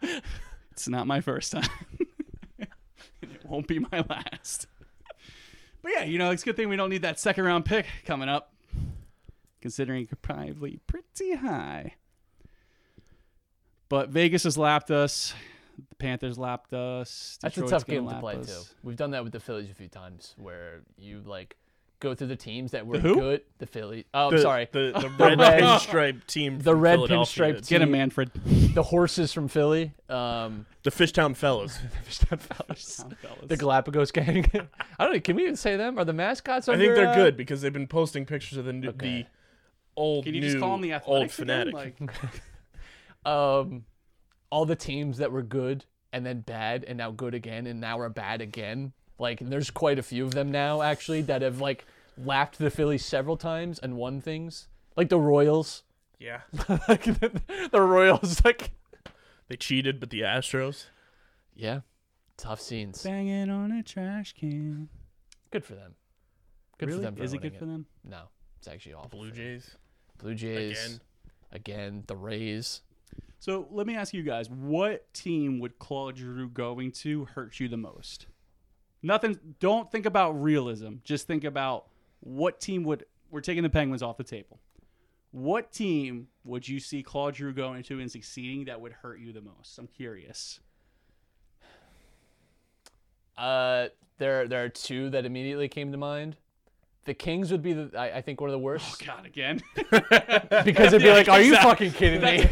it's 0.70 0.88
not 0.88 1.06
my 1.08 1.20
first 1.20 1.50
time. 1.52 1.68
and 2.58 3.32
it 3.32 3.44
won't 3.44 3.66
be 3.66 3.80
my 3.80 4.04
last. 4.08 4.68
But 5.82 5.92
yeah, 5.92 6.04
you 6.04 6.18
know, 6.18 6.30
it's 6.30 6.42
a 6.42 6.46
good 6.46 6.56
thing 6.56 6.68
we 6.68 6.76
don't 6.76 6.90
need 6.90 7.02
that 7.02 7.18
second 7.18 7.44
round 7.44 7.64
pick 7.64 7.86
coming 8.04 8.28
up, 8.28 8.52
considering 9.60 10.02
it 10.02 10.08
could 10.08 10.22
probably 10.22 10.70
be 10.72 10.80
pretty 10.86 11.34
high. 11.34 11.94
But 13.88 14.10
Vegas 14.10 14.44
has 14.44 14.56
lapped 14.58 14.90
us. 14.90 15.34
The 15.90 15.94
Panthers 15.96 16.38
lapped 16.38 16.72
us. 16.72 17.38
That's 17.42 17.54
Detroit's 17.54 17.72
a 17.72 17.74
tough 17.76 17.86
game 17.86 18.08
to 18.08 18.18
play 18.20 18.36
us. 18.36 18.46
too. 18.46 18.74
We've 18.82 18.96
done 18.96 19.10
that 19.12 19.22
with 19.24 19.32
the 19.32 19.40
Phillies 19.40 19.70
a 19.70 19.74
few 19.74 19.88
times, 19.88 20.34
where 20.38 20.82
you 20.98 21.22
like 21.24 21.56
go 21.98 22.14
through 22.14 22.26
the 22.26 22.36
teams 22.36 22.72
that 22.72 22.86
were 22.86 22.98
who? 22.98 23.14
good. 23.14 23.40
The 23.58 23.66
Phillies. 23.66 24.04
Oh, 24.12 24.28
The, 24.30 24.36
I'm 24.36 24.42
sorry. 24.42 24.68
The, 24.72 24.92
the 24.92 25.10
red 25.18 25.38
red- 25.40 25.62
pinstripe 25.62 26.26
team. 26.26 26.58
the 26.58 26.72
from 26.72 26.80
red 26.80 26.96
Philadelphia. 26.96 27.44
pinstripe 27.54 27.68
Get 27.68 27.80
him. 27.82 27.90
Manfred. 27.90 28.30
The 28.74 28.82
horses 28.82 29.32
from 29.32 29.48
Philly. 29.48 29.92
Um, 30.10 30.66
The 30.82 30.90
Fishtown 30.90 31.34
Fellows. 31.34 31.78
the 33.46 33.56
Galapagos 33.56 34.10
gang. 34.12 34.44
I 34.98 35.04
don't 35.04 35.14
know. 35.14 35.20
Can 35.20 35.36
we 35.36 35.42
even 35.44 35.56
say 35.56 35.76
them? 35.76 35.98
Are 35.98 36.04
the 36.04 36.12
mascots? 36.12 36.68
I 36.68 36.76
think 36.76 36.94
they're 36.94 37.08
uh, 37.08 37.14
good 37.14 37.36
because 37.36 37.62
they've 37.62 37.72
been 37.72 37.86
posting 37.86 38.26
pictures 38.26 38.58
of 38.58 38.64
the, 38.66 38.72
new 38.74 38.88
Okay. 38.90 39.22
the 39.22 39.26
old, 39.96 40.24
Can 40.24 40.34
you 40.34 40.40
new, 40.42 40.48
just 40.48 40.60
call 40.60 40.74
him 40.74 40.82
the 40.82 40.92
old 40.94 41.24
Athletics 41.24 41.38
again? 41.38 41.66
Phanatic. 41.72 42.00
Like, 42.00 43.32
um, 43.32 43.84
all 44.50 44.64
the 44.64 44.76
teams 44.76 45.18
that 45.18 45.32
were 45.32 45.42
good 45.42 45.84
and 46.12 46.24
then 46.24 46.40
bad 46.40 46.84
and 46.84 46.98
now 46.98 47.10
good 47.10 47.34
again 47.34 47.66
and 47.66 47.80
now 47.80 47.98
are 47.98 48.08
bad 48.08 48.40
again. 48.40 48.92
Like 49.18 49.40
there's 49.40 49.70
quite 49.70 49.98
a 49.98 50.02
few 50.02 50.24
of 50.24 50.32
them 50.32 50.50
now 50.50 50.82
actually 50.82 51.22
that 51.22 51.42
have 51.42 51.60
like 51.60 51.84
lapped 52.18 52.58
the 52.58 52.70
Phillies 52.70 53.04
several 53.04 53.36
times 53.36 53.78
and 53.78 53.96
won 53.96 54.20
things. 54.20 54.68
Like 54.96 55.08
the 55.08 55.20
Royals. 55.20 55.82
yeah, 56.18 56.40
like 56.68 57.04
the, 57.04 57.40
the 57.70 57.80
Royals 57.80 58.42
like 58.44 58.70
they 59.48 59.56
cheated, 59.56 60.00
but 60.00 60.10
the 60.10 60.22
Astros. 60.22 60.86
yeah, 61.54 61.80
tough 62.36 62.60
scenes. 62.60 63.02
banging 63.02 63.50
on 63.50 63.72
a 63.72 63.82
trash 63.82 64.32
can. 64.34 64.88
Good 65.50 65.64
for 65.64 65.74
them. 65.74 65.94
Good 66.78 66.86
really? 66.88 66.98
for 66.98 67.04
them. 67.04 67.16
For 67.16 67.22
Is 67.22 67.32
it 67.32 67.36
winning 67.36 67.50
good 67.52 67.58
for 67.58 67.64
them? 67.66 67.86
No, 68.04 68.22
it's 68.58 68.68
actually 68.68 68.94
awful. 68.94 69.20
Blue. 69.20 69.30
Jays. 69.30 69.76
Blue 70.18 70.34
Jays 70.34 70.84
Again. 70.86 71.00
again. 71.52 72.04
The 72.06 72.16
Rays. 72.16 72.80
So 73.38 73.68
let 73.70 73.86
me 73.86 73.94
ask 73.96 74.14
you 74.14 74.22
guys: 74.22 74.48
What 74.48 75.12
team 75.12 75.58
would 75.60 75.78
Claude 75.78 76.18
Giroux 76.18 76.48
going 76.48 76.92
to 76.92 77.26
hurt 77.26 77.60
you 77.60 77.68
the 77.68 77.76
most? 77.76 78.26
Nothing. 79.02 79.38
Don't 79.60 79.90
think 79.90 80.06
about 80.06 80.32
realism. 80.42 80.94
Just 81.04 81.26
think 81.26 81.44
about 81.44 81.86
what 82.20 82.60
team 82.60 82.82
would. 82.84 83.04
We're 83.30 83.40
taking 83.40 83.62
the 83.62 83.70
Penguins 83.70 84.02
off 84.02 84.16
the 84.16 84.24
table. 84.24 84.60
What 85.32 85.72
team 85.72 86.28
would 86.44 86.66
you 86.66 86.80
see 86.80 87.02
Claude 87.02 87.36
Giroux 87.36 87.52
going 87.52 87.82
to 87.84 88.00
and 88.00 88.10
succeeding 88.10 88.64
that 88.66 88.80
would 88.80 88.92
hurt 88.92 89.20
you 89.20 89.32
the 89.32 89.42
most? 89.42 89.76
I'm 89.78 89.86
curious. 89.86 90.60
Uh, 93.36 93.88
there 94.18 94.48
there 94.48 94.64
are 94.64 94.68
two 94.68 95.10
that 95.10 95.26
immediately 95.26 95.68
came 95.68 95.92
to 95.92 95.98
mind. 95.98 96.36
The 97.06 97.14
Kings 97.14 97.52
would 97.52 97.62
be 97.62 97.72
the 97.72 97.96
I, 97.96 98.16
I 98.18 98.20
think 98.20 98.40
one 98.40 98.50
of 98.50 98.52
the 98.52 98.58
worst. 98.58 99.00
Oh 99.02 99.06
God, 99.06 99.24
again. 99.26 99.62
because 100.64 100.92
it'd 100.92 101.02
be 101.02 101.10
like, 101.10 101.28
"Are 101.28 101.40
you 101.40 101.56
fucking 101.56 101.92
kidding 101.92 102.20
me?" 102.20 102.42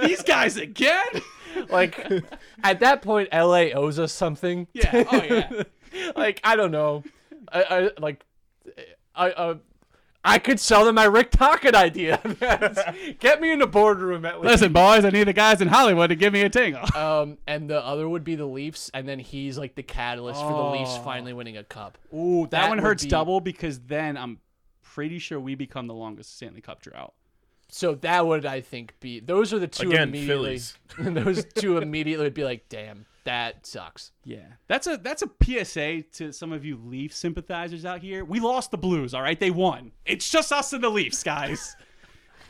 These 0.06 0.22
guys 0.22 0.56
again? 0.56 1.04
like, 1.68 1.98
at 2.64 2.80
that 2.80 3.02
point, 3.02 3.28
LA 3.32 3.68
owes 3.74 3.98
us 3.98 4.12
something. 4.12 4.66
Yeah. 4.72 5.04
Oh 5.12 5.22
yeah. 5.22 5.62
like, 6.16 6.40
I 6.42 6.56
don't 6.56 6.70
know. 6.70 7.04
I, 7.52 7.62
I 7.62 7.90
like, 7.98 8.24
I 9.14 9.30
uh, 9.30 9.54
I 10.28 10.38
could 10.38 10.58
sell 10.58 10.84
them 10.84 10.96
my 10.96 11.04
Rick 11.04 11.30
Tocchet 11.30 11.74
idea. 11.74 12.18
Get 13.20 13.40
me 13.40 13.52
in 13.52 13.60
the 13.60 13.66
boardroom 13.66 14.24
at 14.24 14.40
least. 14.40 14.44
Listen, 14.52 14.72
boys, 14.72 15.04
I 15.04 15.10
need 15.10 15.24
the 15.28 15.32
guys 15.32 15.60
in 15.60 15.68
Hollywood 15.68 16.10
to 16.10 16.16
give 16.16 16.32
me 16.32 16.42
a 16.42 16.48
tingle. 16.50 16.82
Um, 16.96 17.38
and 17.46 17.70
the 17.70 17.84
other 17.84 18.08
would 18.08 18.24
be 18.24 18.34
the 18.34 18.46
Leafs, 18.46 18.90
and 18.92 19.06
then 19.08 19.18
he's 19.18 19.56
like 19.58 19.74
the 19.76 19.82
catalyst 19.82 20.40
for 20.40 20.50
the 20.52 20.70
Leafs 20.78 20.96
Oh. 20.98 21.02
finally 21.02 21.32
winning 21.32 21.56
a 21.56 21.62
cup. 21.64 21.96
Ooh, 22.12 22.42
that, 22.44 22.50
That 22.50 22.68
one 22.68 22.78
would 22.78 22.84
hurts 22.84 23.04
be- 23.04 23.10
double 23.10 23.40
because 23.40 23.78
then 23.80 24.16
I'm 24.16 24.40
pretty 24.82 25.18
sure 25.18 25.38
we 25.38 25.54
become 25.54 25.86
the 25.86 25.94
longest 25.94 26.34
Stanley 26.36 26.60
Cup 26.62 26.80
drought. 26.82 27.12
So 27.68 27.94
that 27.96 28.26
would 28.26 28.46
I 28.46 28.60
think 28.62 28.94
be 29.00 29.20
those 29.20 29.52
are 29.52 29.58
the 29.58 29.66
two 29.68 29.90
Again, 29.90 30.08
immediately. 30.08 30.58
Phillies. 30.58 30.78
those 31.24 31.44
two 31.44 31.78
immediately 31.78 32.24
would 32.24 32.34
be 32.34 32.44
like, 32.44 32.68
damn, 32.68 33.06
that 33.26 33.66
sucks. 33.66 34.12
Yeah, 34.24 34.46
that's 34.68 34.86
a 34.86 34.96
that's 34.96 35.22
a 35.22 35.30
PSA 35.42 36.02
to 36.14 36.32
some 36.32 36.52
of 36.52 36.64
you 36.64 36.76
Leaf 36.76 37.12
sympathizers 37.12 37.84
out 37.84 38.00
here. 38.00 38.24
We 38.24 38.40
lost 38.40 38.70
the 38.70 38.78
Blues, 38.78 39.14
all 39.14 39.22
right. 39.22 39.38
They 39.38 39.50
won. 39.50 39.92
It's 40.04 40.28
just 40.30 40.52
us 40.52 40.72
and 40.72 40.82
the 40.82 40.88
Leafs, 40.88 41.22
guys. 41.22 41.76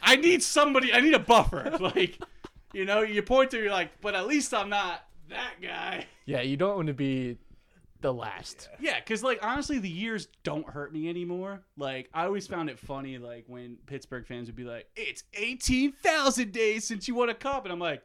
I 0.02 0.16
need 0.16 0.42
somebody. 0.42 0.92
I 0.92 1.00
need 1.00 1.14
a 1.14 1.18
buffer. 1.18 1.76
Like, 1.80 2.18
you 2.72 2.84
know, 2.84 3.02
you 3.02 3.22
point 3.22 3.50
to 3.52 3.58
you're 3.58 3.70
like, 3.70 4.00
but 4.00 4.14
at 4.14 4.26
least 4.26 4.52
I'm 4.52 4.68
not 4.68 5.04
that 5.28 5.54
guy. 5.62 6.06
Yeah, 6.24 6.42
you 6.42 6.56
don't 6.56 6.76
want 6.76 6.88
to 6.88 6.94
be 6.94 7.38
the 8.00 8.12
last. 8.12 8.68
Yeah, 8.78 8.98
because 8.98 9.22
like 9.22 9.38
honestly, 9.42 9.78
the 9.78 9.88
years 9.88 10.28
don't 10.42 10.68
hurt 10.68 10.92
me 10.92 11.08
anymore. 11.08 11.62
Like 11.76 12.08
I 12.12 12.24
always 12.24 12.46
found 12.46 12.70
it 12.70 12.78
funny, 12.78 13.18
like 13.18 13.44
when 13.46 13.76
Pittsburgh 13.86 14.26
fans 14.26 14.48
would 14.48 14.56
be 14.56 14.64
like, 14.64 14.88
"It's 14.94 15.24
eighteen 15.34 15.92
thousand 15.92 16.52
days 16.52 16.84
since 16.84 17.08
you 17.08 17.14
won 17.14 17.30
a 17.30 17.34
cup," 17.34 17.64
and 17.64 17.72
I'm 17.72 17.78
like, 17.78 18.02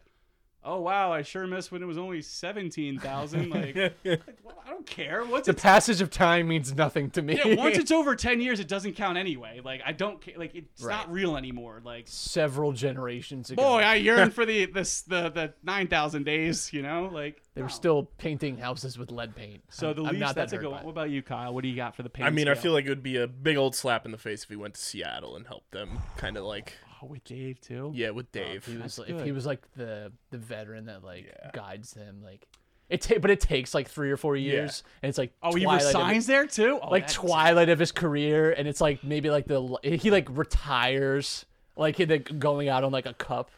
"Oh 0.63 0.79
wow, 0.81 1.11
I 1.11 1.21
sure 1.21 1.45
miss 1.47 1.71
when 1.71 1.81
it 1.81 1.85
was 1.85 1.97
only 1.97 2.21
seventeen 2.21 2.99
thousand. 2.99 3.49
Like, 3.49 3.75
like, 3.75 3.93
well, 4.43 4.55
I 4.65 4.69
don't 4.69 4.85
care. 4.85 5.23
What's 5.25 5.47
The 5.47 5.53
passage 5.53 6.01
of 6.01 6.09
time 6.09 6.47
means 6.47 6.75
nothing 6.75 7.09
to 7.11 7.21
me. 7.21 7.39
Yeah, 7.43 7.55
once 7.55 7.77
it's 7.77 7.91
over 7.91 8.15
ten 8.15 8.41
years, 8.41 8.59
it 8.59 8.67
doesn't 8.67 8.93
count 8.93 9.17
anyway. 9.17 9.61
Like 9.63 9.81
I 9.85 9.91
don't 9.91 10.21
care. 10.21 10.35
Like 10.37 10.55
it's 10.55 10.83
Right. 10.83 10.95
not 10.95 11.11
real 11.11 11.35
anymore. 11.37 11.81
Like 11.83 12.05
several 12.07 12.71
generations 12.71 13.49
ago. 13.51 13.61
boy, 13.61 13.79
I 13.81 13.95
yearn 13.95 14.31
for 14.31 14.45
the 14.45 14.65
this 14.65 15.01
the 15.01 15.29
the 15.29 15.53
nine 15.63 15.87
thousand 15.87 16.23
days. 16.23 16.71
You 16.73 16.81
know, 16.81 17.09
like 17.11 17.41
they 17.55 17.61
were 17.61 17.67
no. 17.67 17.73
still 17.73 18.03
painting 18.17 18.57
houses 18.57 18.97
with 18.97 19.11
lead 19.11 19.35
paint. 19.35 19.61
So 19.69 19.87
I'm- 19.87 19.95
the 19.95 20.03
I'm 20.09 20.19
not 20.19 20.35
that's 20.35 20.51
that 20.51 20.57
a 20.57 20.59
hurt 20.59 20.63
good 20.63 20.71
one. 20.71 20.83
What 20.85 20.91
about 20.91 21.09
you, 21.09 21.21
Kyle? 21.21 21.53
What 21.53 21.63
do 21.63 21.69
you 21.69 21.75
got 21.75 21.95
for 21.95 22.03
the 22.03 22.09
pain? 22.09 22.25
I 22.25 22.29
mean, 22.29 22.47
I 22.47 22.55
feel 22.55 22.71
like 22.71 22.85
it 22.85 22.89
would 22.89 23.03
be 23.03 23.17
a 23.17 23.27
big 23.27 23.57
old 23.57 23.75
slap 23.75 24.05
in 24.05 24.11
the 24.11 24.17
face 24.17 24.43
if 24.43 24.49
he 24.49 24.55
went 24.55 24.75
to 24.75 24.81
Seattle 24.81 25.35
and 25.35 25.47
helped 25.47 25.71
them, 25.71 25.99
kind 26.17 26.37
of 26.37 26.43
like 26.45 26.73
oh, 27.01 27.07
with 27.07 27.23
Dave 27.23 27.59
too. 27.61 27.91
yeah, 27.95 28.09
with 28.11 28.27
oh, 28.27 28.39
Dave. 28.39 28.55
If 28.57 28.65
he 28.65 28.73
was, 28.73 28.81
That's 28.81 28.97
like, 28.99 29.09
if 29.09 29.17
good. 29.17 29.25
he 29.25 29.31
was 29.31 29.45
like 29.45 29.61
the 29.75 30.11
the 30.29 30.37
veteran 30.37 30.85
that 30.85 31.03
like 31.03 31.25
Yeah. 31.25 31.49
guides 31.53 31.91
them, 31.93 32.21
like 32.23 32.47
it. 32.89 33.01
Ta- 33.01 33.19
but 33.19 33.31
it 33.31 33.39
takes 33.41 33.73
like 33.73 33.87
three 33.89 34.11
or 34.11 34.17
four 34.17 34.35
years, 34.35 34.83
and 35.01 35.09
it's 35.09 35.17
like 35.17 35.31
Oh, 35.41 35.53
he 35.53 35.63
twilight 35.63 35.81
of 35.81 35.87
resigns 35.87 36.25
there 36.27 36.45
too. 36.47 36.79
Oh, 36.81 36.89
like 36.89 37.03
that's- 37.07 37.13
twilight 37.15 37.69
of 37.69 37.79
his 37.79 37.91
career, 37.91 38.51
and 38.51 38.67
it's 38.67 38.81
like 38.81 39.03
maybe 39.03 39.29
like 39.29 39.45
the 39.47 39.77
he 39.83 40.11
like 40.11 40.27
retires, 40.29 41.45
like 41.75 41.95
he 41.97 42.05
like 42.05 42.37
going 42.39 42.69
out 42.69 42.83
on 42.83 42.91
like 42.91 43.05
a 43.05 43.13
cup. 43.13 43.51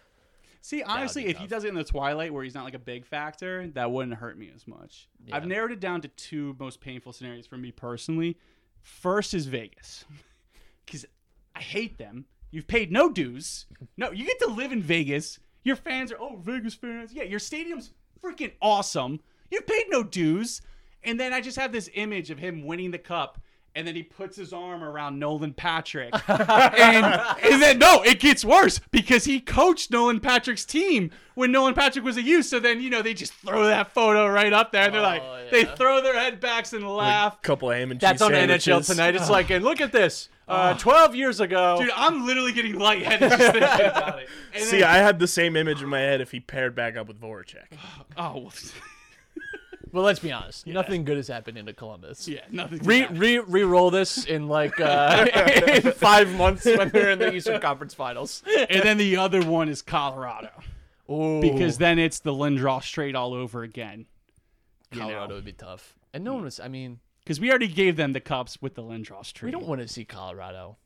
See, 0.61 0.81
honestly, 0.81 1.25
be 1.25 1.29
if 1.31 1.37
he 1.39 1.45
does 1.45 1.65
it 1.65 1.67
in 1.67 1.75
the 1.75 1.83
Twilight 1.83 2.33
where 2.33 2.41
he's 2.41 2.55
not 2.55 2.63
like 2.63 2.73
a 2.73 2.79
big 2.79 3.05
factor, 3.05 3.67
that 3.73 3.91
wouldn't 3.91 4.15
hurt 4.15 4.37
me 4.37 4.49
as 4.55 4.65
much. 4.65 5.09
I've 5.29 5.45
narrowed 5.45 5.73
it 5.73 5.81
down 5.81 5.99
to 6.03 6.07
two 6.07 6.55
most 6.57 6.79
painful 6.79 7.11
scenarios 7.11 7.45
for 7.45 7.57
me 7.57 7.71
personally. 7.71 8.37
First 8.81 9.33
is 9.33 9.45
Vegas, 9.47 10.05
because 10.85 11.05
I 11.53 11.59
hate 11.59 11.97
them. 11.97 12.23
You've 12.53 12.67
paid 12.67 12.91
no 12.91 13.09
dues. 13.09 13.65
No, 13.97 14.11
you 14.11 14.25
get 14.27 14.39
to 14.41 14.45
live 14.45 14.71
in 14.71 14.79
Vegas. 14.79 15.39
Your 15.63 15.75
fans 15.75 16.11
are 16.11 16.19
oh 16.21 16.35
Vegas 16.35 16.75
fans. 16.75 17.11
Yeah, 17.11 17.23
your 17.23 17.39
stadium's 17.39 17.89
freaking 18.23 18.51
awesome. 18.61 19.21
You've 19.49 19.65
paid 19.65 19.85
no 19.89 20.03
dues, 20.03 20.61
and 21.03 21.19
then 21.19 21.33
I 21.33 21.41
just 21.41 21.57
have 21.57 21.71
this 21.71 21.89
image 21.95 22.29
of 22.29 22.37
him 22.37 22.67
winning 22.67 22.91
the 22.91 22.99
cup. 22.99 23.39
And 23.75 23.87
then 23.87 23.95
he 23.95 24.03
puts 24.03 24.37
his 24.37 24.53
arm 24.53 24.83
around 24.83 25.17
Nolan 25.17 25.51
Patrick. 25.51 26.13
and, 26.27 27.05
and 27.41 27.59
then, 27.59 27.79
no, 27.79 28.03
it 28.03 28.19
gets 28.19 28.45
worse 28.45 28.79
because 28.91 29.25
he 29.25 29.39
coached 29.39 29.89
Nolan 29.89 30.19
Patrick's 30.19 30.63
team 30.63 31.09
when 31.33 31.51
Nolan 31.51 31.73
Patrick 31.73 32.05
was 32.05 32.15
a 32.15 32.21
youth. 32.21 32.45
So 32.45 32.59
then, 32.59 32.81
you 32.81 32.91
know, 32.91 33.01
they 33.01 33.15
just 33.15 33.33
throw 33.33 33.65
that 33.65 33.91
photo 33.91 34.27
right 34.27 34.53
up 34.53 34.71
there. 34.71 34.83
And 34.83 34.93
they're 34.93 35.01
oh, 35.01 35.05
like, 35.05 35.23
Oh, 35.23 35.47
they 35.49 35.65
throw 35.65 36.03
their 36.03 36.13
head 36.13 36.39
backs 36.39 36.73
and 36.73 36.87
laugh. 36.87 37.33
A 37.33 37.41
couple 37.41 37.71
of 37.71 37.77
ham 37.77 37.89
and 37.89 37.99
That's 37.99 38.21
cheese 38.21 38.21
on 38.21 38.33
NHL 38.33 38.85
tonight. 38.85 39.15
It's 39.15 39.31
like, 39.31 39.49
and 39.49 39.65
look 39.65 39.81
at 39.81 39.91
this. 39.91 40.29
Uh, 40.47 40.73
Twelve 40.77 41.15
years 41.15 41.39
ago, 41.39 41.77
Dude, 41.79 41.91
I'm 41.95 42.25
literally 42.25 42.51
getting 42.51 42.77
lightheaded 42.77 43.29
just 43.29 43.41
thinking 43.53 43.63
about 43.63 44.19
it. 44.19 44.29
And 44.53 44.63
See, 44.63 44.79
then- 44.81 44.89
I 44.89 44.97
had 44.97 45.17
the 45.19 45.27
same 45.27 45.55
image 45.55 45.81
in 45.81 45.89
my 45.89 45.99
head 45.99 46.21
if 46.21 46.31
he 46.31 46.39
paired 46.39 46.75
back 46.75 46.95
up 46.97 47.07
with 47.07 47.19
Voracek. 47.19 47.65
oh, 48.17 48.51
well, 49.91 50.03
let's 50.03 50.19
be 50.19 50.31
honest. 50.31 50.67
Nothing 50.67 51.05
good 51.05 51.17
has 51.17 51.27
happened 51.27 51.57
into 51.57 51.73
Columbus. 51.73 52.27
yeah, 52.27 52.41
nothing. 52.51 52.79
Re 52.79 53.05
re 53.07 53.39
re-roll 53.39 53.89
this 53.91 54.25
in 54.25 54.47
like 54.47 54.79
uh, 54.79 55.25
in 55.67 55.91
five 55.93 56.33
months 56.35 56.65
when 56.65 56.89
they're 56.89 57.11
in 57.11 57.19
the 57.19 57.33
Eastern 57.33 57.61
Conference 57.61 57.93
Finals. 57.93 58.43
and 58.69 58.83
then 58.83 58.97
the 58.97 59.17
other 59.17 59.41
one 59.43 59.69
is 59.69 59.81
Colorado 59.81 60.49
Ooh, 61.09 61.41
because 61.41 61.77
then 61.77 61.99
it's 61.99 62.19
the 62.19 62.33
Lindros 62.33 62.83
straight 62.83 63.15
all 63.15 63.33
over 63.33 63.63
again. 63.63 64.05
you 64.91 64.99
know. 64.99 65.05
Colorado 65.05 65.35
would 65.35 65.45
be 65.45 65.53
tough, 65.53 65.95
and 66.13 66.23
no 66.23 66.33
one 66.33 66.43
was. 66.43 66.59
I 66.59 66.67
mean, 66.67 66.99
Because 67.23 67.39
we 67.39 67.49
already 67.49 67.67
gave 67.69 67.95
them 67.95 68.11
the 68.13 68.19
cups 68.19 68.57
with 68.61 68.75
the 68.75 68.81
Lindros 68.83 69.31
tree. 69.31 69.47
we 69.47 69.51
don't 69.51 69.65
want 69.65 69.81
to 69.81 69.87
see 69.87 70.03
Colorado 70.05 70.77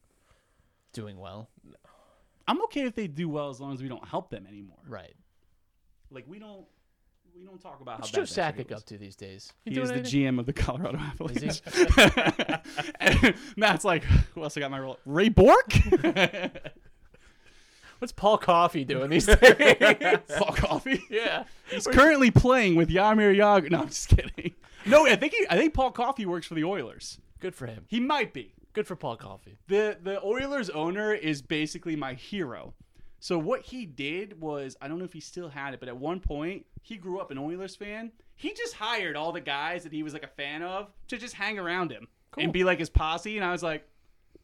doing 0.94 1.18
well, 1.20 1.50
I'm 2.48 2.62
okay 2.64 2.82
if 2.86 2.96
they 2.96 3.08
do 3.08 3.28
well 3.28 3.50
as 3.50 3.60
long 3.60 3.74
as 3.74 3.82
we 3.82 3.88
don't 3.90 4.08
help 4.08 4.30
them 4.30 4.46
anymore. 4.48 4.78
right? 4.88 5.16
Like 6.12 6.26
we 6.28 6.40
don't. 6.40 6.66
we 7.36 7.44
don't 7.44 7.60
talk 7.62 7.82
about 7.82 8.00
What's 8.00 8.12
how 8.12 8.18
Joe 8.18 8.22
bad 8.22 8.56
that 8.56 8.56
trade 8.56 8.68
Sakic 8.68 8.76
up 8.78 8.86
to 8.86 8.98
these 8.98 9.16
days? 9.16 9.52
He 9.66 9.72
He 9.72 9.80
is 9.82 9.90
the? 9.90 10.00
GM 10.00 10.40
of 10.40 10.46
the 10.46 10.54
Colorado 10.54 10.98
Avalanche. 11.00 11.62
he? 11.66 13.34
Matt's 13.58 13.84
like, 13.84 14.04
who 14.04 14.44
else 14.44 14.56
I 14.58 14.60
got 14.62 14.72
my 14.72 14.80
role? 14.80 15.00
Ray 15.06 15.30
Bourque? 15.30 15.74
What's 18.00 18.12
Paul 18.12 18.38
Coffey 18.38 18.86
doing 18.86 19.10
these 19.10 19.26
days? 19.36 20.20
Paul 20.38 20.54
Coffey. 20.56 21.04
yeah. 21.10 21.46
He's 21.70 21.88
currently 21.88 22.30
playing 22.30 22.76
with 22.76 22.90
Jaromir 22.90 23.36
Jagr. 23.36 23.72
No, 23.72 23.80
I'm 23.82 23.88
just 23.88 24.08
kidding. 24.10 24.54
No, 24.88 25.06
I 25.06 25.16
think 25.16 25.34
he, 25.34 25.46
I 25.50 25.58
think 25.58 25.74
Paul 25.74 25.92
Coffey 25.92 26.26
works 26.26 26.48
for 26.48 26.56
the 26.56 26.64
Oilers. 26.64 27.20
Good 27.40 27.56
for 27.56 27.68
him. 27.68 27.86
He 27.88 28.00
might 28.00 28.34
be. 28.34 28.54
Good 28.74 28.88
for 28.88 28.96
Paul 28.96 29.18
Coffey. 29.18 29.58
the 29.68 29.98
the 30.02 30.24
Oilers 30.24 30.70
owner 30.70 31.14
is 31.14 31.42
basically 31.42 31.96
my 31.96 32.14
hero. 32.14 32.74
So 33.20 33.40
what 33.40 33.62
he 33.64 33.86
did 33.86 34.40
was 34.40 34.78
I 34.82 34.88
don't 34.88 35.00
know 35.00 35.06
if 35.06 35.14
he 35.14 35.20
still 35.20 35.50
had 35.50 35.74
it, 35.74 35.80
but 35.80 35.90
at 35.90 35.98
one 35.98 36.20
point 36.20 36.66
he 36.84 36.96
grew 36.98 37.20
up 37.20 37.32
an 37.32 37.38
Oilers 37.38 37.76
fan. 37.76 38.12
He 38.36 38.54
just 38.54 38.76
hired 38.76 39.16
all 39.16 39.32
the 39.32 39.42
guys 39.42 39.84
that 39.84 39.92
he 39.92 40.04
was 40.04 40.14
like 40.14 40.24
a 40.24 40.28
fan 40.28 40.62
of 40.62 40.92
to 41.08 41.18
just 41.18 41.34
hang 41.34 41.58
around 41.58 41.92
him 41.92 42.08
and 42.38 42.54
be 42.54 42.64
like 42.64 42.78
his 42.78 42.90
posse. 42.90 43.36
And 43.36 43.44
I 43.44 43.52
was 43.52 43.64
like, 43.64 43.88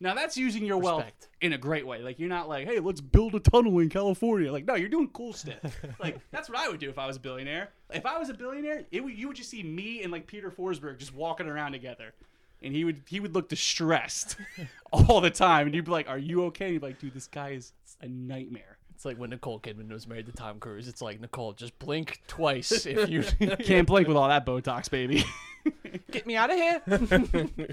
now 0.03 0.13
that's 0.13 0.35
using 0.37 0.65
your 0.65 0.77
wealth 0.77 1.05
in 1.41 1.53
a 1.53 1.57
great 1.57 1.87
way. 1.87 1.99
Like 1.99 2.19
you're 2.19 2.29
not 2.29 2.49
like, 2.49 2.67
hey, 2.67 2.79
let's 2.79 3.01
build 3.01 3.35
a 3.35 3.39
tunnel 3.39 3.79
in 3.79 3.89
California. 3.89 4.51
Like 4.51 4.65
no, 4.65 4.75
you're 4.75 4.89
doing 4.89 5.09
cool 5.13 5.33
stuff. 5.33 5.79
like 5.99 6.19
that's 6.31 6.49
what 6.49 6.57
I 6.59 6.67
would 6.67 6.79
do 6.79 6.89
if 6.89 6.99
I 6.99 7.07
was 7.07 7.15
a 7.15 7.19
billionaire. 7.21 7.69
If 7.89 8.05
I 8.05 8.17
was 8.17 8.29
a 8.29 8.33
billionaire, 8.33 8.83
it 8.91 9.03
would, 9.03 9.17
you 9.17 9.27
would 9.29 9.37
just 9.37 9.49
see 9.49 9.63
me 9.63 10.03
and 10.03 10.11
like 10.11 10.27
Peter 10.27 10.51
Forsberg 10.51 10.99
just 10.99 11.15
walking 11.15 11.47
around 11.47 11.71
together. 11.71 12.13
And 12.61 12.73
he 12.73 12.83
would 12.83 13.01
he 13.07 13.19
would 13.19 13.33
look 13.33 13.49
distressed 13.49 14.35
all 14.91 15.21
the 15.21 15.31
time, 15.31 15.67
and 15.67 15.75
you'd 15.75 15.85
be 15.85 15.91
like, 15.91 16.07
"Are 16.07 16.17
you 16.17 16.45
okay?" 16.45 16.65
And 16.65 16.73
he'd 16.73 16.79
be 16.79 16.87
like, 16.87 16.99
"Dude, 16.99 17.13
this 17.13 17.27
guy 17.27 17.49
is 17.49 17.73
a 18.01 18.07
nightmare. 18.07 18.77
It's 19.03 19.05
like 19.05 19.17
when 19.17 19.31
Nicole 19.31 19.59
Kidman 19.59 19.89
was 19.91 20.07
married 20.07 20.27
to 20.27 20.31
Tom 20.31 20.59
Cruise. 20.59 20.87
It's 20.87 21.01
like 21.01 21.19
Nicole, 21.19 21.51
just 21.51 21.77
blink 21.77 22.21
twice 22.25 22.85
if 22.85 23.09
you 23.09 23.23
Can't 23.57 23.85
blink 23.85 24.07
with 24.07 24.15
all 24.15 24.29
that 24.29 24.45
Botox, 24.45 24.89
baby." 24.89 25.25
get 26.11 26.25
me 26.25 26.37
out 26.37 26.49
of 26.49 26.55
here. 26.55 26.81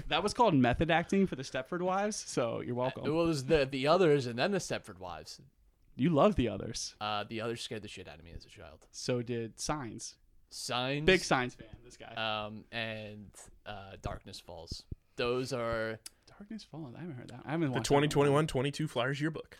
that 0.09 0.21
was 0.21 0.33
called 0.33 0.53
method 0.55 0.91
acting 0.91 1.25
for 1.27 1.37
the 1.37 1.43
Stepford 1.43 1.79
Wives. 1.83 2.17
So 2.17 2.59
you're 2.59 2.75
welcome. 2.75 3.05
It 3.05 3.11
was 3.11 3.45
the 3.45 3.65
the 3.65 3.87
others 3.87 4.25
and 4.25 4.37
then 4.37 4.51
the 4.51 4.57
Stepford 4.57 4.99
Wives. 4.99 5.39
You 5.95 6.09
love 6.09 6.35
the 6.35 6.49
others. 6.49 6.95
Uh, 6.99 7.23
the 7.29 7.39
others 7.39 7.61
scared 7.61 7.83
the 7.83 7.87
shit 7.87 8.09
out 8.09 8.19
of 8.19 8.25
me 8.25 8.31
as 8.35 8.43
a 8.43 8.49
child. 8.49 8.85
So 8.91 9.21
did 9.21 9.57
Signs. 9.57 10.15
Signs, 10.49 11.05
Big 11.05 11.23
Signs 11.23 11.55
fan. 11.55 11.67
This 11.85 11.95
guy. 11.95 12.13
um, 12.45 12.65
and 12.73 13.27
uh, 13.65 13.93
Darkness 14.01 14.37
Falls. 14.41 14.83
Those 15.15 15.53
are 15.53 15.97
Darkness 16.27 16.65
Falls. 16.69 16.93
I 16.93 16.99
haven't 16.99 17.15
heard 17.15 17.29
that. 17.29 17.39
I 17.45 17.51
haven't 17.51 17.67
The 17.67 17.71
watched 17.71 17.83
that 17.87 17.93
2021 17.95 18.47
22 18.47 18.89
Flyers 18.89 19.21
yearbook. 19.21 19.57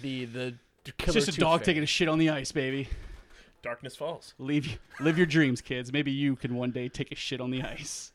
the 0.00 0.24
the 0.24 0.54
It's 0.84 1.14
just 1.14 1.28
a 1.28 1.40
dog 1.40 1.60
fairy. 1.60 1.66
taking 1.66 1.82
a 1.82 1.86
shit 1.86 2.08
on 2.08 2.18
the 2.18 2.30
ice, 2.30 2.52
baby. 2.52 2.88
Darkness 3.62 3.96
Falls. 3.96 4.34
Leave, 4.38 4.78
live 5.00 5.18
your 5.18 5.26
dreams, 5.26 5.60
kids. 5.60 5.92
Maybe 5.92 6.10
you 6.10 6.36
can 6.36 6.54
one 6.54 6.70
day 6.70 6.88
take 6.88 7.12
a 7.12 7.14
shit 7.14 7.40
on 7.40 7.50
the 7.50 7.62
ice. 7.62 8.12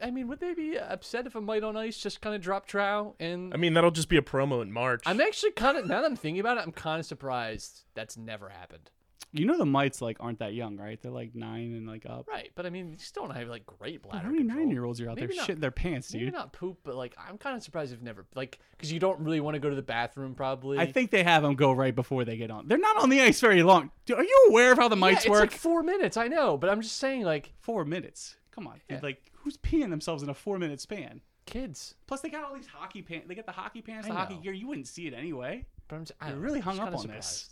I 0.00 0.10
mean, 0.10 0.26
would 0.28 0.40
they 0.40 0.54
be 0.54 0.76
upset 0.76 1.26
if 1.26 1.34
a 1.36 1.40
Might 1.40 1.62
on 1.62 1.76
Ice 1.76 1.96
just 1.96 2.20
kind 2.20 2.34
of 2.34 2.42
dropped 2.42 2.68
trow? 2.68 3.14
And 3.20 3.54
I 3.54 3.56
mean, 3.56 3.74
that'll 3.74 3.92
just 3.92 4.08
be 4.08 4.16
a 4.16 4.22
promo 4.22 4.60
in 4.60 4.72
March. 4.72 5.02
I'm 5.06 5.20
actually 5.20 5.52
kind 5.52 5.78
of 5.78 5.86
now 5.86 6.00
that 6.00 6.10
I'm 6.10 6.16
thinking 6.16 6.40
about 6.40 6.58
it, 6.58 6.62
I'm 6.62 6.72
kind 6.72 6.98
of 6.98 7.06
surprised 7.06 7.84
that's 7.94 8.16
never 8.16 8.48
happened. 8.48 8.90
You 9.34 9.46
know 9.46 9.56
the 9.56 9.64
mites 9.64 10.02
like 10.02 10.18
aren't 10.20 10.40
that 10.40 10.52
young, 10.52 10.76
right? 10.76 11.00
They're 11.00 11.10
like 11.10 11.34
nine 11.34 11.72
and 11.74 11.86
like 11.88 12.04
up. 12.06 12.28
Right, 12.28 12.50
but 12.54 12.66
I 12.66 12.70
mean, 12.70 12.92
you 12.92 12.98
still 12.98 13.26
don't 13.26 13.34
have 13.34 13.48
like 13.48 13.64
great 13.64 14.02
bladder 14.02 14.26
How 14.26 14.30
many 14.30 14.42
nine 14.42 14.70
year 14.70 14.84
olds 14.84 15.00
are 15.00 15.08
out 15.08 15.16
Maybe 15.16 15.28
there 15.28 15.36
not- 15.36 15.48
shitting 15.48 15.60
their 15.60 15.70
pants, 15.70 16.08
dude? 16.08 16.20
Maybe 16.22 16.32
not 16.32 16.52
poop, 16.52 16.78
but 16.84 16.96
like 16.96 17.14
I'm 17.18 17.38
kind 17.38 17.56
of 17.56 17.62
surprised 17.62 17.92
they've 17.92 18.02
never 18.02 18.26
like 18.34 18.58
because 18.72 18.92
you 18.92 19.00
don't 19.00 19.20
really 19.20 19.40
want 19.40 19.54
to 19.54 19.58
go 19.58 19.70
to 19.70 19.76
the 19.76 19.82
bathroom 19.82 20.34
probably. 20.34 20.78
I 20.78 20.86
think 20.92 21.10
they 21.10 21.22
have 21.22 21.42
them 21.42 21.54
go 21.54 21.72
right 21.72 21.94
before 21.94 22.24
they 22.24 22.36
get 22.36 22.50
on. 22.50 22.68
They're 22.68 22.78
not 22.78 23.02
on 23.02 23.08
the 23.08 23.22
ice 23.22 23.40
very 23.40 23.62
long. 23.62 23.90
Dude, 24.04 24.18
are 24.18 24.24
you 24.24 24.46
aware 24.50 24.72
of 24.72 24.78
how 24.78 24.88
the 24.88 24.96
yeah, 24.96 25.00
mites 25.00 25.20
it's 25.22 25.30
work? 25.30 25.40
like 25.40 25.52
four 25.52 25.82
minutes. 25.82 26.16
I 26.16 26.28
know, 26.28 26.58
but 26.58 26.68
I'm 26.68 26.82
just 26.82 26.98
saying 26.98 27.22
like 27.22 27.52
four 27.60 27.84
minutes. 27.84 28.36
Come 28.50 28.66
on, 28.66 28.80
dude. 28.88 29.02
Like 29.02 29.32
who's 29.32 29.56
peeing 29.56 29.88
themselves 29.88 30.22
in 30.22 30.28
a 30.28 30.34
four 30.34 30.58
minute 30.58 30.80
span? 30.80 31.22
kids. 31.44 31.94
Plus 32.06 32.20
they 32.20 32.28
got 32.28 32.44
all 32.44 32.54
these 32.54 32.66
hockey 32.66 33.02
pants. 33.02 33.26
They 33.28 33.34
got 33.34 33.46
the 33.46 33.52
hockey 33.52 33.82
pants, 33.82 34.06
the 34.06 34.14
hockey 34.14 34.38
gear. 34.42 34.52
You 34.52 34.68
wouldn't 34.68 34.86
see 34.86 35.06
it 35.06 35.14
anyway. 35.14 35.66
But 35.88 35.96
I'm 35.96 36.04
just, 36.04 36.12
I 36.20 36.30
You're 36.30 36.38
really 36.38 36.60
hung 36.60 36.78
up 36.78 36.94
on 36.96 37.06
this. 37.06 37.50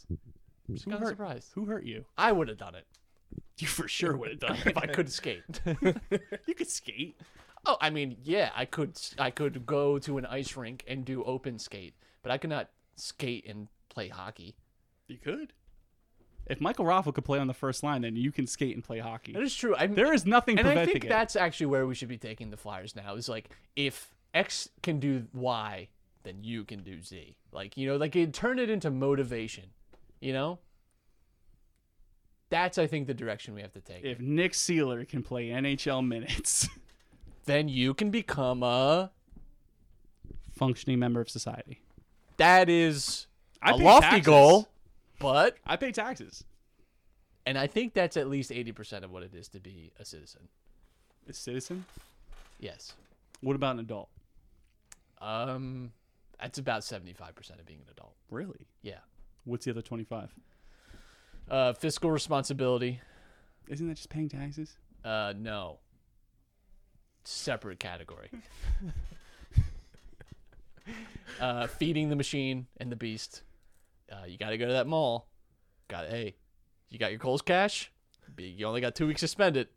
Surprised. 0.77 0.77
Just 0.77 0.85
Who 0.85 0.91
kind 0.91 1.03
of 1.03 1.09
hurt, 1.09 1.13
surprised. 1.13 1.49
who 1.55 1.65
hurt 1.67 1.85
you? 1.85 2.05
I 2.17 2.33
would 2.33 2.49
have 2.49 2.59
done 2.59 2.75
it 2.75 2.87
You 3.59 3.67
for 3.67 3.89
sure 3.89 4.17
would 4.17 4.31
have 4.31 4.41
done 4.41 4.57
it 4.57 4.67
if 4.67 4.77
I 4.79 4.87
could 4.87 5.11
skate. 5.11 5.61
you 6.47 6.55
could 6.55 6.69
skate. 6.71 7.17
oh, 7.67 7.77
I 7.81 7.91
mean, 7.91 8.17
yeah, 8.23 8.51
I 8.55 8.65
could. 8.65 8.99
I 9.19 9.31
could 9.31 9.67
go 9.67 9.99
to 9.99 10.19
an 10.19 10.27
ice 10.27 10.57
rink 10.57 10.85
and 10.89 11.05
do 11.05 11.23
open 11.25 11.59
skate, 11.59 11.95
but 12.23 12.33
I 12.33 12.39
could 12.39 12.51
not 12.51 12.71
skate 12.97 13.47
and 13.49 13.69
play 13.89 14.09
hockey. 14.09 14.55
You 15.09 15.19
could. 15.19 15.53
If 16.47 16.61
Michael 16.61 16.85
Raffl 16.85 17.15
could 17.15 17.25
play 17.25 17.39
on 17.39 17.47
the 17.47 17.55
first 17.55 17.83
line, 17.85 18.03
then 18.03 18.17
you 18.17 18.33
can 18.33 18.47
skate 18.47 18.75
and 18.75 18.83
play 18.83 18.99
hockey. 18.99 19.33
That 19.33 19.43
is 19.43 19.55
true. 19.55 19.75
I 19.77 19.87
There 19.87 20.13
is 20.13 20.27
nothing 20.27 20.59
and 20.59 20.67
I 20.67 20.85
think 20.85 21.05
it. 21.05 21.09
that's 21.09 21.37
actually 21.37 21.67
where 21.67 21.87
we 21.87 21.95
should 21.95 22.09
be 22.09 22.19
taking 22.19 22.51
the 22.51 22.57
Flyers 22.57 22.97
now. 22.97 23.15
Is 23.15 23.29
like 23.29 23.51
if 23.77 24.13
X 24.35 24.69
can 24.83 24.99
do 24.99 25.27
Y, 25.33 25.89
then 26.25 26.43
you 26.43 26.65
can 26.65 26.83
do 26.83 27.03
Z. 27.03 27.37
Like 27.53 27.77
you 27.77 27.87
know, 27.87 27.97
like 27.97 28.17
it 28.17 28.33
turn 28.35 28.59
it 28.59 28.69
into 28.71 28.91
motivation. 28.91 29.65
You 30.21 30.33
know, 30.33 30.59
that's 32.51 32.79
I 32.79 32.87
think 32.87 33.07
the 33.07 33.15
direction 33.15 33.55
we 33.55 33.63
have 33.63 33.73
to 33.73 33.81
take. 33.81 34.05
if 34.05 34.21
Nick 34.21 34.53
Seeler 34.53 35.09
can 35.09 35.23
play 35.23 35.49
NHL 35.49 36.07
minutes, 36.07 36.69
then 37.47 37.69
you 37.69 37.95
can 37.95 38.11
become 38.11 38.63
a. 38.63 39.11
functioning 40.57 40.99
member 40.99 41.21
of 41.21 41.31
society. 41.31 41.81
That 42.37 42.69
is 42.69 43.27
I 43.63 43.71
a 43.73 43.77
lofty 43.77 44.09
taxes. 44.09 44.27
goal, 44.27 44.69
but 45.19 45.57
I 45.67 45.77
pay 45.77 45.93
taxes. 45.93 46.45
and 47.47 47.57
I 47.59 47.67
think 47.67 47.95
that's 47.95 48.17
at 48.17 48.29
least 48.29 48.51
eighty 48.53 48.73
percent 48.73 49.05
of 49.05 49.11
what 49.11 49.23
it 49.23 49.35
is 49.35 49.49
to 49.49 49.61
be 49.61 49.93
a 49.99 50.05
citizen. 50.05 50.49
A 51.29 51.33
citizen. 51.33 51.85
Yes. 52.59 52.93
What 53.41 53.57
about 53.57 53.75
an 53.77 53.81
adult? 53.81 54.09
Um, 55.21 55.93
that's 56.41 56.59
about 56.59 56.85
seventy-five 56.85 57.35
percent 57.35 57.61
of 57.61 57.67
being 57.67 57.81
an 57.81 57.87
adult. 57.91 58.15
Really? 58.31 58.67
Yeah. 58.83 58.99
What's 59.45 59.65
the 59.65 59.71
other 59.71 59.83
twenty-five? 59.83 60.35
Uh, 61.51 61.73
fiscal 61.73 62.11
responsibility. 62.11 63.01
Isn't 63.69 63.89
that 63.89 63.95
just 63.95 64.09
paying 64.09 64.29
taxes? 64.29 64.77
Uh, 65.05 65.33
no. 65.37 65.79
Separate 67.25 67.81
category. 67.81 68.31
uh, 71.41 71.67
feeding 71.67 72.09
the 72.09 72.17
machine 72.17 72.67
and 72.79 72.91
the 72.91 72.97
beast. 72.97 73.43
Uh, 74.11 74.25
you 74.27 74.39
got 74.39 74.51
to 74.51 74.59
go 74.59 74.67
to 74.67 74.73
that 74.73 74.87
mall. 74.87 75.29
Got 75.89 76.09
hey, 76.09 76.37
you 76.89 76.99
got 76.99 77.11
your 77.11 77.21
Kohl's 77.21 77.43
cash. 77.43 77.91
You 78.39 78.67
only 78.67 78.81
got 78.81 78.95
two 78.95 79.07
weeks 79.07 79.21
to 79.21 79.29
spend 79.29 79.57
it. 79.57 79.71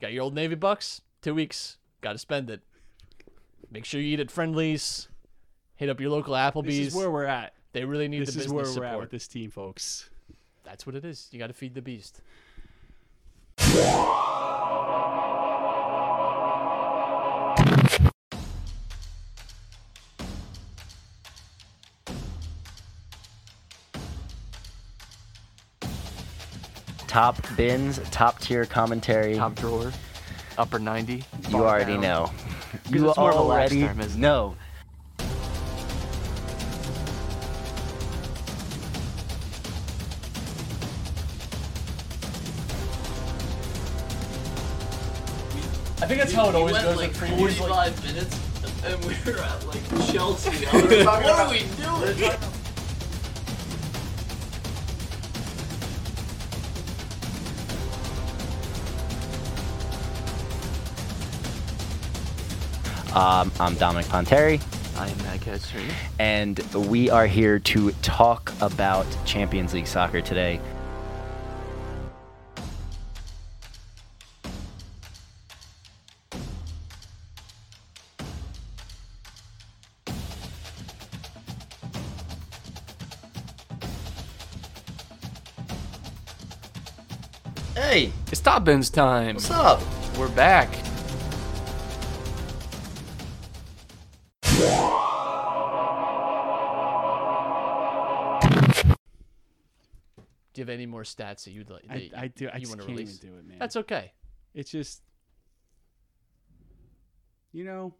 Got 0.00 0.12
your 0.12 0.22
old 0.22 0.34
Navy 0.34 0.54
bucks. 0.54 1.02
Two 1.20 1.34
weeks. 1.34 1.78
Got 2.00 2.12
to 2.12 2.18
spend 2.18 2.50
it. 2.50 2.60
Make 3.70 3.84
sure 3.84 4.00
you 4.00 4.14
eat 4.14 4.20
at 4.20 4.30
Friendly's. 4.30 5.08
Hit 5.76 5.88
up 5.88 6.00
your 6.00 6.10
local 6.10 6.34
Applebee's. 6.34 6.66
This 6.66 6.86
is 6.88 6.94
where 6.94 7.10
we're 7.10 7.24
at. 7.24 7.54
They 7.72 7.84
really 7.84 8.08
need 8.08 8.20
This 8.26 8.34
the 8.34 8.42
is 8.42 8.48
where 8.48 8.64
we're 8.64 8.70
support. 8.70 8.88
at 8.88 9.00
with 9.00 9.10
this 9.10 9.26
team, 9.26 9.50
folks. 9.50 10.10
That's 10.64 10.86
what 10.86 10.94
it 10.94 11.04
is. 11.04 11.28
You 11.32 11.38
got 11.38 11.48
to 11.48 11.52
feed 11.52 11.74
the 11.74 11.82
beast. 11.82 12.20
top 27.06 27.36
bins, 27.56 28.00
top 28.10 28.38
tier 28.40 28.64
commentary. 28.64 29.36
Top 29.36 29.54
drawer, 29.54 29.92
upper 30.58 30.78
90. 30.78 31.24
you 31.50 31.56
already 31.56 31.92
down. 31.94 32.00
know. 32.02 32.24
'Cause 32.84 32.92
You 32.94 33.08
it's 33.08 33.18
more 33.18 33.30
a 33.30 33.40
lax 33.40 33.72
already 33.72 33.80
term, 33.86 34.20
know. 34.20 34.56
Think 46.14 46.24
that's 46.24 46.34
how 46.34 46.48
it 46.50 46.54
always 46.54 46.76
goes 46.76 47.00
in 47.00 47.10
previews. 47.10 47.70
Like, 47.70 48.02
minutes, 48.04 48.38
and 48.84 49.02
we 49.04 49.16
were 49.24 49.38
at 49.38 49.66
like 49.66 50.12
Chelsea. 50.12 50.66
what 51.06 51.24
are 51.24 51.50
we 51.50 51.60
doing? 51.80 52.32
Um, 63.14 63.52
I'm 63.60 63.74
Dominic 63.76 64.06
Ponteri, 64.06 64.62
I 64.98 65.08
am 65.08 65.18
Matt 65.18 65.40
Ketchner. 65.40 65.92
and 66.18 66.58
we 66.88 67.10
are 67.10 67.26
here 67.26 67.58
to 67.58 67.92
talk 68.02 68.52
about 68.60 69.06
Champions 69.26 69.74
League 69.74 69.86
soccer 69.86 70.20
today. 70.20 70.60
Hey, 88.52 88.56
it's 88.56 88.60
Top 88.60 88.64
Bins 88.64 88.90
time. 88.90 89.34
What's 89.36 89.50
up? 89.50 89.80
We're 90.18 90.28
back. 90.28 90.70
Do 100.52 100.60
you 100.60 100.64
have 100.64 100.68
any 100.68 100.84
more 100.84 101.02
stats 101.02 101.44
that 101.44 101.52
you'd 101.52 101.70
like? 101.70 101.84
I, 101.88 102.10
that 102.12 102.18
I 102.18 102.28
do. 102.28 102.48
I 102.48 102.56
you 102.56 102.60
just 102.60 102.72
want 102.72 102.80
to 102.82 102.86
can't 102.88 102.98
release? 102.98 103.16
even 103.24 103.30
do 103.30 103.38
it, 103.38 103.48
man. 103.48 103.58
That's 103.58 103.76
okay. 103.76 104.12
It's 104.52 104.70
just, 104.70 105.00
you 107.52 107.64
know, 107.64 107.94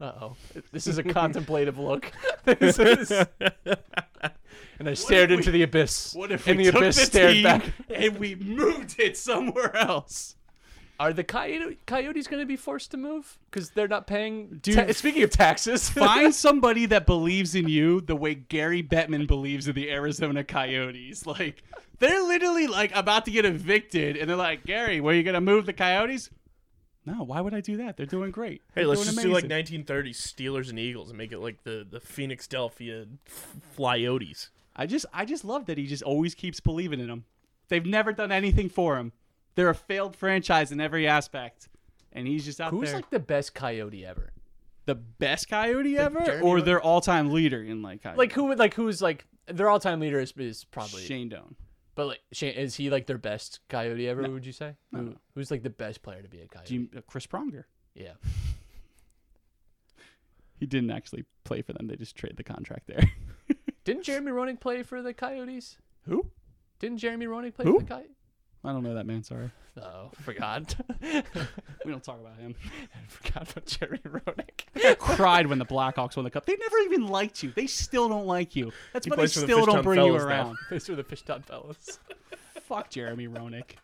Uh 0.00 0.12
oh. 0.20 0.36
This 0.70 0.86
is 0.86 0.98
a 0.98 1.02
contemplative 1.02 1.76
look. 1.76 2.12
This 4.84 5.00
is- 5.00 5.04
and 5.04 5.14
I 5.14 5.16
stared 5.16 5.30
we- 5.30 5.36
into 5.36 5.50
the 5.50 5.62
abyss. 5.62 6.14
what 6.14 6.32
if 6.32 6.46
and 6.46 6.58
we 6.58 6.66
the 6.66 6.72
took 6.72 6.80
abyss 6.82 6.96
the 6.96 7.04
stared 7.06 7.32
team 7.34 7.42
back? 7.44 7.64
and 7.94 8.18
we 8.18 8.34
moved 8.34 8.98
it 8.98 9.16
somewhere 9.16 9.74
else? 9.76 10.36
Are 10.98 11.14
the 11.14 11.24
coyote, 11.24 11.78
coyotes 11.86 12.26
going 12.26 12.42
to 12.42 12.46
be 12.46 12.56
forced 12.56 12.90
to 12.90 12.98
move 12.98 13.38
because 13.50 13.70
they're 13.70 13.88
not 13.88 14.06
paying? 14.06 14.58
Dude, 14.62 14.74
ta- 14.74 14.92
speaking 14.92 15.22
of 15.22 15.30
taxes, 15.30 15.88
Find 15.88 16.34
somebody 16.34 16.84
that 16.86 17.06
believes 17.06 17.54
in 17.54 17.68
you 17.68 18.02
the 18.02 18.14
way 18.16 18.34
Gary 18.34 18.82
Bettman 18.82 19.26
believes 19.26 19.66
in 19.66 19.74
the 19.74 19.90
Arizona 19.90 20.44
Coyotes. 20.44 21.24
Like 21.24 21.62
they're 22.00 22.22
literally 22.22 22.66
like 22.66 22.94
about 22.94 23.24
to 23.24 23.30
get 23.30 23.46
evicted, 23.46 24.18
and 24.18 24.28
they're 24.28 24.36
like, 24.36 24.66
Gary, 24.66 25.00
where 25.00 25.14
you 25.14 25.22
gonna 25.22 25.40
move 25.40 25.64
the 25.64 25.72
Coyotes? 25.72 26.28
No, 27.06 27.22
why 27.24 27.40
would 27.40 27.54
I 27.54 27.62
do 27.62 27.78
that? 27.78 27.96
They're 27.96 28.04
doing 28.04 28.30
great. 28.30 28.60
Hey, 28.74 28.82
They're 28.82 28.88
let's 28.88 29.00
doing 29.04 29.14
just 29.14 29.26
do 29.26 29.32
like 29.32 29.44
1930s 29.46 30.16
Steelers 30.20 30.68
and 30.68 30.78
Eagles 30.78 31.08
and 31.08 31.16
make 31.16 31.32
it 31.32 31.38
like 31.38 31.62
the 31.64 31.86
the 31.90 31.98
Phoenix 32.00 32.46
Delphia 32.46 33.06
Flyotes. 33.76 34.48
I 34.80 34.86
just, 34.86 35.04
I 35.12 35.26
just 35.26 35.44
love 35.44 35.66
that 35.66 35.76
he 35.76 35.86
just 35.86 36.02
always 36.02 36.34
keeps 36.34 36.58
believing 36.58 37.00
in 37.00 37.08
them. 37.08 37.24
They've 37.68 37.84
never 37.84 38.12
done 38.12 38.32
anything 38.32 38.70
for 38.70 38.96
him. 38.96 39.12
They're 39.54 39.68
a 39.68 39.74
failed 39.74 40.16
franchise 40.16 40.72
in 40.72 40.80
every 40.80 41.06
aspect, 41.06 41.68
and 42.12 42.26
he's 42.26 42.46
just 42.46 42.60
out 42.62 42.70
there. 42.70 42.80
who's 42.80 42.88
there. 42.88 42.96
like 42.96 43.10
the 43.10 43.18
best 43.18 43.54
coyote 43.54 44.06
ever? 44.06 44.32
the 44.86 44.94
best 44.94 45.48
Coyote 45.48 45.96
ever, 45.98 46.20
Jeremy 46.24 46.42
or 46.42 46.56
Lin- 46.56 46.64
their 46.64 46.80
all-time 46.80 47.30
leader 47.30 47.62
in 47.62 47.82
like 47.82 48.02
Coyote? 48.02 48.16
Like 48.18 48.32
who 48.32 48.44
would 48.46 48.58
like 48.58 48.74
who's 48.74 49.00
like 49.02 49.26
their 49.46 49.68
all-time 49.68 50.00
leader 50.00 50.18
is, 50.18 50.32
is 50.36 50.64
probably 50.64 51.02
Shane 51.02 51.28
Doan. 51.28 51.54
But 51.94 52.06
like 52.06 52.20
Shane, 52.32 52.54
is 52.54 52.74
he 52.74 52.90
like 52.90 53.06
their 53.06 53.18
best 53.18 53.60
coyote 53.68 54.08
ever? 54.08 54.22
No. 54.22 54.30
Would 54.30 54.46
you 54.46 54.52
say? 54.52 54.74
No, 54.90 55.00
Who. 55.00 55.16
Who's 55.34 55.50
like 55.50 55.62
the 55.62 55.70
best 55.70 56.02
player 56.02 56.22
to 56.22 56.28
be 56.28 56.40
a 56.40 56.48
coyote? 56.48 56.66
Jim, 56.66 56.90
uh, 56.96 57.00
Chris 57.06 57.26
Pronger. 57.26 57.64
yeah. 57.94 58.12
He 60.58 60.66
didn't 60.66 60.90
actually 60.90 61.24
play 61.44 61.62
for 61.62 61.72
them. 61.72 61.86
They 61.86 61.96
just 61.96 62.14
traded 62.16 62.36
the 62.36 62.44
contract 62.44 62.86
there. 62.86 63.02
Didn't 63.90 64.04
Jeremy 64.04 64.30
Roenick 64.30 64.60
play 64.60 64.82
for 64.82 65.02
the 65.02 65.12
Coyotes? 65.12 65.76
Who? 66.06 66.26
Didn't 66.78 66.98
Jeremy 66.98 67.26
Roenick 67.26 67.54
play 67.54 67.64
Who? 67.64 67.80
for 67.80 67.84
the 67.84 67.88
Coyotes? 67.88 68.16
I 68.62 68.72
don't 68.72 68.82
know 68.82 68.94
that 68.94 69.06
man. 69.06 69.22
Sorry, 69.22 69.50
Oh, 69.80 70.10
forgot. 70.20 70.74
we 71.02 71.90
don't 71.90 72.02
talk 72.04 72.20
about 72.20 72.38
him. 72.38 72.54
I 72.94 73.08
forgot 73.08 73.50
about 73.50 73.66
Jeremy 73.66 74.00
Roenick. 74.04 74.98
Cried 74.98 75.46
when 75.46 75.58
the 75.58 75.64
Blackhawks 75.66 76.16
won 76.16 76.24
the 76.24 76.30
cup. 76.30 76.46
They 76.46 76.56
never 76.56 76.78
even 76.78 77.06
liked 77.06 77.42
you. 77.42 77.52
They 77.56 77.66
still 77.66 78.08
don't 78.08 78.26
like 78.26 78.54
you. 78.54 78.72
That's 78.92 79.08
why 79.08 79.16
they 79.16 79.26
still 79.26 79.64
don't 79.66 79.82
bring 79.82 80.04
you 80.04 80.14
around. 80.14 80.56
Those 80.68 80.88
were 80.88 80.96
the 80.96 81.04
fish 81.04 81.24
Fishtown 81.24 81.44
fellas. 81.44 81.98
fuck 82.62 82.90
Jeremy 82.90 83.28
Roenick. 83.28 83.76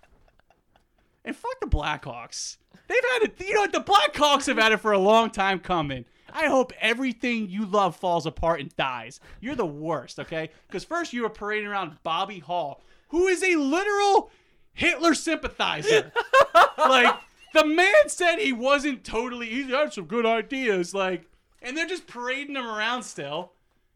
And 1.25 1.35
fuck 1.35 1.59
the 1.61 1.67
Blackhawks. 1.67 2.59
They've 2.87 3.01
had 3.15 3.23
it. 3.23 3.41
You 3.45 3.55
know 3.55 3.63
what? 3.63 3.73
The 3.73 3.81
Blackhawks 3.81 4.47
have 4.47 4.59
had 4.59 4.73
it 4.73 4.79
for 4.79 4.93
a 4.93 4.99
long 4.99 5.31
time 5.31 5.59
coming. 5.59 6.05
I 6.37 6.49
hope 6.49 6.75
everything 6.83 7.49
you 7.49 7.65
love 7.65 7.97
falls 7.97 8.27
apart 8.27 8.61
and 8.61 8.77
dies. 8.77 9.21
You're 9.41 9.55
the 9.55 9.65
worst, 9.65 10.21
okay? 10.21 10.51
Because 10.67 10.85
first 10.85 11.15
you 11.15 11.23
were 11.23 11.31
parading 11.31 11.67
around 11.67 11.97
Bobby 12.03 12.41
Hull, 12.41 12.83
who 13.09 13.27
is 13.27 13.43
a 13.43 13.57
literal 13.57 14.31
Hitler 14.75 15.15
sympathizer. 15.15 16.13
like 16.79 17.17
the 17.55 17.65
man 17.65 18.09
said 18.09 18.37
he 18.37 18.53
wasn't 18.53 19.03
totally. 19.03 19.47
He 19.47 19.71
had 19.71 19.95
some 19.95 20.05
good 20.05 20.27
ideas, 20.27 20.93
like, 20.93 21.25
and 21.63 21.75
they're 21.75 21.87
just 21.87 22.07
parading 22.07 22.57
him 22.57 22.67
around 22.67 23.05
still. 23.05 23.53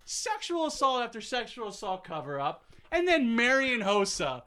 Sexual 0.06 0.66
assault 0.66 1.02
after 1.02 1.20
sexual 1.20 1.68
assault 1.68 2.04
cover 2.04 2.40
up, 2.40 2.64
and 2.90 3.06
then 3.06 3.36
Marian 3.36 3.82
Hossa. 3.82 4.44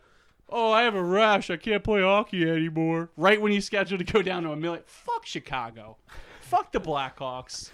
Oh, 0.49 0.72
I 0.72 0.82
have 0.82 0.95
a 0.95 1.03
rash. 1.03 1.52
I 1.52 1.57
can't 1.57 1.84
play 1.84 2.02
hockey 2.02 2.49
anymore. 2.49 3.11
Right 3.15 3.40
when 3.40 3.52
he's 3.52 3.65
scheduled 3.65 4.06
to 4.06 4.11
go 4.11 4.24
down 4.24 4.44
to 4.44 4.52
a 4.52 4.56
million. 4.56 4.84
Fuck 4.88 5.28
Chicago. 5.28 5.98
Fuck 6.41 6.72
the 6.72 6.82
Blackhawks. 6.82 7.70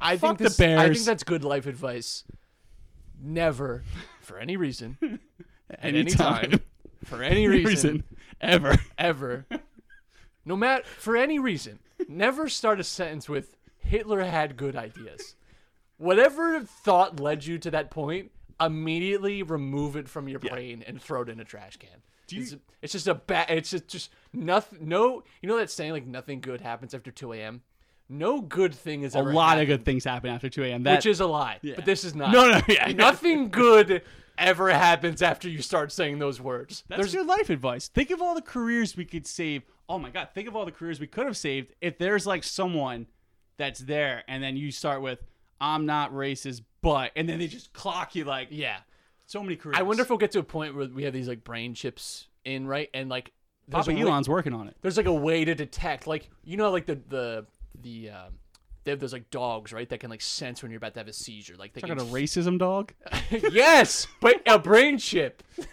I 0.00 0.16
Fuck 0.16 0.38
think 0.38 0.38
the 0.38 0.44
this, 0.44 0.60
I 0.60 0.92
think 0.92 1.04
that's 1.04 1.24
good 1.24 1.44
life 1.44 1.66
advice. 1.66 2.24
Never, 3.20 3.82
for 4.20 4.38
any 4.38 4.56
reason, 4.56 4.96
at 5.70 5.78
any 5.82 5.98
Anytime. 6.00 6.50
time, 6.52 6.60
for 7.04 7.22
any 7.22 7.44
Any 7.46 7.64
reason, 7.64 8.04
Ever. 8.40 8.76
ever, 8.96 9.46
no 10.44 10.54
matter 10.56 10.84
for 10.98 11.16
any 11.16 11.38
reason, 11.40 11.80
never 12.08 12.48
start 12.48 12.78
a 12.78 12.84
sentence 12.84 13.28
with 13.28 13.56
Hitler 13.78 14.22
had 14.22 14.56
good 14.56 14.76
ideas. 14.76 15.34
Whatever 15.96 16.60
thought 16.62 17.18
led 17.18 17.44
you 17.44 17.58
to 17.58 17.70
that 17.72 17.90
point, 17.90 18.30
immediately 18.60 19.42
remove 19.42 19.96
it 19.96 20.08
from 20.08 20.28
your 20.28 20.38
brain 20.38 20.84
and 20.86 21.02
throw 21.02 21.22
it 21.22 21.28
in 21.28 21.40
a 21.40 21.44
trash 21.44 21.76
can. 21.76 21.90
it's, 22.30 22.54
it's 22.82 22.92
just 22.92 23.08
a 23.08 23.14
bad. 23.14 23.50
It's 23.50 23.70
just, 23.70 23.88
just 23.88 24.10
nothing. 24.32 24.86
No, 24.88 25.24
you 25.42 25.48
know 25.48 25.56
that 25.56 25.72
saying 25.72 25.90
like 25.90 26.06
nothing 26.06 26.40
good 26.40 26.60
happens 26.60 26.94
after 26.94 27.10
two 27.10 27.32
a.m. 27.32 27.62
No 28.08 28.40
good 28.40 28.74
thing 28.74 29.02
is 29.02 29.14
A 29.14 29.22
lot 29.22 29.58
of 29.58 29.66
good 29.66 29.84
things 29.84 30.04
happen 30.04 30.30
after 30.30 30.48
2 30.48 30.64
a.m. 30.64 30.82
That, 30.84 30.96
which 30.96 31.06
is 31.06 31.20
a 31.20 31.26
lie. 31.26 31.58
Yeah. 31.62 31.74
But 31.76 31.84
this 31.84 32.04
is 32.04 32.14
not. 32.14 32.32
No, 32.32 32.50
no, 32.50 32.60
yeah. 32.68 32.90
Nothing 32.92 33.50
good 33.50 34.02
ever 34.38 34.70
happens 34.70 35.20
after 35.20 35.48
you 35.48 35.60
start 35.60 35.92
saying 35.92 36.18
those 36.18 36.40
words. 36.40 36.84
That's 36.88 37.00
There's 37.00 37.14
good 37.14 37.26
life 37.26 37.50
advice. 37.50 37.88
Think 37.88 38.10
of 38.10 38.22
all 38.22 38.34
the 38.34 38.42
careers 38.42 38.96
we 38.96 39.04
could 39.04 39.26
save. 39.26 39.62
Oh 39.88 39.98
my 39.98 40.10
god, 40.10 40.28
think 40.34 40.48
of 40.48 40.56
all 40.56 40.64
the 40.64 40.72
careers 40.72 41.00
we 41.00 41.06
could 41.06 41.26
have 41.26 41.36
saved 41.36 41.74
if 41.80 41.98
there's 41.98 42.26
like 42.26 42.44
someone 42.44 43.06
that's 43.56 43.80
there 43.80 44.22
and 44.28 44.42
then 44.42 44.56
you 44.56 44.70
start 44.70 45.02
with 45.02 45.18
I'm 45.60 45.86
not 45.86 46.12
racist, 46.12 46.62
but 46.82 47.10
and 47.16 47.28
then 47.28 47.38
they 47.38 47.48
just 47.48 47.72
clock 47.72 48.14
you 48.14 48.24
like 48.24 48.48
yeah. 48.50 48.78
so 49.26 49.42
many 49.42 49.56
careers. 49.56 49.78
I 49.78 49.82
wonder 49.82 50.02
if 50.02 50.08
we'll 50.08 50.18
get 50.18 50.32
to 50.32 50.38
a 50.38 50.44
point 50.44 50.74
where 50.74 50.86
we 50.86 51.04
have 51.04 51.12
these 51.12 51.28
like 51.28 51.42
brain 51.44 51.74
chips 51.74 52.28
in, 52.44 52.66
right? 52.66 52.88
And 52.94 53.08
like 53.08 53.32
there's 53.66 53.86
Papa 53.86 53.96
a 53.96 54.02
way- 54.02 54.08
Elon's 54.08 54.28
working 54.28 54.54
on 54.54 54.68
it. 54.68 54.76
there's 54.82 54.96
like 54.96 55.06
a 55.06 55.12
way 55.12 55.44
to 55.44 55.54
detect 55.54 56.06
like 56.06 56.30
you 56.44 56.56
know 56.56 56.70
like 56.70 56.86
the 56.86 57.00
the 57.08 57.46
the 57.82 58.10
um 58.10 58.34
they 58.84 58.92
have 58.92 59.00
those 59.00 59.12
like 59.12 59.28
dogs 59.30 59.72
right 59.72 59.88
that 59.90 60.00
can 60.00 60.08
like 60.10 60.22
sense 60.22 60.62
when 60.62 60.70
you're 60.70 60.78
about 60.78 60.94
to 60.94 61.00
have 61.00 61.08
a 61.08 61.12
seizure 61.12 61.56
like 61.58 61.74
they 61.74 61.80
Talking 61.80 61.98
can 61.98 62.06
a 62.06 62.10
racism 62.10 62.58
dog. 62.58 62.92
yes 63.52 64.06
but 64.20 64.40
a 64.46 64.58
brain 64.58 64.96
chip 64.98 65.42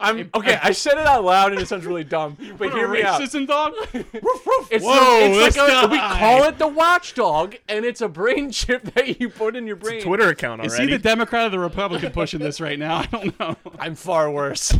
I'm 0.00 0.30
okay 0.34 0.58
I 0.62 0.72
said 0.72 0.94
it 0.98 1.06
out 1.06 1.24
loud 1.24 1.52
and 1.52 1.60
it 1.60 1.68
sounds 1.68 1.84
really 1.84 2.04
dumb 2.04 2.36
but 2.58 2.72
hear 2.72 2.88
me 2.88 3.02
out 3.02 3.20
racism 3.20 3.46
dog. 3.46 3.74
it's, 3.92 4.84
Whoa, 4.84 5.28
the, 5.34 5.44
it's 5.46 5.56
this 5.56 5.56
like 5.56 5.84
a, 5.84 5.88
we 5.88 5.96
guy. 5.98 6.18
call 6.18 6.44
it 6.44 6.58
the 6.58 6.68
watchdog 6.68 7.56
and 7.68 7.84
it's 7.84 8.00
a 8.00 8.08
brain 8.08 8.50
chip 8.50 8.82
that 8.94 9.20
you 9.20 9.28
put 9.28 9.56
in 9.56 9.66
your 9.66 9.76
brain 9.76 10.00
Twitter 10.00 10.28
account 10.28 10.64
Is 10.64 10.72
already. 10.72 10.92
he 10.92 10.96
the 10.96 11.02
Democrat 11.02 11.46
or 11.48 11.50
the 11.50 11.58
Republican 11.58 12.12
pushing 12.12 12.40
this 12.40 12.60
right 12.60 12.78
now? 12.78 12.98
I 12.98 13.06
don't 13.06 13.38
know. 13.38 13.56
I'm 13.78 13.94
far 13.94 14.30
worse 14.30 14.72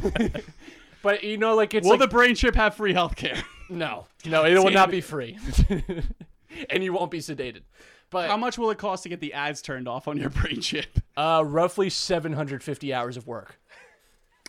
but 1.02 1.22
you 1.22 1.36
know 1.36 1.54
like 1.54 1.74
it's 1.74 1.84
Will 1.84 1.92
like, 1.92 2.00
the 2.00 2.08
brain 2.08 2.34
chip 2.34 2.54
have 2.54 2.74
free 2.74 2.92
health 2.92 3.16
care? 3.16 3.42
No 3.68 4.06
no 4.24 4.44
it 4.44 4.54
will 4.54 4.70
not 4.70 4.90
be 4.90 5.00
free 5.00 5.38
and 6.70 6.82
you 6.82 6.92
won't 6.92 7.10
be 7.10 7.18
sedated 7.18 7.62
but 8.10 8.30
How 8.30 8.36
much 8.38 8.56
will 8.56 8.70
it 8.70 8.78
cost 8.78 9.02
to 9.02 9.10
get 9.10 9.20
the 9.20 9.34
ads 9.34 9.60
turned 9.60 9.86
off 9.86 10.08
on 10.08 10.16
your 10.16 10.30
brain 10.38 10.62
chip? 10.62 10.98
Uh, 11.14 11.42
roughly 11.46 11.90
750 11.90 12.94
hours 12.94 13.18
of 13.18 13.26
work. 13.26 13.60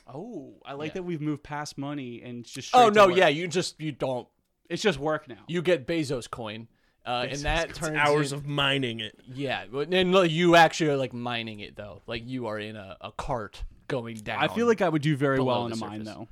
Oh, 0.07 0.53
I 0.65 0.73
like 0.73 0.91
Yeah. 0.91 0.93
that 0.93 1.03
we've 1.03 1.19
moved 1.19 1.43
past 1.43 1.77
money 1.77 2.21
and 2.23 2.45
just. 2.45 2.73
Oh 2.73 2.83
straight 2.83 2.93
to 2.93 2.99
no, 2.99 3.07
work. 3.07 3.17
yeah, 3.17 3.27
you 3.27 3.49
just 3.49 3.79
you 3.81 3.91
don't. 3.91 4.27
it's 4.69 4.81
just 4.81 4.97
work 4.97 5.27
now. 5.27 5.39
You 5.47 5.61
get 5.61 5.85
Bezos 5.85 6.29
coin, 6.29 6.69
uh, 7.05 7.27
and 7.29 7.41
that 7.41 7.73
turns 7.75 7.97
hours 7.97 8.31
in- 8.31 8.37
of 8.39 8.47
mining 8.47 9.01
it. 9.01 9.19
yeah, 9.27 9.65
but- 9.71 9.93
and 9.93 10.13
like, 10.13 10.31
you 10.31 10.55
actually 10.55 10.91
are 10.91 10.97
like 10.97 11.11
mining 11.13 11.59
it 11.59 11.75
though. 11.75 12.01
Like 12.07 12.23
you 12.25 12.47
are 12.47 12.57
in 12.59 12.77
a, 12.77 12.95
a 13.01 13.11
cart 13.11 13.63
going 13.89 14.15
down. 14.17 14.41
I 14.41 14.47
feel 14.47 14.67
like 14.67 14.81
I 14.81 14.87
would 14.89 15.01
do 15.01 15.17
very 15.17 15.41
well 15.41 15.65
in 15.65 15.73
a 15.73 15.75
the 15.75 15.81
mine 15.85 16.05
surface. 16.05 16.13
though. 16.13 16.27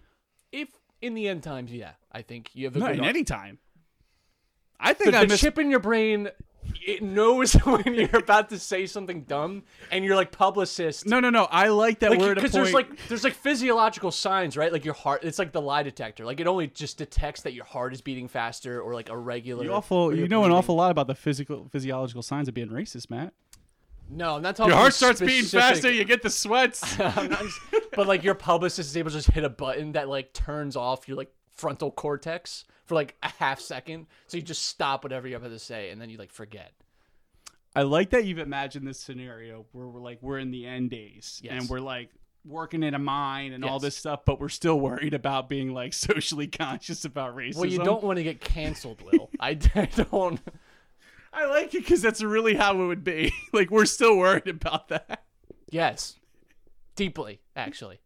if 0.53 0.69
in 1.01 1.13
the 1.13 1.27
end 1.27 1.43
times, 1.43 1.71
yeah, 1.73 1.91
I 2.17 2.23
think 2.23 2.49
you 2.53 2.65
have 2.65 2.75
a 2.75 2.79
No, 2.79 2.87
good 2.87 2.97
in 2.97 3.05
any 3.05 3.23
time. 3.23 3.59
I 4.79 4.93
think 4.93 5.11
the, 5.11 5.17
I 5.17 5.21
the 5.21 5.27
miss. 5.29 5.39
chip 5.39 5.59
in 5.59 5.69
your 5.69 5.79
brain. 5.79 6.29
It 6.85 7.01
knows 7.03 7.53
when 7.65 7.93
you're 7.93 8.17
about 8.17 8.49
to 8.49 8.57
say 8.59 8.87
something 8.87 9.21
dumb, 9.23 9.63
and 9.91 10.03
you're 10.03 10.15
like 10.15 10.31
publicist. 10.31 11.05
No, 11.05 11.19
no, 11.19 11.29
no. 11.29 11.45
I 11.51 11.67
like 11.69 11.99
that 11.99 12.09
like 12.11 12.19
a 12.19 12.33
because 12.35 12.51
there's 12.51 12.73
like 12.73 13.07
there's 13.07 13.23
like 13.23 13.35
physiological 13.35 14.11
signs 14.11 14.57
right 14.57 14.73
like 14.73 14.83
your 14.83 14.93
heart 14.95 15.23
it's 15.23 15.37
like 15.39 15.51
the 15.51 15.61
lie 15.61 15.83
detector 15.83 16.25
like 16.25 16.39
it 16.39 16.47
only 16.47 16.67
just 16.67 16.97
detects 16.97 17.43
that 17.43 17.53
your 17.53 17.65
heart 17.65 17.93
is 17.93 18.01
beating 18.01 18.27
faster 18.27 18.81
or 18.81 18.93
like 18.95 19.09
irregular 19.09 19.63
you 19.63 19.71
awful. 19.71 20.13
You 20.15 20.27
know 20.27 20.43
an 20.43 20.51
awful 20.51 20.75
lot 20.75 20.89
about 20.91 21.07
the 21.07 21.15
physical 21.15 21.69
physiological 21.71 22.23
signs 22.23 22.47
of 22.47 22.53
being 22.53 22.69
racist, 22.69 23.09
Matt. 23.09 23.33
no 24.09 24.35
i'm 24.35 24.41
not 24.41 24.55
talking 24.55 24.71
Your 24.71 24.77
heart 24.79 24.93
starts 24.93 25.21
beating 25.21 25.45
faster. 25.45 25.89
You 25.91 26.03
get 26.03 26.21
the 26.23 26.29
sweats. 26.29 26.97
Not 26.99 27.43
but 27.95 28.07
like 28.07 28.23
your 28.23 28.35
publicist 28.35 28.89
is 28.89 28.97
able 28.97 29.09
to 29.11 29.17
just 29.17 29.31
hit 29.31 29.43
a 29.43 29.49
button 29.49 29.93
that 29.93 30.07
like 30.09 30.33
turns 30.33 30.75
off 30.75 31.07
your 31.07 31.15
like 31.17 31.31
frontal 31.57 31.91
cortex 31.91 32.63
for 32.85 32.95
like 32.95 33.15
a 33.23 33.29
half 33.29 33.59
second 33.59 34.07
so 34.27 34.37
you 34.37 34.43
just 34.43 34.65
stop 34.67 35.03
whatever 35.03 35.27
you 35.27 35.33
have 35.33 35.43
to 35.43 35.59
say 35.59 35.89
and 35.89 35.99
then 36.01 36.09
you 36.09 36.17
like 36.17 36.31
forget 36.31 36.71
I 37.75 37.81
like 37.83 38.11
that 38.11 38.25
you've 38.25 38.39
imagined 38.39 38.87
this 38.87 38.99
scenario 38.99 39.65
where 39.71 39.87
we're 39.87 39.99
like 40.01 40.19
we're 40.21 40.39
in 40.39 40.51
the 40.51 40.65
end 40.65 40.89
days 40.91 41.39
Yes. 41.43 41.53
and 41.61 41.69
we're 41.69 41.79
like 41.79 42.09
working 42.45 42.81
in 42.81 42.93
a 42.93 42.99
mine 42.99 43.51
and 43.51 43.65
all 43.65 43.77
this 43.77 43.95
stuff, 43.95 44.21
but 44.25 44.39
we're 44.39 44.47
still 44.49 44.79
worried 44.79 45.13
about 45.13 45.49
being 45.49 45.73
like 45.73 45.93
socially 46.07 46.47
conscious 46.47 47.05
about 47.05 47.35
racism. 47.35 47.57
Well, 47.57 47.65
you 47.65 47.79
don't 47.79 48.03
want 48.03 48.17
to 48.17 48.23
get 48.23 48.39
canceled, 48.39 49.01
Will. 49.01 49.29
I, 49.39 49.59
I 49.75 49.85
don't. 49.85 50.39
I 51.33 51.45
like 51.47 51.75
it 51.75 51.79
because 51.83 52.01
that's 52.01 52.23
really 52.23 52.55
how 52.55 52.81
it 52.81 52.87
would 52.87 53.03
be. 53.03 53.33
like 53.53 53.69
we're 53.69 53.85
still 53.85 54.17
worried 54.17 54.47
about 54.47 54.87
that. 54.87 55.25
Yes. 55.69 56.15
Deeply, 56.95 57.41
actually. 57.55 57.99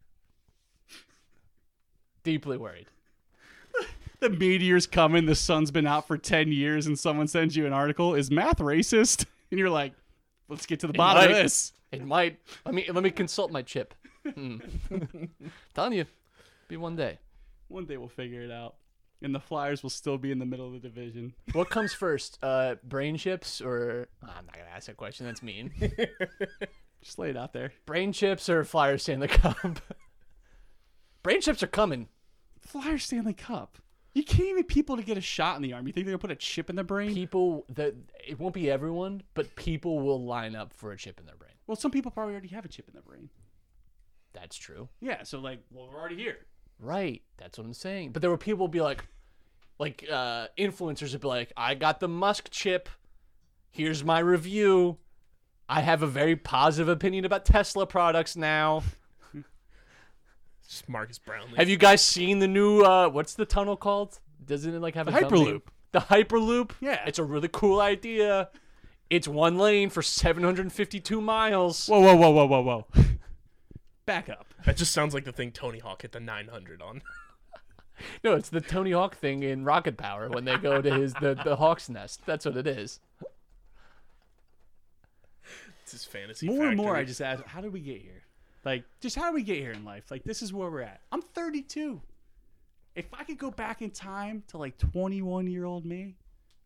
Deeply 2.24 2.56
worried. 2.58 2.86
The 4.22 4.30
meteor's 4.30 4.86
coming. 4.86 5.26
The 5.26 5.34
sun's 5.34 5.72
been 5.72 5.84
out 5.86 6.06
for 6.06 6.16
ten 6.16 6.52
years, 6.52 6.86
and 6.86 6.96
someone 6.96 7.26
sends 7.26 7.56
you 7.56 7.66
an 7.66 7.72
article. 7.72 8.14
Is 8.14 8.30
math 8.30 8.58
racist? 8.58 9.26
And 9.50 9.58
you're 9.58 9.68
like, 9.68 9.92
let's 10.48 10.64
get 10.64 10.80
to 10.80 10.86
the 10.86 10.94
bottom 10.94 11.24
of 11.24 11.30
might. 11.32 11.42
this. 11.42 11.74
It 11.90 12.02
might. 12.06 12.38
Let 12.64 12.74
me 12.74 12.86
let 12.90 13.04
me 13.04 13.10
consult 13.10 13.50
my 13.52 13.60
chip. 13.60 13.92
Hmm. 14.26 14.60
Telling 15.74 15.92
you, 15.92 16.06
be 16.68 16.78
one 16.78 16.96
day. 16.96 17.18
One 17.68 17.84
day 17.84 17.98
we'll 17.98 18.08
figure 18.08 18.40
it 18.40 18.50
out, 18.50 18.76
and 19.20 19.34
the 19.34 19.40
Flyers 19.40 19.82
will 19.82 19.90
still 19.90 20.16
be 20.16 20.32
in 20.32 20.38
the 20.38 20.46
middle 20.46 20.66
of 20.66 20.72
the 20.72 20.78
division. 20.88 21.34
What 21.52 21.68
comes 21.68 21.92
first, 21.92 22.38
uh, 22.42 22.76
brain 22.82 23.18
chips 23.18 23.60
or? 23.60 24.08
Oh, 24.24 24.28
I'm 24.38 24.46
not 24.46 24.54
gonna 24.56 24.70
ask 24.74 24.86
that 24.86 24.96
question. 24.96 25.26
That's 25.26 25.42
mean. 25.42 25.70
Just 27.02 27.18
lay 27.18 27.28
it 27.28 27.36
out 27.36 27.52
there. 27.52 27.72
brain 27.84 28.14
chips 28.14 28.48
or 28.48 28.64
Flyers 28.64 29.02
Stanley 29.02 29.28
Cup? 29.28 29.80
brain 31.22 31.42
chips 31.42 31.62
are 31.62 31.66
coming. 31.66 32.08
Flyers 32.62 33.04
Stanley 33.04 33.34
Cup. 33.34 33.76
You 34.14 34.24
can't 34.24 34.48
even 34.48 34.64
people 34.64 34.96
to 34.96 35.02
get 35.02 35.16
a 35.16 35.22
shot 35.22 35.56
in 35.56 35.62
the 35.62 35.72
arm. 35.72 35.86
You 35.86 35.92
think 35.92 36.06
they're 36.06 36.12
gonna 36.12 36.18
put 36.20 36.30
a 36.30 36.36
chip 36.36 36.68
in 36.68 36.76
their 36.76 36.84
brain? 36.84 37.14
People 37.14 37.64
that 37.70 37.94
it 38.26 38.38
won't 38.38 38.54
be 38.54 38.70
everyone, 38.70 39.22
but 39.34 39.54
people 39.56 40.00
will 40.00 40.22
line 40.24 40.54
up 40.54 40.74
for 40.74 40.92
a 40.92 40.96
chip 40.96 41.18
in 41.18 41.26
their 41.26 41.36
brain. 41.36 41.52
Well, 41.66 41.76
some 41.76 41.90
people 41.90 42.10
probably 42.10 42.32
already 42.34 42.48
have 42.48 42.64
a 42.64 42.68
chip 42.68 42.88
in 42.88 42.92
their 42.92 43.02
brain. 43.02 43.30
That's 44.34 44.56
true. 44.56 44.88
Yeah, 45.00 45.22
so 45.22 45.40
like, 45.40 45.60
well, 45.70 45.88
we're 45.90 45.98
already 45.98 46.16
here. 46.16 46.38
Right. 46.78 47.22
That's 47.38 47.58
what 47.58 47.66
I'm 47.66 47.74
saying. 47.74 48.12
But 48.12 48.22
there 48.22 48.30
were 48.30 48.38
people 48.38 48.68
be 48.68 48.80
like, 48.80 49.04
like 49.78 50.04
uh, 50.10 50.48
influencers 50.58 51.12
would 51.12 51.20
be 51.20 51.28
like, 51.28 51.52
I 51.56 51.74
got 51.74 52.00
the 52.00 52.08
Musk 52.08 52.50
chip. 52.50 52.88
Here's 53.70 54.04
my 54.04 54.18
review. 54.18 54.98
I 55.68 55.80
have 55.80 56.02
a 56.02 56.06
very 56.06 56.36
positive 56.36 56.88
opinion 56.88 57.24
about 57.24 57.44
Tesla 57.46 57.86
products 57.86 58.36
now. 58.36 58.82
Just 60.72 60.88
Marques 60.88 61.18
Brownlee. 61.18 61.56
Have 61.56 61.68
you 61.68 61.76
guys 61.76 62.02
seen 62.02 62.38
the 62.38 62.48
new 62.48 62.80
uh 62.80 63.06
what's 63.10 63.34
the 63.34 63.44
tunnel 63.44 63.76
called? 63.76 64.18
Doesn't 64.46 64.74
it 64.74 64.80
like 64.80 64.94
have 64.94 65.04
The 65.04 65.14
a 65.14 65.20
dumb 65.20 65.30
Hyperloop. 65.30 65.46
name? 65.46 65.62
The 65.92 65.98
Hyperloop? 66.00 66.70
Yeah. 66.80 67.00
It's 67.06 67.18
a 67.18 67.24
really 67.24 67.50
cool 67.52 67.78
idea. 67.78 68.48
It's 69.10 69.28
one 69.28 69.58
lane 69.58 69.90
for 69.90 70.00
752 70.00 71.20
miles. 71.20 71.88
Whoa, 71.88 72.00
whoa, 72.00 72.16
whoa, 72.16 72.30
whoa, 72.30 72.46
whoa, 72.46 72.62
whoa. 72.62 72.86
Back 74.06 74.30
up. 74.30 74.46
That 74.64 74.78
just 74.78 74.92
sounds 74.92 75.12
like 75.12 75.24
the 75.24 75.32
thing 75.32 75.50
Tony 75.52 75.78
Hawk 75.78 76.00
hit 76.02 76.12
the 76.12 76.20
900 76.20 76.80
on. 76.80 77.02
No, 78.24 78.34
it's 78.34 78.48
the 78.48 78.60
Tony 78.62 78.90
Hawk 78.90 79.14
thing 79.16 79.44
in 79.44 79.64
Rocket 79.64 79.96
Power 79.96 80.28
when 80.28 80.44
they 80.44 80.56
go 80.56 80.82
to 80.82 80.92
his 80.92 81.12
the, 81.14 81.38
the 81.44 81.54
Hawk's 81.54 81.88
nest. 81.88 82.22
That's 82.26 82.44
what 82.44 82.56
it 82.56 82.66
is. 82.66 82.98
It's 85.82 85.92
his 85.92 86.04
fantasy. 86.04 86.48
More 86.48 86.66
and 86.66 86.76
more, 86.76 86.96
I 86.96 87.04
just 87.04 87.20
ask, 87.20 87.44
how 87.44 87.60
did 87.60 87.72
we 87.72 87.78
get 87.78 88.00
here? 88.02 88.21
Like, 88.64 88.84
just 89.00 89.16
how 89.16 89.28
do 89.28 89.34
we 89.34 89.42
get 89.42 89.58
here 89.58 89.72
in 89.72 89.84
life? 89.84 90.10
Like, 90.10 90.24
this 90.24 90.42
is 90.42 90.52
where 90.52 90.70
we're 90.70 90.82
at. 90.82 91.00
I'm 91.10 91.22
32. 91.22 92.00
If 92.94 93.06
I 93.14 93.24
could 93.24 93.38
go 93.38 93.50
back 93.50 93.82
in 93.82 93.90
time 93.90 94.42
to 94.48 94.58
like 94.58 94.78
21 94.78 95.46
year 95.48 95.64
old 95.64 95.84
me, 95.84 96.16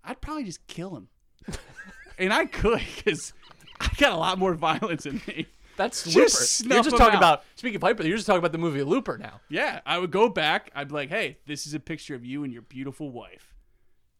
I'd 0.05 0.21
probably 0.21 0.45
just 0.45 0.67
kill 0.67 0.97
him. 0.97 1.09
and 2.19 2.33
I 2.33 2.47
could, 2.47 2.81
because 2.97 3.33
I 3.81 3.89
got 3.97 4.13
a 4.13 4.17
lot 4.17 4.39
more 4.39 4.55
violence 4.55 5.07
in 5.07 5.21
me. 5.27 5.47
That's 5.77 6.05
Just 6.05 6.17
Looper. 6.17 6.29
snuff 6.31 6.75
You're 6.75 6.85
just 6.85 6.97
talking 6.97 7.17
out. 7.17 7.21
about 7.21 7.45
speaking 7.55 7.77
of 7.77 7.83
Piper. 7.83 8.03
You're 8.03 8.17
just 8.17 8.27
talking 8.27 8.39
about 8.39 8.53
the 8.53 8.59
movie 8.59 8.83
Looper 8.83 9.19
now. 9.19 9.41
Yeah, 9.51 9.81
I 9.85 9.99
would 9.99 10.11
go 10.11 10.29
back. 10.31 10.71
I'd 10.75 10.89
be 10.89 10.95
like, 10.95 11.11
hey, 11.11 11.37
this 11.47 11.67
is 11.67 11.75
a 11.75 11.81
picture 11.81 12.15
of 12.15 12.25
you 12.25 12.45
and 12.45 12.53
your 12.53 12.63
beautiful 12.63 13.11
wife 13.11 13.55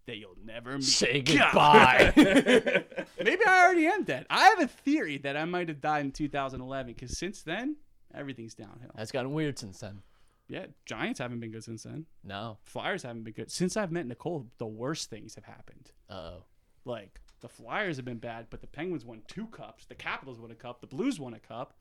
that 0.07 0.17
you'll 0.17 0.37
never 0.45 0.75
meet. 0.75 0.85
Say 0.85 1.21
goodbye. 1.21 2.13
Maybe 3.23 3.45
I 3.47 3.65
already 3.65 3.87
am 3.87 4.05
dead. 4.05 4.27
I 4.31 4.49
have 4.49 4.61
a 4.61 4.67
theory 4.67 5.19
that 5.19 5.37
I 5.37 5.45
might 5.45 5.69
have 5.69 5.81
died 5.81 6.05
in 6.05 6.13
2011 6.13 6.93
because 6.93 7.17
since 7.17 7.43
then, 7.43 7.77
everything's 8.15 8.55
downhill. 8.55 8.91
That's 8.97 9.13
gotten 9.13 9.33
weird 9.33 9.59
since 9.59 9.79
then. 9.81 10.03
Yeah, 10.49 10.67
Giants 10.85 11.19
haven't 11.19 11.41
been 11.41 11.51
good 11.51 11.65
since 11.65 11.83
then. 11.83 12.07
No. 12.23 12.59
Flyers 12.65 13.03
haven't 13.03 13.25
been 13.25 13.35
good. 13.35 13.51
Since 13.51 13.77
I've 13.77 13.91
met 13.91 14.07
Nicole, 14.07 14.47
the 14.59 14.67
worst 14.67 15.11
things 15.11 15.35
have 15.35 15.45
happened. 15.45 15.91
Uh 16.09 16.15
oh. 16.15 16.45
Like, 16.85 17.21
the 17.41 17.49
Flyers 17.49 17.97
have 17.97 18.05
been 18.05 18.19
bad, 18.19 18.47
but 18.49 18.61
the 18.61 18.69
Penguins 18.69 19.05
won 19.05 19.23
two 19.27 19.47
cups. 19.47 19.87
The 19.87 19.97
Capitals 19.97 20.39
won 20.39 20.53
a 20.53 20.55
cup. 20.55 20.81
The 20.81 20.87
Blues 20.87 21.19
won 21.19 21.35
a 21.35 21.41
cup. 21.41 21.75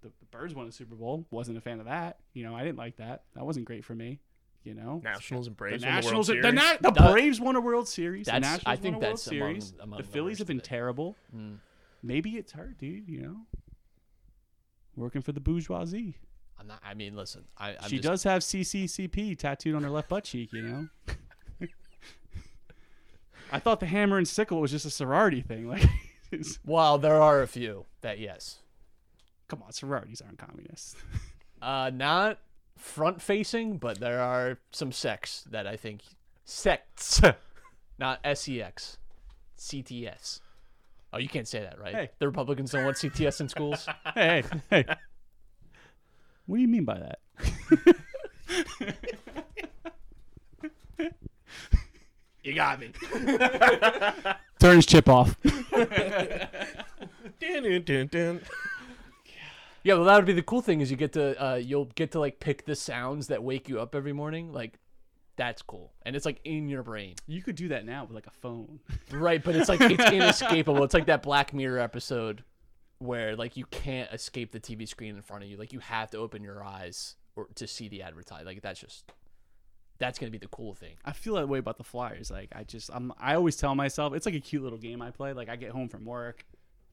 The, 0.00 0.08
the 0.20 0.26
Birds 0.30 0.54
won 0.54 0.68
a 0.68 0.72
Super 0.72 0.94
Bowl. 0.94 1.26
Wasn't 1.32 1.58
a 1.58 1.60
fan 1.60 1.80
of 1.80 1.86
that. 1.86 2.18
You 2.34 2.44
know, 2.44 2.54
I 2.54 2.62
didn't 2.62 2.78
like 2.78 2.96
that. 2.98 3.24
That 3.34 3.44
wasn't 3.44 3.66
great 3.66 3.84
for 3.84 3.96
me. 3.96 4.20
You 4.64 4.74
know, 4.74 5.00
Nationals 5.02 5.46
and 5.46 5.56
the 5.56 5.58
Braves. 5.58 5.82
Nationals, 5.82 6.28
won 6.28 6.36
the, 6.40 6.42
the 6.42 6.46
World 6.48 6.54
Na- 6.56 6.60
Series. 6.62 6.78
the 6.82 6.90
That- 6.90 7.12
Braves 7.12 7.40
won 7.40 7.56
a 7.56 7.60
World 7.60 7.88
Series. 7.88 8.26
The 8.26 8.32
Nationals 8.40 8.62
I 8.66 8.76
think 8.76 8.96
won 8.96 9.04
a 9.04 9.06
World 9.06 9.16
that's 9.16 9.26
among- 9.28 9.38
Series. 9.38 9.72
among 9.80 9.96
the 9.98 10.02
the 10.02 10.08
Phillies 10.10 10.38
have 10.38 10.46
been 10.46 10.60
terrible. 10.60 11.16
Mm. 11.34 11.58
Maybe 12.02 12.36
it's 12.36 12.52
her, 12.52 12.74
dude. 12.78 13.08
You 13.08 13.20
know, 13.22 13.36
working 14.96 15.22
for 15.22 15.32
the 15.32 15.40
bourgeoisie. 15.40 16.16
I'm 16.60 16.66
not. 16.66 16.80
I 16.84 16.94
mean, 16.94 17.16
listen. 17.16 17.44
I. 17.56 17.76
I'm 17.80 17.88
she 17.88 17.96
just, 17.96 18.02
does 18.08 18.22
have 18.24 18.42
CCCP 18.42 19.38
tattooed 19.38 19.74
on 19.74 19.82
her 19.84 19.90
left 19.90 20.08
butt 20.08 20.24
cheek. 20.24 20.52
You 20.52 20.62
know. 20.62 20.88
I 23.50 23.58
thought 23.58 23.80
the 23.80 23.86
hammer 23.86 24.18
and 24.18 24.28
sickle 24.28 24.60
was 24.60 24.70
just 24.70 24.84
a 24.84 24.90
sorority 24.90 25.40
thing. 25.40 25.68
Like, 25.68 25.82
it's- 26.30 26.58
Well, 26.66 26.98
there 26.98 27.20
are 27.22 27.40
a 27.42 27.46
few 27.46 27.86
that 28.02 28.18
yes. 28.18 28.58
come 29.48 29.62
on, 29.62 29.72
sororities 29.72 30.20
aren't 30.20 30.38
communists. 30.38 30.96
Uh, 31.60 31.90
not 31.92 32.38
front 32.78 33.20
facing, 33.20 33.78
but 33.78 34.00
there 34.00 34.20
are 34.20 34.58
some 34.70 34.92
sects 34.92 35.44
that 35.50 35.66
I 35.66 35.76
think 35.76 36.02
sects, 36.44 37.20
not 37.98 38.20
S 38.24 38.48
E 38.48 38.62
X, 38.62 38.98
CTS. 39.58 40.40
Oh, 41.12 41.18
you 41.18 41.28
can't 41.28 41.48
say 41.48 41.60
that, 41.60 41.78
right? 41.78 41.94
Hey. 41.94 42.10
The 42.18 42.26
Republicans 42.26 42.70
don't 42.72 42.84
want 42.84 42.96
CTS 42.96 43.40
in 43.40 43.48
schools. 43.48 43.88
hey, 44.14 44.42
hey, 44.70 44.84
hey. 44.84 44.84
What 46.46 46.56
do 46.56 46.62
you 46.62 46.68
mean 46.68 46.84
by 46.84 46.98
that? 46.98 47.18
You 52.48 52.54
got 52.54 52.80
me. 52.80 52.90
Turn 54.58 54.76
his 54.76 54.86
chip 54.86 55.06
off. 55.06 55.36
Dun, 57.40 57.82
dun, 57.84 58.06
dun. 58.06 58.40
Yeah, 59.82 59.94
well, 59.94 60.04
that 60.04 60.16
would 60.16 60.26
be 60.26 60.32
the 60.32 60.42
cool 60.42 60.60
thing 60.60 60.80
is 60.80 60.90
you 60.90 60.96
get 60.96 61.12
to 61.14 61.42
uh, 61.42 61.54
you'll 61.56 61.86
get 61.86 62.12
to 62.12 62.20
like 62.20 62.40
pick 62.40 62.66
the 62.66 62.74
sounds 62.74 63.28
that 63.28 63.42
wake 63.42 63.68
you 63.68 63.80
up 63.80 63.94
every 63.94 64.12
morning. 64.12 64.52
Like, 64.52 64.78
that's 65.36 65.62
cool, 65.62 65.92
and 66.04 66.16
it's 66.16 66.26
like 66.26 66.40
in 66.44 66.68
your 66.68 66.82
brain, 66.82 67.14
You 67.26 67.42
could 67.42 67.54
do 67.54 67.68
that 67.68 67.84
now 67.84 68.04
with 68.04 68.14
like 68.14 68.26
a 68.26 68.32
phone. 68.32 68.80
right? 69.12 69.42
But 69.42 69.56
it's 69.56 69.68
like 69.68 69.80
it's 69.80 70.12
inescapable. 70.12 70.82
It's 70.84 70.94
like 70.94 71.06
that 71.06 71.22
Black 71.22 71.54
Mirror 71.54 71.78
episode 71.78 72.42
where 72.98 73.36
like 73.36 73.56
you 73.56 73.64
can't 73.66 74.12
escape 74.12 74.52
the 74.52 74.60
TV 74.60 74.86
screen 74.86 75.14
in 75.14 75.22
front 75.22 75.44
of 75.44 75.48
you. 75.48 75.56
Like 75.56 75.72
you 75.72 75.78
have 75.80 76.10
to 76.10 76.18
open 76.18 76.42
your 76.42 76.64
eyes 76.64 77.16
or 77.36 77.46
to 77.54 77.66
see 77.66 77.88
the 77.88 78.02
advertise. 78.02 78.44
Like 78.44 78.60
that's 78.62 78.80
just 78.80 79.12
that's 79.98 80.18
gonna 80.18 80.30
be 80.30 80.38
the 80.38 80.48
cool 80.48 80.74
thing. 80.74 80.96
I 81.04 81.12
feel 81.12 81.34
that 81.34 81.48
way 81.48 81.58
about 81.58 81.78
the 81.78 81.84
Flyers. 81.84 82.30
Like 82.30 82.50
I 82.54 82.64
just 82.64 82.90
I'm 82.92 83.12
I 83.18 83.34
always 83.34 83.56
tell 83.56 83.74
myself 83.74 84.14
it's 84.14 84.26
like 84.26 84.34
a 84.34 84.40
cute 84.40 84.62
little 84.62 84.78
game 84.78 85.00
I 85.02 85.10
play. 85.10 85.32
Like 85.32 85.48
I 85.48 85.56
get 85.56 85.70
home 85.70 85.88
from 85.88 86.04
work, 86.04 86.44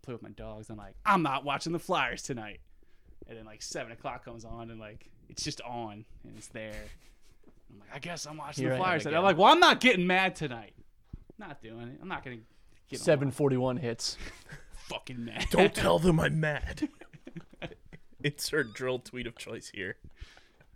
play 0.04 0.14
with 0.14 0.24
my 0.24 0.30
dogs. 0.30 0.70
I'm 0.70 0.78
like 0.78 0.96
I'm 1.06 1.24
not 1.24 1.44
watching 1.44 1.74
the 1.74 1.80
Flyers 1.80 2.22
tonight. 2.22 2.60
And 3.28 3.38
then 3.38 3.46
like 3.46 3.62
seven 3.62 3.92
o'clock 3.92 4.24
comes 4.26 4.46
on 4.46 4.70
and 4.72 4.80
like 4.80 5.10
it's 5.30 5.44
just 5.44 5.62
on 5.62 6.06
and 6.24 6.38
it's 6.38 6.48
there. 6.48 6.74
I'm 7.72 7.80
like 7.80 7.90
I 7.94 8.00
guess 8.00 8.26
I'm 8.26 8.38
watching 8.38 8.64
Here 8.66 8.74
I 8.74 8.76
the 8.76 8.82
am 8.82 8.84
Flyers. 8.86 9.04
tonight. 9.04 9.12
again. 9.12 9.18
I'm 9.20 9.24
like 9.26 9.38
well 9.38 9.52
I'm 9.52 9.60
not 9.60 9.80
getting 9.80 10.06
mad 10.08 10.36
tonight. 10.36 10.74
Not 11.38 11.62
doing 11.62 11.88
it. 11.90 12.00
I'm 12.02 12.08
not 12.08 12.24
gonna 12.24 12.38
get 12.90 13.00
on 13.00 13.04
Seven 13.04 13.32
forty 13.32 13.58
one 13.58 13.78
hits. 13.78 14.18
fucking 14.88 15.24
mad. 15.26 15.48
Don't 15.50 15.74
tell 15.76 15.98
them 16.00 16.20
I'm 16.20 16.40
mad. 16.40 16.88
Insert 18.24 18.74
drill 18.74 19.00
tweet 19.00 19.28
of 19.28 19.38
choice 19.38 19.70
here. 19.74 19.98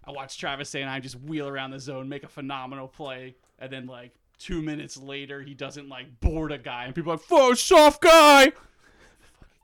I 0.06 0.12
watch 0.12 0.38
Travis 0.40 0.72
Sanheim 0.72 1.02
just 1.02 1.20
wheel 1.20 1.48
around 1.48 1.72
the 1.72 1.80
zone, 1.80 2.10
make 2.10 2.24
a 2.24 2.28
phenomenal 2.28 2.88
play, 2.88 3.36
and 3.60 3.72
then 3.72 3.86
like 3.88 4.12
two 4.40 4.62
minutes 4.62 4.98
later, 4.98 5.42
he 5.42 5.54
doesn't 5.54 5.88
like 5.90 6.20
board 6.20 6.52
a 6.52 6.58
guy, 6.58 6.86
and 6.86 6.96
people 6.96 7.12
are 7.12 7.16
like, 7.16 7.26
"Fuck, 7.26 7.58
soft 7.58 8.02
guy." 8.02 8.52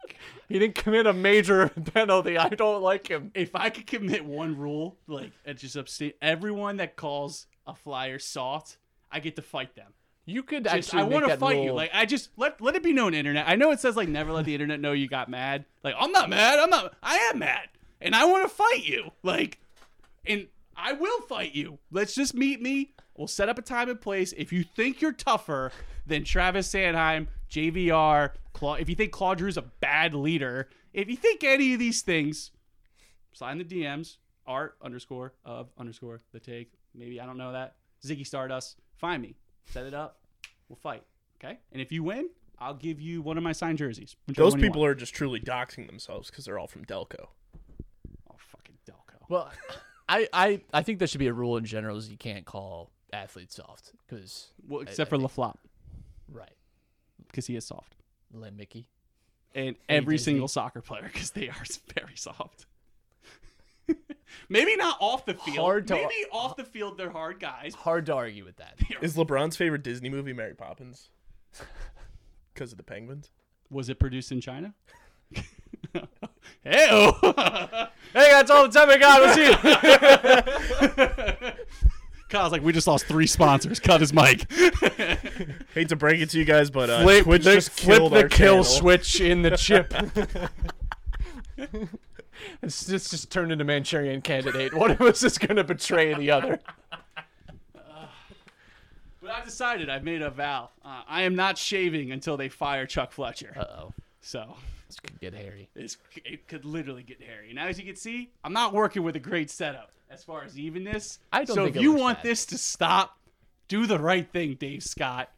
He 0.47 0.59
didn't 0.59 0.75
commit 0.75 1.07
a 1.07 1.13
major 1.13 1.69
penalty. 1.93 2.37
I 2.37 2.49
don't 2.49 2.83
like 2.83 3.07
him. 3.07 3.31
If 3.33 3.55
I 3.55 3.71
could 3.71 3.87
commit 3.87 4.23
one 4.23 4.55
rule, 4.55 4.95
like 5.07 5.31
and 5.43 5.57
just 5.57 5.75
abstain, 5.75 6.13
everyone 6.21 6.77
that 6.77 6.95
calls 6.95 7.47
a 7.65 7.73
flyer 7.73 8.19
soft, 8.19 8.77
I 9.11 9.19
get 9.21 9.35
to 9.37 9.41
fight 9.41 9.75
them. 9.75 9.93
You 10.25 10.43
could 10.43 10.63
Just, 10.63 10.75
actually. 10.75 11.01
I 11.01 11.05
want 11.05 11.27
to 11.27 11.37
fight 11.37 11.63
you. 11.63 11.71
Like 11.73 11.91
I 11.93 12.05
just 12.05 12.29
let 12.37 12.59
let 12.61 12.75
it 12.75 12.83
be 12.83 12.93
known, 12.93 13.13
internet. 13.13 13.45
I 13.47 13.55
know 13.55 13.71
it 13.71 13.79
says 13.79 13.95
like 13.95 14.09
never 14.09 14.31
let 14.31 14.45
the 14.45 14.53
internet 14.53 14.79
know 14.79 14.91
you 14.91 15.07
got 15.07 15.29
mad. 15.29 15.65
Like 15.83 15.95
I'm 15.99 16.11
not 16.11 16.29
mad. 16.29 16.59
I'm 16.59 16.69
not. 16.69 16.95
I 17.01 17.15
am 17.31 17.39
mad, 17.39 17.69
and 18.01 18.15
I 18.15 18.25
want 18.25 18.47
to 18.47 18.55
fight 18.55 18.83
you. 18.83 19.11
Like, 19.23 19.59
and 20.25 20.47
I 20.75 20.93
will 20.93 21.21
fight 21.21 21.53
you. 21.53 21.77
Let's 21.91 22.15
just 22.15 22.33
meet 22.33 22.61
me. 22.61 22.93
We'll 23.15 23.27
set 23.27 23.49
up 23.49 23.57
a 23.57 23.61
time 23.61 23.89
and 23.89 24.01
place. 24.01 24.33
If 24.35 24.51
you 24.51 24.63
think 24.63 25.01
you're 25.01 25.13
tougher 25.13 25.71
than 26.05 26.23
Travis 26.23 26.71
Sanheim, 26.71 27.27
JVR, 27.49 28.31
Claude, 28.53 28.81
if 28.81 28.89
you 28.89 28.95
think 28.95 29.11
Claude 29.11 29.39
Giroux's 29.39 29.57
a 29.57 29.61
bad 29.61 30.13
leader, 30.13 30.69
if 30.93 31.09
you 31.09 31.15
think 31.15 31.43
any 31.43 31.73
of 31.73 31.79
these 31.79 32.01
things, 32.01 32.51
sign 33.33 33.57
the 33.57 33.63
DMs, 33.63 34.17
art 34.47 34.77
underscore 34.81 35.33
of 35.43 35.69
underscore 35.77 36.21
the 36.31 36.39
take. 36.39 36.73
Maybe 36.93 37.19
I 37.19 37.25
don't 37.25 37.37
know 37.37 37.51
that. 37.51 37.75
Ziggy 38.05 38.25
Stardust. 38.25 38.77
Find 38.97 39.21
me. 39.21 39.35
Set 39.65 39.85
it 39.85 39.93
up. 39.93 40.19
We'll 40.69 40.77
fight. 40.77 41.03
Okay. 41.43 41.59
And 41.71 41.81
if 41.81 41.91
you 41.91 42.03
win, 42.03 42.29
I'll 42.59 42.73
give 42.73 43.01
you 43.01 43.21
one 43.21 43.37
of 43.37 43.43
my 43.43 43.51
signed 43.51 43.77
jerseys. 43.77 44.15
Those 44.27 44.55
people 44.55 44.83
are 44.85 44.95
just 44.95 45.13
truly 45.13 45.39
doxing 45.39 45.87
themselves 45.87 46.29
because 46.29 46.45
they're 46.45 46.57
all 46.57 46.67
from 46.67 46.85
Delco. 46.85 47.27
Oh 48.29 48.35
fucking 48.37 48.75
Delco. 48.89 49.19
Well, 49.27 49.51
I, 50.07 50.27
I 50.31 50.61
I 50.73 50.83
think 50.83 50.99
there 50.99 51.07
should 51.07 51.19
be 51.19 51.27
a 51.27 51.33
rule 51.33 51.57
in 51.57 51.65
general 51.65 51.97
is 51.97 52.09
you 52.09 52.17
can't 52.17 52.45
call 52.45 52.91
athletes 53.11 53.55
soft 53.55 53.91
because 54.07 54.51
Well, 54.67 54.81
except 54.81 55.09
for 55.09 55.17
LaFlop 55.17 55.55
right, 56.31 56.51
because 57.27 57.47
he 57.47 57.55
is 57.55 57.65
soft, 57.65 57.95
Len 58.33 58.55
Mickey. 58.55 58.87
and 59.53 59.75
Hey, 59.87 59.97
every 59.97 60.15
Disney. 60.15 60.33
single 60.33 60.47
soccer 60.47 60.81
player 60.81 61.03
because 61.11 61.31
they 61.31 61.49
are 61.49 61.63
very 61.99 62.15
soft. 62.15 62.65
Maybe 64.49 64.75
not 64.75 64.97
off 64.99 65.25
the 65.25 65.33
field. 65.35 65.57
Hard 65.57 65.87
to- 65.87 65.93
Maybe 65.95 66.25
off 66.31 66.55
the 66.55 66.63
field 66.65 66.97
they're 66.97 67.11
hard 67.11 67.39
guys. 67.39 67.73
Hard 67.75 68.05
to 68.07 68.13
argue 68.15 68.43
with 68.43 68.57
that. 68.57 68.79
Is 69.01 69.15
LeBron's 69.15 69.55
favorite 69.55 69.83
Disney 69.83 70.09
movie 70.09 70.33
Mary 70.33 70.55
Poppins? 70.55 71.09
Because 72.53 72.71
of 72.71 72.77
the 72.77 72.83
penguins? 72.83 73.31
Was 73.69 73.89
it 73.89 73.99
produced 73.99 74.31
in 74.31 74.39
China? 74.39 74.73
hey 75.33 75.41
hey, 76.63 77.11
that's 78.13 78.49
all 78.49 78.65
the 78.65 78.71
time 78.73 78.89
I 78.89 78.97
got. 78.97 79.19
We'll 79.19 79.33
see 79.33 79.45
you. 81.87 81.91
Kyle's 82.35 82.51
like, 82.51 82.63
we 82.63 82.73
just 82.73 82.85
lost 82.85 83.05
three 83.05 83.27
sponsors. 83.27 83.79
Cut 83.79 84.01
his 84.01 84.11
mic. 84.11 84.51
Hate 85.73 85.87
to 85.87 85.95
break 85.95 86.19
it 86.19 86.29
to 86.31 86.37
you 86.37 86.43
guys, 86.43 86.69
but 86.69 86.89
uh, 86.89 87.01
flip 87.01 87.23
Twitch 87.23 87.43
the, 87.45 87.53
just 87.53 87.69
flip 87.69 88.11
the 88.11 88.23
our 88.23 88.27
kill 88.27 88.55
channel. 88.55 88.63
switch 88.65 89.21
in 89.21 89.41
the 89.41 89.51
chip. 89.51 89.93
it's 92.61 92.85
just, 92.87 93.11
just 93.11 93.31
turned 93.31 93.53
into 93.53 93.63
Manchurian 93.63 94.21
Candidate. 94.21 94.73
One 94.73 94.91
of 94.91 94.99
us 95.01 95.23
is 95.23 95.37
going 95.37 95.55
to 95.55 95.63
betray 95.63 96.13
the 96.13 96.31
other. 96.31 96.59
But 99.21 99.31
I've 99.37 99.45
decided. 99.45 99.89
I've 99.89 100.03
made 100.03 100.21
a 100.21 100.29
vow. 100.29 100.69
Uh, 100.83 101.01
I 101.07 101.23
am 101.23 101.33
not 101.35 101.57
shaving 101.57 102.11
until 102.11 102.37
they 102.37 102.47
fire 102.47 102.85
Chuck 102.85 103.11
Fletcher. 103.11 103.55
Uh 103.57 103.65
oh, 103.79 103.93
So 104.21 104.55
this 104.87 104.99
could 104.99 105.19
get 105.19 105.33
hairy. 105.33 105.69
it's, 105.75 105.97
it 106.23 106.47
could 106.47 106.65
literally 106.65 107.03
get 107.03 107.21
hairy. 107.21 107.53
Now, 107.53 107.67
as 107.67 107.79
you 107.79 107.85
can 107.85 107.95
see, 107.95 108.31
I'm 108.43 108.53
not 108.53 108.73
working 108.73 109.03
with 109.03 109.15
a 109.15 109.19
great 109.19 109.49
setup 109.49 109.91
as 110.09 110.23
far 110.23 110.43
as 110.43 110.57
evenness. 110.57 111.19
I 111.31 111.43
don't 111.43 111.55
so 111.55 111.65
if 111.65 111.75
you 111.75 111.93
want 111.93 112.19
bad. 112.19 112.25
this 112.25 112.45
to 112.47 112.57
stop, 112.57 113.17
do 113.67 113.85
the 113.87 113.99
right 113.99 114.29
thing, 114.31 114.55
Dave 114.55 114.83
Scott. 114.83 115.29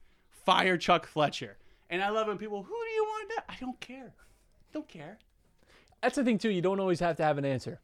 Fire 0.45 0.77
Chuck 0.77 1.07
Fletcher. 1.07 1.57
And 1.89 2.01
I 2.01 2.09
love 2.09 2.27
when 2.27 2.37
people, 2.37 2.63
who 2.63 2.73
do 2.73 2.91
you 2.93 3.03
want 3.03 3.29
to? 3.31 3.43
I 3.49 3.57
don't 3.59 3.79
care. 3.79 4.13
Don't 4.73 4.87
care. 4.87 5.17
That's 6.01 6.15
the 6.15 6.23
thing 6.23 6.37
too. 6.37 6.49
You 6.49 6.61
don't 6.61 6.79
always 6.79 6.99
have 6.99 7.17
to 7.17 7.23
have 7.23 7.37
an 7.37 7.45
answer. 7.45 7.79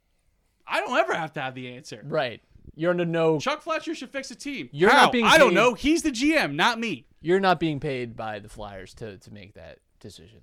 I 0.68 0.80
don't 0.80 0.98
ever 0.98 1.14
have 1.14 1.34
to 1.34 1.42
have 1.42 1.56
the 1.56 1.76
answer. 1.76 2.02
Right. 2.06 2.42
You're 2.76 2.92
under 2.92 3.06
no. 3.06 3.40
Chuck 3.40 3.62
Fletcher 3.62 3.94
should 3.94 4.12
fix 4.12 4.32
a 4.32 4.36
team. 4.36 4.70
You're 4.72 4.90
How? 4.90 5.04
not 5.04 5.12
being 5.12 5.26
I 5.26 5.38
don't 5.38 5.54
know. 5.54 5.74
He's 5.74 6.04
the 6.04 6.12
GM, 6.12 6.56
not 6.56 6.80
me. 6.80 7.06
You're 7.22 7.40
not 7.40 7.60
being 7.60 7.80
paid 7.80 8.16
by 8.16 8.40
the 8.40 8.50
Flyers 8.50 8.94
to 8.96 9.18
to 9.18 9.34
make 9.34 9.54
that 9.56 9.80
decision. 10.00 10.42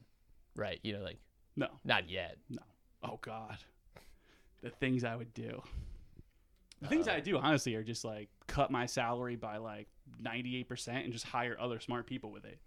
Right. 0.61 0.79
You 0.83 0.93
know, 0.93 1.01
like 1.01 1.17
No, 1.57 1.69
not 1.85 2.11
yet. 2.11 2.37
no. 2.51 2.61
Oh 3.03 3.19
God, 3.23 3.57
the 4.63 4.69
things 4.69 5.05
I 5.05 5.17
would 5.17 5.33
do. 5.33 5.63
The 6.83 6.89
things 6.89 7.09
I 7.09 7.17
uh. 7.17 7.21
do, 7.21 7.39
honestly, 7.39 7.75
are 7.77 7.83
just 7.83 8.05
like 8.05 8.29
cut 8.47 8.71
my 8.71 8.85
salary 8.85 9.37
by 9.37 9.57
like 9.57 9.89
ninety-eight 10.21 10.69
percent 10.69 11.05
and 11.05 11.13
just 11.15 11.25
hire 11.25 11.57
other 11.59 11.81
smart 11.81 12.07
people 12.07 12.31
with 12.31 12.45
it. 12.45 12.59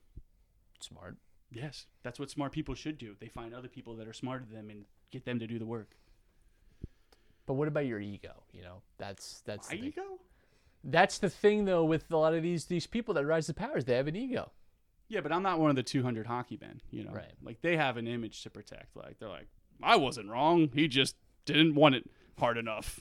Smart. 0.80 1.18
Yes, 1.52 1.86
that's 2.02 2.18
what 2.18 2.32
smart 2.32 2.52
people 2.52 2.74
should 2.74 2.98
do. 2.98 3.16
They 3.20 3.28
find 3.28 3.54
other 3.54 3.68
people 3.68 3.96
that 3.98 4.08
are 4.08 4.14
smarter 4.14 4.44
than 4.44 4.56
them 4.56 4.70
and 4.72 4.86
get 5.12 5.24
them 5.24 5.38
to 5.38 5.46
do 5.46 5.60
the 5.60 5.66
work. 5.68 5.96
But 7.46 7.54
what 7.54 7.68
about 7.68 7.86
your 7.86 8.00
ego? 8.00 8.44
You 8.54 8.64
know, 8.64 8.82
that's 8.98 9.44
that's 9.46 9.70
My 9.70 9.78
the 9.78 9.86
ego? 9.86 10.02
That's 10.84 11.20
the 11.20 11.30
thing 11.30 11.66
though 11.66 11.86
with 11.86 12.12
a 12.12 12.18
lot 12.18 12.34
of 12.34 12.42
these 12.42 12.66
these 12.66 12.88
people 12.88 13.14
that 13.14 13.26
rise 13.28 13.46
to 13.48 13.54
powers. 13.54 13.86
They 13.86 13.96
have 13.96 14.08
an 14.08 14.16
ego. 14.16 14.52
Yeah, 15.14 15.22
but 15.22 15.32
I'm 15.32 15.44
not 15.44 15.60
one 15.60 15.70
of 15.70 15.76
the 15.76 15.84
200 15.84 16.26
hockey 16.26 16.58
men. 16.60 16.82
You 16.90 17.04
know, 17.04 17.12
Right. 17.12 17.32
Like 17.44 17.62
they 17.62 17.78
have 17.78 17.98
an 17.98 18.08
image 18.08 18.42
to 18.44 18.50
protect. 18.50 18.96
Like 18.96 19.20
they're 19.20 19.30
like, 19.30 19.48
I 19.82 19.96
wasn't 19.96 20.28
wrong. 20.30 20.70
He 20.74 20.88
just 20.88 21.16
didn't 21.46 21.76
want 21.76 21.94
it 21.94 22.10
hard 22.40 22.58
enough. 22.58 23.00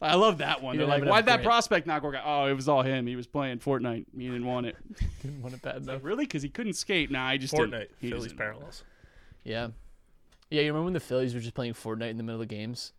I 0.00 0.14
love 0.14 0.38
that 0.38 0.62
one. 0.62 0.76
They're 0.76 0.86
like, 0.86 1.04
why'd 1.04 1.26
that 1.26 1.42
prospect 1.42 1.86
not 1.86 2.02
work 2.02 2.14
out? 2.14 2.22
Oh, 2.26 2.46
it 2.46 2.52
was 2.52 2.68
all 2.68 2.82
him. 2.82 3.06
He 3.08 3.16
was 3.16 3.26
playing 3.26 3.58
Fortnite. 3.58 4.04
He 4.16 4.26
didn't 4.26 4.44
want 4.44 4.66
it. 4.66 4.76
Didn't 5.22 5.42
want 5.42 5.54
it 5.54 5.62
bad 5.62 5.76
enough. 5.76 5.86
Like, 5.96 6.04
really? 6.04 6.24
Because 6.26 6.42
he 6.42 6.48
couldn't 6.50 6.74
skate. 6.74 7.10
Nah, 7.10 7.26
I 7.26 7.38
just 7.38 7.54
Fortnite, 7.54 7.70
didn't. 7.70 7.90
He 7.98 8.10
Phillies 8.10 8.24
just 8.26 8.36
didn't 8.36 8.46
want 8.46 8.52
it. 8.52 8.56
parallels. 8.58 8.84
Yeah. 9.42 9.68
Yeah, 10.50 10.60
you 10.62 10.68
remember 10.68 10.84
when 10.84 10.92
the 10.92 11.00
Phillies 11.00 11.34
were 11.34 11.40
just 11.40 11.54
playing 11.54 11.72
Fortnite 11.72 12.10
in 12.10 12.18
the 12.18 12.22
middle 12.22 12.40
of 12.42 12.46
games? 12.48 12.92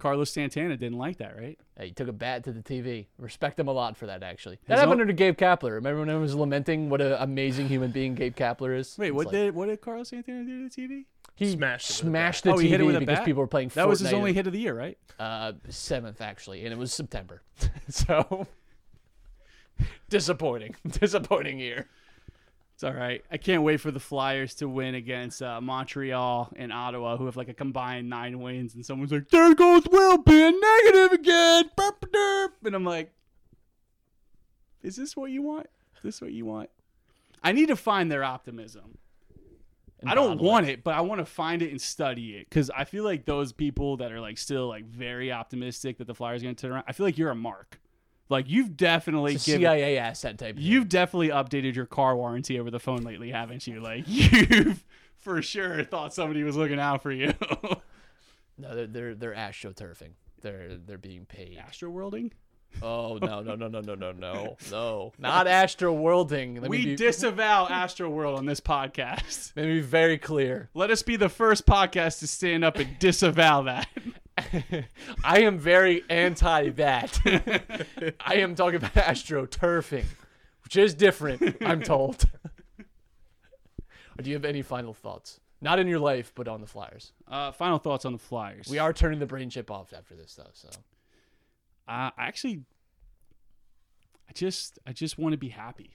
Carlos 0.00 0.32
Santana 0.32 0.76
didn't 0.76 0.98
like 0.98 1.18
that, 1.18 1.36
right? 1.38 1.58
Hey, 1.78 1.86
he 1.88 1.92
took 1.92 2.08
a 2.08 2.12
bat 2.12 2.42
to 2.44 2.52
the 2.52 2.62
TV. 2.62 3.06
Respect 3.18 3.60
him 3.60 3.68
a 3.68 3.72
lot 3.72 3.96
for 3.96 4.06
that, 4.06 4.22
actually. 4.22 4.58
That 4.66 4.74
His 4.74 4.80
happened 4.80 4.94
own- 4.94 5.00
under 5.02 5.12
Gabe 5.12 5.36
Kapler. 5.36 5.72
Remember 5.74 6.00
when 6.00 6.10
I 6.10 6.16
was 6.16 6.34
lamenting 6.34 6.90
what 6.90 7.00
an 7.00 7.12
amazing 7.18 7.68
human 7.68 7.90
being 7.92 8.14
Gabe 8.14 8.34
Kapler 8.34 8.76
is? 8.76 8.96
Wait, 8.98 9.08
It's 9.08 9.14
what 9.14 9.26
like, 9.26 9.32
did 9.34 9.54
what 9.54 9.66
did 9.68 9.80
Carlos 9.80 10.08
Santana 10.08 10.44
do 10.44 10.68
to 10.68 10.74
the 10.74 10.82
TV? 10.82 11.04
he 11.36 11.52
Smashed 11.52 11.90
it 11.90 11.94
with 12.04 12.08
a 12.08 12.10
smashed 12.10 12.44
the 12.44 12.50
oh, 12.52 12.56
TV 12.56 12.60
he 12.62 12.68
hit 12.68 12.80
it 12.80 12.84
with 12.84 12.96
a 12.96 13.00
because 13.00 13.16
bat? 13.18 13.24
people 13.24 13.40
were 13.40 13.46
playing 13.46 13.68
That 13.74 13.88
was 13.88 14.00
his 14.00 14.08
Fortnite. 14.10 14.14
only 14.14 14.32
hit 14.34 14.46
of 14.46 14.52
the 14.52 14.58
year, 14.58 14.74
right? 14.76 14.98
Uh, 15.18 15.52
seventh 15.68 16.20
actually, 16.20 16.64
and 16.64 16.72
it 16.72 16.78
was 16.78 16.92
September. 16.92 17.42
so 17.88 18.46
disappointing, 20.08 20.74
disappointing 20.88 21.58
year. 21.58 21.88
It's 22.80 22.84
all 22.86 22.94
right. 22.94 23.22
I 23.30 23.36
can't 23.36 23.62
wait 23.62 23.78
for 23.78 23.90
the 23.90 24.00
Flyers 24.00 24.54
to 24.54 24.66
win 24.66 24.94
against 24.94 25.42
uh, 25.42 25.60
Montreal 25.60 26.50
and 26.56 26.72
Ottawa, 26.72 27.18
who 27.18 27.26
have 27.26 27.36
like 27.36 27.50
a 27.50 27.52
combined 27.52 28.08
nine 28.08 28.40
wins. 28.40 28.74
And 28.74 28.86
someone's 28.86 29.12
like, 29.12 29.28
"There 29.28 29.54
goes 29.54 29.82
Will 29.90 30.16
being 30.16 30.58
negative 30.58 31.12
again," 31.12 31.64
and 32.64 32.74
I'm 32.74 32.84
like, 32.86 33.12
"Is 34.82 34.96
this 34.96 35.14
what 35.14 35.30
you 35.30 35.42
want? 35.42 35.66
Is 35.96 36.02
this 36.04 36.20
what 36.22 36.32
you 36.32 36.46
want?" 36.46 36.70
I 37.42 37.52
need 37.52 37.66
to 37.66 37.76
find 37.76 38.10
their 38.10 38.24
optimism. 38.24 38.96
I 40.06 40.14
don't 40.14 40.40
want 40.40 40.66
it, 40.66 40.82
but 40.82 40.94
I 40.94 41.02
want 41.02 41.18
to 41.18 41.26
find 41.26 41.60
it 41.60 41.70
and 41.70 41.78
study 41.78 42.36
it 42.36 42.48
because 42.48 42.70
I 42.70 42.84
feel 42.84 43.04
like 43.04 43.26
those 43.26 43.52
people 43.52 43.98
that 43.98 44.10
are 44.10 44.22
like 44.22 44.38
still 44.38 44.68
like 44.68 44.86
very 44.86 45.30
optimistic 45.30 45.98
that 45.98 46.06
the 46.06 46.14
Flyers 46.14 46.40
are 46.40 46.44
going 46.44 46.54
to 46.54 46.62
turn 46.62 46.72
around. 46.72 46.84
I 46.88 46.92
feel 46.92 47.04
like 47.04 47.18
you're 47.18 47.30
a 47.30 47.34
mark. 47.34 47.78
Like 48.30 48.48
you've 48.48 48.76
definitely 48.76 49.34
It's 49.34 49.44
given 49.44 49.62
CIA 49.62 49.98
asset 49.98 50.38
type. 50.38 50.54
You've 50.58 50.88
definitely 50.88 51.28
updated 51.28 51.74
your 51.74 51.86
car 51.86 52.16
warranty 52.16 52.58
over 52.58 52.70
the 52.70 52.78
phone 52.78 53.02
lately, 53.02 53.30
haven't 53.32 53.66
you? 53.66 53.80
Like 53.80 54.04
you've 54.06 54.84
for 55.18 55.42
sure 55.42 55.84
thought 55.84 56.14
somebody 56.14 56.42
was 56.44 56.56
looking 56.56 56.80
out 56.80 57.02
for 57.02 57.12
you. 57.12 57.32
no, 58.56 58.74
they're 58.74 58.86
they're, 58.86 59.14
they're 59.14 59.34
astroturfing. 59.34 60.12
They're 60.40 60.76
they're 60.76 60.96
being 60.96 61.26
paid. 61.26 61.58
Astro 61.58 61.90
worlding? 61.90 62.32
Oh 62.82 63.18
no 63.20 63.42
no 63.42 63.56
no 63.56 63.68
no 63.68 63.80
no 63.80 63.94
no 63.94 64.12
no 64.12 64.56
no 64.70 65.12
not 65.18 65.46
astro 65.46 65.92
worlding. 65.92 66.60
Let 66.60 66.70
We 66.70 66.84
be, 66.84 66.96
disavow 66.96 67.66
Astro 67.68 68.08
World 68.08 68.38
on 68.38 68.46
this 68.46 68.60
podcast. 68.60 69.52
let 69.56 69.66
me 69.66 69.74
be 69.74 69.80
very 69.80 70.18
clear. 70.18 70.70
Let 70.72 70.90
us 70.90 71.02
be 71.02 71.16
the 71.16 71.28
first 71.28 71.66
podcast 71.66 72.20
to 72.20 72.26
stand 72.26 72.64
up 72.64 72.76
and 72.76 72.98
disavow 72.98 73.62
that. 73.62 73.88
I 75.24 75.40
am 75.40 75.58
very 75.58 76.02
anti 76.08 76.70
that. 76.70 77.18
I 78.20 78.34
am 78.36 78.54
talking 78.54 78.76
about 78.76 78.94
astroturfing, 78.94 80.04
which 80.64 80.76
is 80.76 80.94
different, 80.94 81.56
I'm 81.60 81.82
told. 81.82 82.24
Or 84.18 84.22
do 84.22 84.30
you 84.30 84.34
have 84.36 84.44
any 84.44 84.62
final 84.62 84.92
thoughts? 84.94 85.40
Not 85.62 85.78
in 85.78 85.86
your 85.86 85.98
life, 85.98 86.32
but 86.34 86.48
on 86.48 86.60
the 86.60 86.66
Flyers. 86.66 87.12
Uh, 87.28 87.52
final 87.52 87.78
thoughts 87.78 88.04
on 88.04 88.12
the 88.12 88.18
Flyers. 88.18 88.68
We 88.70 88.78
are 88.78 88.92
turning 88.92 89.18
the 89.18 89.26
brain 89.26 89.50
chip 89.50 89.70
off 89.70 89.92
after 89.92 90.14
this, 90.14 90.34
though. 90.34 90.50
So 90.54 90.68
Uh, 91.88 92.10
I 92.16 92.26
actually, 92.26 92.62
I 94.28 94.32
just, 94.34 94.78
I 94.86 94.92
just 94.92 95.18
want 95.18 95.32
to 95.32 95.38
be 95.38 95.48
happy. 95.50 95.90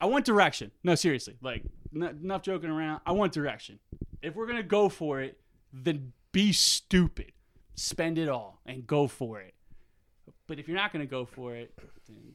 I 0.00 0.06
want 0.06 0.24
direction. 0.24 0.72
No, 0.84 0.94
seriously. 0.94 1.36
Like, 1.40 1.62
n- 1.94 2.02
enough 2.22 2.42
joking 2.42 2.70
around. 2.70 3.00
I 3.06 3.12
want 3.12 3.32
direction. 3.32 3.78
If 4.22 4.34
we're 4.34 4.46
gonna 4.46 4.62
go 4.62 4.88
for 4.88 5.20
it, 5.20 5.38
then 5.72 6.12
be 6.32 6.52
stupid. 6.52 7.32
Spend 7.76 8.18
it 8.18 8.28
all 8.28 8.60
and 8.66 8.86
go 8.86 9.06
for 9.06 9.40
it. 9.40 9.54
But 10.46 10.58
if 10.58 10.66
you're 10.66 10.76
not 10.76 10.92
gonna 10.92 11.06
go 11.06 11.24
for 11.24 11.54
it, 11.54 11.72
then 12.08 12.34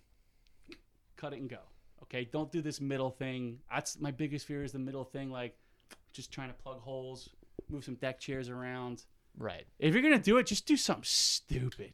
cut 1.17 1.33
it 1.33 1.39
and 1.39 1.49
go. 1.49 1.59
Okay, 2.03 2.25
don't 2.31 2.51
do 2.51 2.61
this 2.61 2.79
middle 2.81 3.09
thing. 3.09 3.59
That's 3.69 3.99
my 3.99 4.11
biggest 4.11 4.45
fear 4.45 4.63
is 4.63 4.71
the 4.71 4.79
middle 4.79 5.03
thing. 5.03 5.29
Like, 5.31 5.55
just 6.13 6.31
trying 6.31 6.49
to 6.49 6.53
plug 6.55 6.79
holes, 6.79 7.29
move 7.69 7.83
some 7.83 7.95
deck 7.95 8.19
chairs 8.19 8.49
around. 8.49 9.03
right. 9.37 9.65
If 9.79 9.93
you're 9.93 10.03
gonna 10.03 10.19
do 10.19 10.37
it, 10.37 10.45
just 10.45 10.65
do 10.65 10.77
something 10.77 11.03
stupid. 11.05 11.93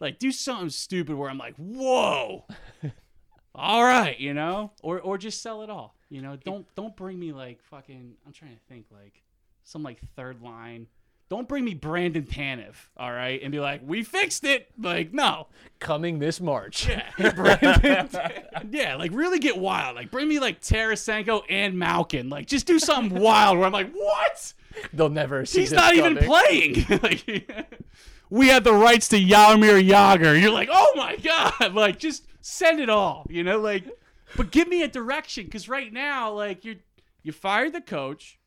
Like 0.00 0.18
do 0.18 0.32
something 0.32 0.70
stupid 0.70 1.14
where 1.14 1.28
I'm 1.28 1.38
like, 1.38 1.54
whoa. 1.56 2.46
all 3.54 3.82
right, 3.84 4.18
you 4.18 4.32
know? 4.34 4.72
Or 4.82 5.00
or 5.00 5.18
just 5.18 5.42
sell 5.42 5.62
it 5.62 5.70
all. 5.70 5.94
You 6.08 6.22
know, 6.22 6.36
don't 6.36 6.66
don't 6.74 6.96
bring 6.96 7.18
me 7.20 7.32
like 7.32 7.62
fucking 7.62 8.14
I'm 8.26 8.32
trying 8.32 8.54
to 8.54 8.60
think 8.68 8.86
like 8.90 9.22
some 9.62 9.82
like 9.82 10.00
third 10.16 10.40
line. 10.40 10.86
Don't 11.30 11.46
bring 11.46 11.64
me 11.64 11.74
Brandon 11.74 12.24
Tanev, 12.24 12.74
all 12.96 13.12
right, 13.12 13.40
and 13.40 13.52
be 13.52 13.60
like, 13.60 13.82
we 13.86 14.02
fixed 14.02 14.42
it. 14.42 14.68
Like, 14.76 15.14
no. 15.14 15.46
Coming 15.78 16.18
this 16.18 16.40
March. 16.40 16.88
Yeah, 18.70 18.96
like 18.96 19.12
really 19.12 19.38
get 19.38 19.56
wild. 19.56 19.96
Like 19.96 20.10
bring 20.10 20.28
me 20.28 20.38
like 20.38 20.60
Tarasenko 20.60 21.42
and 21.48 21.78
Malkin. 21.78 22.28
Like 22.28 22.46
just 22.46 22.66
do 22.66 22.78
something 22.78 23.20
wild 23.20 23.58
where 23.58 23.66
I'm 23.66 23.72
like, 23.72 23.92
what? 23.92 24.52
They'll 24.92 25.08
never 25.08 25.46
see 25.46 25.60
He's 25.60 25.72
not 25.72 25.94
even 25.94 26.16
playing. 26.16 26.84
like, 27.02 27.24
we 28.28 28.48
had 28.48 28.64
the 28.64 28.74
rights 28.74 29.08
to 29.08 29.16
Jaromir 29.16 29.86
Jagr. 29.88 30.40
You're 30.40 30.50
like, 30.50 30.68
oh 30.70 30.92
my 30.96 31.16
god, 31.16 31.74
like 31.74 31.98
just 31.98 32.24
send 32.40 32.80
it 32.80 32.90
all, 32.90 33.26
you 33.30 33.44
know, 33.44 33.60
like. 33.60 33.84
But 34.36 34.50
give 34.50 34.68
me 34.68 34.82
a 34.82 34.88
direction, 34.88 35.44
because 35.44 35.68
right 35.68 35.92
now, 35.92 36.32
like 36.32 36.64
you're 36.64 36.76
you 37.22 37.32
fired 37.32 37.72
the 37.72 37.80
coach, 37.80 38.39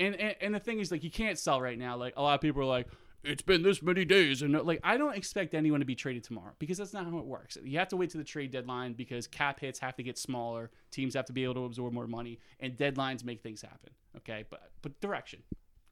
and, 0.00 0.16
and 0.16 0.34
and 0.40 0.54
the 0.54 0.60
thing 0.60 0.80
is, 0.80 0.90
like, 0.90 1.04
you 1.04 1.10
can't 1.10 1.38
sell 1.38 1.60
right 1.60 1.78
now. 1.78 1.96
Like 1.96 2.14
a 2.16 2.22
lot 2.22 2.34
of 2.34 2.40
people 2.40 2.62
are 2.62 2.66
like, 2.66 2.88
it's 3.22 3.42
been 3.42 3.62
this 3.62 3.82
many 3.82 4.04
days, 4.04 4.42
and 4.42 4.56
uh, 4.56 4.62
like 4.62 4.80
I 4.82 4.96
don't 4.96 5.16
expect 5.16 5.54
anyone 5.54 5.80
to 5.80 5.86
be 5.86 5.94
traded 5.94 6.24
tomorrow 6.24 6.52
because 6.58 6.78
that's 6.78 6.92
not 6.92 7.04
how 7.06 7.18
it 7.18 7.26
works. 7.26 7.58
You 7.62 7.78
have 7.78 7.88
to 7.88 7.96
wait 7.96 8.10
to 8.10 8.18
the 8.18 8.24
trade 8.24 8.50
deadline 8.50 8.94
because 8.94 9.26
cap 9.26 9.60
hits 9.60 9.78
have 9.80 9.94
to 9.96 10.02
get 10.02 10.16
smaller, 10.16 10.70
teams 10.90 11.14
have 11.14 11.26
to 11.26 11.32
be 11.32 11.44
able 11.44 11.54
to 11.54 11.64
absorb 11.64 11.92
more 11.92 12.06
money, 12.06 12.38
and 12.60 12.76
deadlines 12.76 13.24
make 13.24 13.42
things 13.42 13.60
happen. 13.60 13.90
Okay, 14.16 14.44
but 14.48 14.70
but 14.80 14.98
direction 15.00 15.42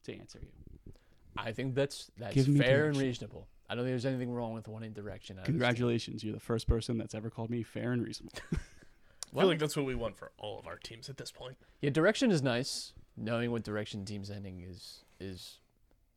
to 0.05 0.17
answer 0.17 0.39
you. 0.41 0.93
I 1.37 1.51
think 1.51 1.75
that's 1.75 2.09
that's 2.17 2.33
Give 2.33 2.47
me 2.47 2.59
fair 2.59 2.87
and 2.87 2.97
reasonable. 2.97 3.47
I 3.69 3.75
don't 3.75 3.83
think 3.83 3.91
there's 3.91 4.07
anything 4.07 4.33
wrong 4.33 4.53
with 4.53 4.67
wanting 4.67 4.93
direction. 4.93 5.37
out 5.37 5.41
of 5.41 5.45
this 5.45 5.53
team. 5.53 5.59
Congratulations, 5.59 6.23
you're 6.23 6.33
the 6.33 6.39
first 6.39 6.67
person 6.67 6.97
that's 6.97 7.13
ever 7.13 7.29
called 7.29 7.51
me 7.51 7.61
fair 7.61 7.91
and 7.91 8.03
reasonable. 8.03 8.39
I 8.51 9.39
feel 9.41 9.47
like 9.47 9.59
that's 9.59 9.77
what 9.77 9.85
we 9.85 9.93
want 9.93 10.17
for 10.17 10.31
all 10.39 10.57
of 10.57 10.65
our 10.65 10.77
teams 10.77 11.07
at 11.07 11.17
this 11.17 11.31
point. 11.31 11.55
Yeah, 11.81 11.91
direction 11.91 12.31
is 12.31 12.41
nice. 12.41 12.93
Knowing 13.21 13.51
what 13.51 13.63
direction 13.63 14.05
team's 14.05 14.31
ending 14.31 14.61
is 14.61 15.03
is 15.19 15.57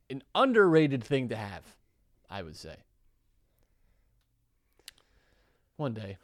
an 0.09 0.23
underrated 0.35 1.03
thing 1.03 1.29
to 1.29 1.37
have, 1.37 1.65
I 2.31 2.43
would 2.43 2.57
say. 2.57 2.77
One 5.77 5.95
day, 5.95 6.19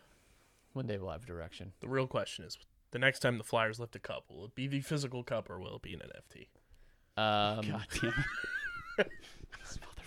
one 0.75 0.87
day 0.87 0.99
we'll 0.99 1.11
have 1.11 1.27
direction. 1.27 1.73
The 1.81 1.89
real 1.89 2.07
question 2.07 2.45
is 2.45 2.59
the 2.93 2.99
next 2.99 3.19
time 3.21 3.39
the 3.39 3.45
Flyers 3.45 3.81
lift 3.81 3.97
a 3.97 3.99
cup, 3.99 4.25
will 4.31 4.45
it 4.45 4.55
be 4.55 4.69
the 4.69 4.81
physical 4.81 5.25
cup 5.25 5.51
or 5.51 5.59
will 5.59 5.77
it 5.77 5.83
be 5.83 5.95
an 5.95 6.01
NFT? 6.01 6.47
Um, 7.21 7.69
God 7.69 7.87
damn 8.01 8.15
it. 8.99 9.11
These 9.59 9.79
motherfuckers. 9.79 9.98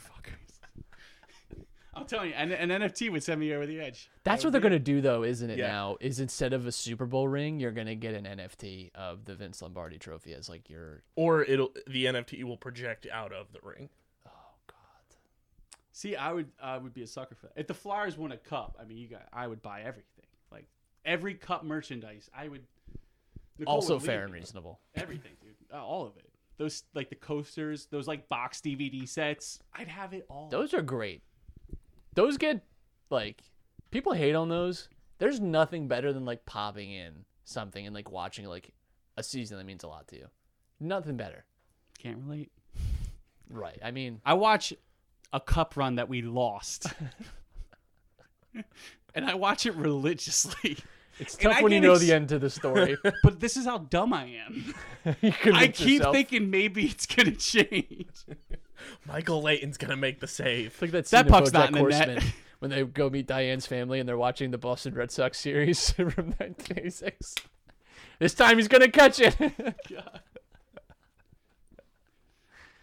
I'm 1.93 2.05
telling 2.05 2.29
you, 2.29 2.35
an, 2.35 2.51
an 2.53 2.69
NFT 2.69 3.11
would 3.11 3.21
send 3.21 3.39
me 3.39 3.53
over 3.53 3.65
the 3.65 3.81
edge. 3.81 4.09
That's 4.23 4.41
That 4.41 4.47
what 4.47 4.51
they're 4.53 4.61
gonna 4.61 4.79
do, 4.79 5.01
though, 5.01 5.23
isn't 5.23 5.49
it? 5.49 5.57
Yeah. 5.57 5.67
Now, 5.67 5.97
is 5.99 6.19
instead 6.21 6.53
of 6.53 6.65
a 6.65 6.71
Super 6.71 7.05
Bowl 7.05 7.27
ring, 7.27 7.59
you're 7.59 7.71
gonna 7.71 7.95
get 7.95 8.13
an 8.13 8.23
NFT 8.25 8.91
of 8.95 9.25
the 9.25 9.35
Vince 9.35 9.61
Lombardi 9.61 9.97
Trophy 9.97 10.33
as 10.33 10.47
like 10.47 10.69
your. 10.69 11.03
Or 11.15 11.43
it'll 11.43 11.71
the 11.87 12.05
NFT 12.05 12.43
will 12.43 12.55
project 12.57 13.07
out 13.11 13.33
of 13.33 13.51
the 13.51 13.59
ring. 13.61 13.89
Oh 14.25 14.29
God. 14.67 14.75
See, 15.91 16.15
I 16.15 16.31
would 16.31 16.49
I 16.61 16.77
would 16.77 16.93
be 16.93 17.03
a 17.03 17.07
sucker 17.07 17.35
for 17.35 17.47
that. 17.47 17.53
If 17.57 17.67
the 17.67 17.73
Flyers 17.73 18.17
won 18.17 18.31
a 18.31 18.37
cup, 18.37 18.77
I 18.79 18.85
mean, 18.85 18.97
you 18.97 19.07
got 19.09 19.27
I 19.33 19.47
would 19.47 19.61
buy 19.61 19.81
everything. 19.81 20.25
Like 20.51 20.67
every 21.03 21.33
cup 21.33 21.63
merchandise, 21.65 22.29
I 22.33 22.47
would. 22.47 22.63
Nicole 23.59 23.75
Also 23.75 23.95
would 23.95 24.03
fair 24.03 24.23
and 24.23 24.31
me. 24.31 24.39
reasonable. 24.39 24.79
Everything, 24.95 25.33
dude. 25.41 25.55
Uh, 25.73 25.83
all 25.85 26.05
of 26.05 26.15
it. 26.17 26.29
Those 26.57 26.83
like 26.95 27.09
the 27.09 27.15
coasters, 27.15 27.87
those 27.87 28.07
like 28.07 28.29
box 28.29 28.61
DVD 28.61 29.07
sets. 29.07 29.59
I'd 29.73 29.87
have 29.89 30.13
it 30.13 30.25
all. 30.29 30.47
Those 30.49 30.73
are 30.73 30.81
great. 30.81 31.21
Those 32.13 32.37
get 32.37 32.63
like 33.09 33.43
people 33.91 34.13
hate 34.13 34.35
on 34.35 34.49
those. 34.49 34.89
There's 35.19 35.39
nothing 35.39 35.87
better 35.87 36.13
than 36.13 36.25
like 36.25 36.45
popping 36.45 36.91
in 36.91 37.25
something 37.45 37.85
and 37.85 37.93
like 37.93 38.11
watching 38.11 38.45
like 38.45 38.73
a 39.17 39.23
season 39.23 39.57
that 39.57 39.65
means 39.65 39.83
a 39.83 39.87
lot 39.87 40.07
to 40.09 40.17
you. 40.17 40.27
Nothing 40.79 41.17
better. 41.17 41.45
Can't 41.99 42.17
relate. 42.23 42.51
Right. 43.49 43.77
I 43.83 43.91
mean, 43.91 44.21
I 44.25 44.33
watch 44.33 44.73
a 45.33 45.39
cup 45.39 45.77
run 45.77 45.95
that 45.95 46.09
we 46.09 46.21
lost. 46.21 46.87
and 49.15 49.25
I 49.25 49.35
watch 49.35 49.65
it 49.65 49.75
religiously. 49.75 50.77
it's 51.19 51.35
tough 51.35 51.57
I 51.57 51.61
when 51.61 51.71
you 51.71 51.79
know 51.81 51.93
ex- 51.93 52.01
the 52.01 52.13
end 52.13 52.29
to 52.29 52.39
the 52.39 52.49
story. 52.49 52.97
But 53.23 53.39
this 53.39 53.57
is 53.57 53.65
how 53.65 53.79
dumb 53.79 54.13
I 54.13 54.37
am. 54.47 54.73
you 55.21 55.33
I 55.53 55.67
keep 55.67 55.99
yourself. 55.99 56.15
thinking 56.15 56.49
maybe 56.49 56.85
it's 56.85 57.05
gonna 57.05 57.31
change. 57.35 58.25
Michael 59.07 59.41
Leighton's 59.41 59.77
gonna 59.77 59.95
make 59.95 60.19
the 60.19 60.27
save. 60.27 60.67
It's 60.67 60.81
like 60.81 60.91
that, 60.91 61.05
That 61.07 61.25
scene 61.25 61.31
puck's 61.31 61.53
not 61.53 61.71
BoJack 61.71 62.03
in 62.03 62.15
the 62.15 62.21
net. 62.21 62.23
When 62.59 62.69
they 62.69 62.83
go 62.83 63.09
meet 63.09 63.25
Diane's 63.25 63.65
family 63.65 63.99
and 63.99 64.07
they're 64.07 64.15
watching 64.19 64.51
the 64.51 64.57
Boston 64.59 64.93
Red 64.93 65.09
Sox 65.09 65.39
series 65.39 65.89
from 65.93 66.05
1986. 66.37 67.33
This 68.19 68.35
time 68.35 68.57
he's 68.57 68.67
gonna 68.67 68.87
catch 68.87 69.19
it. 69.19 69.35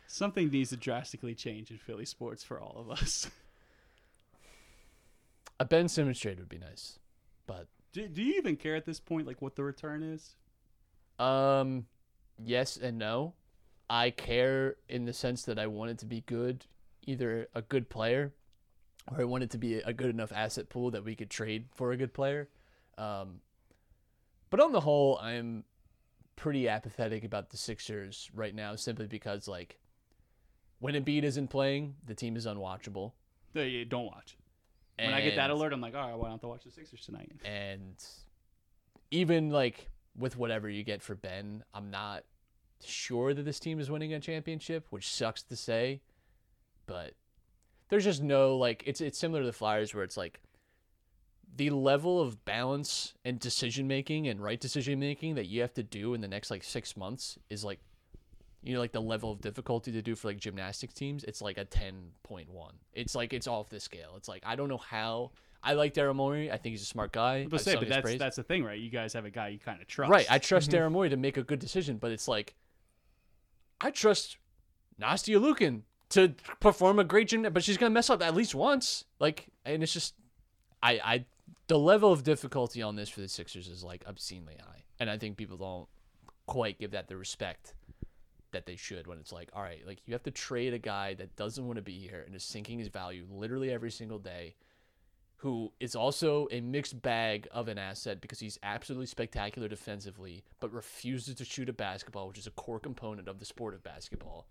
Something 0.08 0.50
needs 0.50 0.70
to 0.70 0.76
drastically 0.76 1.34
change 1.36 1.70
in 1.70 1.78
Philly 1.78 2.06
sports 2.06 2.42
for 2.42 2.60
all 2.60 2.74
of 2.76 2.90
us. 2.90 3.30
a 5.60 5.64
Ben 5.64 5.86
Simmons 5.86 6.18
trade 6.18 6.38
would 6.40 6.48
be 6.48 6.58
nice, 6.58 6.98
but 7.46 7.68
Do, 7.92 8.08
do 8.08 8.20
you 8.20 8.34
even 8.34 8.56
care 8.56 8.74
at 8.74 8.84
this 8.84 8.98
point, 8.98 9.28
like 9.28 9.40
what 9.40 9.54
the 9.54 9.62
return 9.62 10.02
is? 10.02 10.34
Um, 11.20 11.86
yes 12.44 12.76
and 12.76 12.98
no. 12.98 13.34
I 13.90 14.10
care 14.10 14.76
in 14.88 15.04
the 15.04 15.12
sense 15.12 15.44
that 15.44 15.58
I 15.58 15.66
want 15.66 15.90
it 15.90 15.98
to 15.98 16.06
be 16.06 16.20
good, 16.22 16.66
either 17.06 17.48
a 17.54 17.62
good 17.62 17.88
player, 17.88 18.32
or 19.10 19.20
I 19.20 19.24
want 19.24 19.44
it 19.44 19.50
to 19.50 19.58
be 19.58 19.76
a 19.76 19.92
good 19.92 20.10
enough 20.10 20.32
asset 20.32 20.68
pool 20.68 20.90
that 20.90 21.04
we 21.04 21.14
could 21.14 21.30
trade 21.30 21.66
for 21.74 21.92
a 21.92 21.96
good 21.96 22.12
player. 22.12 22.48
Um, 22.98 23.40
but 24.50 24.60
on 24.60 24.72
the 24.72 24.80
whole, 24.80 25.18
I'm 25.18 25.64
pretty 26.36 26.68
apathetic 26.68 27.24
about 27.24 27.50
the 27.50 27.56
Sixers 27.56 28.30
right 28.34 28.54
now, 28.54 28.76
simply 28.76 29.06
because 29.06 29.48
like 29.48 29.78
when 30.80 30.94
Embiid 30.94 31.22
isn't 31.22 31.48
playing, 31.48 31.94
the 32.04 32.14
team 32.14 32.36
is 32.36 32.46
unwatchable. 32.46 33.12
You 33.54 33.84
don't 33.84 34.06
watch. 34.06 34.36
When 34.98 35.14
I 35.14 35.20
get 35.20 35.36
that 35.36 35.50
alert, 35.50 35.72
I'm 35.72 35.80
like, 35.80 35.94
all 35.94 36.08
right, 36.08 36.14
why 36.14 36.22
don't 36.22 36.28
I 36.28 36.30
have 36.32 36.40
to 36.42 36.48
watch 36.48 36.64
the 36.64 36.70
Sixers 36.70 37.04
tonight? 37.04 37.30
and 37.44 37.96
even 39.10 39.50
like 39.50 39.88
with 40.16 40.36
whatever 40.36 40.68
you 40.68 40.84
get 40.84 41.02
for 41.02 41.14
Ben, 41.14 41.64
I'm 41.72 41.90
not 41.90 42.24
sure 42.84 43.34
that 43.34 43.44
this 43.44 43.60
team 43.60 43.80
is 43.80 43.90
winning 43.90 44.12
a 44.12 44.20
championship, 44.20 44.86
which 44.90 45.08
sucks 45.10 45.42
to 45.44 45.56
say, 45.56 46.00
but 46.86 47.12
there's 47.88 48.04
just 48.04 48.22
no 48.22 48.56
like 48.56 48.82
it's 48.86 49.00
it's 49.00 49.18
similar 49.18 49.40
to 49.40 49.46
the 49.46 49.52
Flyers 49.52 49.94
where 49.94 50.04
it's 50.04 50.16
like 50.16 50.40
the 51.56 51.70
level 51.70 52.20
of 52.20 52.44
balance 52.44 53.14
and 53.24 53.40
decision 53.40 53.88
making 53.88 54.28
and 54.28 54.40
right 54.42 54.60
decision 54.60 54.98
making 55.00 55.34
that 55.34 55.46
you 55.46 55.60
have 55.60 55.72
to 55.74 55.82
do 55.82 56.14
in 56.14 56.20
the 56.20 56.28
next 56.28 56.50
like 56.50 56.62
6 56.62 56.96
months 56.96 57.38
is 57.50 57.64
like 57.64 57.80
you 58.62 58.74
know 58.74 58.80
like 58.80 58.92
the 58.92 59.00
level 59.00 59.32
of 59.32 59.40
difficulty 59.40 59.90
to 59.92 60.02
do 60.02 60.14
for 60.14 60.28
like 60.28 60.38
gymnastics 60.38 60.94
teams 60.94 61.24
it's 61.24 61.40
like 61.40 61.58
a 61.58 61.64
10.1 61.64 62.46
it's 62.92 63.14
like 63.14 63.32
it's 63.32 63.46
off 63.46 63.68
the 63.70 63.80
scale 63.80 64.12
it's 64.16 64.28
like 64.28 64.42
i 64.44 64.56
don't 64.56 64.68
know 64.68 64.78
how 64.78 65.30
i 65.62 65.72
like 65.72 65.94
daryl 65.94 66.14
morey 66.14 66.50
i 66.50 66.56
think 66.56 66.72
he's 66.72 66.82
a 66.82 66.86
smart 66.86 67.12
guy 67.12 67.46
But 67.48 67.60
say, 67.60 67.76
but 67.76 67.88
that's 67.88 68.02
praise. 68.02 68.18
that's 68.18 68.36
the 68.36 68.42
thing, 68.42 68.62
right? 68.62 68.78
You 68.78 68.90
guys 68.90 69.12
have 69.14 69.24
a 69.24 69.30
guy 69.30 69.48
you 69.48 69.58
kind 69.58 69.80
of 69.80 69.86
trust. 69.86 70.10
right 70.10 70.26
i 70.30 70.38
trust 70.38 70.70
mm-hmm. 70.70 70.84
daryl 70.84 70.92
morey 70.92 71.08
to 71.08 71.16
make 71.16 71.36
a 71.36 71.42
good 71.42 71.58
decision 71.58 71.96
but 71.96 72.10
it's 72.10 72.28
like 72.28 72.54
i 73.80 73.90
trust 73.90 74.36
nastia 75.00 75.40
liukin 75.40 75.82
to 76.10 76.34
perform 76.60 76.98
a 76.98 77.04
great 77.04 77.28
gym 77.28 77.42
but 77.52 77.62
she's 77.62 77.76
gonna 77.76 77.90
mess 77.90 78.10
up 78.10 78.22
at 78.22 78.34
least 78.34 78.54
once. 78.54 79.04
Like 79.20 79.48
and 79.64 79.82
it's 79.82 79.92
just 79.92 80.14
i 80.82 80.92
i 81.04 81.24
the 81.66 81.78
level 81.78 82.12
of 82.12 82.22
difficulty 82.22 82.82
on 82.82 82.96
this 82.96 83.08
for 83.08 83.20
the 83.20 83.28
sixers 83.28 83.68
is 83.68 83.84
like 83.84 84.04
obscenely 84.06 84.56
high. 84.60 84.84
And 85.00 85.10
i 85.10 85.18
think 85.18 85.36
people 85.36 85.56
don't 85.56 85.88
quite 86.46 86.78
give 86.78 86.92
that 86.92 87.08
the 87.08 87.16
respect 87.16 87.74
that 88.52 88.66
they 88.66 88.76
should 88.76 89.06
when 89.06 89.18
it's 89.18 89.32
like, 89.32 89.50
all 89.52 89.62
right, 89.62 89.86
like 89.86 89.98
you 90.06 90.14
have 90.14 90.22
to 90.22 90.30
trade 90.30 90.72
a 90.72 90.78
guy 90.78 91.14
that 91.14 91.36
doesn't 91.36 91.66
want 91.66 91.76
to 91.76 91.82
be 91.82 91.98
here 91.98 92.22
and 92.26 92.34
is 92.34 92.42
sinking 92.42 92.78
his 92.78 92.88
value 92.88 93.26
literally 93.30 93.70
every 93.70 93.90
single 93.90 94.18
day, 94.18 94.54
who 95.38 95.72
is 95.78 95.94
also 95.94 96.48
a 96.50 96.60
mixed 96.60 97.00
bag 97.00 97.46
of 97.52 97.68
an 97.68 97.78
asset 97.78 98.20
because 98.20 98.40
he's 98.40 98.58
absolutely 98.64 99.06
spectacular 99.06 99.68
defensively, 99.68 100.42
but 100.58 100.72
refuses 100.72 101.36
to 101.36 101.44
shoot 101.44 101.68
a 101.68 101.72
basketball, 101.72 102.26
which 102.26 102.38
is 102.38 102.48
a 102.48 102.52
core 102.52 102.80
component 102.80 103.28
of 103.28 103.38
the 103.38 103.44
sport 103.44 103.72
of 103.72 103.82
basketball, 103.84 104.48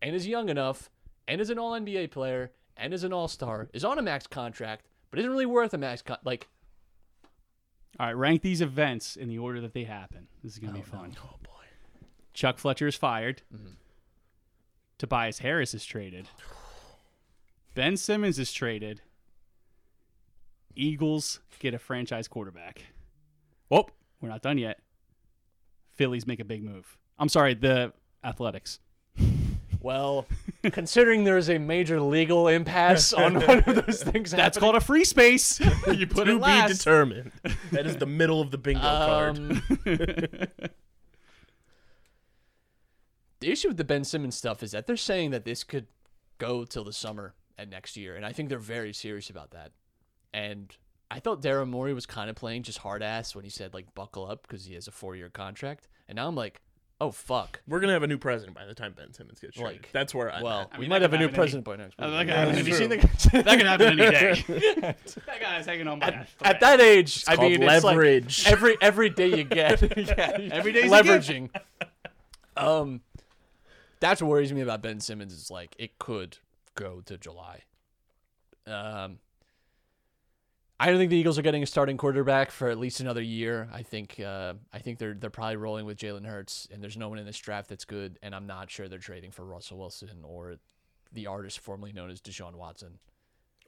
and 0.00 0.14
is 0.14 0.26
young 0.26 0.48
enough, 0.48 0.88
and 1.26 1.40
is 1.40 1.50
an 1.50 1.58
all 1.58 1.72
NBA 1.72 2.12
player, 2.12 2.52
and 2.76 2.94
is 2.94 3.02
an 3.02 3.12
all 3.12 3.26
star, 3.26 3.68
is 3.72 3.84
on 3.84 3.98
a 3.98 4.02
max 4.02 4.26
contract, 4.28 4.86
but 5.10 5.18
isn't 5.18 5.30
really 5.30 5.46
worth 5.46 5.74
a 5.74 5.78
max 5.78 6.00
con- 6.00 6.18
like 6.24 6.46
All 7.98 8.06
right, 8.06 8.16
rank 8.16 8.42
these 8.42 8.60
events 8.60 9.16
in 9.16 9.28
the 9.28 9.38
order 9.38 9.60
that 9.62 9.74
they 9.74 9.84
happen. 9.84 10.28
This 10.44 10.52
is 10.52 10.58
gonna 10.60 10.74
be 10.74 10.82
fun. 10.82 11.16
Oh 11.24 11.36
boy. 11.42 11.50
Chuck 12.34 12.58
Fletcher 12.58 12.86
is 12.86 12.94
fired. 12.94 13.42
Mm-hmm. 13.52 13.72
Tobias 14.98 15.40
Harris 15.40 15.74
is 15.74 15.84
traded. 15.84 16.28
Ben 17.74 17.96
Simmons 17.96 18.38
is 18.38 18.52
traded. 18.52 19.00
Eagles 20.76 21.40
get 21.58 21.74
a 21.74 21.78
franchise 21.78 22.28
quarterback. 22.28 22.82
Oh, 23.70 23.86
we're 24.20 24.28
not 24.28 24.42
done 24.42 24.58
yet. 24.58 24.80
Phillies 25.94 26.26
make 26.26 26.40
a 26.40 26.44
big 26.44 26.62
move. 26.62 26.98
I'm 27.18 27.28
sorry, 27.28 27.54
the 27.54 27.92
Athletics. 28.22 28.80
Well, 29.80 30.26
considering 30.72 31.24
there's 31.24 31.50
a 31.50 31.58
major 31.58 32.00
legal 32.00 32.48
impasse 32.48 33.12
on 33.12 33.34
one 33.46 33.58
of 33.58 33.86
those 33.86 34.02
things, 34.02 34.30
That's 34.30 34.56
happening, 34.56 34.60
called 34.60 34.76
a 34.76 34.80
free 34.80 35.04
space. 35.04 35.60
you 35.92 36.06
put 36.06 36.24
to 36.24 36.32
it 36.32 36.34
be 36.36 36.40
last. 36.40 36.78
determined. 36.78 37.32
That 37.70 37.86
is 37.86 37.98
the 37.98 38.06
middle 38.06 38.40
of 38.40 38.50
the 38.50 38.56
bingo 38.56 38.80
card. 38.80 39.38
Um, 39.38 39.62
the 43.40 43.50
issue 43.50 43.68
with 43.68 43.76
the 43.76 43.84
Ben 43.84 44.04
Simmons 44.04 44.36
stuff 44.36 44.62
is 44.62 44.70
that 44.72 44.86
they're 44.86 44.96
saying 44.96 45.32
that 45.32 45.44
this 45.44 45.62
could 45.64 45.86
go 46.38 46.64
till 46.64 46.84
the 46.84 46.92
summer 46.92 47.34
and 47.58 47.70
next 47.70 47.96
year, 47.96 48.16
and 48.16 48.24
I 48.24 48.32
think 48.32 48.48
they're 48.48 48.58
very 48.58 48.92
serious 48.94 49.28
about 49.28 49.50
that. 49.50 49.72
And 50.34 50.76
I 51.10 51.20
thought 51.20 51.40
Daryl 51.42 51.68
Morey 51.68 51.94
was 51.94 52.06
kind 52.06 52.28
of 52.28 52.34
playing 52.34 52.64
just 52.64 52.78
hard 52.78 53.02
ass 53.04 53.34
when 53.36 53.44
he 53.44 53.50
said 53.50 53.72
like 53.72 53.94
buckle 53.94 54.26
up 54.28 54.42
because 54.42 54.64
he 54.64 54.74
has 54.74 54.88
a 54.88 54.90
four 54.90 55.14
year 55.14 55.28
contract, 55.30 55.86
and 56.08 56.16
now 56.16 56.26
I'm 56.26 56.34
like, 56.34 56.60
Oh 57.00 57.10
fuck. 57.10 57.60
We're 57.68 57.80
gonna 57.80 57.92
have 57.92 58.02
a 58.02 58.06
new 58.08 58.18
president 58.18 58.56
by 58.56 58.66
the 58.66 58.74
time 58.74 58.94
Ben 58.96 59.12
Simmons 59.12 59.38
gets 59.40 59.56
traded. 59.56 59.82
Like, 59.82 59.90
That's 59.92 60.14
where 60.14 60.32
I'm 60.32 60.42
Well, 60.42 60.60
at. 60.60 60.72
we 60.74 60.80
mean, 60.82 60.90
might 60.90 61.02
have 61.02 61.12
a 61.12 61.16
could 61.16 61.20
new 61.20 61.26
happen 61.26 61.34
any- 61.34 61.62
president 61.62 61.64
by 61.64 61.76
next 61.76 61.94
Uh, 62.00 62.06
week. 62.06 62.12
that, 62.12 62.18
could 62.20 62.28
Yeah, 62.28 62.36
happen 62.36 62.54
that's 62.54 62.80
any, 62.80 62.98
true. 62.98 63.42
that 63.42 63.58
could 63.58 63.66
happen 63.66 64.00
any 64.00 64.10
day. 64.10 64.96
that 65.26 65.40
guy's 65.40 65.66
hanging 65.66 65.88
on 65.88 65.98
by 66.00 66.08
a 66.08 66.12
At, 66.12 66.28
thread. 66.30 66.54
at 66.54 66.60
that 66.60 66.80
age, 66.80 67.24
I 67.28 67.36
called 67.36 67.50
mean, 67.52 67.62
it's 67.62 67.84
like 67.84 67.96
leverage. 67.96 68.46
every 68.48 68.76
every 68.80 69.10
day 69.10 69.36
you 69.36 69.44
get, 69.44 69.82
yeah, 69.96 70.48
Every 70.52 70.72
day's 70.72 70.90
a 70.90 71.02
gift. 71.02 71.28
leveraging. 71.28 71.50
Um, 72.56 73.00
that's 74.00 74.20
what 74.22 74.28
worries 74.28 74.52
me 74.52 74.60
about 74.62 74.80
Ben 74.82 75.00
Simmons 75.00 75.32
is 75.32 75.50
like 75.50 75.74
it 75.78 75.98
could 75.98 76.38
go 76.76 77.02
to 77.06 77.18
July. 77.18 77.62
Um, 78.66 79.18
I 80.80 80.86
don't 80.86 80.98
think 80.98 81.10
the 81.10 81.16
Eagles 81.16 81.38
are 81.38 81.42
getting 81.42 81.62
a 81.62 81.66
starting 81.66 81.96
quarterback 81.96 82.50
for 82.50 82.68
at 82.68 82.78
least 82.78 83.00
another 83.00 83.22
year. 83.22 83.68
I 83.72 83.82
think 83.82 84.18
uh, 84.20 84.54
I 84.72 84.80
think 84.80 84.98
they're 84.98 85.14
they're 85.14 85.30
probably 85.30 85.56
rolling 85.56 85.86
with 85.86 85.98
Jalen 85.98 86.26
Hurts, 86.26 86.68
and 86.72 86.82
there's 86.82 86.96
no 86.96 87.08
one 87.08 87.18
in 87.18 87.26
this 87.26 87.38
draft 87.38 87.68
that's 87.68 87.84
good. 87.84 88.18
And 88.22 88.34
I'm 88.34 88.46
not 88.46 88.70
sure 88.70 88.88
they're 88.88 88.98
trading 88.98 89.30
for 89.30 89.44
Russell 89.44 89.78
Wilson 89.78 90.24
or 90.24 90.56
the 91.12 91.28
artist 91.28 91.60
formerly 91.60 91.92
known 91.92 92.10
as 92.10 92.20
Deshaun 92.20 92.56
Watson 92.56 92.98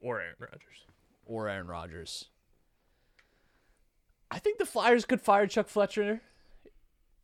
or 0.03 0.21
Aaron 0.21 0.35
Rodgers. 0.41 0.87
or 1.25 1.49
Aaron 1.49 1.69
Rodgers. 1.69 2.29
I 4.31 4.39
think 4.41 4.59
the 4.59 4.67
Flyers 4.67 5.05
could 5.05 5.21
fire 5.21 5.47
Chuck 5.47 5.69
Fletcher 5.69 6.21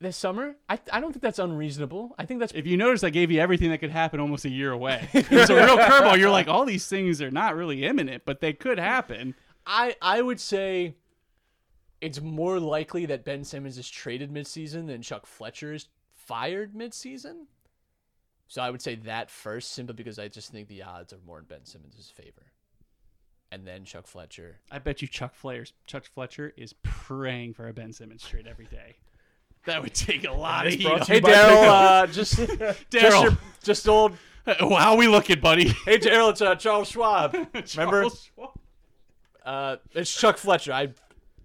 this 0.00 0.16
summer. 0.16 0.54
I 0.68 0.78
I 0.92 1.00
don't 1.00 1.12
think 1.12 1.22
that's 1.22 1.40
unreasonable. 1.40 2.14
I 2.18 2.24
think 2.24 2.38
that's 2.38 2.52
If 2.52 2.66
you 2.66 2.76
notice, 2.76 3.02
I 3.02 3.10
gave 3.10 3.30
you 3.32 3.40
everything 3.40 3.70
that 3.70 3.78
could 3.78 3.90
happen 3.90 4.20
almost 4.20 4.44
a 4.44 4.48
year 4.50 4.70
away. 4.70 5.09
it's 5.12 5.50
a 5.50 5.54
real 5.56 5.76
curveball. 5.76 6.18
You're 6.18 6.30
like, 6.30 6.46
all 6.46 6.64
these 6.64 6.86
things 6.86 7.20
are 7.20 7.30
not 7.32 7.56
really 7.56 7.84
imminent, 7.84 8.22
but 8.24 8.40
they 8.40 8.52
could 8.52 8.78
happen. 8.78 9.34
I 9.66 9.97
I 10.01 10.22
would 10.22 10.40
say 10.40 10.97
it's 12.01 12.20
more 12.20 12.59
likely 12.59 13.06
that 13.06 13.24
Ben 13.24 13.44
Simmons 13.44 13.78
is 13.78 13.89
traded 13.89 14.32
midseason 14.32 14.86
than 14.89 15.02
Chuck 15.02 15.24
Fletcher 15.26 15.72
is 15.72 15.89
fired 16.12 16.74
midseason. 16.74 17.47
So 18.48 18.60
I 18.60 18.70
would 18.70 18.82
say 18.82 18.97
that 18.97 19.30
first, 19.30 19.72
simply 19.72 19.94
because 19.94 20.18
I 20.18 20.28
just 20.28 20.51
think 20.51 20.68
the 20.68 20.82
odds 20.82 21.12
are 21.12 21.20
more 21.26 21.39
in 21.39 21.44
Ben 21.44 21.64
Simmons' 21.64 22.12
favor. 22.14 22.52
And 23.51 23.66
then 23.66 23.84
Chuck 23.84 24.06
Fletcher. 24.06 24.60
I 24.70 24.78
bet 24.78 25.01
you 25.01 25.09
Chuck 25.09 25.34
Fletcher's, 25.34 25.72
Chuck 25.86 26.05
Fletcher 26.05 26.52
is 26.56 26.74
praying 26.82 27.55
for 27.55 27.68
a 27.68 27.72
Ben 27.72 27.93
Simmons 27.93 28.26
trade 28.26 28.47
every 28.47 28.66
day. 28.66 28.97
That 29.66 29.82
would 29.82 29.94
take 29.94 30.26
a 30.26 30.32
lot 30.32 30.66
of 30.66 30.72
heat. 30.72 30.82
brought 30.82 31.01
off. 31.02 31.06
to 31.06 31.12
Hey 31.12 31.20
Daryl, 31.20 31.68
uh, 31.68 32.06
just 32.09 32.36
just 32.36 32.48
Daryl. 32.90 33.22
your, 33.22 33.39
just 33.62 33.89
old. 33.89 34.16
How 34.44 34.97
we 34.97 35.06
looking, 35.06 35.39
buddy? 35.39 35.68
Hey 35.84 35.98
Daryl, 35.98 36.30
it's 36.30 36.43
uh, 36.43 36.56
Charles 36.56 36.89
Schwab. 36.89 37.32
Remember? 37.55 37.62
Charles 37.64 38.28
Schwab. 38.34 38.51
Uh, 39.44 39.77
it's 39.93 40.14
Chuck 40.14 40.39
Fletcher. 40.39 40.73
I 40.73 40.89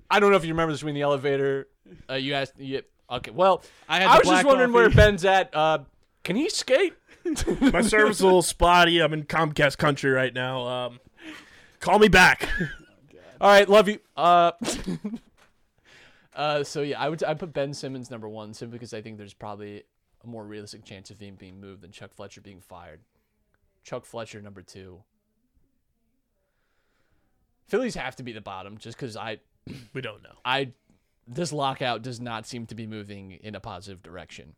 I 0.09 0.19
don't 0.19 0.31
know 0.31 0.37
if 0.37 0.45
you 0.45 0.53
remember 0.53 0.73
this 0.73 0.83
when 0.83 0.95
the 0.95 1.01
elevator. 1.01 1.67
Uh, 2.09 2.15
you 2.15 2.33
asked. 2.33 2.53
You, 2.57 2.81
okay, 3.09 3.31
well, 3.31 3.63
I 3.87 3.99
had 3.99 4.07
I 4.07 4.17
was 4.17 4.17
just 4.17 4.25
black 4.25 4.45
wondering 4.45 4.73
where. 4.73 4.89
Ben's 4.89 5.25
at. 5.25 5.53
Uh, 5.55 5.79
can 6.23 6.35
he 6.35 6.49
skate? 6.49 6.93
My 7.61 7.81
service 7.81 8.17
is 8.17 8.21
a 8.21 8.25
little 8.25 8.41
spotty. 8.41 9.01
I'm 9.01 9.13
in 9.13 9.23
Comcast 9.23 9.77
country 9.77 10.11
right 10.11 10.33
now. 10.33 10.65
Um, 10.67 10.99
call 11.79 11.99
me 11.99 12.07
back. 12.07 12.49
All 13.41 13.49
right, 13.49 13.67
love 13.67 13.87
you. 13.87 13.99
Uh, 14.15 14.51
uh, 16.35 16.63
so 16.63 16.81
yeah, 16.81 16.99
I 16.99 17.09
would 17.09 17.23
I 17.23 17.33
put 17.33 17.53
Ben 17.53 17.73
Simmons 17.73 18.09
number 18.09 18.27
one 18.27 18.53
simply 18.53 18.77
because 18.77 18.93
I 18.93 19.01
think 19.01 19.17
there's 19.17 19.33
probably 19.33 19.83
a 20.23 20.27
more 20.27 20.43
realistic 20.43 20.83
chance 20.85 21.11
of 21.11 21.19
him 21.19 21.35
being 21.35 21.59
moved 21.59 21.81
than 21.81 21.91
Chuck 21.91 22.13
Fletcher 22.13 22.41
being 22.41 22.61
fired. 22.61 23.01
Chuck 23.83 24.05
Fletcher 24.05 24.41
number 24.41 24.61
two. 24.61 25.03
Phillies 27.67 27.95
have 27.95 28.15
to 28.17 28.23
be 28.23 28.31
the 28.31 28.41
bottom 28.41 28.77
just 28.77 28.97
because 28.97 29.17
I 29.17 29.39
we 29.93 30.01
don't 30.01 30.23
know. 30.23 30.35
I 30.45 30.71
this 31.27 31.51
lockout 31.51 32.01
does 32.01 32.21
not 32.21 32.47
seem 32.47 32.65
to 32.67 32.75
be 32.75 32.87
moving 32.87 33.31
in 33.31 33.55
a 33.55 33.59
positive 33.59 34.01
direction. 34.01 34.53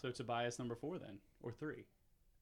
So 0.00 0.10
Tobias 0.10 0.58
number 0.58 0.74
four 0.74 0.98
then, 0.98 1.18
or 1.42 1.52
three. 1.52 1.84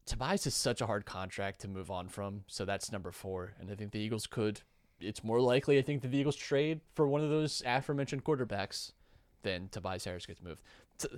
Tobias 0.06 0.46
is 0.46 0.54
such 0.54 0.80
a 0.80 0.86
hard 0.86 1.04
contract 1.04 1.60
to 1.60 1.68
move 1.68 1.90
on 1.90 2.08
from, 2.08 2.44
so 2.46 2.64
that's 2.64 2.90
number 2.90 3.12
four. 3.12 3.52
And 3.60 3.70
I 3.70 3.74
think 3.74 3.92
the 3.92 4.00
Eagles 4.00 4.26
could. 4.26 4.62
It's 4.98 5.22
more 5.22 5.40
likely, 5.40 5.78
I 5.78 5.82
think, 5.82 6.02
the 6.02 6.16
Eagles 6.16 6.36
trade 6.36 6.80
for 6.94 7.06
one 7.06 7.20
of 7.22 7.28
those 7.30 7.62
aforementioned 7.66 8.24
quarterbacks 8.24 8.92
than 9.42 9.68
Tobias 9.68 10.04
Harris 10.04 10.26
gets 10.26 10.42
moved. 10.42 10.62
T- 10.98 11.08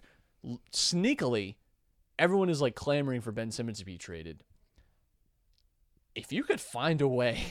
l- 0.44 0.60
sneakily, 0.72 1.54
everyone 2.18 2.48
is 2.48 2.60
like 2.60 2.74
clamoring 2.74 3.20
for 3.20 3.32
Ben 3.32 3.50
Simmons 3.50 3.78
to 3.78 3.84
be 3.84 3.96
traded. 3.96 4.42
If 6.14 6.32
you 6.32 6.44
could 6.44 6.60
find 6.60 7.00
a 7.00 7.08
way, 7.08 7.42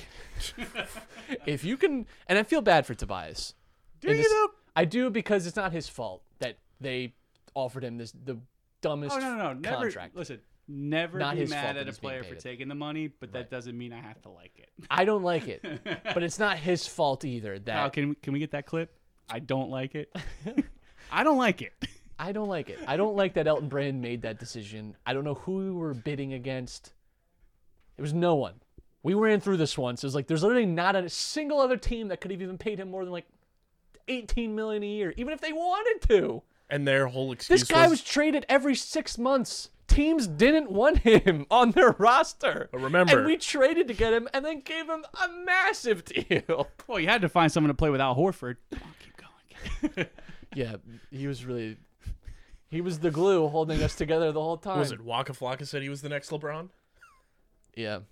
if 1.46 1.64
you 1.64 1.78
can, 1.78 2.06
and 2.28 2.38
I 2.38 2.44
feel 2.44 2.62
bad 2.62 2.86
for 2.86 2.94
Tobias. 2.94 3.54
Do 4.02 4.10
in 4.10 4.18
you 4.18 4.24
this- 4.24 4.32
though? 4.32 4.50
I 4.76 4.86
do 4.86 5.10
because 5.10 5.48
it's 5.48 5.56
not 5.58 5.74
his 5.74 5.90
fault 5.90 6.24
that 6.40 6.58
they 6.80 7.14
offered 7.54 7.84
him 7.84 7.98
this 7.98 8.14
the 8.14 8.40
dumbest 8.82 9.16
Oh 9.16 9.20
no, 9.20 9.36
no, 9.36 9.54
no! 9.54 9.54
Never 9.54 9.84
contract. 9.84 10.16
listen. 10.16 10.40
Never 10.68 11.20
Not 11.20 11.34
be 11.36 11.42
his 11.42 11.50
fault 11.52 11.64
mad 11.64 11.76
that 11.76 11.82
at 11.82 11.88
a 11.88 11.90
he's 11.90 12.00
being 12.00 12.10
player 12.12 12.24
for 12.24 12.30
paid 12.30 12.38
it. 12.38 12.42
taking 12.42 12.68
the 12.70 12.76
money, 12.76 13.08
but 13.08 13.34
that 13.34 13.50
doesn't 13.52 13.78
mean 13.78 13.92
I 13.92 14.00
have 14.00 14.22
to 14.22 14.30
like 14.30 14.54
it. 14.58 14.70
I 14.90 15.04
don't 15.04 15.24
like 15.24 15.50
it, 15.50 15.62
but 16.14 16.24
it's 16.24 16.40
not 16.40 16.58
his 16.58 16.88
fault 16.88 17.26
either. 17.26 17.60
That 17.60 17.74
Kyle, 17.76 17.90
can 17.90 18.10
we, 18.10 18.16
can 18.16 18.32
we 18.32 18.40
get 18.40 18.52
that 18.52 18.66
clip? 18.66 18.96
I 19.30 19.40
don't 19.40 19.70
like 19.70 19.96
it. 19.96 20.16
I 21.12 21.24
don't 21.26 21.38
like 21.38 21.62
it. 21.62 21.74
I 22.18 22.32
don't 22.32 22.48
like 22.48 22.70
it. 22.70 22.80
I 22.88 22.96
don't 22.96 23.18
like 23.18 23.34
that 23.34 23.48
Elton 23.48 23.68
Brand 23.68 24.02
made 24.02 24.22
that 24.22 24.40
decision. 24.40 24.96
I 25.06 25.14
don't 25.14 25.26
know 25.26 25.34
who 25.34 25.58
we 25.58 25.72
were 25.72 25.94
bidding 25.94 26.34
against. 26.34 26.94
It 28.02 28.06
was 28.06 28.14
no 28.16 28.34
one. 28.34 28.56
We 29.04 29.14
ran 29.14 29.42
through 29.42 29.58
this 29.58 29.78
once. 29.78 30.04
It 30.04 30.08
was 30.08 30.16
like 30.16 30.26
there's 30.26 30.42
literally 30.42 30.66
not 30.66 30.96
a 30.96 31.08
single 31.08 31.60
other 31.60 31.78
team 31.78 32.08
that 32.08 32.20
could 32.20 32.32
have 32.32 32.42
even 32.42 32.58
paid 32.58 32.80
him 32.80 32.90
more 32.90 33.04
than 33.04 33.12
like 33.14 33.28
18 34.08 34.56
million 34.56 34.82
a 34.82 34.88
year, 34.88 35.14
even 35.18 35.32
if 35.34 35.40
they 35.40 35.54
wanted 35.54 36.08
to. 36.10 36.42
And 36.68 36.88
their 36.88 37.06
whole 37.06 37.32
excuse 37.32 37.60
This 37.60 37.70
guy 37.70 37.88
was 37.88 38.02
traded 38.02 38.44
every 38.50 38.74
six 38.74 39.20
months. 39.20 39.70
Teams 39.88 40.26
didn't 40.26 40.72
want 40.72 40.98
him 40.98 41.46
on 41.52 41.72
their 41.72 41.92
roster. 42.00 42.70
But 42.72 42.82
remember- 42.82 43.20
and 43.20 43.28
we 43.28 43.38
traded 43.38 43.88
to 43.90 43.94
get 43.94 44.14
him, 44.14 44.28
and 44.34 44.44
then 44.44 44.62
gave 44.62 44.90
him 44.90 45.06
a 45.24 45.28
massive 45.46 46.04
deal. 46.04 46.68
Well, 46.88 47.00
you 47.00 47.08
had 47.08 47.22
to 47.22 47.30
find 47.30 47.52
someone 47.52 47.68
to 47.68 47.76
play 47.76 47.92
without 47.92 48.18
Horford. 48.18 48.56
Come 48.74 48.82
on, 48.84 48.94
keep 49.04 49.94
going. 49.96 50.08
Yeah, 50.56 50.78
he 51.12 51.28
was 51.28 51.46
really. 51.46 51.78
He 52.68 52.82
was 52.82 52.98
the 53.00 53.12
glue 53.12 53.48
holding 53.48 53.84
us 53.84 53.96
together 53.96 54.32
the 54.32 54.42
whole 54.42 54.58
time. 54.58 54.80
was 54.80 54.92
it 54.92 55.02
Waka 55.02 55.34
Flocka 55.34 55.68
said 55.68 55.84
he 55.84 55.90
was 55.90 56.02
the 56.02 56.10
next 56.10 56.32
LeBron? 56.32 56.70
Yeah. 57.76 58.00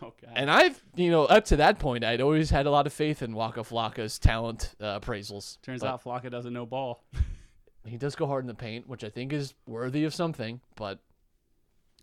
Okay. 0.00 0.28
And 0.32 0.48
I've, 0.48 0.80
you 0.94 1.10
know, 1.10 1.24
up 1.24 1.46
to 1.46 1.56
that 1.56 1.80
point, 1.80 2.04
I'd 2.04 2.20
always 2.20 2.50
had 2.50 2.66
a 2.66 2.70
lot 2.70 2.86
of 2.86 2.92
faith 2.92 3.20
in 3.20 3.34
Waka 3.34 3.64
Flocka's 3.64 4.16
talent 4.16 4.76
uh, 4.80 5.00
appraisals. 5.00 5.60
Turns 5.62 5.82
out 5.82 6.04
Flocka 6.04 6.30
doesn't 6.30 6.52
know 6.52 6.64
ball. 6.64 7.02
he 7.84 7.96
does 7.96 8.14
go 8.14 8.26
hard 8.26 8.44
in 8.44 8.46
the 8.46 8.54
paint, 8.54 8.88
which 8.88 9.02
I 9.02 9.08
think 9.08 9.32
is 9.32 9.54
worthy 9.66 10.04
of 10.04 10.14
something. 10.14 10.60
But 10.76 11.00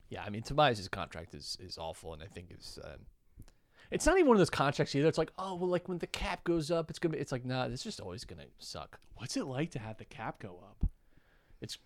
yeah, 0.09 0.23
I 0.25 0.29
mean, 0.29 0.41
Tobias' 0.41 0.87
contract 0.87 1.33
is 1.33 1.57
is 1.61 1.77
awful, 1.77 2.13
and 2.13 2.21
I 2.21 2.27
think 2.27 2.51
is. 2.51 2.79
Uh, 2.83 2.97
it's 3.91 4.05
not 4.05 4.15
even 4.15 4.27
one 4.27 4.35
of 4.35 4.39
those 4.39 4.49
contracts 4.49 4.95
either. 4.95 5.07
It's 5.07 5.17
like, 5.17 5.31
oh 5.37 5.55
well, 5.55 5.69
like 5.69 5.87
when 5.87 5.99
the 5.99 6.07
cap 6.07 6.43
goes 6.43 6.71
up, 6.71 6.89
it's 6.89 6.99
gonna 6.99 7.13
be. 7.13 7.19
It's 7.19 7.31
like, 7.31 7.45
nah, 7.45 7.65
it's 7.65 7.83
just 7.83 7.99
always 7.99 8.25
gonna 8.25 8.45
suck. 8.59 8.99
What's 9.15 9.37
it 9.37 9.45
like 9.45 9.71
to 9.71 9.79
have 9.79 9.97
the 9.97 10.05
cap 10.05 10.39
go 10.39 10.59
up? 10.63 10.89
It's 11.61 11.77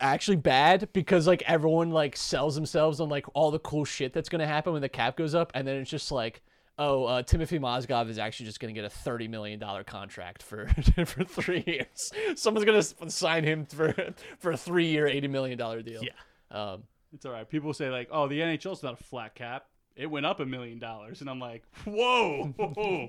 actually 0.00 0.36
bad 0.36 0.88
because 0.92 1.26
like 1.26 1.42
everyone 1.46 1.90
like 1.90 2.16
sells 2.16 2.54
themselves 2.54 3.00
on 3.00 3.08
like 3.08 3.26
all 3.34 3.50
the 3.50 3.58
cool 3.58 3.84
shit 3.84 4.12
that's 4.12 4.28
gonna 4.28 4.46
happen 4.46 4.72
when 4.72 4.82
the 4.82 4.88
cap 4.88 5.16
goes 5.16 5.34
up, 5.34 5.50
and 5.54 5.66
then 5.66 5.76
it's 5.76 5.90
just 5.90 6.10
like, 6.12 6.42
oh, 6.78 7.04
uh, 7.04 7.22
Timothy 7.22 7.58
Mozgov 7.58 8.08
is 8.08 8.18
actually 8.18 8.46
just 8.46 8.60
gonna 8.60 8.72
get 8.72 8.84
a 8.84 8.90
thirty 8.90 9.28
million 9.28 9.58
dollar 9.58 9.84
contract 9.84 10.42
for 10.42 10.66
for 11.06 11.24
three 11.24 11.64
years. 11.66 12.10
Someone's 12.36 12.64
gonna 12.64 13.10
sign 13.10 13.44
him 13.44 13.66
for 13.66 13.94
for 14.38 14.52
a 14.52 14.56
three 14.56 14.86
year, 14.86 15.06
eighty 15.06 15.28
million 15.28 15.56
dollar 15.58 15.82
deal. 15.82 16.02
Yeah. 16.02 16.10
Um, 16.50 16.84
It's 17.12 17.24
all 17.26 17.32
right. 17.32 17.48
People 17.48 17.72
say 17.74 17.90
like, 17.90 18.08
"Oh, 18.10 18.28
the 18.28 18.40
NHL's 18.40 18.82
not 18.82 18.94
a 19.00 19.04
flat 19.04 19.34
cap. 19.34 19.66
It 19.96 20.06
went 20.06 20.26
up 20.26 20.40
a 20.40 20.46
million 20.46 20.78
dollars," 20.78 21.20
and 21.20 21.30
I'm 21.30 21.38
like, 21.38 21.62
"Whoa, 21.84 22.52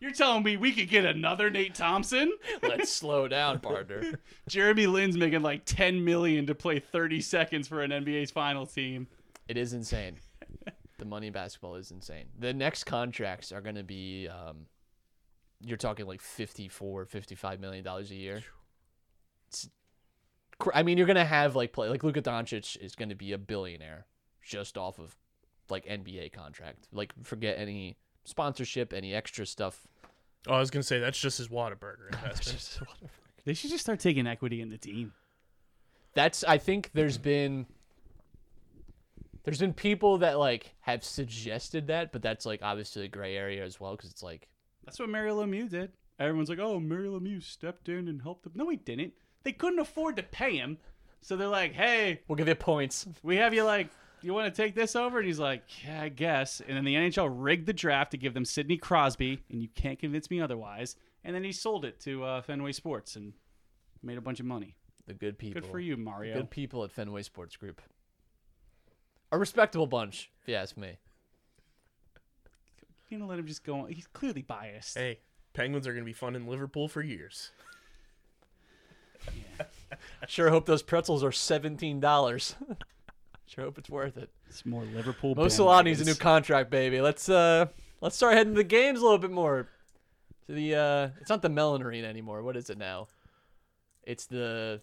you're 0.00 0.12
telling 0.12 0.42
me 0.42 0.56
we 0.56 0.72
could 0.72 0.88
get 0.88 1.04
another 1.04 1.50
Nate 1.50 1.74
Thompson? 1.74 2.32
let's 2.62 2.92
slow 2.92 3.28
down, 3.28 3.60
partner. 3.60 4.02
Jeremy 4.48 4.86
Lin's 4.86 5.16
making 5.16 5.42
like 5.42 5.64
10 5.64 6.04
million 6.04 6.46
to 6.46 6.54
play 6.54 6.78
30 6.78 7.20
seconds 7.20 7.68
for 7.68 7.82
an 7.82 7.90
NBA's 7.90 8.30
final 8.30 8.66
team. 8.66 9.08
It 9.48 9.56
is 9.56 9.72
insane. 9.72 10.16
the 10.98 11.04
money 11.04 11.28
in 11.28 11.32
basketball 11.32 11.76
is 11.76 11.90
insane. 11.90 12.26
The 12.38 12.52
next 12.52 12.84
contracts 12.84 13.52
are 13.52 13.60
going 13.60 13.76
to 13.76 13.84
be 13.84 14.28
um, 14.28 14.66
you're 15.60 15.76
talking 15.76 16.06
like 16.06 16.20
54 16.20 17.06
55 17.06 17.60
million 17.60 17.84
dollars 17.84 18.10
a 18.10 18.14
year. 18.14 18.42
It's 19.48 19.68
I 20.74 20.82
mean, 20.82 20.98
you're 20.98 21.06
going 21.06 21.16
to 21.16 21.24
have 21.24 21.56
like 21.56 21.72
play 21.72 21.88
like 21.88 22.02
Luka 22.02 22.22
Doncic 22.22 22.76
is 22.78 22.94
going 22.94 23.10
to 23.10 23.14
be 23.14 23.32
a 23.32 23.38
billionaire 23.38 24.06
just 24.42 24.76
off 24.76 24.98
of 24.98 25.16
like 25.70 25.86
NBA 25.86 26.32
contract. 26.32 26.88
Like 26.92 27.12
forget 27.22 27.58
any 27.58 27.96
sponsorship, 28.24 28.92
any 28.92 29.14
extra 29.14 29.46
stuff. 29.46 29.86
Oh, 30.46 30.54
I 30.54 30.58
was 30.60 30.70
gonna 30.70 30.82
say 30.82 30.98
that's 30.98 31.18
just 31.18 31.38
his 31.38 31.48
Whataburger 31.48 32.08
investment. 32.12 32.80
They 33.44 33.54
should 33.54 33.70
just 33.70 33.82
start 33.84 34.00
taking 34.00 34.26
equity 34.26 34.60
in 34.60 34.68
the 34.70 34.78
team. 34.78 35.12
That's 36.14 36.44
I 36.44 36.58
think 36.58 36.90
there's 36.94 37.18
been 37.18 37.66
there's 39.44 39.58
been 39.60 39.72
people 39.72 40.18
that 40.18 40.38
like 40.38 40.74
have 40.80 41.02
suggested 41.04 41.86
that, 41.88 42.12
but 42.12 42.22
that's 42.22 42.44
like 42.44 42.60
obviously 42.62 43.04
a 43.04 43.08
gray 43.08 43.36
area 43.36 43.64
as 43.64 43.80
well 43.80 43.92
because 43.96 44.10
it's 44.10 44.22
like 44.22 44.48
That's 44.84 44.98
what 44.98 45.08
Mario 45.08 45.40
Lemieux 45.42 45.68
did. 45.68 45.92
everyone's 46.18 46.48
like, 46.50 46.58
"Oh, 46.58 46.78
Mario 46.80 47.18
Lemieux 47.18 47.42
stepped 47.42 47.88
in 47.88 48.08
and 48.08 48.20
helped 48.22 48.46
him." 48.46 48.52
No, 48.54 48.68
he 48.68 48.76
didn't. 48.76 49.12
They 49.44 49.52
couldn't 49.52 49.78
afford 49.78 50.16
to 50.16 50.22
pay 50.22 50.56
him, 50.56 50.78
so 51.20 51.36
they're 51.36 51.48
like, 51.48 51.72
"Hey, 51.72 52.20
We'll 52.28 52.36
give 52.36 52.48
you 52.48 52.54
points. 52.54 53.06
we 53.22 53.36
have 53.36 53.54
you 53.54 53.64
like." 53.64 53.88
You 54.20 54.34
want 54.34 54.52
to 54.52 54.62
take 54.62 54.74
this 54.74 54.96
over? 54.96 55.18
And 55.18 55.26
he's 55.26 55.38
like, 55.38 55.62
Yeah, 55.84 56.02
I 56.02 56.08
guess. 56.08 56.60
And 56.66 56.76
then 56.76 56.84
the 56.84 56.94
NHL 56.94 57.30
rigged 57.32 57.66
the 57.66 57.72
draft 57.72 58.10
to 58.12 58.16
give 58.16 58.34
them 58.34 58.44
Sidney 58.44 58.76
Crosby, 58.76 59.42
and 59.50 59.62
you 59.62 59.68
can't 59.74 59.98
convince 59.98 60.30
me 60.30 60.40
otherwise. 60.40 60.96
And 61.24 61.34
then 61.34 61.44
he 61.44 61.52
sold 61.52 61.84
it 61.84 62.00
to 62.00 62.24
uh, 62.24 62.42
Fenway 62.42 62.72
Sports 62.72 63.16
and 63.16 63.32
made 64.02 64.18
a 64.18 64.20
bunch 64.20 64.40
of 64.40 64.46
money. 64.46 64.74
The 65.06 65.14
good 65.14 65.38
people. 65.38 65.60
Good 65.60 65.70
for 65.70 65.80
you, 65.80 65.96
Mario. 65.96 66.34
Good 66.34 66.50
people 66.50 66.84
at 66.84 66.92
Fenway 66.92 67.22
Sports 67.22 67.56
Group. 67.56 67.80
A 69.32 69.38
respectable 69.38 69.86
bunch, 69.86 70.30
if 70.42 70.48
you 70.48 70.54
ask 70.54 70.76
me. 70.76 70.98
You 73.08 73.18
know, 73.18 73.26
let 73.26 73.38
him 73.38 73.46
just 73.46 73.64
go 73.64 73.80
on. 73.80 73.88
He's 73.88 74.06
clearly 74.06 74.42
biased. 74.42 74.98
Hey, 74.98 75.18
Penguins 75.54 75.86
are 75.86 75.92
going 75.92 76.04
to 76.04 76.06
be 76.06 76.12
fun 76.12 76.36
in 76.36 76.46
Liverpool 76.46 76.88
for 76.88 77.02
years. 77.02 77.50
I 79.58 79.64
sure 80.28 80.50
hope 80.50 80.66
those 80.66 80.82
pretzels 80.82 81.24
are 81.24 81.32
seventeen 81.32 82.00
dollars. 82.00 82.54
sure 83.48 83.64
hope 83.64 83.78
it's 83.78 83.90
worth 83.90 84.16
it. 84.16 84.30
It's 84.48 84.64
more 84.66 84.84
Liverpool. 84.84 85.34
Mo 85.34 85.48
Salah 85.48 85.82
needs 85.82 86.00
a 86.00 86.04
new 86.04 86.14
contract, 86.14 86.70
baby. 86.70 87.00
Let's 87.00 87.28
uh 87.28 87.66
let's 88.00 88.16
start 88.16 88.34
heading 88.34 88.54
to 88.54 88.58
the 88.58 88.64
games 88.64 89.00
a 89.00 89.02
little 89.02 89.18
bit 89.18 89.30
more. 89.30 89.68
To 90.46 90.52
the 90.52 90.74
uh 90.74 91.08
it's 91.20 91.30
not 91.30 91.42
the 91.42 91.48
Mellon 91.48 91.82
Arena 91.82 92.08
anymore. 92.08 92.42
What 92.42 92.56
is 92.56 92.70
it 92.70 92.78
now? 92.78 93.08
It's 94.04 94.26
the 94.26 94.80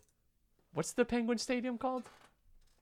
what's 0.74 0.94
the 0.94 1.06
Penguin 1.06 1.38
Stadium 1.38 1.78
called? 1.78 2.04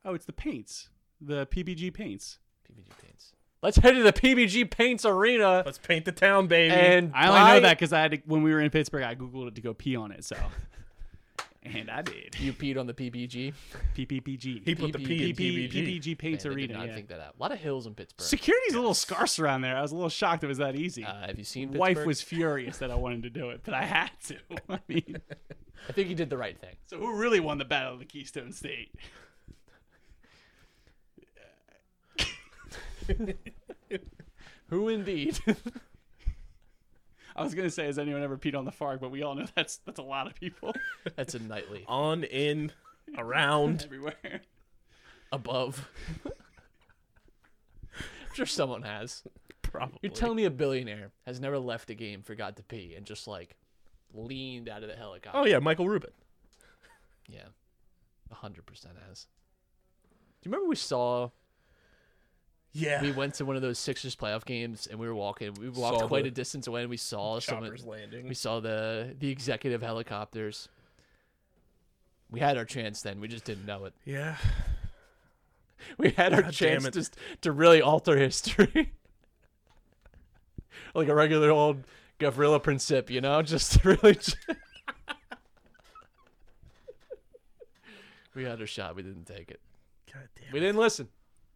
Oh, 0.06 0.14
it's 0.14 0.26
the 0.26 0.34
paints. 0.34 0.90
The 1.22 1.46
PPG 1.48 1.94
paints. 1.94 2.40
PPG 2.70 2.90
Paints. 3.02 3.34
Let's 3.62 3.78
head 3.78 3.92
to 3.92 4.04
the 4.04 4.12
PPG 4.12 4.70
Paints 4.70 5.06
Arena 5.06 5.64
Let's 5.66 5.78
paint 5.78 6.04
the 6.04 6.12
town, 6.12 6.48
baby. 6.48 6.74
and 6.74 7.14
I 7.16 7.28
only 7.30 7.40
buy- 7.40 7.54
know 7.54 7.60
that 7.62 7.78
because 7.78 7.94
I 7.94 8.02
had 8.02 8.12
to, 8.12 8.18
when 8.26 8.44
we 8.44 8.52
were 8.52 8.60
in 8.60 8.70
Pittsburgh, 8.70 9.04
I 9.04 9.16
googled 9.16 9.48
it 9.48 9.56
to 9.56 9.62
go 9.62 9.74
pee 9.74 9.96
on 9.96 10.12
it. 10.12 10.26
So, 10.26 10.36
and 11.66 11.90
I 11.90 12.02
did. 12.02 12.36
you 12.40 12.54
peed 12.54 12.80
on 12.80 12.88
the 12.88 12.94
PBG. 12.94 13.54
PPPG. 13.96 14.66
he 14.66 14.76
put 14.76 14.94
the 14.94 15.00
P 15.00 15.30
in 15.30 15.36
PP 15.36 15.72
PBG. 15.72 16.02
PPG 16.02 16.18
Paints 16.18 16.46
Man, 16.46 16.56
they 16.56 16.68
did 16.68 16.78
not 16.78 16.90
think 16.90 17.08
that 17.10 17.20
out. 17.20 17.36
A 17.38 17.42
lot 17.42 17.52
of 17.52 17.60
hills 17.60 17.88
in 17.88 17.94
Pittsburgh. 17.96 18.26
Security's 18.26 18.74
a 18.74 18.78
little 18.78 18.94
scarce 18.94 19.40
around 19.40 19.62
there. 19.62 19.76
I 19.78 19.82
was 19.82 19.92
a 19.92 19.96
little 19.96 20.10
shocked 20.10 20.44
it 20.44 20.48
was 20.48 20.58
that 20.60 20.76
easy. 20.76 21.04
Uh, 21.04 21.28
have 21.28 21.38
you 21.38 21.44
seen 21.44 21.70
Pittsburgh? 21.70 21.80
Wife 21.80 22.06
was 22.06 22.22
furious 22.22 22.78
that 22.78 22.92
I 22.92 22.96
wanted 22.96 23.24
to 23.24 23.30
do 23.30 23.50
it, 23.50 23.62
but 23.64 23.74
I 23.74 23.84
had 23.84 24.12
to. 24.28 24.38
I 24.70 24.80
mean, 24.88 25.18
I 25.90 25.94
think 25.94 26.10
you 26.10 26.16
did 26.16 26.30
the 26.30 26.38
right 26.38 26.60
thing. 26.60 26.76
so 26.88 26.98
who 26.98 27.16
really 27.16 27.40
won 27.40 27.58
the 27.58 27.66
battle 27.66 27.94
of 27.94 28.00
the 28.00 28.06
Keystone 28.06 28.52
State? 28.52 28.92
Who 34.70 34.90
indeed? 34.90 35.40
I 37.36 37.44
was 37.44 37.54
gonna 37.56 37.70
say, 37.70 37.86
has 37.86 37.98
anyone 37.98 38.22
ever 38.24 38.38
peed 38.38 38.56
on 38.56 38.66
the 38.66 38.72
Farg? 38.72 39.00
But 39.00 39.12
we 39.12 39.24
all 39.24 39.36
know 39.36 39.46
that's 39.56 39.78
that's 39.78 40.00
a 40.00 40.04
lot 40.04 40.28
of 40.28 40.36
people 40.36 40.74
That's 41.16 41.34
a 41.36 41.40
nightly 41.40 41.84
On, 41.88 42.24
in, 42.24 42.72
around. 43.18 43.84
everywhere. 43.86 44.42
above. 45.32 45.90
I'm 46.26 46.32
sure 48.36 48.46
someone 48.46 48.84
has. 48.84 49.24
Probably. 49.62 49.98
You're 50.04 50.12
telling 50.12 50.36
me 50.36 50.46
a 50.46 50.52
billionaire 50.52 51.12
has 51.26 51.40
never 51.40 51.58
left 51.58 51.90
a 51.90 51.96
game, 51.96 52.22
forgot 52.22 52.56
to 52.58 52.64
pee, 52.64 52.94
and 52.96 53.06
just 53.06 53.28
like 53.28 53.56
leaned 54.14 54.70
out 54.70 54.84
of 54.84 54.90
the 54.90 54.96
helicopter? 54.96 55.40
Oh, 55.40 55.46
yeah, 55.46 55.58
Michael 55.60 55.88
Rubin. 55.90 56.12
yeah, 57.28 57.46
a 58.32 58.36
hundred 58.36 58.66
percent 58.68 58.96
has. 59.08 59.26
Do 60.42 60.50
you 60.50 60.52
remember 60.52 60.70
we 60.70 60.76
saw? 60.76 61.30
Yeah. 62.74 63.02
We 63.02 63.12
went 63.12 63.36
to 63.36 63.46
one 63.46 63.56
of 63.56 63.62
those 63.62 63.78
Sixers 63.78 64.16
playoff 64.16 64.46
games, 64.46 64.88
and 64.88 65.00
we 65.00 65.08
were 65.08 65.16
walking. 65.16 65.54
We 65.60 65.70
walked 65.70 66.00
Saw 66.00 66.08
quite 66.08 66.26
a 66.26 66.32
distance 66.32 66.68
away, 66.68 66.82
and 66.82 66.90
we 66.90 66.98
saw 66.98 67.40
someone. 67.40 67.76
Landing. 67.86 68.28
We 68.28 68.34
saw 68.34 68.60
the 68.60 69.16
the 69.18 69.30
executive 69.30 69.82
helicopters. 69.82 70.70
We 72.32 72.40
had 72.40 72.58
our 72.58 72.66
chance 72.66 73.04
then. 73.04 73.20
We 73.20 73.28
just 73.28 73.46
didn't 73.46 73.66
know 73.66 73.86
it. 73.86 73.94
Yeah. 74.06 74.38
We 75.98 76.12
had 76.12 76.34
our 76.34 76.44
God 76.44 76.54
chance 76.54 76.86
it. 76.86 76.94
just 76.94 77.18
to 77.42 77.52
really 77.52 77.82
alter 77.82 78.18
history. 78.18 78.94
like 80.96 81.10
a 81.10 81.16
regular 81.16 81.52
old 81.52 81.84
Gavrilo 82.20 82.62
Princip, 82.62 83.10
you 83.10 83.22
know? 83.22 83.42
Just 83.44 83.74
to 83.74 83.90
really. 83.90 84.18
we 88.36 88.44
had 88.44 88.60
our 88.62 88.68
shot. 88.68 88.96
We 88.96 89.04
didn't 89.04 89.26
take 89.26 89.52
it. 89.52 89.60
God 90.12 90.30
damn. 90.40 90.54
We 90.54 90.60
didn't 90.60 90.78
listen. 90.78 91.08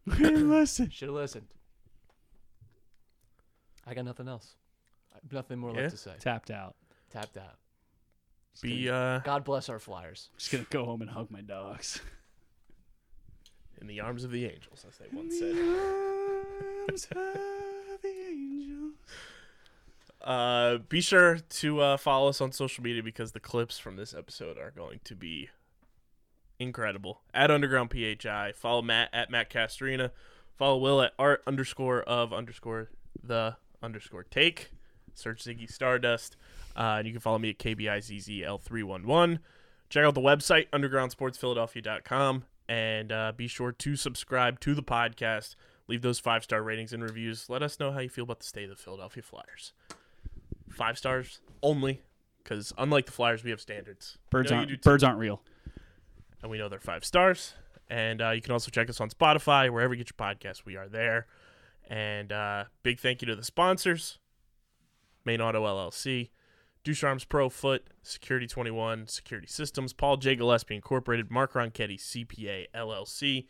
Listen, 0.18 0.90
Should 0.90 1.08
have 1.08 1.16
listened. 1.16 1.46
I 3.86 3.94
got 3.94 4.04
nothing 4.04 4.28
else. 4.28 4.54
I 5.12 5.16
have 5.22 5.32
nothing 5.32 5.58
more 5.58 5.70
Yeah? 5.72 5.82
left 5.82 5.90
to 5.92 5.96
say. 5.96 6.14
tapped 6.20 6.50
out. 6.50 6.74
Tapped 7.10 7.36
out. 7.36 7.56
Be 8.60 8.88
uh, 8.90 9.20
God 9.20 9.44
bless 9.44 9.68
our 9.68 9.78
Flyers. 9.78 10.30
Just 10.36 10.50
gonna 10.50 10.66
go 10.70 10.84
home 10.84 11.00
and 11.00 11.10
hug 11.10 11.30
my 11.30 11.40
dogs. 11.40 12.00
in 13.80 13.86
the 13.86 14.00
arms 14.00 14.24
of 14.24 14.30
the 14.32 14.44
angels, 14.46 14.84
as 14.88 14.96
they 14.98 15.06
once 15.12 15.38
said. 15.38 15.54
Uh, 20.20 20.78
be 20.88 21.00
sure 21.00 21.38
to 21.48 21.80
uh, 21.80 21.96
follow 21.96 22.28
us 22.28 22.40
on 22.40 22.50
social 22.52 22.82
media 22.82 23.02
because 23.02 23.32
the 23.32 23.40
clips 23.40 23.78
from 23.78 23.96
this 23.96 24.12
episode 24.12 24.58
are 24.58 24.72
going 24.72 25.00
to 25.04 25.14
be 25.14 25.48
incredible. 26.58 27.20
At 27.32 27.50
Underground 27.50 27.90
PHI, 27.92 28.52
follow 28.54 28.82
Matt 28.82 29.10
at 29.12 29.30
Matt 29.30 29.50
Castrina, 29.50 30.12
follow 30.56 30.78
Will 30.78 31.02
at 31.02 31.12
art 31.18 31.42
underscore 31.46 32.02
of 32.02 32.32
underscore 32.32 32.90
the 33.22 33.56
underscore 33.82 34.24
take. 34.24 34.70
Search 35.14 35.44
Ziggy 35.44 35.70
Stardust, 35.70 36.36
uh, 36.76 36.96
and 36.98 37.06
you 37.06 37.12
can 37.12 37.20
follow 37.20 37.38
me 37.38 37.50
at 37.50 37.58
KBIZZL311. 37.58 39.38
Check 39.88 40.04
out 40.04 40.14
the 40.14 40.20
website 40.20 40.68
undergroundsportsphiladelphia.com 40.70 42.44
and 42.68 43.10
uh, 43.10 43.32
be 43.36 43.48
sure 43.48 43.72
to 43.72 43.96
subscribe 43.96 44.60
to 44.60 44.74
the 44.74 44.82
podcast. 44.82 45.56
Leave 45.88 46.02
those 46.02 46.18
five 46.18 46.44
star 46.44 46.62
ratings 46.62 46.92
and 46.92 47.02
reviews. 47.02 47.48
Let 47.48 47.62
us 47.62 47.80
know 47.80 47.92
how 47.92 48.00
you 48.00 48.08
feel 48.08 48.24
about 48.24 48.40
the 48.40 48.46
state 48.46 48.64
of 48.64 48.76
the 48.76 48.76
Philadelphia 48.76 49.22
Flyers. 49.22 49.72
Five 50.68 50.98
stars 50.98 51.40
only, 51.62 52.02
because 52.44 52.72
unlike 52.76 53.06
the 53.06 53.12
Flyers, 53.12 53.42
we 53.42 53.50
have 53.50 53.60
standards. 53.60 54.18
Birds 54.30 54.50
know 54.50 54.58
aren't 54.58 54.82
birds 54.82 55.02
aren't 55.02 55.18
real. 55.18 55.42
And 56.42 56.50
we 56.50 56.58
know 56.58 56.68
they're 56.68 56.80
five 56.80 57.04
stars. 57.04 57.54
And 57.88 58.20
uh, 58.20 58.30
you 58.30 58.42
can 58.42 58.52
also 58.52 58.70
check 58.70 58.90
us 58.90 59.00
on 59.00 59.10
Spotify, 59.10 59.70
wherever 59.70 59.94
you 59.94 60.04
get 60.04 60.10
your 60.10 60.26
podcasts. 60.26 60.64
We 60.64 60.76
are 60.76 60.88
there. 60.88 61.26
And 61.88 62.32
uh, 62.32 62.64
big 62.82 63.00
thank 63.00 63.22
you 63.22 63.26
to 63.26 63.36
the 63.36 63.44
sponsors: 63.44 64.18
Main 65.24 65.40
Auto 65.40 65.64
LLC, 65.64 66.28
Ducharme's 66.84 67.24
Pro 67.24 67.48
Foot, 67.48 67.88
Security 68.02 68.46
21, 68.46 69.06
Security 69.06 69.48
Systems, 69.48 69.92
Paul 69.92 70.18
J. 70.18 70.36
Gillespie 70.36 70.74
Incorporated, 70.74 71.30
Mark 71.30 71.54
Ronchetti 71.54 71.98
CPA 71.98 72.66
LLC, 72.74 73.46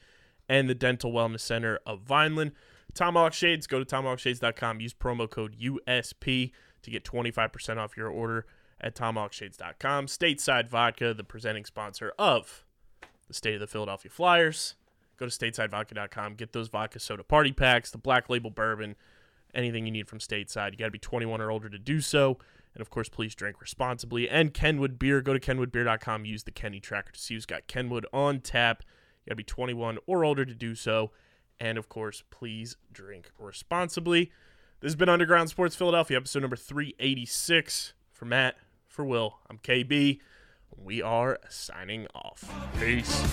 and 0.48 0.68
the 0.68 0.74
Dental 0.74 1.12
Wellness 1.12 1.40
Center 1.40 1.80
of 1.84 2.02
Vineland. 2.02 2.52
Tomahawk 2.94 3.32
Shades, 3.32 3.66
go 3.66 3.82
to 3.82 3.84
tomahawkshades.com, 3.84 4.80
use 4.80 4.94
promo 4.94 5.28
code 5.28 5.56
USP 5.60 6.52
to 6.82 6.90
get 6.90 7.04
25% 7.04 7.76
off 7.76 7.96
your 7.96 8.08
order 8.08 8.46
at 8.80 8.94
tomahawkshades.com. 8.94 10.06
Stateside 10.06 10.68
Vodka, 10.68 11.12
the 11.12 11.24
presenting 11.24 11.64
sponsor 11.64 12.12
of 12.18 12.64
the 13.28 13.34
State 13.34 13.54
of 13.54 13.60
the 13.60 13.66
Philadelphia 13.66 14.10
Flyers. 14.10 14.74
Go 15.18 15.26
to 15.26 15.32
statesidevodka.com, 15.32 16.34
get 16.34 16.52
those 16.52 16.68
vodka 16.68 16.98
soda 17.00 17.24
party 17.24 17.52
packs, 17.52 17.90
the 17.90 17.98
black 17.98 18.28
label 18.28 18.50
bourbon, 18.50 18.96
anything 19.54 19.84
you 19.84 19.92
need 19.92 20.08
from 20.08 20.18
Stateside. 20.18 20.72
You 20.72 20.78
got 20.78 20.86
to 20.86 20.90
be 20.90 20.98
21 20.98 21.40
or 21.40 21.50
older 21.50 21.68
to 21.68 21.78
do 21.78 22.00
so. 22.00 22.38
And 22.74 22.80
of 22.80 22.90
course, 22.90 23.08
please 23.08 23.34
drink 23.34 23.60
responsibly. 23.60 24.28
And 24.28 24.54
Kenwood 24.54 24.98
Beer, 24.98 25.20
go 25.20 25.32
to 25.32 25.40
kenwoodbeer.com, 25.40 26.24
use 26.24 26.44
the 26.44 26.50
Kenny 26.50 26.78
tracker 26.78 27.12
to 27.12 27.18
see 27.18 27.34
who's 27.34 27.46
got 27.46 27.66
Kenwood 27.66 28.06
on 28.12 28.40
tap. 28.40 28.84
You 29.24 29.30
got 29.30 29.32
to 29.32 29.36
be 29.36 29.44
21 29.44 29.98
or 30.06 30.24
older 30.24 30.44
to 30.44 30.54
do 30.54 30.74
so. 30.74 31.10
And 31.58 31.76
of 31.76 31.88
course, 31.88 32.22
please 32.30 32.76
drink 32.92 33.30
responsibly. 33.38 34.30
This 34.80 34.90
has 34.90 34.96
been 34.96 35.08
Underground 35.08 35.48
Sports 35.48 35.74
Philadelphia, 35.74 36.16
episode 36.16 36.40
number 36.40 36.54
386. 36.54 37.94
For 38.12 38.24
Matt, 38.24 38.56
for 38.86 39.04
Will, 39.04 39.38
I'm 39.50 39.58
KB. 39.58 40.20
We 40.76 41.02
are 41.02 41.38
signing 41.48 42.06
off. 42.14 42.44
Peace. 42.78 43.24